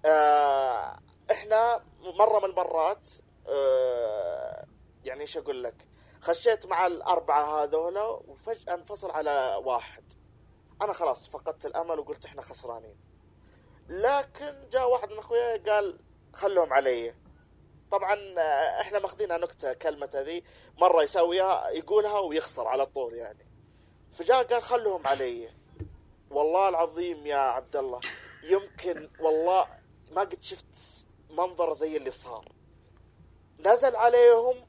آه 0.04 0.98
إحنا 1.30 1.84
مرة 2.00 2.38
من 2.38 2.44
المرات 2.50 3.08
آه 3.48 4.66
يعني 5.04 5.20
إيش 5.20 5.36
أقول 5.36 5.64
لك؟ 5.64 5.87
خشيت 6.20 6.66
مع 6.66 6.86
الأربعة 6.86 7.62
هذولا 7.62 8.02
وفجأة 8.04 8.74
انفصل 8.74 9.10
على 9.10 9.60
واحد. 9.64 10.12
أنا 10.82 10.92
خلاص 10.92 11.28
فقدت 11.28 11.66
الأمل 11.66 11.98
وقلت 11.98 12.24
إحنا 12.24 12.42
خسرانين. 12.42 12.96
لكن 13.88 14.68
جاء 14.72 14.90
واحد 14.90 15.10
من 15.10 15.18
اخوياي 15.18 15.58
قال 15.58 16.00
خلهم 16.34 16.72
علي. 16.72 17.14
طبعا 17.90 18.14
آه، 18.38 18.80
إحنا 18.80 18.98
ماخذينها 18.98 19.38
نكتة 19.38 19.72
كلمة 19.72 20.10
ذي 20.14 20.44
مرة 20.78 21.02
يسويها 21.02 21.68
يقولها 21.68 22.18
ويخسر 22.18 22.68
على 22.68 22.86
طول 22.86 23.14
يعني. 23.14 23.46
فجاء 24.12 24.42
قال 24.42 24.62
خلهم 24.62 25.06
علي. 25.06 25.50
والله 26.30 26.68
العظيم 26.68 27.26
يا 27.26 27.36
عبد 27.36 27.76
الله 27.76 28.00
يمكن 28.42 29.10
والله 29.20 29.66
ما 30.10 30.20
قد 30.20 30.42
شفت 30.42 31.06
منظر 31.30 31.72
زي 31.72 31.96
اللي 31.96 32.10
صار. 32.10 32.52
نزل 33.66 33.96
عليهم 33.96 34.67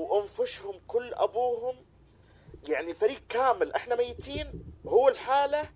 وانفشهم 0.00 0.74
كل 0.86 1.14
أبوهم 1.14 1.76
يعني 2.68 2.94
فريق 2.94 3.22
كامل 3.28 3.72
إحنا 3.72 3.96
ميتين 3.96 4.64
هو 4.86 5.08
الحالة 5.08 5.68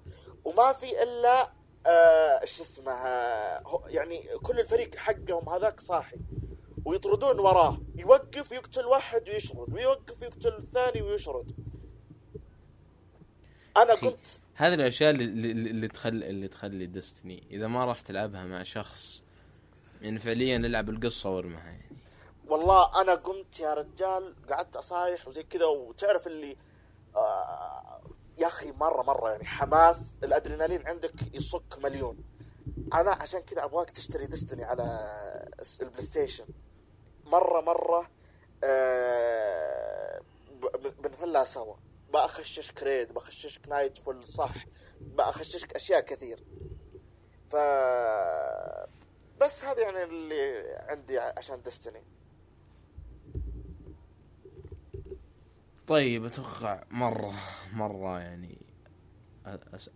وما 0.44 0.72
في 0.72 1.02
إلا 1.02 1.52
آه، 1.86 2.40
إيش 2.42 2.60
اسمه 2.60 2.92
آه، 2.92 3.62
هو- 3.66 3.86
يعني 3.88 4.28
كل 4.42 4.60
الفريق 4.60 4.96
حقهم 4.96 5.48
هذاك 5.48 5.80
صاحي 5.80 6.16
ويطردون 6.84 7.38
وراه 7.38 7.78
يوقف 7.96 8.52
يقتل 8.52 8.86
واحد 8.86 9.28
ويشرد 9.28 9.72
ويوقف 9.74 10.22
يقتل 10.22 10.48
الثاني 10.56 11.02
ويشرد 11.02 11.52
أنا. 13.76 13.94
كنت 13.94 14.26
هذه 14.54 14.74
الأشياء 14.74 15.10
اللي, 15.10 15.24
اللي, 15.24 15.70
اللي 15.70 15.88
تخلي 15.88 16.30
اللي 16.30 16.48
تخلي 16.48 16.86
ديستني 16.86 17.42
إذا 17.50 17.66
ما 17.66 17.84
راح 17.84 18.00
تلعبها 18.00 18.44
مع 18.44 18.62
شخص 18.62 19.22
يعني 20.02 20.18
فعليا 20.18 20.56
ألعب 20.56 20.90
القصة 20.90 21.30
وارمها 21.30 21.64
يعني 21.70 21.93
والله 22.48 23.00
أنا 23.00 23.14
قمت 23.14 23.60
يا 23.60 23.74
رجال 23.74 24.46
قعدت 24.50 24.76
أصايح 24.76 25.28
وزي 25.28 25.42
كذا 25.42 25.64
وتعرف 25.64 26.26
اللي 26.26 26.56
آه 27.16 28.00
يا 28.38 28.46
أخي 28.46 28.72
مرة 28.72 29.02
مرة 29.02 29.30
يعني 29.30 29.44
حماس 29.44 30.16
الأدرينالين 30.24 30.86
عندك 30.86 31.34
يصك 31.34 31.78
مليون. 31.78 32.24
أنا 32.94 33.10
عشان 33.10 33.40
كذا 33.40 33.64
أبغاك 33.64 33.90
تشتري 33.90 34.26
Destiny 34.26 34.64
على 34.64 34.82
ال 35.82 36.02
PlayStation 36.02 36.46
مرة 37.24 37.60
مرة 37.60 38.10
آه 38.64 40.20
بنفلها 41.02 41.44
سوا. 41.44 41.74
بأخششك 42.12 42.82
raid 42.82 43.14
بأخششك 43.14 43.68
Nightfall 43.68 44.24
صح. 44.24 44.54
بأخششك 45.00 45.74
أشياء 45.74 46.00
كثير. 46.00 46.44
ف 47.48 47.56
بس 49.40 49.64
هذا 49.64 49.80
يعني 49.80 50.02
اللي 50.04 50.74
عندي 50.88 51.18
عشان 51.18 51.62
Destiny. 51.62 52.04
طيب 55.86 56.24
أتوقع 56.24 56.84
مرة 56.90 57.34
مرة 57.72 58.20
يعني 58.20 58.58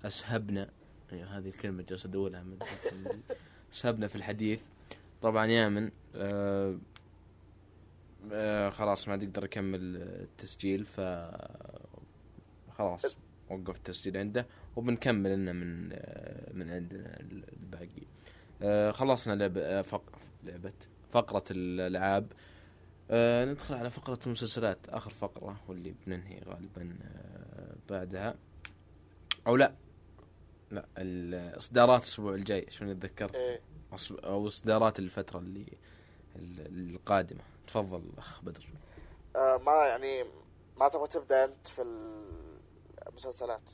أسهبنا. 0.05 0.71
أيوة 1.13 1.39
هذه 1.39 1.49
الكلمة 1.49 1.83
جالس 1.83 2.07
أدورها 2.07 2.43
من 2.43 2.59
أسهبنا 3.73 4.07
في 4.07 4.17
الحديث. 4.17 4.61
طبعا 5.23 5.47
يامن 5.47 5.91
آه 6.15 6.79
آه 8.33 8.71
خلاص 8.71 9.09
ما 9.09 9.13
عاد 9.13 9.23
يقدر 9.23 9.45
يكمل 9.45 9.81
التسجيل 9.97 10.85
ف 10.85 11.01
خلاص 12.79 13.17
وقف 13.51 13.77
التسجيل 13.77 14.17
عنده 14.17 14.47
وبنكمل 14.77 15.35
لنا 15.35 15.53
من 15.53 15.89
آه 15.93 16.53
من 16.53 16.71
عندنا 16.71 17.21
الباقي. 17.21 18.07
آه 18.63 18.91
خلصنا 18.91 19.53
آه 19.57 19.83
فق... 19.83 20.19
لعبة 20.45 20.73
فقرة 21.11 21.45
الألعاب. 21.51 22.33
آه 23.11 23.45
ندخل 23.45 23.75
على 23.75 23.91
فقرة 23.91 24.19
المسلسلات. 24.27 24.89
آخر 24.89 25.11
فقرة 25.11 25.61
واللي 25.69 25.95
بننهي 26.07 26.41
غالبا 26.47 26.99
آه 27.03 27.75
بعدها. 27.91 28.35
أو 29.47 29.57
لا. 29.57 29.75
لا 30.71 30.87
الإصدارات 30.99 32.01
الأسبوع 32.01 32.35
الجاي 32.35 32.67
شلون 32.71 32.99
تذكرت 33.01 33.61
أص- 33.97 34.25
أو 34.25 34.47
إصدارات 34.49 34.99
الفترة 34.99 35.39
اللي 35.39 35.67
ال- 36.37 36.91
القادمة. 36.95 37.41
تفضل 37.67 38.03
أخ 38.19 38.43
بدر. 38.45 38.67
آه 39.37 39.57
ما 39.67 39.73
يعني 39.87 40.25
ما 40.77 40.89
تبغى 40.89 41.09
تبدأ 41.09 41.45
أنت 41.45 41.69
في 41.69 41.83
المسلسلات؟ 43.09 43.71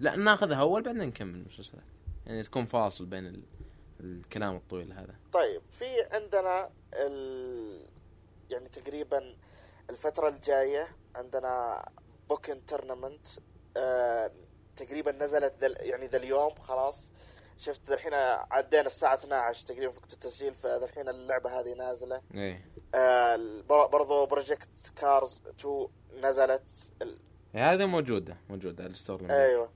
لا 0.00 0.16
ناخذها 0.16 0.56
أول 0.60 0.82
بعدين 0.82 1.02
نكمل 1.02 1.34
المسلسلات. 1.34 1.84
يعني 2.26 2.42
تكون 2.42 2.64
فاصل 2.64 3.06
بين 3.06 3.26
ال... 3.26 3.42
الكلام 4.00 4.56
الطويل 4.56 4.92
هذا. 4.92 5.14
طيب 5.32 5.62
في 5.70 6.02
عندنا 6.12 6.70
ال... 6.94 7.86
يعني 8.50 8.68
تقريبا 8.68 9.36
الفترة 9.90 10.28
الجاية 10.28 10.88
عندنا 11.14 11.84
Pokkén 12.28 12.66
Tournament 12.66 13.28
آه 13.76 14.30
تقريبا 14.76 15.12
نزلت 15.12 15.54
ذل... 15.60 15.76
يعني 15.80 16.06
ذا 16.06 16.16
اليوم 16.18 16.54
خلاص. 16.54 17.10
شفت 17.58 17.90
الحين 17.92 18.14
عدينا 18.50 18.86
الساعة 18.86 19.14
12 19.14 19.66
تقريبا 19.66 19.92
في 19.92 19.98
وقت 19.98 20.12
التسجيل 20.12 20.54
فالحين 20.54 21.08
اللعبة 21.08 21.60
هذه 21.60 21.72
نازلة. 21.74 22.22
إيه. 22.34 22.64
آه 22.94 23.36
بر- 23.68 23.86
برضو 23.86 24.26
Project 24.26 24.92
Cars 24.96 25.40
2 25.60 25.88
نزلت 26.14 26.70
ال... 27.02 27.18
هذه 27.54 27.84
موجودة 27.86 28.36
موجودة 28.50 28.84
على 28.84 28.90
ال 28.90 28.96
store. 28.96 29.30
أيوه. 29.30 29.70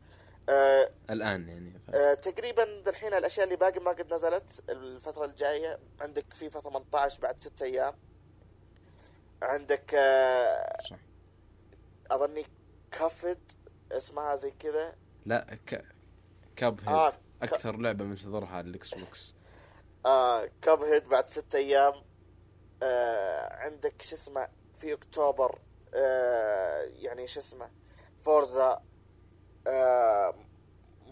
آه 0.51 0.91
الآن 1.11 1.49
يعني. 1.49 1.81
آه، 1.95 2.15
تقريبا 2.15 2.89
الحين 2.91 3.15
الأشياء 3.15 3.45
اللي 3.45 3.57
باقي 3.57 3.81
ما 3.81 3.91
قد 3.91 4.15
نزلت 4.15 4.63
الفترة 4.69 5.25
الجاية. 5.25 5.79
عندك 6.01 6.35
فيفا 6.35 6.61
18 6.61 7.21
بعد 7.21 7.41
ستة 7.41 7.65
أيام. 7.65 7.95
عندك 9.43 9.95
آه، 9.95 10.83
صح. 10.83 10.99
أظني 12.11 12.47
Cuphead 12.93 13.39
اسمها 13.93 14.35
زي 14.35 14.51
كذا. 14.51 14.95
لا 15.27 15.59
ك... 15.67 15.85
Cuphead 16.57 16.89
آه 16.89 17.13
أكثر 17.43 17.77
لعبة 17.77 18.05
منتظرها 18.05 18.49
على 18.49 18.69
ال 18.69 18.95
Xbox 18.95 19.35
آه 20.07 20.51
Cuphead 20.63 21.09
بعد 21.09 21.27
ستة 21.27 21.57
أيام. 21.57 21.95
آه 22.83 23.53
عندك 23.55 24.03
شو 24.03 24.17
اسمه 24.17 24.49
في 24.75 24.93
أكتوبر. 24.93 25.59
آه 25.95 26.81
يعني 26.83 27.27
شو 27.27 27.41
اسمه 27.41 27.71
Forza. 28.25 28.83
آه 29.67 30.35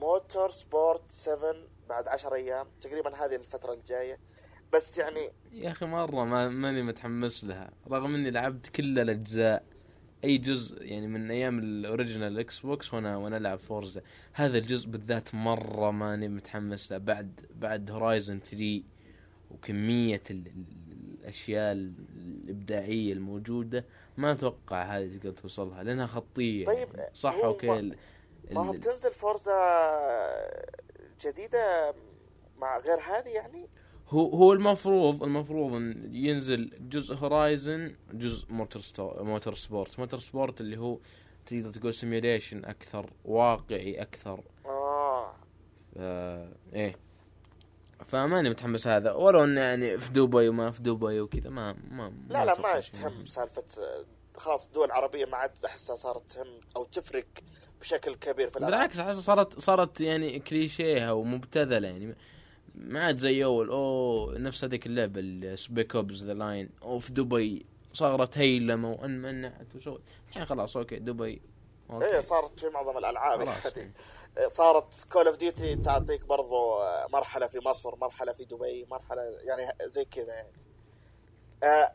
Motorsport 0.01 1.03
7 1.11 1.55
بعد 1.89 2.09
10 2.09 2.35
أيام 2.35 2.67
تقريبا 2.81 3.15
هذه 3.25 3.35
الفترة 3.37 3.73
الجاية. 3.73 4.19
بس 4.73 4.99
يعني 4.99 5.31
يا 5.53 5.71
أخي 5.71 5.87
مرة 5.87 6.25
ما 6.25 6.49
ماني 6.49 6.83
متحمس 6.83 7.45
لها 7.45 7.71
رغم 7.91 8.15
إني 8.15 8.31
لعبت 8.31 8.67
كل 8.69 8.99
الأجزاء 8.99 9.65
أي 10.25 10.39
جزء 10.39 10.83
يعني 10.85 11.07
من 11.07 11.31
أيام 11.31 11.59
ال 11.59 12.39
original 12.39 12.61
Xbox 12.61 12.95
وأنا 12.95 13.17
وأنا 13.17 13.37
ألعب 13.37 13.59
Forza 13.59 14.03
هذا 14.33 14.59
الجزء 14.59 14.89
بالذات 14.89 15.35
مرة 15.35 15.91
ماني 15.91 16.29
متحمس 16.29 16.93
له. 16.93 16.99
بعد 16.99 17.41
بعد 17.55 17.91
Horizon 17.91 18.39
3 18.41 18.83
وكمية 19.51 20.23
ال... 20.31 20.37
ال- 20.47 20.65
الأشياء 21.21 21.73
الإبداعية 21.73 23.13
الموجودة 23.13 23.85
ما 24.17 24.33
أتوقع 24.33 24.83
هذه 24.83 25.17
تقدر 25.17 25.31
توصلها 25.33 25.83
لأنها 25.83 26.07
خطية 26.07 26.65
طيب، 26.65 26.89
يعني. 26.95 27.11
صح 27.15 27.35
هو 27.35 27.45
okay 27.45 27.93
ما-. 28.51 28.63
ما 28.63 28.69
هو 28.69 28.73
بتنزل 28.73 29.11
Forza 29.11 29.59
جديدة 31.21 31.95
مع 32.59 32.79
غير 32.79 33.01
هذه 33.01 33.29
يعني؟ 33.29 33.69
هو 34.09 34.29
هو 34.29 34.53
المفروض 34.53 35.23
المفروض 35.23 35.73
إن 35.73 36.15
ينزل 36.15 36.71
جزء 36.81 37.15
Horizon 37.15 37.97
جزء 38.13 38.53
موتور 38.53 38.83
ستو 38.83 39.25
Motorsport 39.25 39.99
Motorsport 39.99 40.61
اللي 40.61 40.79
هو 40.79 40.99
تقدر 41.47 41.71
تقول 41.71 41.95
simulation 41.95 42.65
أكثر 42.65 43.11
واقعي 43.25 44.03
أكثر. 44.03 44.43
آه. 44.67 45.35
إيه. 46.75 46.97
فماني 48.05 48.51
متحمس 48.51 48.87
هذا 48.87 49.13
ولو 49.13 49.45
إنه 49.45 49.61
يعني 49.61 49.99
في 49.99 50.13
دبي 50.13 50.49
وما 50.49 50.71
في 50.71 50.83
دبي 50.83 51.21
وكذا 51.21 51.51
ما 51.51 51.73
ما 51.91 52.13
لا 52.29 52.45
لا 52.45 52.53
أتوقع 52.53 52.75
ما 52.75 52.81
تهم. 52.81 53.25
سالفة 53.25 53.65
خلاص 54.37 54.67
الدول 54.67 54.87
العربيه 54.87 55.25
ما 55.25 55.37
عاد 55.37 55.51
أحسها 55.65 55.97
صارت 55.97 56.33
تهم 56.33 56.61
أو 56.77 56.85
تفرق. 56.85 57.27
بشكل 57.81 58.15
كبير 58.15 58.51
في 58.51 58.57
الألعاب. 58.57 58.73
بالعكس 58.73 59.01
أحس 59.01 59.17
صارت 59.17 59.59
صارت 59.59 60.01
يعني 60.01 60.39
كليشيه 60.39 61.15
ومبتذله 61.15 61.89
يعني. 61.89 62.17
ما 62.75 63.05
عاد 63.05 63.17
زي 63.17 63.45
أول 63.45 63.69
أوه 63.69 64.39
نفس 64.39 64.65
هذيك 64.65 64.87
اللعبة 64.87 65.21
ال 65.21 65.36
Spec 65.36 65.97
Ops 65.97 66.25
The 66.25 66.35
Line 66.35 66.71
أو 66.83 66.99
في 66.99 67.13
دبي. 67.13 67.67
صارت 67.93 68.39
هيلمه 68.39 68.91
وانمنعت 68.91 69.77
وسوت 69.77 70.03
الحين 70.29 70.45
خلاص 70.45 70.77
okay 70.77 70.99
دبي. 70.99 71.43
Okay. 71.91 72.07
إيه 72.07 72.21
صارت 72.21 72.61
في 72.61 72.69
معظم 72.69 72.99
الألعاب 72.99 73.41
يعني. 73.41 73.93
صارت 74.49 75.07
Call 75.13 75.27
of 75.27 75.37
Duty 75.37 75.77
تعطيك 75.77 76.25
برضو 76.27 76.81
مرحلة 77.13 77.47
في 77.47 77.59
مصر 77.59 77.97
مرحلة 77.97 78.33
في 78.33 78.45
دبي 78.45 78.87
مرحلة 78.91 79.23
يعني 79.23 79.73
زي 79.85 80.05
كذا 80.05 80.35
يعني. 80.35 80.53
آه 81.63 81.93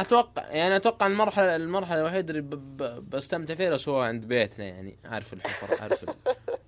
أتوقع 0.00 0.48
يعني 0.50 0.76
أتوقع 0.76 1.06
المرحله 1.06 1.56
المرحلة 1.56 2.00
الوحيدة 2.00 2.34
اللي 2.34 2.42
بستمتع 3.00 3.54
فيها 3.54 3.70
بس 3.70 3.88
هو 3.88 4.00
عند 4.00 4.24
بيتنا 4.24 4.64
يعني 4.64 4.98
عارف 5.04 5.32
الحفر 5.32 5.82
عارف 5.82 6.04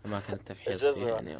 اماكن 0.06 0.32
التفحيط. 0.38 0.96
يعني 0.96 1.38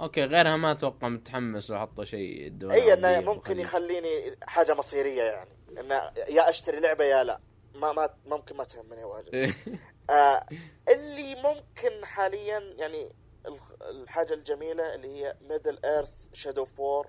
okay 0.00 0.24
غيرها 0.24 0.56
ما 0.56 0.72
أتوقع 0.72 1.08
متحمس 1.08 1.70
لو 1.70 1.78
حطوا 1.78 2.04
شيء 2.04 2.52
أي 2.70 2.92
إنه 2.92 3.20
ممكن. 3.20 3.60
يخليني 3.60 4.36
حاجة 4.42 4.74
مصيرية 4.74 5.22
يعني 5.22 5.50
إنه 5.80 5.94
يا 6.28 6.48
أشتري 6.48 6.80
لعبة 6.80 7.04
يا 7.04 7.24
لا 7.24 7.40
ما 7.74 7.92
ما 7.92 8.10
ممكن 8.26 8.56
ما 8.56 8.64
تهمني 8.64 9.04
واجد 9.04 9.34
آه 10.10 10.46
اللي 10.88 11.34
ممكن 11.34 12.04
حاليا 12.04 12.58
يعني 12.76 13.12
الحاجة 13.90 14.34
الجميلة 14.34 14.94
اللي 14.94 15.08
هي 15.08 15.36
Middle 15.48 15.78
Earth 15.84 16.28
Shadow 16.32 16.66
of 16.80 16.90
War 16.90 17.04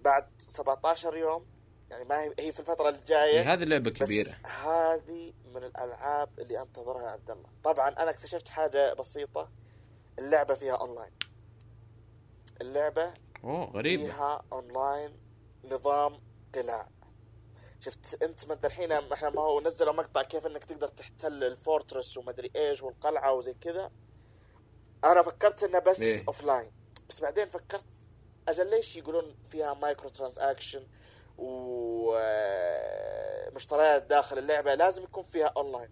بعد 0.00 0.26
17 0.38 1.16
يوم 1.16 1.46
يعني 1.90 2.04
ما 2.04 2.22
هي 2.22 2.34
هي 2.38 2.52
في 2.52 2.60
الفترة 2.60 2.88
الجاية 2.88 3.52
هذه 3.52 3.64
لعبة 3.64 3.90
بس 3.90 3.96
كبيرة. 3.96 4.30
هذه 4.44 5.32
من 5.54 5.64
الألعاب 5.64 6.38
اللي 6.38 6.62
أنتظرها 6.62 7.02
يا 7.02 7.08
عبد 7.08 7.30
الله. 7.30 7.48
طبعا 7.64 7.88
أنا 7.88 8.10
اكتشفت 8.10 8.48
حاجة 8.48 8.94
بسيطة 8.94 9.50
اللعبة 10.18 10.54
فيها 10.54 10.74
اونلاين 10.74 11.12
اللعبة 12.60 13.14
أوه 13.44 13.64
غريبة. 13.64 14.04
فيها 14.04 14.44
اونلاين 14.52 15.16
نظام 15.64 16.20
قلاع. 16.54 16.88
شفت 17.80 18.22
أنت 18.22 18.48
ما 18.48 18.58
الحين 18.64 18.92
إحنا 18.92 19.30
ما 19.30 19.40
هو 19.40 19.60
نزلوا 19.60 19.92
مقطع 19.92 20.22
كيف 20.22 20.46
إنك 20.46 20.64
تقدر 20.64 20.88
تحتل 20.88 21.44
ال 21.44 21.52
fortress 21.52 22.16
ومدري 22.16 22.50
إيش 22.56 22.82
والقلعة 22.82 23.32
وزي 23.32 23.54
كذا. 23.54 23.90
أنا 25.04 25.22
فكرت 25.22 25.64
إنه 25.64 25.78
بس 25.78 26.00
إيه. 26.00 26.24
offline 26.28 26.72
بس 27.08 27.20
بعدين 27.20 27.48
فكرت 27.48 28.06
أجل 28.48 28.70
ليش 28.70 28.96
يقولون 28.96 29.36
فيها 29.48 29.74
micro 29.74 30.08
transaction 30.10 30.86
ومشتريات 33.50 34.02
داخل 34.02 34.38
اللعبة 34.38 34.74
لازم 34.74 35.02
يكون 35.02 35.22
فيها 35.24 35.52
أونلاين. 35.56 35.88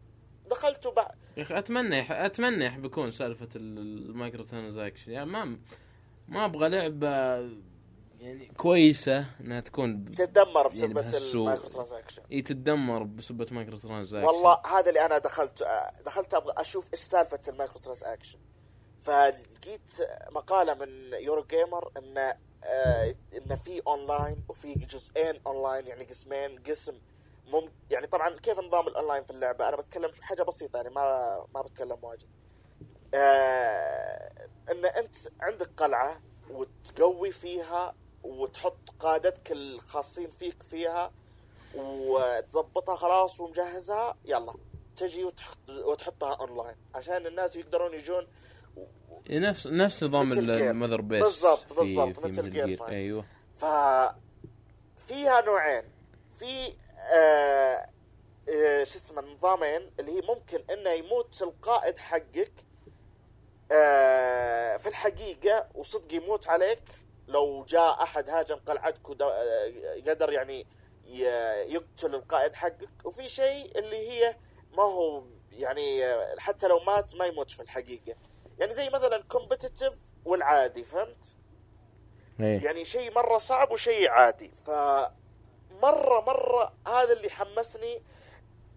دخلت 0.51 0.87
وبعد 0.87 1.15
يا 1.37 1.43
أخي 1.43 1.59
أتمنى. 1.59 2.27
أتمنى 2.27 2.65
يحب 2.65 2.85
يكون 2.85 3.11
سالفة 3.11 3.49
ال- 3.57 3.79
ال 3.79 3.90
micro 3.90 4.45
transaction 4.45 5.13
يعني 5.13 5.31
ما 5.31 5.59
ما 6.29 6.45
أبغى 6.45 6.69
لعبة 6.69 7.09
يعني 8.21 8.53
كويسة 8.57 9.25
إنها 9.41 9.61
تكون 9.61 9.97
ب- 10.05 10.11
تتدمر 10.11 10.57
يعني 10.57 10.69
بسبب 10.69 10.95
بسبة- 10.95 11.33
ال 11.35 11.40
micro 11.40 11.69
transaction 11.69 12.23
إي 12.33 12.43
تتدمر 12.43 13.03
بسبة 13.03 13.47
micro 13.51 13.77
transaction 13.79 14.27
والله 14.27 14.59
هذا 14.67 14.89
اللي 14.89 15.07
أنا 15.07 15.19
دخلت 15.19 15.65
دخلت 16.07 16.35
أبغى 16.35 16.55
أشوف 16.57 16.89
إيش 16.93 17.01
سالفة 17.01 17.41
ال 17.49 17.54
micro 17.54 17.79
transaction 17.79 18.39
فلقيت 19.03 19.91
مقالة 20.31 20.75
من 20.75 20.89
Eurogamer 21.13 21.91
ان 21.97 22.35
آه، 22.65 23.15
إن 23.37 23.57
في 23.57 23.83
اونلاين 23.87 24.45
وفي 24.49 24.75
جزئين 24.75 25.41
اونلاين 25.47 25.87
يعني 25.87 26.05
قسمين 26.05 26.63
قسم 26.63 26.99
مم 27.47 27.73
يعني 27.91 28.07
طبعا 28.07 28.37
كيف 28.37 28.59
نظام 28.61 28.89
الاونلاين 28.89 29.23
في 29.23 29.31
اللعبة؟ 29.31 29.69
أنا 29.69 29.77
بتكلم 29.77 30.11
حاجة 30.21 30.43
بسيطة 30.43 30.77
يعني 30.77 30.91
ما 30.91 31.47
ما 31.55 31.63
بتكلم 31.63 31.99
واجد. 32.03 32.29
آه 33.15 34.49
إن 34.71 34.85
أنت 34.87 35.17
عندك 35.41 35.71
قلعة 35.77 36.21
وتقوي 36.51 37.31
فيها 37.33 37.95
وتحط 38.25 38.91
قادتك 39.01 39.53
الخاصين 39.53 40.31
فيك 40.31 40.63
فيها 40.63 41.13
وتظبطها 41.75 42.97
خلاص 42.97 43.41
ومجهزها 43.41 44.17
يلا 44.25 44.55
تجي 44.97 45.25
وتحط 45.25 45.59
وتحطها 45.71 46.35
اونلاين 46.35 46.77
عشان 46.95 47.27
الناس 47.27 47.57
يقدرون 47.57 47.95
يجون 47.95 48.27
نفس 49.31 49.67
نفس 49.67 50.03
نظام. 50.05 50.33
ال 50.33 50.42
mother 50.42 51.01
base 51.01 51.23
بالضبط، 51.23 51.73
بالضبط، 51.73 52.19
مثل 52.25 52.51
Gear. 52.51 52.77
Five. 52.77 52.83
أيوه. 52.91 53.25
ف 53.57 53.65
فيها 54.97 55.41
نوعين. 55.41 55.83
في 56.39 56.73
آه 57.15 57.89
آه 58.49 58.85
شو 58.85 58.99
اسمه 58.99 59.23
نظامين 59.23 59.91
اللي 60.01 60.17
هي 60.17 60.21
ممكن 60.29 60.59
إنه 60.71 60.91
يموت 60.91 61.43
القائد 61.43 61.99
حقك 61.99 62.53
آه 63.73 64.77
في 64.77 64.89
الحقيقة 64.89 65.69
وصدق 65.75 66.15
يموت 66.15 66.49
عليك 66.49 66.83
لو 67.29 67.65
جاء 67.69 68.03
أحد 68.03 68.31
هاجم 68.31 68.57
قلعتك 68.57 69.09
وقدر 69.11 70.33
يعني 70.33 70.67
ي- 71.07 71.73
يقتل 71.75 72.15
القائد 72.15 72.55
حقك. 72.55 72.89
وفي 73.05 73.29
شيء 73.29 73.79
اللي 73.79 74.09
هي 74.11 74.37
ما 74.73 74.83
هو 74.83 75.25
يعني 75.53 76.05
آه، 76.07 76.35
حتى 76.39 76.69
لو 76.69 76.81
مات 76.87 77.15
ما 77.17 77.27
يموت 77.27 77.51
في 77.51 77.63
الحقيقة. 77.63 78.15
يعني 78.59 78.75
زي 78.75 78.91
مثلا 78.91 79.23
كومبتيتيف 79.29 79.93
والعادي 80.25 80.85
فهمت؟ 80.85 81.37
إيه. 82.41 82.65
يعني 82.65 82.85
شيء 82.85 83.15
مرة 83.15 83.39
صعب 83.39 83.71
وشيء 83.71 84.09
عادي. 84.09 84.51
ف 84.67 84.71
مرة 85.83 86.21
مره 86.27 86.73
هذا 86.87 87.13
اللي 87.13 87.31
حمسني 87.31 88.03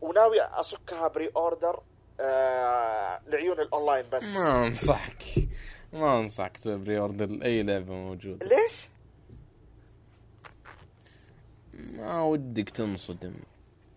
وناوي 0.02 0.42
اصكها 0.42 1.08
pre-order 1.08 1.84
آه 2.20 3.22
لعيون 3.28 3.60
الأونلاين 3.60 4.06
بس. 4.10 4.24
ما 4.24 4.66
أنصحك. 4.66 5.24
ما 5.94 6.20
أنصحك 6.20 6.68
pre-order 6.68 7.46
اي 7.46 7.64
لعبة 7.64 7.94
موجودة. 7.94 8.46
ليش؟ 8.46 8.90
ما 11.74 12.24
ودك 12.24 12.70
تنصدم. 12.70 13.34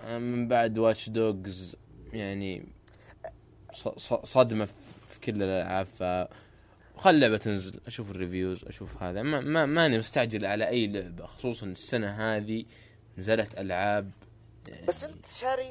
من 0.05 0.49
بعد 0.49 0.79
Watch 0.79 1.09
Dogs 1.09 1.77
يعني 2.13 2.69
صدمة. 4.25 4.69
كل 5.25 5.43
الالعاب 5.43 5.87
ف 5.87 6.03
خل 6.97 7.11
اللعبه 7.11 7.37
تنزل 7.37 7.81
أشوف 7.87 8.11
ال 8.11 8.18
reviews 8.18 8.65
أشوف 8.65 9.03
هذا. 9.03 9.23
ما 9.23 9.41
ما 9.41 9.67
ماني 9.67 9.99
مستعجل 9.99 10.47
على 10.47 10.69
أي 10.69 10.87
لعبة 10.87 11.27
خصوصا 11.27 11.67
السنة 11.67 12.09
هذه 12.09 12.65
نزلت 13.19 13.59
ألعاب 13.59 14.11
يعني 14.69 14.87
بس 14.87 15.05
أنت 15.05 15.27
شاري. 15.27 15.71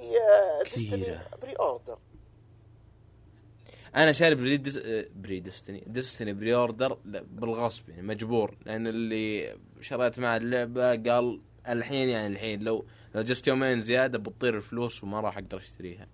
ديستني 0.63 1.19
بري 1.41 1.53
اوردر 1.53 1.97
أنا 3.95 4.11
شاري 4.11 4.35
pre 4.35 4.57
Des... 4.57 4.79
pre 5.15 5.39
Destiny 5.39 5.83
Destiny 5.87 6.33
pre-order 6.33 6.93
بالغصب 7.05 7.89
يعني 7.89 8.01
مجبور. 8.01 8.57
لأن 8.65 8.87
اللي 8.87 9.55
شريت 9.81 10.19
مع 10.19 10.37
اللعبة 10.37 10.95
قال 10.95 11.41
الحين 11.67 12.09
يعني 12.09 12.27
الحين 12.27 12.63
لو 12.63 12.85
لو 13.15 13.21
جلست 13.21 13.47
يومين 13.47 13.81
زيادة 13.81 14.17
بتطير 14.17 14.57
الفلوس 14.57 15.03
وما 15.03 15.19
راح 15.19 15.37
أقدر 15.37 15.57
أشتريها. 15.57 16.07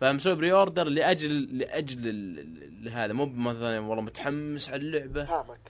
فمسوي 0.00 0.34
pre-order 0.34 0.84
لأجل 0.88 1.58
لاجل 1.58 2.88
هذا 2.90 3.12
مو 3.12 3.26
مثلا 3.26 3.80
والله 3.80 4.02
متحمس 4.04 4.70
على 4.70 4.82
اللعبة. 4.82 5.24
فاهمك. 5.24 5.60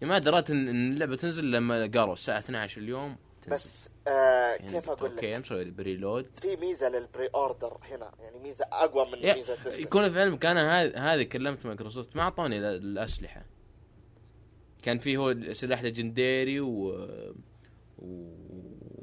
يعني 0.00 0.12
ما 0.12 0.18
دريت 0.18 0.50
ان 0.50 0.68
اللعبة 0.92 1.16
تنزل 1.16 1.50
لما 1.50 1.80
قالوا 1.80 2.12
الساعة 2.12 2.38
12 2.38 2.80
اليوم. 2.80 3.16
تنزل. 3.42 3.54
بس 3.54 3.88
آه 4.08 4.10
يعني 4.50 4.72
كيف 4.72 4.90
أقول 4.90 5.10
okay 5.10 5.30
لك؟ 5.32 5.38
مسوي 5.40 5.70
preload 5.70 6.26
في 6.42 6.56
ميزة 6.56 6.88
لل 6.88 7.26
pre-order 7.34 7.78
هنا 7.90 8.12
يعني 8.20 8.38
ميزة 8.38 8.64
أقوى 8.72 9.10
من 9.12 9.18
يا- 9.18 9.34
ميزة 9.34 9.56
Destiny 9.64 9.82
يكون 9.84 10.10
في 10.10 10.20
علمك 10.20 10.46
أنا 10.46 10.82
هذه 11.14 11.22
كلمت 11.22 11.66
مايكروسوفت 11.66 12.16
ما 12.16 12.22
أعطوني 12.22 12.58
ال- 12.58 12.64
الأسلحة. 12.64 13.44
كان 14.82 14.98
في 14.98 15.16
هو 15.16 15.52
سلاح 15.52 15.82
legendary 15.82 16.60
و... 16.60 16.88
و... 17.98 18.34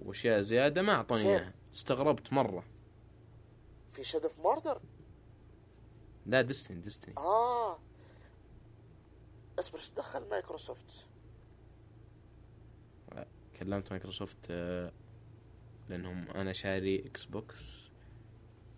وأشياء 0.06 0.40
زيادة 0.42 0.82
ما 0.82 0.94
أعطوني؟ 0.94 1.24
إياها. 1.30 1.54
استغربت 1.74 2.34
مرة. 2.34 2.64
في 3.96 4.04
Shadow 4.03 4.24
of 4.24 4.40
Mordor 4.40 4.82
لا 6.26 6.42
Destiny 6.41 6.82
Destiny 6.82 7.14
آه. 7.18 7.80
اصبر 9.60 9.78
إيش 9.80 9.90
دخل 9.90 10.30
مايكروسوفت؟ 10.30 11.08
كلمت 13.60 13.92
مايكروسوفت 13.92 14.48
آه، 14.50 14.92
لأنهم 15.90 16.30
أنا 16.30 16.54
شاري 16.54 17.06
Xbox 17.06 17.91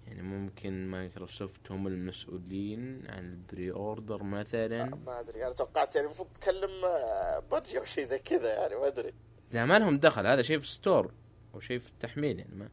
يعني 0.08 0.22
ممكن 0.22 0.88
مايكروسوفت 0.88 1.72
هم 1.72 1.88
المسؤولين 1.88 3.08
عن 3.10 3.26
ال 3.26 3.72
pre-order 3.72 4.24
مثلا 4.24 4.86
ما 4.86 5.20
أدري. 5.20 5.46
أنا 5.46 5.54
توقعت 5.54 5.96
يعني 5.96 6.08
المفروض 6.08 6.30
تكلم 6.34 6.86
آه، 6.86 7.40
Bungie 7.40 7.80
أو 7.80 7.84
شيء 7.84 8.06
زي 8.06 8.20
كذا 8.20 8.54
يعني 8.54 8.76
ما 8.76 8.88
أدري. 8.88 9.14
لا 9.52 9.66
ما 9.66 9.80
لهم 9.80 9.98
دخل. 9.98 10.28
هذا 10.28 10.42
شيء 10.42 10.60
في 10.60 10.68
store 10.68 11.14
أو 11.54 11.60
شيء 11.60 11.80
في 11.80 11.90
التحميل 11.90 12.40
يعني 12.40 12.56
ما 12.56 12.70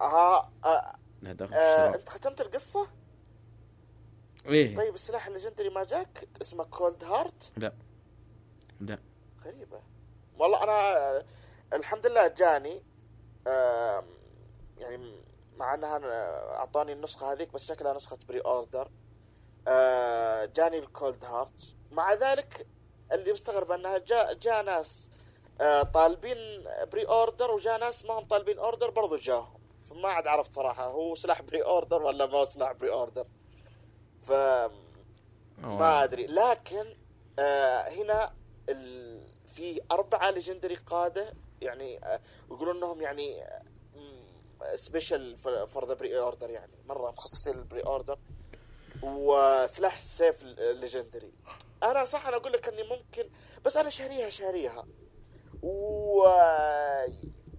آه, 0.00 0.50
آه, 0.64 0.96
دخل 1.22 1.48
في 1.48 1.54
آه 1.54 1.94
أنت 1.94 2.08
ختمت 2.08 2.40
القصة؟ 2.40 2.86
إيه. 4.46 4.76
طيب 4.76 4.94
السلاح 4.94 5.26
ال 5.26 5.30
legendary 5.30 5.68
ما 5.70 5.84
جاك؟ 5.84 6.28
اسمه 6.40 6.64
Coldheart؟ 6.64 7.52
لا. 7.56 7.72
لا. 8.80 8.98
غريبة. 9.44 9.80
والله 10.38 10.62
أنا 10.62 11.24
الحمد 11.72 12.06
لله 12.06 12.28
جاني 12.28 12.82
آه 13.46 14.04
يعني 14.78 15.14
مع 15.56 15.74
أنها 15.74 15.98
أعطاني 16.56 16.92
النسخة 16.92 17.32
هذيك 17.32 17.52
بس 17.52 17.66
شكلها 17.66 17.92
نسخة 17.94 18.18
pre-order 18.28 18.90
آه 19.68 20.44
جاني 20.44 20.78
ال 20.78 21.24
Coldheart. 21.24 21.74
مع 21.90 22.14
ذلك 22.14 22.66
اللي 23.12 23.32
مستغرب 23.32 23.70
أنها 23.70 23.98
جاء 23.98 24.34
جاء 24.34 24.62
ناس 24.62 25.10
آه، 25.60 25.82
طالبين 25.82 26.36
pre-order 26.92 27.50
وجاء 27.50 27.78
ناس 27.80 28.04
ما 28.04 28.14
هم 28.18 28.24
طالبين 28.24 28.58
order 28.58 28.90
برضو 28.90 29.16
جاهم. 29.16 29.59
فما 29.90 30.08
عاد 30.08 30.26
عرفت 30.26 30.54
صراحة 30.54 30.86
هو 30.86 31.14
سلاح 31.14 31.42
pre-order 31.42 32.02
ولا 32.02 32.26
ما 32.26 32.38
هو 32.38 32.44
سلاح 32.44 32.72
pre-order 32.72 33.26
ف 34.22 34.32
ما 35.58 36.04
أدري 36.04 36.26
لكن 36.26 36.84
آه 37.38 37.88
هنا 37.88 38.34
ال... 38.68 39.20
في 39.48 39.80
أربعة 39.90 40.30
legendary 40.30 40.74
قادة 40.74 41.34
يعني 41.60 42.04
آه 42.04 42.20
ويقولون 42.48 42.76
إنهم 42.76 43.02
يعني 43.02 43.44
special 44.74 45.38
for 45.68 45.84
the 45.86 45.94
pre-order 45.94 46.50
يعني 46.50 46.72
مرة 46.88 47.10
مخصصين 47.10 47.54
لل 47.54 47.80
pre-order 47.80 48.18
وسلاح 49.02 49.96
السيف 49.96 50.42
legendary 50.58 51.32
أنا 51.82 52.04
صح 52.04 52.26
أنا 52.26 52.36
أقول 52.36 52.52
لك 52.52 52.68
إني 52.68 52.82
ممكن 52.82 53.30
بس 53.64 53.76
أنا 53.76 53.90
شاريها 53.90 54.28
شاريها. 54.28 54.86
و 55.62 56.24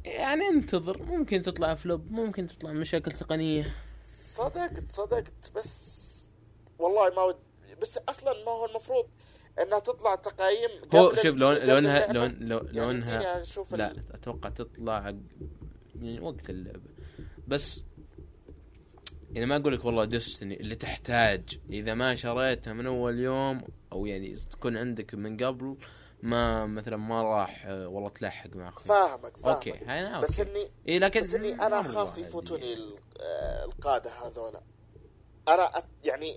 يعني 0.05 0.47
انتظر 0.47 1.03
ممكن 1.03 1.41
تطلع 1.41 1.75
فلوب 1.75 2.11
ممكن 2.11 2.47
تطلع 2.47 2.71
مشاكل 2.71 3.11
تقنية 3.11 3.75
صدقت 4.05 4.91
صدقت 4.91 5.51
بس 5.55 6.01
والله 6.79 7.09
ما 7.15 7.23
ود 7.23 7.35
بس 7.81 7.99
أصلا 8.09 8.33
ما 8.45 8.51
هو 8.51 8.65
المفروض 8.65 9.05
إنها 9.61 9.79
تطلع 9.79 10.15
تقايم 10.15 10.69
هو 10.95 11.15
شوف 11.15 11.25
لون 11.25 11.55
قبل 11.55 11.67
لونها. 11.67 12.13
لون 12.13 12.37
لو 12.39 12.57
يعني 12.57 12.71
لونها 12.71 13.41
أشوف 13.41 13.75
لا 13.75 13.95
أتوقع 14.11 14.49
تطلع 14.49 15.15
يعني 15.95 16.19
وقت 16.19 16.49
اللعبة 16.49 16.89
بس 17.47 17.83
يعني 19.31 19.45
ما 19.45 19.55
أقول 19.55 19.73
لك 19.73 19.85
والله 19.85 20.05
Destiny 20.05 20.59
اللي 20.59 20.75
تحتاج 20.75 21.59
إذا 21.69 21.93
ما 21.93 22.15
شريتها 22.15 22.73
من 22.73 22.85
أول 22.85 23.19
يوم 23.19 23.61
أو 23.91 24.05
يعني 24.05 24.35
تكون 24.35 24.77
عندك 24.77 25.15
من 25.15 25.37
قبل 25.37 25.77
ما 26.23 26.65
مثلا 26.65 26.97
ما 26.97 27.23
راح 27.23 27.65
آه، 27.65 27.87
والله 27.87 28.09
تلحق 28.09 28.55
مع 28.55 28.69
أخوي. 28.69 28.83
فاهمك 28.85 29.37
فاهمك. 29.37 29.67
Okay 29.67 29.85
هاي 29.85 30.21
بس 30.21 30.39
okay. 30.39 30.51
إني 30.51 30.71
اي 30.87 30.99
لكن 30.99 31.19
بس 31.19 31.33
إني 31.33 31.53
أنا 31.53 31.81
أخاف 31.81 32.17
يفوتوني 32.17 32.75
آه، 33.21 33.65
القادة 33.65 34.11
هذولا. 34.11 34.61
أنا 35.47 35.83
يعني 36.03 36.35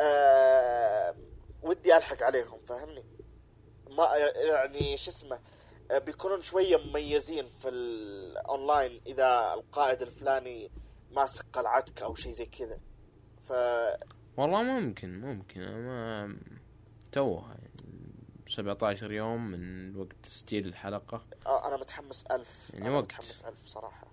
آه 0.00 1.14
ودي 1.62 1.96
ألحق 1.96 2.22
عليهم 2.22 2.58
فاهمني؟ 2.66 3.04
ما 3.90 4.04
يعني 4.48 4.96
شو 4.96 5.10
اسمه 5.10 5.38
آه، 5.90 5.98
بيكونون 5.98 6.40
شوية 6.40 6.76
مميزين 6.76 7.48
في 7.48 7.68
الاونلاين 7.68 9.00
إذا 9.06 9.54
القائد 9.54 10.02
الفلاني 10.02 10.70
ماسك 11.10 11.46
قلعتك 11.52 12.02
أو 12.02 12.14
شيء 12.14 12.32
زي 12.32 12.46
كذا. 12.46 12.78
ف 13.42 13.52
والله 14.36 14.62
ممكن 14.62 15.20
ممكن 15.20 15.60
ما 15.60 16.36
توها 17.12 17.48
يعني. 17.48 17.69
17 18.50 19.12
يوم 19.12 19.46
من 19.46 19.96
وقت 19.96 20.16
تسجيل 20.22 20.66
الحلقة. 20.66 21.24
آه، 21.46 21.68
أنا 21.68 21.76
متحمس 21.76 22.26
ألف. 22.26 22.70
يعني 22.74 22.86
أنا 22.88 22.94
وقت. 22.96 23.04
متحمس 23.04 23.42
ألف 23.44 23.66
صراحة. 23.66 24.06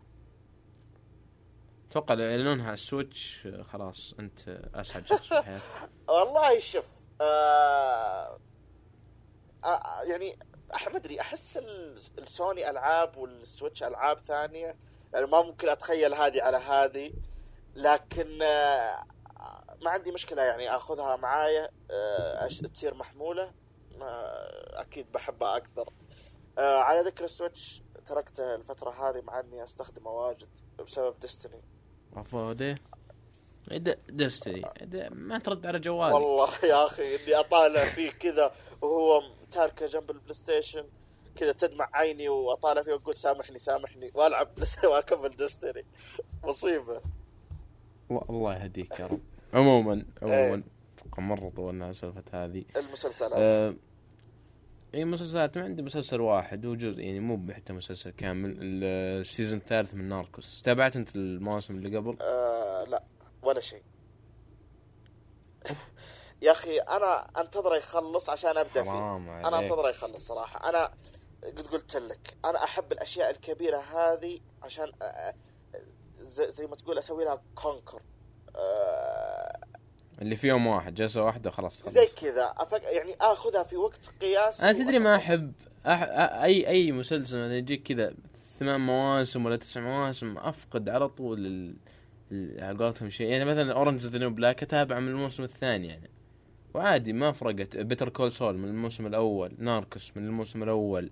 أتوقع 1.90 2.14
لو 2.16 2.24
يعلنونها 2.24 2.66
على 2.66 2.74
ال 2.74 2.84
Switch 2.84 3.48
آه، 3.48 3.64
خلاص 3.64 4.14
أنت 4.20 4.50
أسعد 4.76 5.08
شخص 5.08 5.28
في 5.28 5.42
حياتك 5.42 5.64
والله 6.10 6.60
شوف 6.60 6.86
آه 7.22 8.40
آه 9.64 10.02
يعني 10.04 10.40
ما 10.92 10.96
أدري 10.98 11.22
أحس 11.22 11.58
ال- 11.58 11.98
السوني 12.20 12.70
ألعاب 12.70 13.18
وال 13.18 13.34
Switch 13.34 13.84
ألعاب 13.84 14.20
ثانية 14.20 14.76
يعني 15.14 15.26
ما 15.26 15.42
ممكن 15.42 15.70
أتخيل 15.70 16.14
هذه 16.14 16.42
على 16.44 16.58
هذه 16.58 17.14
لكن 17.76 18.42
آه 18.42 19.04
ما 19.82 19.90
عندي 19.92 20.12
مشكلة 20.12 20.42
يعني 20.42 20.76
آخذها 20.76 21.16
معايا 21.16 21.70
أش- 22.48 22.72
تصير 22.72 22.94
محمولة. 22.94 23.52
أكيد 24.74 25.12
بحبها 25.12 25.58
أكثر. 25.58 25.90
آه 26.58 26.78
على 26.78 27.02
ذكر 27.02 27.24
ال 27.24 27.32
Switch 27.32 27.82
تركته 28.06 28.56
الفترة 28.56 28.92
هذه 28.92 29.22
مع 29.22 29.40
إني 29.40 29.64
أستخدمه 29.64 30.12
واجد 30.12 30.48
بسبب 30.86 31.20
Destiny 31.20 31.62
افودي 32.16 32.78
Destiny 34.10 34.62
ما 35.10 35.40
ترد 35.40 35.66
على 35.66 35.80
جوالي. 35.80 36.14
والله 36.14 36.50
يا 36.66 36.86
أخي 36.86 37.16
إني 37.16 37.36
أطالع 37.36 37.84
فيه 37.86 38.12
كذا 38.12 38.52
وهو 38.82 39.22
تاركه 39.52 39.86
جنب 39.88 40.12
ال 40.12 40.34
PlayStation. 40.34 40.86
كذا 41.36 41.52
تدمع 41.52 41.90
عيني 41.94 42.30
وأطالع 42.30 42.82
فيه 42.82 42.94
وأقول 42.94 43.16
سامحني 43.16 43.58
سامحني 43.60 44.12
وألعب 44.14 44.56
Play 44.56 44.68
وأكمل 44.94 45.36
Destiny 45.36 45.86
مصيبة. 46.44 47.02
الله- 48.12 48.54
يهديك 48.56 49.00
يا 49.00 49.08
رب. 49.08 49.22
عموما 49.54 50.06
عموما 50.22 50.56
إيه. 50.56 50.64
أتوقع 50.98 51.24
مرة 51.24 51.50
طولنا 51.56 51.92
سالفة 51.94 52.24
هذه. 52.34 52.66
المسلسلات. 52.76 53.34
آه 53.34 53.76
اي 54.96 55.06
مسلسلات 55.06 55.58
ما 55.58 55.64
عندي 55.64 55.82
مسلسل 55.82 56.22
واحد 56.22 56.66
هو 56.66 56.76
جزء 56.76 57.00
يعني 57.00 57.20
مو 57.20 57.54
حتى 57.54 57.74
مسلسل 57.74 58.10
كامل 58.12 58.50
ال- 58.50 58.84
ال 59.20 59.25
season 59.25 59.60
الثالث 59.60 59.94
من 59.94 60.10
Narcos. 60.10 60.62
تابعت 60.62 60.96
أنت 60.96 61.16
المواسم 61.16 61.76
اللي 61.76 61.98
قبل؟ 61.98 62.18
آه 62.22 62.84
لا 62.84 63.04
ولا 63.42 63.60
شيء. 63.60 63.84
يا 66.42 66.52
أخي 66.52 66.78
أنا 66.80 67.28
انتظره 67.42 67.76
يخلص 67.76 68.30
عشان 68.30 68.58
أبدأ 68.58 68.84
فيه. 68.84 69.16
أنا 69.48 69.60
انتظره 69.60 69.90
يخلص 69.90 70.28
صراحة. 70.28 70.70
أنا 70.70 70.94
قد 71.44 71.68
قلت 71.68 71.96
لك 71.98 72.38
أنا 72.46 72.64
أحب 72.64 72.92
الأشياء 72.92 73.30
الكبيرة 73.30 73.78
هذه 73.78 74.40
عشان 74.64 74.92
أ- 74.92 75.36
زي, 76.20 76.52
زي 76.52 76.68
ما 76.68 76.76
تقول 76.76 76.98
أسوي 76.98 77.26
لها 77.26 77.42
كونكر 77.56 78.02
اللي 80.22 80.36
في 80.36 80.48
يوم 80.48 80.68
واحد 80.68 80.96
جلسة 80.96 81.24
واحدة 81.24 81.52
خلاص 81.52 81.82
خلص. 81.84 81.94
زي 81.94 82.08
كذا. 82.22 82.54
أفك... 82.58 82.84
يعني 82.84 83.16
آخذها 83.22 83.64
في 83.64 83.78
وقت 83.78 84.12
قياسي 84.22 84.64
أنا 84.64 84.74
تدري 84.74 85.00
ما. 85.00 85.16
أحب 85.16 85.52
أح... 85.86 86.04
أ- 86.04 86.08
أي 86.44 86.68
أي 86.68 86.92
مسلسل 86.92 87.38
مثلا 87.38 87.58
يجيك 87.58 87.84
كذا 87.84 88.14
ثمان 88.60 88.80
مواسم 88.82 89.46
ولا 89.46 89.56
تسع 89.56 89.82
مواسم 89.82 90.38
أفقد 90.38 90.90
على 90.90 91.10
طول 91.10 91.46
ال... 91.46 91.76
ال- 92.32 92.64
على 92.64 92.78
قولتهم 92.78 93.10
شيء. 93.10 93.28
يعني 93.28 93.46
مثلا 93.46 93.74
Orange 93.74 94.02
The 94.02 94.18
New 94.20 94.30
Black 94.30 94.64
أتابع 94.64 95.00
من 95.00 95.08
الموسم 95.08 95.44
الثاني 95.44 95.88
يعني. 95.88 96.10
وعادي 96.74 97.14
ما 97.14 97.32
فرقت. 97.32 97.78
Better 97.78 98.10
Call 98.10 98.32
Saul 98.32 98.58
من 98.58 98.70
الموسم 98.70 99.08
الأول 99.08 99.52
Narcos 99.58 100.12
من 100.16 100.26
الموسم 100.26 100.64
الأول. 100.64 101.10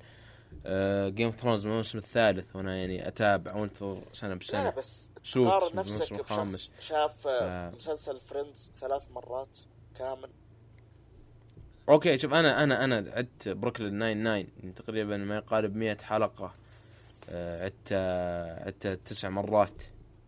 Game 1.10 1.26
of 1.26 1.36
Thrones 1.36 1.66
الموسم 1.68 1.98
الثالث 1.98 2.56
وأنا 2.56 2.78
يعني 2.78 3.08
أتابع 3.08 3.54
وانتظر 3.56 4.02
سنة 4.14 4.30
لا 4.30 4.34
لا 4.34 4.40
بسنه 4.40 4.70
بس 4.70 5.10
تقارن 5.34 5.76
نفسك 5.76 6.14
بشخص 6.14 6.72
شاف 6.80 7.28
آه، 7.28 7.70
ف- 7.70 7.76
مسلسل 7.76 8.20
Friends 8.20 8.72
ثلاث 8.82 9.04
مرات 9.12 9.58
كامل. 9.98 10.30
أوكي 11.90 12.18
شوف 12.18 12.34
أنا 12.34 12.64
أنا 12.64 12.84
أنا 12.84 12.96
عدت 12.96 13.50
Brooklyn 13.50 13.94
Nine-Nine 13.94 14.48
يعني 14.60 14.72
تقريبا 14.72 15.18
ما 15.18 15.36
يقارب 15.36 15.76
100 15.76 15.98
حلقة. 16.02 16.54
آه، 17.30 17.64
عدت 17.66 17.94
عدت 18.68 19.00
تسع 19.06 19.30
مرات 19.30 19.84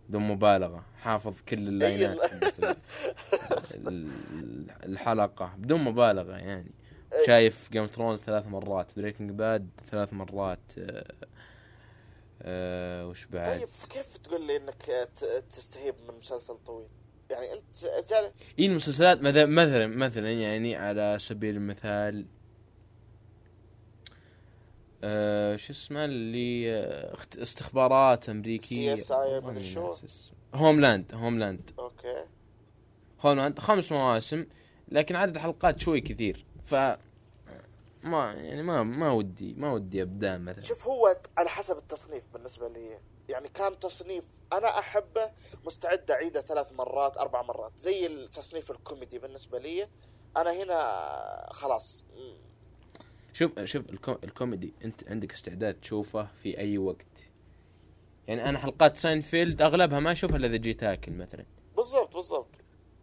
بدون 0.10 0.22
مبالغة 0.28 0.84
حافظ 1.02 1.34
كل 1.50 1.58
ال 1.68 1.76
line 1.76 2.09
ات 2.09 2.18
الحلقة 4.86 5.54
بدون 5.58 5.82
مبالغة 5.84 6.36
يعني. 6.38 6.72
شايف 7.26 7.70
Game 7.72 7.86
Thrones 7.86 8.20
ثلاث 8.20 8.48
مرات 8.48 8.92
Breaking 8.96 9.32
Bad 9.32 9.70
ثلاث 9.86 10.14
مرات 10.14 10.74
آه، 10.78 11.14
آه، 12.42 13.08
وش 13.08 13.26
بعد؟ 13.26 13.60
طيب 13.60 13.70
كيف 13.90 14.18
تقول 14.18 14.48
لي 14.48 14.58
إنك 14.58 15.10
تستهيب 15.52 15.96
من 16.08 16.18
مسلسل 16.18 16.58
طويل؟ 16.66 16.88
يعني 17.30 17.54
أنت 17.54 18.10
جال... 18.10 18.32
اي 18.60 18.66
المسلسلات 18.66 19.22
مثلا 19.22 19.46
مثلا 19.46 19.88
مثلا 19.88 20.32
يعني 20.32 20.76
على 20.76 21.18
سبيل 21.20 21.56
المثال 21.56 22.26
آه 25.04 25.56
شو 25.56 25.74
اسمه 25.74 26.06
اللي 26.06 26.74
آه، 26.74 27.18
استخبارات 27.42 28.30
أمريكية. 28.30 28.96
CSI 28.96 29.44
مدري 29.44 29.64
شو. 29.64 29.92
Homeland 30.54 31.14
Homeland 31.14 31.72
أوكي. 31.80 32.24
Homeland 33.22 33.60
خمس 33.60 33.92
مواسم 33.92 34.46
لكن 34.88 35.16
عدد 35.16 35.38
حلقات 35.38 35.80
شوي 35.80 36.02
كثير. 36.02 36.46
ف 36.68 36.76
ما 38.04 38.34
يعني 38.34 38.64
ما 38.64 38.84
ما 38.84 39.12
ودي 39.12 39.54
ما 39.54 39.74
ودي 39.74 40.02
ابدا 40.02 40.38
مثلا. 40.38 40.64
شوف 40.64 40.88
هو 40.88 41.18
على 41.38 41.50
حسب 41.50 41.78
التصنيف 41.78 42.24
بالنسبة 42.34 42.68
لي. 42.68 43.00
يعني 43.30 43.50
كان 43.50 43.80
تصنيف 43.80 44.24
أنا 44.54 44.80
أحبه 44.80 45.32
مستعد 45.66 46.12
أعيده 46.12 46.42
ثلاث 46.42 46.74
مرات 46.74 47.18
أربع 47.18 47.42
مرات. 47.42 47.72
زي 47.78 48.06
التصنيف 48.08 48.72
الكوميدي 48.72 49.20
بالنسبة 49.20 49.60
لي 49.60 49.88
أنا 50.38 50.64
هنا 50.64 51.50
خلاص. 51.52 52.06
شوف 53.34 53.60
شوف 53.64 53.90
الكو... 53.90 54.16
الكوميدي 54.24 54.74
أنت 54.86 55.10
عندك 55.10 55.34
استعداد 55.34 55.74
تشوفه 55.74 56.28
في 56.44 56.58
أي 56.58 56.78
وقت. 56.78 57.30
يعني 58.28 58.50
أنا 58.50 58.60
حلقات 58.60 58.98
ساينفيلد 58.98 59.62
أغلبها 59.62 60.00
ما 60.00 60.12
أشوفها 60.12 60.38
إلا 60.38 60.48
إذا 60.48 60.58
جيت 60.58 60.84
أكل 60.84 61.12
مثلا. 61.12 61.46
بالضبط 61.76 62.14
بالضبط. 62.14 62.50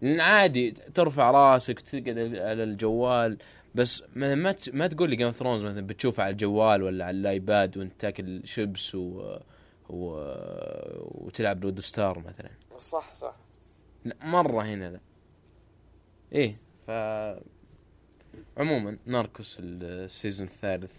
عادي 0.04 0.70
ترفع 0.70 1.30
راسك 1.30 1.80
تقعد 1.80 2.18
على 2.18 2.64
الجوال 2.64 3.38
بس 3.74 4.02
ما 4.14 4.34
ما, 4.72 4.86
تقول 4.86 5.10
لي 5.10 5.16
Game 5.16 5.30
Thrones 5.30 5.64
مثلا 5.64 5.86
بتشوفه 5.86 6.22
على 6.22 6.32
الجوال 6.32 6.82
ولا 6.82 7.04
على 7.04 7.16
ال 7.16 7.29
iPad 7.29 7.78
وانت 7.78 7.92
تاكل 8.00 8.40
شيبس 8.44 8.94
و... 8.94 9.38
و... 9.88 10.24
وتلعب 10.98 11.64
Ludo 11.64 11.82
Star 11.82 12.18
مثلا. 12.18 12.50
صح 12.78 13.14
صح. 13.14 13.36
لا 14.04 14.16
مرة 14.22 14.62
هنا 14.62 14.90
لا. 14.90 15.00
إيه 16.32 16.54
ف 16.86 16.90
عموما 18.56 18.98
Narcos 19.06 19.56
ال 19.60 19.73
season 19.73 20.46
الثالث 20.46 20.92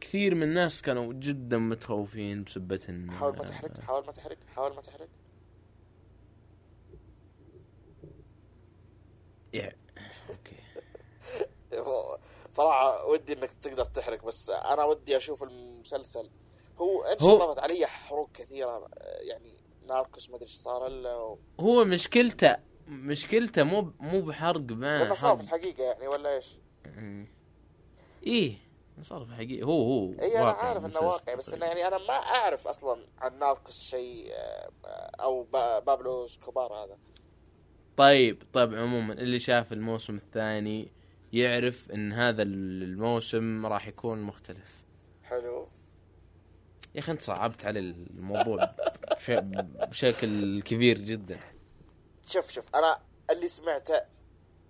كثير 0.00 0.34
من 0.34 0.42
الناس 0.42 0.82
كانوا 0.82 1.12
جدا 1.12 1.58
متخوفين 1.58 2.44
بسبة 2.44 3.06
حاول 3.08 3.36
ما 3.36 3.44
تحرق 3.44 3.80
حاول 3.80 4.06
ما 4.06 4.12
تحرق 4.12 4.36
حاول 4.56 4.74
ما 4.74 4.80
تحرق 4.80 5.08
أوكي. 9.54 10.56
صراحة 12.50 13.06
ودي 13.06 13.32
إنك 13.32 13.50
تقدر 13.62 13.84
تحرق 13.84 14.24
بس 14.24 14.50
أنا 14.50 14.84
ودي 14.84 15.16
أشوف 15.16 15.42
المسلسل. 15.42 16.30
هو 16.78 17.02
انشطبت 17.02 17.58
علي 17.58 17.86
حروق 17.86 18.32
كثيرة 18.32 18.88
يعني 19.20 19.60
Narcos 19.86 20.30
ما 20.30 20.36
أدري 20.36 20.46
إيش 20.46 20.56
صار 20.56 20.86
الا 20.86 21.16
و... 21.16 21.38
هو 21.60 21.84
مشكلته 21.84 22.56
مشكلته 22.88 23.62
مو 23.62 23.92
مو 24.00 24.20
بحرق 24.20 24.60
ولا 24.72 25.14
صار 25.14 25.16
في 25.16 25.26
حرق. 25.26 25.40
الحقيقة 25.40 25.82
يعني 25.82 26.08
ولا 26.08 26.34
إيش؟ 26.34 26.58
إيه 28.26 28.56
صار 29.02 29.24
في 29.24 29.30
الحقيقة 29.30 29.64
هو 29.66 29.82
هو 29.82 30.12
اي 30.12 30.36
أنا 30.38 30.44
واقع 30.46 30.64
عارف 30.68 30.84
إنه 30.84 31.00
واقعي 31.00 31.36
بس 31.36 31.54
إنه. 31.54 31.66
يعني 31.66 31.86
أنا 31.86 31.98
ما 31.98 32.14
أعرف 32.14 32.68
أصلا 32.68 33.06
عن 33.18 33.38
Narcos 33.38 33.82
شيء 33.82 34.32
آه، 34.32 34.70
أو 35.20 35.42
با- 35.42 35.78
بابلو 35.78 36.26
سكوبار 36.26 36.72
هذا. 36.74 36.98
طيب 37.96 38.42
طيب 38.52 38.74
عموما 38.74 39.12
اللي 39.12 39.38
شاف 39.38 39.72
الموسم 39.72 40.14
الثاني 40.16 40.92
يعرف 41.32 41.90
إن 41.90 42.12
هذا 42.12 42.42
الموسم 42.42 43.66
راح 43.66 43.88
يكون 43.88 44.22
مختلف. 44.22 44.76
حلو. 45.22 45.68
يا 46.94 47.00
أخي 47.00 47.12
أنت 47.12 47.20
صعبت 47.20 47.64
على 47.64 47.78
الموضوع 47.78 48.74
بش- 49.18 49.30
بشكل 49.88 50.62
كبير 50.62 50.98
جدا. 50.98 51.38
شوف 52.26 52.50
شوف 52.52 52.64
أنا 52.74 52.98
اللي 53.30 53.48
سمعته 53.48 54.00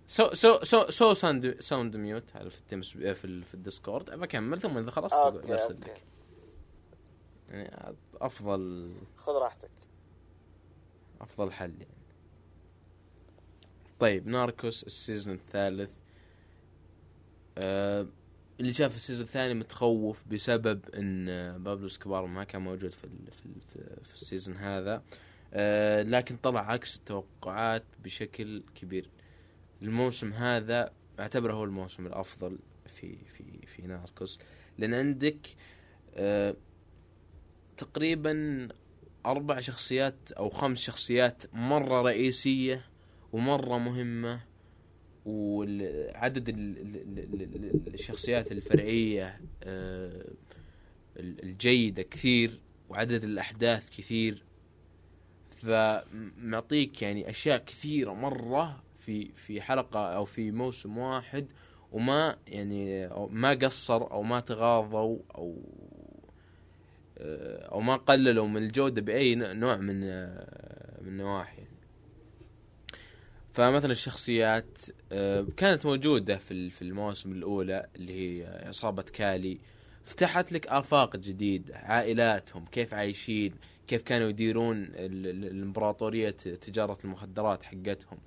سو 0.07 0.33
سو 0.35 0.63
سو 0.63 0.91
سو 0.91 1.13
sound 1.15 1.61
sound 1.61 1.97
mute 1.97 2.37
على 2.37 2.51
في 2.51 2.59
التمس 2.59 2.91
في, 2.97 3.15
في 3.45 3.55
ال 3.55 3.61
Discord. 3.61 4.11
بكمل 4.11 4.61
ثم 4.61 4.79
إذا 4.79 4.91
خلصت 4.91 5.15
أوكي 5.15 5.47
برسل 5.49 5.81
لك. 5.81 6.05
يعني 7.49 7.97
افضل 8.15 8.95
خذ 9.17 9.33
راحتك. 9.33 9.71
أفضل 11.21 11.53
حل 11.53 11.71
يعني. 11.71 12.02
طيب 14.03 14.27
Narcos 14.27 14.85
ال 14.85 14.92
season 14.92 15.35
الثالث. 15.35 15.91
آه 17.59 18.07
اللي 18.61 18.73
شاف 18.73 18.97
ال 18.97 19.01
season 19.01 19.25
الثاني 19.25 19.55
متخوف 19.55 20.23
بسبب 20.31 20.81
إن 20.95 21.27
بابلو 21.59 21.89
سكوبار 21.89 22.27
ما 22.27 22.45
كان 22.45 22.63
موجود 22.63 22.91
في 22.91 23.09
في 23.33 23.49
في, 23.69 24.05
في 24.05 24.15
ال 24.15 24.21
season 24.21 24.57
هذا. 24.57 25.03
آه 25.53 26.03
لكن 26.03 26.37
طلع 26.37 26.73
عكس 26.73 26.97
التوقعات 26.97 27.85
بشكل 28.05 28.63
كبير. 28.75 29.09
الموسم 29.83 30.33
هذا 30.33 30.93
أعتبره 31.21 31.53
هو 31.53 31.65
الموسم 31.65 32.07
الأفضل 32.07 32.59
في 32.87 33.17
في 33.25 33.67
في 33.67 33.83
Narcos. 33.83 34.39
لأن 34.79 34.95
عندك 34.95 35.49
آه 36.15 36.57
تقريبا 37.77 38.69
أربع 39.27 39.61
شخصيات 39.61 40.33
أو 40.33 40.49
خمس 40.51 40.79
شخصيات 40.79 41.43
مرة 41.55 42.03
رئيسية 42.03 42.92
ومرة 43.33 43.79
مهمة 43.79 44.41
وعدد 45.27 46.49
ال- 46.49 46.79
ال- 46.79 47.19
ال- 47.19 47.43
ال- 47.65 47.95
الشخصيات 47.95 48.53
الفرعية 48.53 49.41
آه، 49.63 50.25
الجيدة 51.17 52.03
كثير 52.03 52.61
وعدد 52.89 53.25
الأحداث 53.25 53.91
كثير 53.91 54.43
فمعطيك 55.57 57.03
يعني 57.03 57.31
أشياء 57.31 57.59
كثيرة 57.65 58.13
مرة 58.15 58.83
في 58.99 59.29
في 59.37 59.61
حلقة 59.61 60.01
أو 60.17 60.25
في 60.25 60.51
موسم 60.51 60.99
واحد 60.99 61.47
وما 61.93 62.37
يعني 62.49 63.09
ما 63.31 63.51
قصر 63.51 64.11
أو 64.11 64.23
ما 64.23 64.41
تغاضوا 64.41 65.19
أو 65.35 65.57
أو 67.73 67.81
ما 67.81 67.97
قللوا 67.97 68.49
من 68.49 68.63
الجودة 68.63 69.03
بأي 69.03 69.35
نوع 69.35 69.77
من 69.77 70.01
من 71.03 71.09
النواحي. 71.09 71.62
فمثلا 73.53 73.91
الشخصيات 73.93 74.79
آه، 75.13 75.47
كانت 75.57 75.87
موجودة 75.87 76.37
في 76.37 76.51
ال- 76.51 76.71
في 76.71 76.83
المواسم 76.83 77.33
الأولى 77.33 77.87
اللي 77.97 78.13
هي 78.43 78.63
عصابة 78.67 79.03
كالي. 79.03 79.59
فتحت 80.05 80.53
لك 80.53 80.67
آفاق 80.67 81.17
جديده 81.17 81.77
عائلاتهم 81.77 82.65
كيف 82.65 82.95
عايشين 82.95 83.55
كيف 83.87 84.03
كانوا 84.03 84.29
يديرون 84.29 84.83
ال- 84.83 85.27
ال- 85.27 85.45
الإمبراطورية 85.45 86.31
تجارة 86.31 86.99
المخدرات 87.05 87.63
حقتهم. 87.63 88.19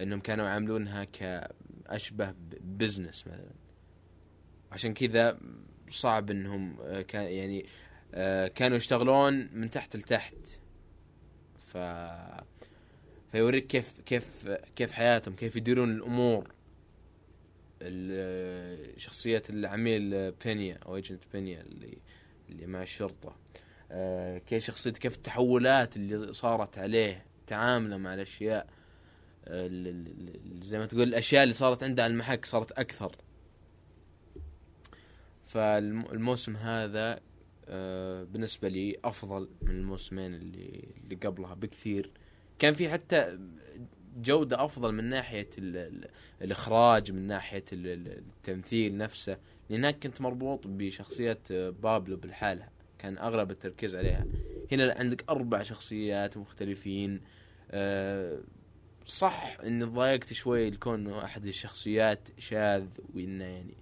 إنهم 0.00 0.20
كانوا 0.20 0.46
يعاملونها 0.46 1.04
كأشبه 1.04 2.34
بزنس 2.60 3.26
مثلا. 3.26 3.50
عشان 4.72 4.94
كذا 4.94 5.38
صعب 5.90 6.30
إنهم 6.30 6.76
آه، 6.80 7.02
كان 7.02 7.22
يعني 7.22 7.66
آه، 8.14 8.48
كانوا 8.48 8.76
يشتغلون 8.76 9.48
من 9.52 9.70
تحت 9.70 9.96
لتحت. 9.96 10.34
ف 11.58 11.76
فيوريك 13.32 13.66
كيف 13.66 14.00
كيف 14.06 14.48
كيف 14.76 14.92
حياتهم 14.92 15.34
كيف 15.34 15.56
يديرون 15.56 15.90
الأمور. 15.96 16.54
ال- 17.82 19.00
شخصية 19.00 19.42
العميل 19.50 20.32
بينيا 20.32 20.78
أو 20.86 20.96
agent 20.96 21.24
بينيا 21.32 21.60
اللي 21.60 21.98
اللي 22.48 22.66
مع 22.66 22.82
الشرطة. 22.82 23.36
آه، 23.90 24.38
كيف 24.38 24.64
شخصيته 24.64 24.98
كيف 25.00 25.16
التحولات 25.16 25.96
اللي 25.96 26.32
صارت 26.32 26.78
عليه 26.78 27.24
تعامله 27.46 27.96
مع 27.96 28.14
الأشياء. 28.14 28.66
آه، 29.44 29.68
زي 30.62 30.78
ما 30.78 30.86
تقول 30.86 31.02
الأشياء 31.02 31.42
اللي 31.42 31.54
صارت 31.54 31.82
عنده 31.82 32.02
على 32.04 32.10
المحك 32.12 32.44
صارت 32.44 32.72
أكثر. 32.72 33.16
فالموسم 35.44 36.56
هذا 36.56 37.20
آه، 37.68 38.24
بالنسبة 38.24 38.68
لي 38.68 38.96
أفضل 39.04 39.48
من 39.62 39.70
الموسمين 39.70 40.34
اللي 40.34 40.88
اللي 41.04 41.14
قبلها 41.16 41.54
بكثير. 41.54 42.10
كان 42.60 42.74
في 42.74 42.88
حتى 42.90 43.38
جودة 44.16 44.64
أفضل 44.64 44.92
من 44.92 45.04
ناحية 45.04 45.50
ال 45.58 45.76
ال 45.76 46.08
الإخراج 46.42 47.12
من 47.12 47.26
ناحية 47.26 47.64
ال- 47.72 47.86
ال- 47.86 48.18
التمثيل 48.18 48.96
نفسه. 48.96 49.38
لانك 49.70 49.98
كنت 50.02 50.20
مربوط 50.20 50.66
بشخصية 50.66 51.38
بابلو 51.50 52.16
بالحالها 52.16 52.70
كان 52.98 53.18
اغلب 53.18 53.50
التركيز 53.50 53.96
عليها. 53.96 54.26
هنا 54.72 54.94
عندك 54.98 55.24
أربع 55.30 55.62
شخصيات 55.62 56.36
مختلفين. 56.36 57.20
آه، 57.70 58.40
صح 59.06 59.56
اني 59.64 59.84
ضايقت 59.84 60.32
شوي 60.32 60.70
لكون 60.70 61.12
أحد 61.12 61.46
الشخصيات 61.46 62.28
شاذ 62.38 62.86
وإنه 63.14 63.44
يعني 63.44 63.74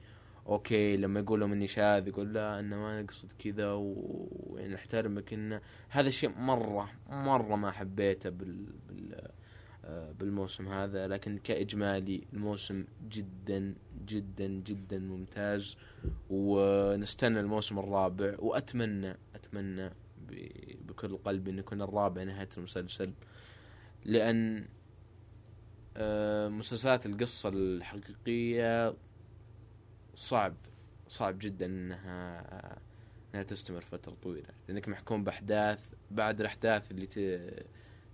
أوكي 0.49 0.97
لما 0.97 1.21
يقول 1.21 1.41
لهم 1.41 1.53
اني 1.53 1.67
شاذ 1.67 2.09
يقول 2.09 2.35
لا 2.35 2.61
إنه 2.61 2.77
ما 2.77 3.03
نقصد 3.03 3.33
كذا 3.39 3.73
ويعني 3.73 4.75
نحترمك 4.75 5.33
إنه 5.33 5.61
هذا 5.89 6.09
الشيء 6.09 6.31
مرة 6.39 6.91
مرة 7.09 7.57
ما 7.57 7.71
حبيته 7.71 8.31
بال, 8.31 8.67
بال 8.89 9.29
آه، 9.85 10.13
بالموسم 10.13 10.69
هذا. 10.69 11.07
لكن 11.09 11.39
كإجمالي 11.39 12.25
الموسم 12.33 12.85
جدا 13.09 13.75
جدا 14.07 14.47
جدا 14.47 14.99
ممتاز. 14.99 15.77
ونستنى 16.31 17.41
الموسم 17.41 17.79
الرابع. 17.79 18.35
وأتمنى 18.39 19.17
أتمنى 19.35 19.89
ب- 20.29 20.87
بكل 20.87 21.17
قلبي 21.17 21.51
إن 21.51 21.59
يكون 21.59 21.83
الرابع 21.83 22.23
نهاية 22.23 22.49
المسلسل. 22.57 23.13
لأن 24.05 24.65
آه، 25.97 26.49
مسلسلات 26.49 27.07
القصة 27.07 27.49
الحقيقية 27.55 28.95
صعب 30.19 30.55
صعب 31.09 31.39
جدا 31.39 31.67
إنها 31.67 32.79
إنها 33.31 33.43
تستمر 33.43 33.81
فترة 33.81 34.17
طويلة. 34.23 34.49
لأنك 34.69 34.89
محكوم 34.89 35.25
بأحداث 35.25 35.93
بعد 36.11 36.41
الأحداث 36.41 36.91
اللي 36.91 37.07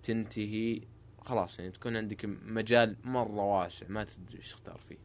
تنتهي 0.02 0.80
خلاص 1.20 1.58
يعني 1.58 1.70
تكون 1.70 1.96
عندك 1.96 2.24
مجال 2.24 2.96
مرة 3.04 3.60
واسع 3.60 3.86
ما 3.88 4.04
تدري 4.04 4.38
إيش 4.38 4.52
تختار 4.52 4.78
فيه. 4.78 4.98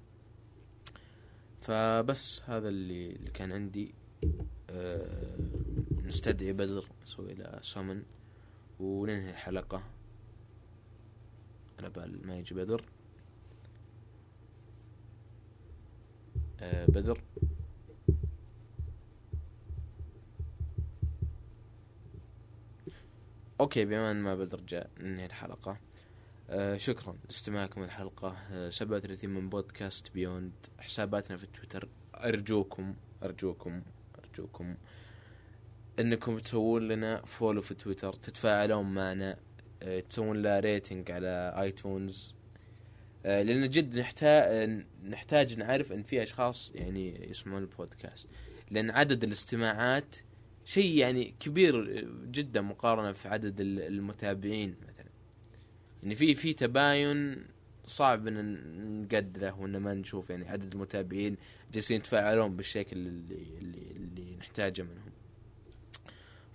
فبس 1.62 2.42
هذا 2.44 2.70
اللي 2.70 3.12
اللي 3.12 3.32
كان 3.32 3.52
عندي. 3.52 3.94
أه 4.70 5.38
نستدعي 6.04 6.54
بدر 6.54 6.86
نسوي 7.04 7.34
له 7.34 7.62
سمن 7.62 8.04
وننهي 8.80 9.30
الحلقة. 9.30 9.84
على 11.80 11.90
بال 11.90 12.28
ما 12.28 12.38
يجي 12.38 12.56
بدر. 12.56 12.86
بدر. 16.62 17.22
okay 23.60 23.86
بما 23.86 24.12
ان 24.12 24.22
ما 24.22 24.36
بدر 24.36 24.62
جاء 24.62 24.90
ننهي 25.00 25.26
الحلقة. 25.26 25.78
آه 26.50 26.78
شكرا 26.78 27.16
لاستماعكم 27.30 27.84
الحلقة 27.84 28.38
آه 28.52 28.70
37 28.70 29.30
من 29.30 29.50
بودكاست 29.50 30.14
بيوند. 30.14 30.52
حساباتنا 30.80 31.38
في 31.38 31.48
تويتر. 31.48 31.90
أرجوكم 32.16 32.96
أرجوكم 33.24 33.82
أرجوكم 34.20 34.76
أنكم 36.00 36.38
تسوون 36.38 36.88
لنا 36.88 37.26
follow 37.26 37.62
في 37.62 37.74
تويتر 37.74 38.14
تتفاعلون 38.14 38.94
معنا 38.94 39.38
آه 39.84 40.00
تسوون 40.00 40.38
لنا 40.38 40.60
rating 40.60 41.12
على 41.12 41.54
ايتونز 41.62 42.36
آه 43.30 43.42
لأن 43.42 43.70
جد 43.70 43.98
نحتاج 44.00 44.84
نحتاج 45.04 45.58
نعرف 45.60 45.92
أن 45.94 46.04
في 46.04 46.24
أشخاص 46.24 46.72
يعني 46.76 47.30
يسمعون 47.30 47.62
البودكاست. 47.62 48.28
لأن 48.72 48.90
عدد 48.90 49.24
الاستماعات 49.24 50.16
شيء 50.66 50.98
يعني 50.98 51.34
كبير 51.40 52.06
جدا 52.32 52.62
مقارنة 52.62 53.12
في 53.12 53.28
عدد 53.28 53.62
ال- 53.62 53.80
المتابعين 53.82 54.76
مثلا. 54.88 55.10
يعني 56.04 56.16
في 56.16 56.36
في 56.36 56.54
تباين 56.54 57.46
صعب 57.86 58.28
إن 58.28 59.02
نقدره 59.02 59.60
وإن 59.60 59.78
ما 59.78 59.94
نشوف 59.94 60.30
يعني 60.30 60.50
عدد 60.50 60.74
المتابعين 60.74 61.38
جالسين 61.74 61.98
يتفاعلون 61.98 62.56
بالشكل 62.56 62.98
اللي 62.98 63.36
اللي, 63.62 63.92
اللي 63.96 64.36
نحتاجه 64.40 64.82
منهم. 64.82 65.12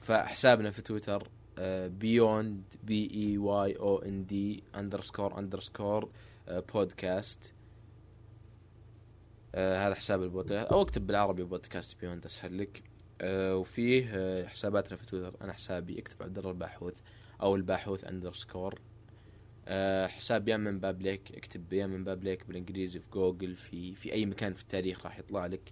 فحسابنا 0.01 0.71
في 0.71 0.83
تويتر 0.83 1.29
Beyond 1.89 2.63
B 2.85 3.11
E 3.15 3.39
Y 3.39 3.77
O 3.77 3.99
N 3.99 4.27
D 4.27 4.63
underscore 4.77 5.39
underscore 5.39 6.11
podcast 6.49 7.55
آه، 9.55 9.87
هذا 9.87 9.95
حساب 9.95 10.23
البودكاست. 10.23 10.73
أو 10.73 10.83
اكتب 10.83 11.07
بالعربي 11.07 11.45
بودكاست 11.45 12.01
بيوند 12.01 12.25
أسهل 12.25 12.59
لك. 12.59 12.83
آه، 13.21 13.57
وفيه 13.57 14.11
آه، 14.15 14.47
حساباتنا 14.47 14.97
في 14.97 15.07
تويتر. 15.07 15.37
أنا 15.43 15.53
حسابي 15.53 15.99
اكتب 15.99 16.23
عبد 16.23 16.39
الله 16.39 16.51
الباحوث 16.51 16.95
أو 17.43 17.57
الباحوث 17.57 18.05
underscore 18.05 18.81
آه، 19.69 20.07
حساب 20.07 20.49
يا 20.49 20.57
من 20.57 20.81
بابليك 20.81 21.33
اكتب 21.37 21.73
يا 21.73 21.87
من 21.87 22.05
بابليك 22.05 22.47
بالإنجليزي 22.47 23.01
في 23.01 23.11
جوجل 23.11 23.57
في 23.57 23.95
في 23.95 24.13
أي 24.13 24.27
مكان 24.27 24.55
في 24.55 24.63
التاريخ 24.63 25.05
راح 25.07 25.19
يطلع 25.19 25.47
لك. 25.47 25.71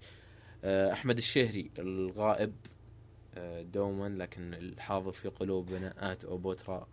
آه، 0.65 0.93
أحمد 0.93 1.19
الشهري 1.19 1.71
الغائب. 1.79 2.55
آه، 3.35 3.63
دوما 3.63 4.09
لكن 4.09 4.55
الحاضر 4.55 5.13
في 5.13 5.29
قلوبنا 5.29 6.13
ات 6.13 6.25
أوبوترا. 6.25 6.89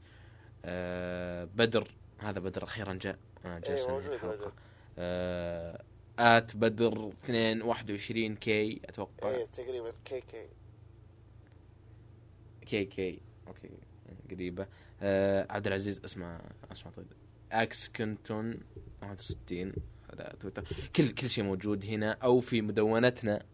آه، 0.65 1.45
بدر. 1.55 1.87
هذا 2.17 2.39
بدر 2.39 2.63
أخيرا 2.63 2.93
جاء. 2.93 3.17
أنا 3.45 3.59
جالس 3.59 3.85
الحلقة. 3.87 4.27
موجود. 4.27 4.51
آه، 4.97 5.83
آت 6.19 6.55
بدر 6.55 7.09
2 7.23 7.61
21 7.61 8.35
كي 8.35 8.81
أتوقع. 8.85 9.29
إيه 9.29 9.45
تقريبا 9.45 9.91
كي 10.05 10.21
كي 10.21 10.45
كي 12.65 12.85
كي 12.85 13.19
أوكي 13.47 13.69
قريبة. 14.31 14.67
آه 15.01 15.47
عبد 15.49 15.67
العزيز 15.67 16.01
اسمه 16.05 16.41
اسمه 16.71 16.91
طيب. 16.91 17.05
أكس 17.51 17.87
كنتون 17.87 18.59
61 19.01 19.73
على 20.09 20.33
تويتر. 20.39 20.63
كل 20.95 21.09
كل 21.09 21.29
شيء 21.29 21.43
موجود 21.43 21.85
هنا 21.85 22.11
أو 22.11 22.39
في 22.39 22.61
مدونتنا 22.61 23.45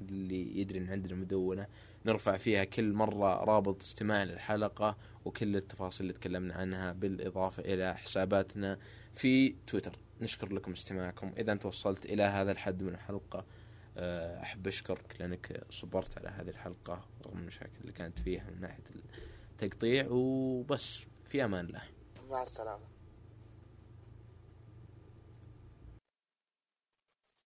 اللي 0.00 0.60
يدري 0.60 0.78
إن 0.78 0.90
عندنا 0.90 1.14
مدونة. 1.14 1.66
نرفع 2.06 2.36
فيها 2.36 2.64
كل 2.64 2.92
مرة 2.92 3.44
رابط 3.44 3.82
استماع 3.82 4.22
للحلقة 4.22 4.96
وكل 5.24 5.56
التفاصيل 5.56 6.06
اللي 6.06 6.18
تكلمنا 6.18 6.54
عنها 6.54 6.92
بالإضافة 6.92 7.62
إلى 7.62 7.96
حساباتنا. 7.96 8.78
في 9.14 9.54
تويتر. 9.66 9.98
نشكر 10.20 10.52
لكم 10.52 10.72
استماعكم 10.72 11.32
إذا 11.38 11.52
أنت 11.52 11.66
وصلت 11.66 12.06
إلى 12.06 12.22
هذا 12.22 12.52
الحد 12.52 12.82
من 12.82 12.94
الحلقة 12.94 13.44
آه، 13.96 14.42
أحب 14.42 14.66
أشكرك 14.66 15.16
لأنك 15.20 15.64
صبرت 15.70 16.18
على 16.18 16.28
هذه 16.28 16.48
الحلقة 16.48 17.04
رغم 17.26 17.38
المشاكل 17.38 17.80
اللي 17.80 17.92
كانت 17.92 18.18
فيها 18.18 18.50
من 18.50 18.60
ناحية 18.60 18.82
التقطيع. 19.52 20.06
وبس 20.10 21.04
في 21.24 21.44
أمان 21.44 21.66
الله. 21.66 21.82
مع 22.30 22.42
السلامة. 22.42 22.93